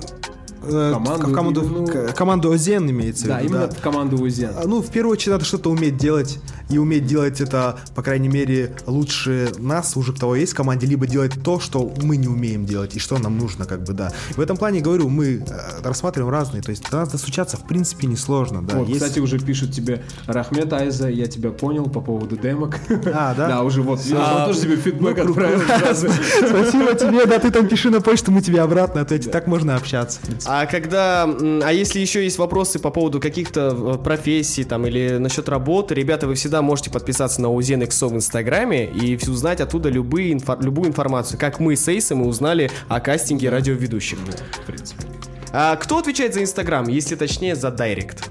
Команду 0.62 1.28
в 1.28 1.34
команду, 1.34 1.62
ну- 1.64 2.14
команду 2.16 2.50
Озен 2.52 2.90
имеется 2.90 3.28
да, 3.28 3.38
в 3.40 3.44
виду, 3.44 3.54
именно 3.54 3.68
да. 3.68 3.76
в 3.76 3.80
команду 3.82 4.22
Узен. 4.22 4.52
А, 4.56 4.68
Ну, 4.68 4.82
в 4.82 4.90
первую 4.90 5.14
очередь, 5.14 5.32
надо 5.34 5.46
что-то 5.46 5.70
уметь 5.72 5.98
делать. 5.98 6.40
И 6.70 6.78
уметь 6.78 7.08
делать 7.08 7.42
это, 7.42 7.78
по 7.96 8.04
крайней 8.04 8.28
мере, 8.28 8.76
лучше 8.86 9.52
нас, 9.58 9.98
уже 9.98 10.14
кто 10.14 10.36
есть 10.36 10.54
в 10.54 10.56
команде, 10.56 10.86
либо 10.86 11.08
делать 11.08 11.32
то, 11.44 11.60
что 11.60 11.92
мы 12.04 12.16
не 12.18 12.28
умеем 12.28 12.66
делать, 12.66 12.96
и 12.96 13.00
что 13.00 13.18
нам 13.18 13.38
нужно, 13.40 13.66
как 13.66 13.84
бы, 13.84 13.94
да. 13.94 14.12
В 14.36 14.40
этом 14.40 14.56
плане, 14.56 14.80
говорю, 14.82 15.10
мы 15.10 15.44
э, 15.48 15.82
рассматриваем 15.84 16.32
разные. 16.32 16.62
То 16.62 16.70
есть 16.70 16.88
до 16.92 16.98
нас 16.98 17.10
достучаться, 17.10 17.58
в 17.58 17.66
принципе, 17.66 18.06
несложно, 18.06 18.62
да. 18.62 18.76
вот, 18.78 18.88
Есть- 18.88 19.02
кстати, 19.02 19.20
уже 19.20 19.40
пишут 19.40 19.74
тебе 19.74 20.04
Рахмет 20.28 20.72
Айза, 20.74 21.10
я 21.10 21.26
тебя 21.26 21.50
понял 21.50 21.86
по 21.86 22.02
поводу 22.02 22.38
демок. 22.38 22.78
А, 23.14 23.34
да? 23.34 23.48
Да, 23.50 23.64
уже 23.64 23.82
вот, 23.82 24.02
я 24.02 24.46
тоже 24.46 24.62
тебе 24.62 24.76
фидбэк 24.76 25.18
отправил 25.18 25.62
сразу. 25.62 26.08
Спасибо 26.48 26.94
тебе, 26.94 27.26
да, 27.26 27.40
ты 27.40 27.50
там 27.50 27.68
пиши 27.68 27.90
на 27.90 28.00
почту, 28.02 28.32
мы 28.32 28.42
тебе 28.42 28.62
обратно 28.62 29.02
ответим. 29.02 29.32
Так 29.32 29.48
можно 29.48 29.76
общаться. 29.76 30.20
А 30.52 30.66
когда, 30.66 31.26
а 31.26 31.72
если 31.72 32.00
еще 32.00 32.24
есть 32.24 32.40
вопросы 32.40 32.80
по 32.80 32.90
поводу 32.90 33.20
каких-то 33.20 33.70
э, 33.70 34.04
профессий 34.04 34.64
там 34.64 34.88
или 34.88 35.18
насчет 35.18 35.48
работы, 35.48 35.94
ребята, 35.94 36.26
вы 36.26 36.34
всегда 36.34 36.64
можете 36.64 36.90
подписаться 36.90 37.40
на 37.40 37.52
Узен 37.52 37.82
в 37.82 38.16
Инстаграме 38.16 38.86
и 38.86 39.16
узнать 39.28 39.62
оттуда 39.62 39.90
любые 39.90 40.34
инфо- 40.34 40.60
любую 40.60 40.90
информацию, 40.90 41.40
как 41.40 41.60
мы 41.60 41.76
с 41.76 41.88
Эйсом 41.88 42.24
и 42.24 42.26
узнали 42.26 42.72
о 42.88 43.00
кастинге 43.00 43.50
радиоведущих. 43.52 44.18
В 44.18 44.66
принципе. 44.66 45.04
А 45.52 45.76
кто 45.76 46.00
отвечает 46.00 46.34
за 46.34 46.42
Инстаграм, 46.42 46.88
если 46.88 47.14
точнее 47.14 47.56
за 47.56 47.70
Директ? 47.70 48.28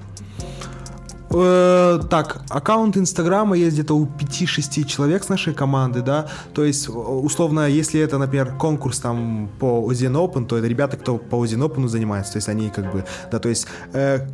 Э, 1.31 1.99
так, 2.09 2.41
аккаунт 2.49 2.97
Инстаграма 2.97 3.55
есть 3.55 3.73
где-то 3.75 3.93
у 3.95 4.05
5-6 4.05 4.85
человек 4.85 5.23
с 5.23 5.29
нашей 5.29 5.53
команды, 5.53 6.01
да, 6.01 6.27
то 6.53 6.63
есть, 6.63 6.89
э, 6.89 6.91
условно, 6.91 7.67
если 7.67 8.01
это, 8.01 8.17
например, 8.17 8.55
конкурс 8.57 8.99
там 8.99 9.49
по 9.59 9.79
Озен 9.85 10.15
Open, 10.15 10.45
то 10.47 10.57
это 10.57 10.67
ребята, 10.67 10.97
кто 10.97 11.17
по 11.17 11.35
Озен 11.35 11.61
Open 11.61 11.87
занимается, 11.87 12.33
то 12.33 12.37
есть 12.37 12.49
они 12.49 12.69
как 12.69 12.91
бы, 12.91 13.05
да, 13.31 13.39
то 13.39 13.49
есть... 13.49 13.67
э, 13.93 14.27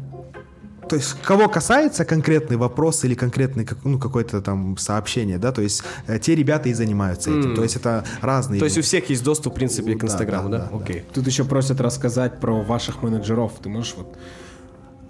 то 0.87 0.95
есть, 0.97 1.15
кого 1.23 1.49
касается 1.49 2.05
конкретный 2.05 2.57
вопрос 2.57 3.03
или 3.05 3.15
конкретный 3.15 3.65
как- 3.65 3.79
ну, 3.83 3.97
какое-то 3.97 4.39
там 4.41 4.77
сообщение, 4.77 5.39
да, 5.39 5.51
то 5.51 5.63
есть 5.63 5.83
э, 6.05 6.19
те 6.19 6.35
ребята 6.35 6.69
и 6.69 6.73
занимаются 6.73 7.31
этим. 7.31 7.55
То 7.55 7.63
есть 7.63 7.75
это 7.75 8.05
разные. 8.21 8.59
То 8.59 8.65
есть 8.65 8.77
у 8.77 8.83
всех 8.83 9.09
есть 9.09 9.23
доступ, 9.23 9.53
в 9.53 9.55
принципе, 9.55 9.95
к 9.95 10.01
Да, 10.01 10.05
Инстаграму, 10.05 10.49
да? 10.49 10.57
да, 10.59 10.67
да, 10.71 10.77
Окей. 10.77 11.03
Тут 11.11 11.25
еще 11.25 11.43
просят 11.43 11.81
рассказать 11.81 12.39
про 12.39 12.61
ваших 12.61 13.01
менеджеров. 13.01 13.53
Ты 13.63 13.69
можешь 13.69 13.95
вот... 13.97 14.15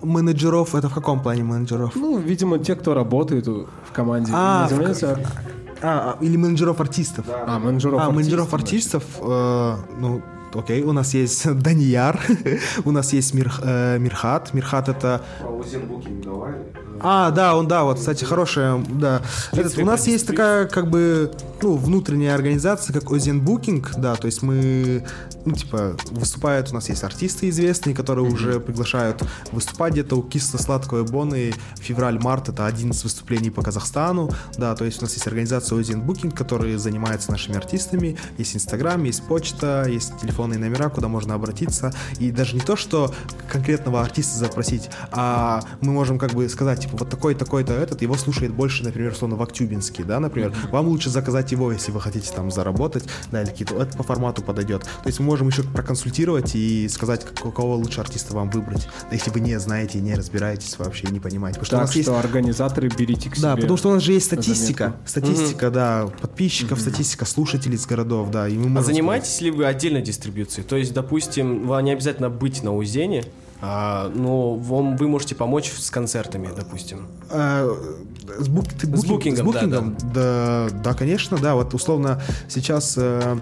менеджеров, 0.06 0.76
это 0.76 0.90
в 0.90 0.94
каком 0.94 1.22
плане 1.22 1.44
менеджеров? 1.44 1.96
Ну, 1.96 2.18
видимо, 2.18 2.60
те, 2.60 2.76
кто 2.76 2.94
работает 2.94 3.48
в 3.48 3.68
команде. 3.94 4.32
А, 4.34 4.68
в 4.68 5.04
А, 5.82 6.18
а, 6.18 6.18
или 6.22 6.38
менеджеров 6.38 6.80
артистов. 6.80 7.26
А, 7.30 7.60
менеджеров 7.60 8.02
А, 8.02 8.12
менеджеров 8.12 8.54
артистов, 8.54 9.04
артистов, 9.04 9.28
э, 9.30 9.76
ну, 10.00 10.22
окей, 10.54 10.84
у 10.84 10.94
нас 10.94 11.14
есть 11.14 11.54
Данияр, 11.62 12.20
у 12.86 12.92
нас 12.92 13.14
есть 13.14 13.34
Мир, 13.34 13.52
э, 13.62 13.98
Мирхат. 14.00 14.54
Мирхат 14.54 14.90
это... 14.90 15.22
А, 15.42 15.48
да, 17.32 17.56
он, 17.56 17.68
да, 17.68 17.84
вот, 17.84 18.00
кстати, 18.00 18.24
хорошая, 18.24 18.84
да. 18.90 19.22
Этот, 19.52 19.78
у 19.78 19.86
нас 19.86 20.08
есть 20.08 20.28
такая, 20.28 20.66
как 20.66 20.90
бы, 20.90 21.32
ну, 21.62 21.76
внутренняя 21.76 22.36
организация, 22.36 22.94
как 22.94 23.12
Озен 23.12 23.42
Букинг, 23.42 23.94
да, 23.98 24.16
то 24.16 24.28
есть 24.28 24.42
мы, 24.42 25.06
ну, 25.46 25.54
типа, 25.54 25.98
выступают, 26.12 26.72
у 26.72 26.76
нас 26.76 26.90
есть 26.90 27.04
артисты 27.04 27.50
известные, 27.50 27.96
которые 27.96 28.30
уже 28.30 28.60
приглашают 28.60 29.24
выступать 29.52 29.94
где-то. 29.94 30.16
У 30.16 30.24
Кисло-Сладкой 30.24 31.04
Боны, 31.04 31.54
февраль-март, 31.80 32.50
это 32.50 32.66
один 32.66 32.92
из 32.92 33.04
выступлений 33.04 33.50
по 33.50 33.62
Казахстану, 33.62 34.32
да, 34.58 34.76
то 34.76 34.86
есть 34.86 35.00
у 35.00 35.02
нас 35.02 35.14
есть 35.14 35.28
организация 35.28 35.78
Озен 35.78 36.02
Букинг, 36.02 36.36
которая 36.36 36.78
занимается 36.78 37.32
нашими 37.32 37.58
артистами, 37.58 38.18
есть 38.38 38.56
Инстаграм, 38.56 39.04
есть 39.04 39.24
почта, 39.28 39.86
есть 39.88 40.18
телефонные 40.22 40.60
номера, 40.60 40.90
куда 40.90 41.08
можно 41.08 41.34
обратиться, 41.34 41.94
и 42.20 42.32
даже 42.32 42.56
не 42.56 42.62
то, 42.62 42.76
что 42.76 43.14
конкретного 43.52 44.02
артиста 44.02 44.38
запросить, 44.38 44.90
а 45.12 45.62
мы 45.82 45.92
можем 45.92 46.20
как 46.20 46.32
бы 46.32 46.48
сказать, 46.50 46.85
типа, 46.86 46.98
вот 46.98 47.10
такой, 47.10 47.36
такой-то 47.36 47.74
этот, 47.74 48.02
его 48.02 48.16
слушает 48.16 48.54
больше, 48.54 48.84
например, 48.84 49.12
условно, 49.12 49.36
Вактюбинский, 49.36 50.04
да, 50.04 50.20
например, 50.20 50.54
вам 50.72 50.88
лучше 50.88 51.10
заказать 51.10 51.52
его, 51.52 51.72
если 51.72 51.92
вы 51.92 52.02
хотите 52.02 52.32
там 52.34 52.52
заработать, 52.52 53.04
да, 53.32 53.42
или 53.42 53.50
какие-то, 53.50 53.76
это 53.82 53.98
по 53.98 54.04
формату 54.04 54.42
подойдет. 54.42 54.84
То 54.84 55.08
есть 55.08 55.20
мы 55.20 55.26
можем 55.26 55.48
еще 55.50 55.64
проконсультировать 55.64 56.56
и 56.56 56.88
сказать, 56.90 57.24
как- 57.26 57.42
какого 57.42 57.76
лучше 57.76 58.02
артиста 58.02 58.34
вам 58.36 58.50
выбрать, 58.50 58.88
если 59.12 59.30
вы 59.32 59.40
не 59.40 59.60
знаете, 59.60 60.00
не 60.00 60.14
разбираетесь 60.16 60.78
вообще, 60.78 61.08
не 61.08 61.20
понимаете. 61.20 61.60
Потому 61.60 61.66
что 61.68 61.76
у 61.76 61.80
Так 61.80 61.88
нас 61.88 61.96
есть 61.96 62.08
что 62.10 62.20
организаторы 62.20 62.90
берите 62.90 63.30
к 63.30 63.36
себе. 63.36 63.44
да, 63.44 63.56
потому 63.56 63.78
что 63.78 63.90
у 63.90 63.94
нас 63.94 64.04
же 64.04 64.14
есть 64.14 64.26
статистика. 64.28 64.96
Статистика, 65.06 65.70
да, 65.72 66.08
подписчиков, 66.22 66.80
статистика 66.80 67.26
слушателей 67.26 67.78
с 67.78 67.86
городов, 67.86 68.30
да. 68.32 68.48
И 68.48 68.58
мы 68.58 68.80
А 68.80 68.84
занимаетесь 68.84 69.42
ли 69.42 69.52
вы 69.52 69.66
отдельной 69.66 70.02
дистрибьюцией? 70.02 70.68
То 70.68 70.76
есть, 70.76 70.94
допустим, 70.94 71.68
вам 71.68 71.84
не 71.86 71.92
обязательно 71.92 72.30
быть 72.30 72.64
на 72.64 72.76
Узене, 72.76 73.24
а, 73.62 74.10
но 74.14 74.56
вам, 74.56 74.98
вы 74.98 75.08
можете 75.08 75.36
помочь 75.36 75.72
с 75.72 75.90
концертами, 75.90 76.50
допустим. 76.56 77.08
Э, 77.30 77.68
С, 78.40 78.48
бук- 78.50 78.74
ты 78.74 78.88
букинг- 78.88 79.08
букингом, 79.08 79.38
с 79.38 79.42
букингом? 79.54 79.98
Да, 80.14 80.68
да, 80.84 80.94
конечно, 80.94 81.38
да. 81.38 81.56
Вот 81.56 81.74
условно 81.74 82.22
сейчас 82.50 82.96
э, 82.98 83.38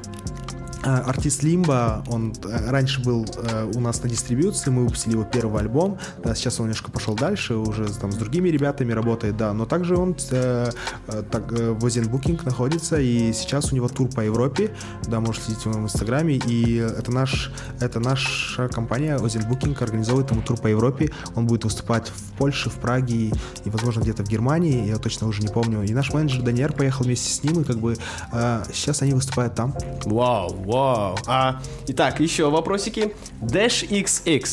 артист 0.83 1.43
Лимба, 1.43 2.03
он 2.07 2.33
э, 2.43 2.69
раньше 2.69 3.01
был 3.01 3.25
э, 3.37 3.71
у 3.73 3.79
нас 3.79 4.03
на 4.03 4.09
дистрибьюции, 4.09 4.69
мы 4.69 4.83
выпустили 4.83 5.13
его 5.13 5.23
первый 5.23 5.61
альбом, 5.61 5.97
да, 6.23 6.35
сейчас 6.35 6.59
он 6.59 6.65
немножко 6.65 6.91
пошел 6.91 7.15
дальше, 7.15 7.55
уже 7.55 7.87
там 7.93 8.11
с 8.11 8.15
другими 8.15 8.49
ребятами 8.49 8.91
работает, 8.91 9.37
да, 9.37 9.53
но 9.53 9.65
также 9.65 9.95
он 9.95 10.15
э, 10.31 10.69
э, 11.07 11.23
так, 11.31 11.51
в 11.51 11.85
Озен 11.85 12.07
Букинг 12.09 12.43
находится, 12.43 12.99
и 12.99 13.31
сейчас 13.33 13.71
у 13.71 13.75
него 13.75 13.87
тур 13.87 14.09
по 14.09 14.21
Европе, 14.21 14.75
да, 15.07 15.19
можете 15.19 15.45
следить 15.45 15.65
его 15.65 15.75
в 15.75 15.83
Инстаграме, 15.83 16.35
и 16.35 16.75
это 16.77 17.11
наш, 17.11 17.51
это 17.79 17.99
наша 17.99 18.67
компания 18.67 19.17
Озен 19.17 19.47
Букинг 19.47 19.81
организовывает 19.81 20.31
ему 20.31 20.41
тур 20.41 20.57
по 20.57 20.67
Европе, 20.67 21.11
он 21.35 21.47
будет 21.47 21.63
выступать 21.63 22.09
в 22.09 22.33
Польше, 22.33 22.69
в 22.69 22.75
Праге 22.75 23.31
и, 23.63 23.69
возможно, 23.69 24.01
где-то 24.01 24.23
в 24.23 24.27
Германии, 24.27 24.87
я 24.87 24.97
точно 24.97 25.27
уже 25.27 25.41
не 25.41 25.47
помню, 25.47 25.83
и 25.83 25.93
наш 25.93 26.13
менеджер 26.13 26.41
Даниэр 26.41 26.73
поехал 26.73 27.05
вместе 27.05 27.31
с 27.31 27.43
ним, 27.43 27.61
и 27.61 27.63
как 27.63 27.77
бы 27.77 27.95
э, 28.31 28.63
сейчас 28.73 29.01
они 29.01 29.13
выступают 29.13 29.55
там. 29.55 29.75
Вау, 30.05 30.53
вау. 30.73 31.17
А, 31.27 31.61
итак, 31.87 32.19
еще 32.19 32.49
вопросики. 32.49 33.13
Dash 33.41 33.87
XX. 33.87 34.45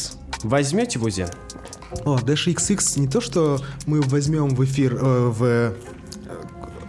Возьмете 0.45 0.99
в 0.99 1.05
Узен? 1.05 1.29
О, 2.05 2.19
Dash 2.19 2.53
XX 2.55 3.01
не 3.01 3.09
то, 3.09 3.21
что 3.21 3.61
мы 3.87 4.01
возьмем 4.03 4.51
в 4.51 4.65
эфир 4.65 4.95
э, 4.95 5.29
в 5.29 5.45
э, 5.45 5.73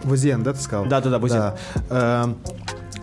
в 0.04 0.12
Озен, 0.12 0.42
да, 0.42 0.52
ты 0.52 0.60
сказал? 0.60 0.86
Да-да-да, 0.86 1.18
в 1.18 1.24
Озен. 1.24 1.38
Да. 1.38 1.56
Э, 1.90 2.34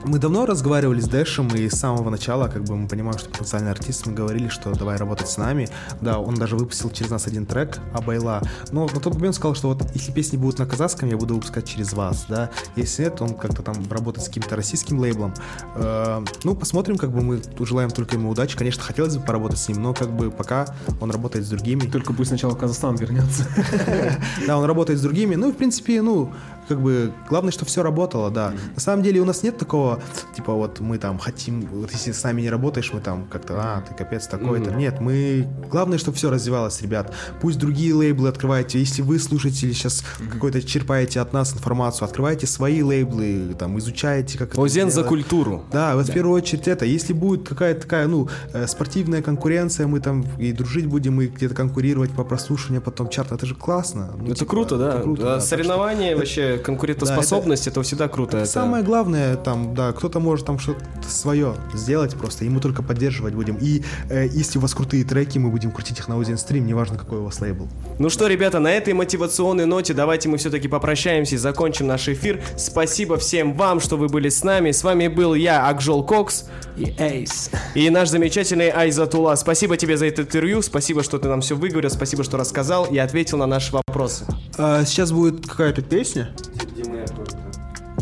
Мы 0.06 0.18
давно 0.18 0.46
разговаривали 0.46 1.02
с 1.02 1.08
Дэшем, 1.08 1.50
и 1.50 1.68
с 1.68 1.74
самого 1.74 2.10
начала, 2.10 2.48
как 2.48 2.64
бы, 2.64 2.78
мы 2.78 2.88
понимаем, 2.88 3.18
что 3.18 3.30
потенциальный 3.30 3.72
артист, 3.72 4.06
мы 4.06 4.14
говорили, 4.14 4.48
что 4.48 4.74
давай 4.74 4.98
работать 4.98 5.28
с 5.28 5.38
нами. 5.38 5.68
Да, 6.02 6.20
он 6.20 6.36
даже 6.36 6.56
выпустил 6.56 6.90
через 6.90 7.12
нас 7.12 7.28
один 7.28 7.46
трек, 7.46 7.80
Абайла. 7.94 8.42
Но 8.72 8.88
на 8.88 9.00
тот 9.02 9.16
момент 9.16 9.36
сказал, 9.36 9.56
что 9.56 9.68
вот 9.70 9.84
если 9.94 10.12
песни 10.12 10.38
будут 10.38 10.60
на 10.60 10.66
казахском, 10.66 11.10
я 11.10 11.18
буду 11.18 11.36
выпускать 11.36 11.66
через 11.66 11.94
вас, 11.94 12.26
да. 12.30 12.50
Если 12.76 13.04
нет, 13.04 13.22
он 13.22 13.34
как-то 13.34 13.62
там 13.62 13.76
работает 13.90 14.26
с 14.26 14.28
каким-то 14.28 14.56
российским 14.56 15.00
лейблом. 15.00 15.34
Э, 15.76 16.24
ну, 16.44 16.56
посмотрим, 16.56 16.98
как 16.98 17.12
бы 17.12 17.22
мы 17.22 17.42
желаем 17.60 17.90
только 17.90 18.16
ему 18.16 18.30
удачи. 18.30 18.58
Конечно, 18.58 18.84
хотелось 18.84 19.18
бы 19.18 19.24
поработать 19.24 19.60
с 19.60 19.68
ним, 19.68 19.82
но 19.82 19.94
как 19.94 20.10
бы 20.12 20.32
пока 20.32 20.68
он 21.02 21.12
работает 21.12 21.46
с 21.46 21.50
другими. 21.50 21.82
Только 21.82 22.14
пусть 22.14 22.30
сначала 22.30 22.52
в 22.52 22.58
Казахстан 22.58 22.96
вернется. 22.96 23.46
Да, 24.48 24.58
он 24.58 24.66
работает 24.66 25.00
с 25.00 25.02
другими. 25.02 25.36
Ну, 25.36 25.52
в 25.52 25.56
принципе, 25.56 26.02
ну, 26.02 26.32
как 26.70 26.80
бы, 26.82 27.12
главное, 27.28 27.52
что 27.52 27.66
все 27.66 27.82
работало, 27.82 28.30
да. 28.30 28.54
На 28.76 28.80
самом 28.80 29.04
деле 29.04 29.20
у 29.20 29.26
нас 29.26 29.42
нет 29.42 29.58
такого, 29.58 30.02
типа, 30.36 30.54
вот 30.54 30.80
мы 30.80 31.00
там 31.00 31.18
хотим, 31.18 31.62
вот 31.62 31.92
если 31.92 32.12
с 32.12 32.24
нами 32.24 32.42
не 32.44 32.50
работаешь, 32.50 32.92
мы 32.94 33.02
там 33.02 33.26
как-то, 33.26 33.56
а, 33.58 33.82
ты 33.82 33.96
капец 33.96 34.28
такой-то. 34.28 34.72
Нет, 34.72 35.02
мы, 35.02 35.48
главное, 35.70 35.98
чтобы 35.98 36.16
все 36.18 36.30
развивалось, 36.30 36.82
ребят. 36.82 37.12
Пусть 37.42 37.58
другие 37.58 37.94
лейблы 37.96 38.30
открываете, 38.30 38.80
если 38.80 39.02
вы 39.02 39.18
слушаете 39.18 39.74
сейчас 39.74 40.04
какой-то 40.32 40.62
черпаете 40.62 41.20
от 41.22 41.34
нас 41.34 41.54
информацию, 41.54 42.06
открывайте 42.06 42.46
свои 42.46 42.84
лейблы, 42.84 43.56
там, 43.58 43.78
изучаете, 43.80 44.38
как 44.38 44.52
это 44.52 44.62
Озен 44.62 44.92
за 44.92 45.04
культуру. 45.04 45.64
Да, 45.72 45.96
вот 45.96 46.08
в 46.08 46.14
первую 46.14 46.36
очередь 46.36 46.68
это. 46.68 46.86
Если 46.86 47.14
будет 47.14 47.50
какая-то 47.50 47.82
такая, 47.82 48.08
ну, 48.08 48.30
э, 48.54 48.68
спортивная 48.68 49.24
конкуренция, 49.24 49.88
мы 49.88 50.00
там 50.02 50.24
и 50.38 50.52
дружить 50.52 50.86
будем, 50.86 51.20
и 51.22 51.28
где-то 51.28 51.56
конкурировать 51.56 52.12
по 52.12 52.24
прослушиванию, 52.24 52.84
потом 52.84 53.10
чарт, 53.10 53.32
это 53.32 53.48
же 53.48 53.56
классно. 53.56 54.12
Ну, 54.16 54.26
Это 54.26 54.36
типа, 54.36 54.50
круто, 54.52 54.78
да. 54.78 54.90
это 54.90 55.02
круто, 55.02 55.22
А 55.24 55.26
да. 55.36 55.40
Что 55.40 55.50
Соревнования, 55.50 56.16
вообще 56.16 56.59
конкурентоспособность, 56.64 57.68
это, 57.68 57.82
всегда 57.84 58.08
круто. 58.08 58.38
это 58.38 58.44
это- 58.44 58.52
Самое 58.52 58.84
главное, 58.84 59.36
там, 59.36 59.74
да, 59.76 59.92
кто-то 59.92 60.20
может 60.20 60.46
там 60.46 60.60
что-то 60.60 60.80
свое 61.08 61.56
сделать 61.74 62.16
просто, 62.16 62.46
и 62.46 62.50
мы 62.50 62.60
только 62.62 62.84
поддерживать 62.84 63.34
будем. 63.34 63.58
И 63.60 63.84
э, 64.10 64.28
если 64.32 64.58
у 64.58 64.62
вас 64.62 64.74
крутые 64.74 65.04
треки, 65.04 65.38
мы 65.38 65.50
будем 65.50 65.72
крутить 65.72 66.00
их 66.00 66.08
на 66.08 66.18
Озен 66.18 66.38
стрим, 66.38 66.66
неважно, 66.68 66.98
какой 66.98 67.20
у 67.20 67.24
вас 67.26 67.40
лейбл. 67.42 67.68
Ну 67.98 68.10
что, 68.10 68.28
ребята, 68.28 68.60
на 68.60 68.72
этой 68.72 68.94
мотивационной 68.94 69.66
ноте 69.66 69.94
давайте 69.94 70.30
мы 70.30 70.38
все-таки 70.38 70.68
попрощаемся 70.68 71.36
и 71.36 71.38
закончим 71.38 71.88
наш 71.88 72.08
эфир. 72.10 72.42
Спасибо 72.58 73.18
всем 73.18 73.54
вам, 73.54 73.80
что 73.80 73.98
вы 73.98 74.08
были 74.08 74.30
с 74.30 74.44
нами. 74.44 74.72
С 74.72 74.84
вами 74.84 75.08
был 75.08 75.34
я, 75.34 75.68
Акжол 75.68 76.04
Кокс, 76.06 76.46
И 76.78 76.94
Эйс. 76.98 77.50
и 77.76 77.90
наш 77.90 78.10
замечательный 78.10 78.70
Айзатула. 78.70 79.36
Спасибо 79.36 79.78
тебе 79.78 79.98
за 79.98 80.06
это 80.08 80.22
интервью, 80.24 80.62
спасибо, 80.62 81.04
что 81.04 81.18
ты 81.20 81.28
нам 81.28 81.42
все 81.42 81.56
выговорил, 81.56 81.90
спасибо, 81.90 82.24
что 82.24 82.38
рассказал 82.38 82.86
и 82.86 82.98
ответил 82.98 83.38
на 83.38 83.46
наши 83.46 83.72
вопросы. 83.74 84.26
А, 84.58 84.84
сейчас 84.86 85.12
будет 85.12 85.48
какая-то 85.48 85.82
песня. 85.82 86.30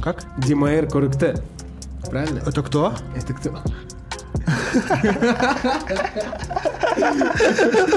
Как? 0.08 0.24
Димаэр 0.38 0.88
Корыкте. 0.88 1.36
Правильно? 2.10 2.40
Это 2.40 2.64
кто? 2.64 2.94
Это 3.14 3.34
кто? 3.34 3.60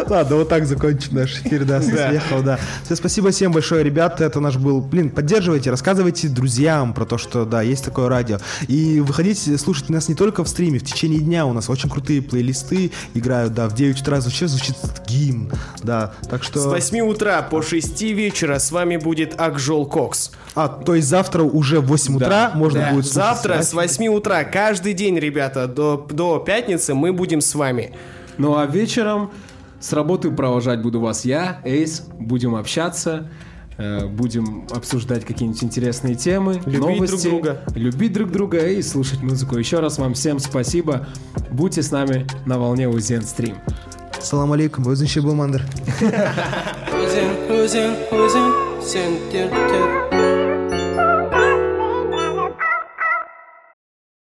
Ладно, 0.09 0.37
вот 0.37 0.49
так 0.49 0.67
закончим 0.67 1.15
наш 1.15 1.41
эфир, 1.41 1.65
да, 1.65 1.81
съехал, 1.81 2.43
да. 2.43 2.59
Все, 2.85 2.97
спасибо 2.97 3.31
всем 3.31 3.53
большое, 3.53 3.85
ребята, 3.85 4.25
это 4.25 4.41
наш 4.41 4.57
был, 4.57 4.81
блин, 4.81 5.11
поддерживайте, 5.11 5.71
рассказывайте 5.71 6.29
друзьям 6.29 6.93
про 6.93 7.05
то, 7.05 7.19
что, 7.19 7.45
да, 7.45 7.63
есть 7.63 7.85
такое 7.85 8.09
радио. 8.09 8.39
И 8.67 9.01
выходите, 9.01 9.57
слушайте 9.59 9.93
нас 9.93 10.09
не 10.09 10.15
только 10.15 10.45
в 10.45 10.49
стриме, 10.49 10.79
в 10.79 10.85
течение 10.85 11.21
дня 11.21 11.47
у 11.47 11.53
нас 11.53 11.71
очень 11.71 11.89
крутые 11.89 12.23
плейлисты 12.23 12.91
играют, 13.15 13.55
да, 13.55 13.69
в 13.69 13.75
9 13.75 14.01
утра 14.01 14.21
звучит, 14.21 14.49
звучит 14.49 14.77
гимн, 15.07 15.53
да, 15.83 16.13
так 16.29 16.43
что... 16.43 16.61
С 16.61 16.67
8 16.67 17.01
утра 17.01 17.43
по 17.43 17.63
6 17.63 18.03
вечера 18.03 18.59
с 18.59 18.73
вами 18.73 18.97
будет 18.97 19.41
Акжол 19.41 19.87
Кокс. 19.87 20.33
А, 20.55 20.69
то 20.69 20.97
есть 20.97 21.09
завтра 21.09 21.43
уже 21.45 21.81
в 21.81 21.87
8 21.87 22.17
утра 22.17 22.51
можно 22.55 22.81
будет 22.91 23.05
слушать, 23.05 23.13
Завтра 23.13 23.63
с 23.63 23.73
8 23.73 24.09
утра, 24.09 24.45
каждый 24.45 24.95
день, 24.95 25.19
ребята, 25.19 25.69
до, 25.69 26.07
до 26.11 26.40
пятницы 26.45 26.95
мы 26.95 27.13
будем 27.13 27.41
с 27.41 27.55
вами. 27.55 27.93
Ну 28.39 28.57
а 28.57 28.67
вечером 28.67 29.31
с 29.81 29.93
работы 29.93 30.31
провожать 30.31 30.83
буду 30.83 31.01
вас 31.01 31.25
я, 31.25 31.61
Эйс. 31.65 32.03
Будем 32.19 32.55
общаться. 32.55 33.29
э, 33.79 34.07
Будем 34.07 34.67
обсуждать 34.71 35.25
какие-нибудь 35.25 35.65
интересные 35.65 36.15
темы, 36.15 36.61
Любить 36.67 36.81
новости, 36.81 37.29
друг 37.29 37.43
друга. 37.43 37.61
любить 37.75 38.13
друг 38.13 38.31
друга 38.31 38.59
и 38.69 38.83
слушать 38.83 39.23
музыку. 39.23 39.57
Еще 39.57 39.81
раз 39.81 39.99
вам 39.99 40.13
всем 40.15 40.39
спасибо. 40.39 41.07
Будьте 41.51 41.83
с 41.83 41.91
нами 41.91 42.27
на 42.45 42.59
волне 42.59 42.89
Узен 42.89 43.23
Стрим. 43.23 43.57
Салам 44.21 44.53
алейкум, 44.53 44.85
өзінше 44.85 45.23
болмаңдар. 45.25 45.63
Өзен, 46.93 47.31
өзен, 47.49 47.97
өзен, 48.13 48.53
сен 48.85 49.17
тер, 49.33 49.49
тер 49.49 50.10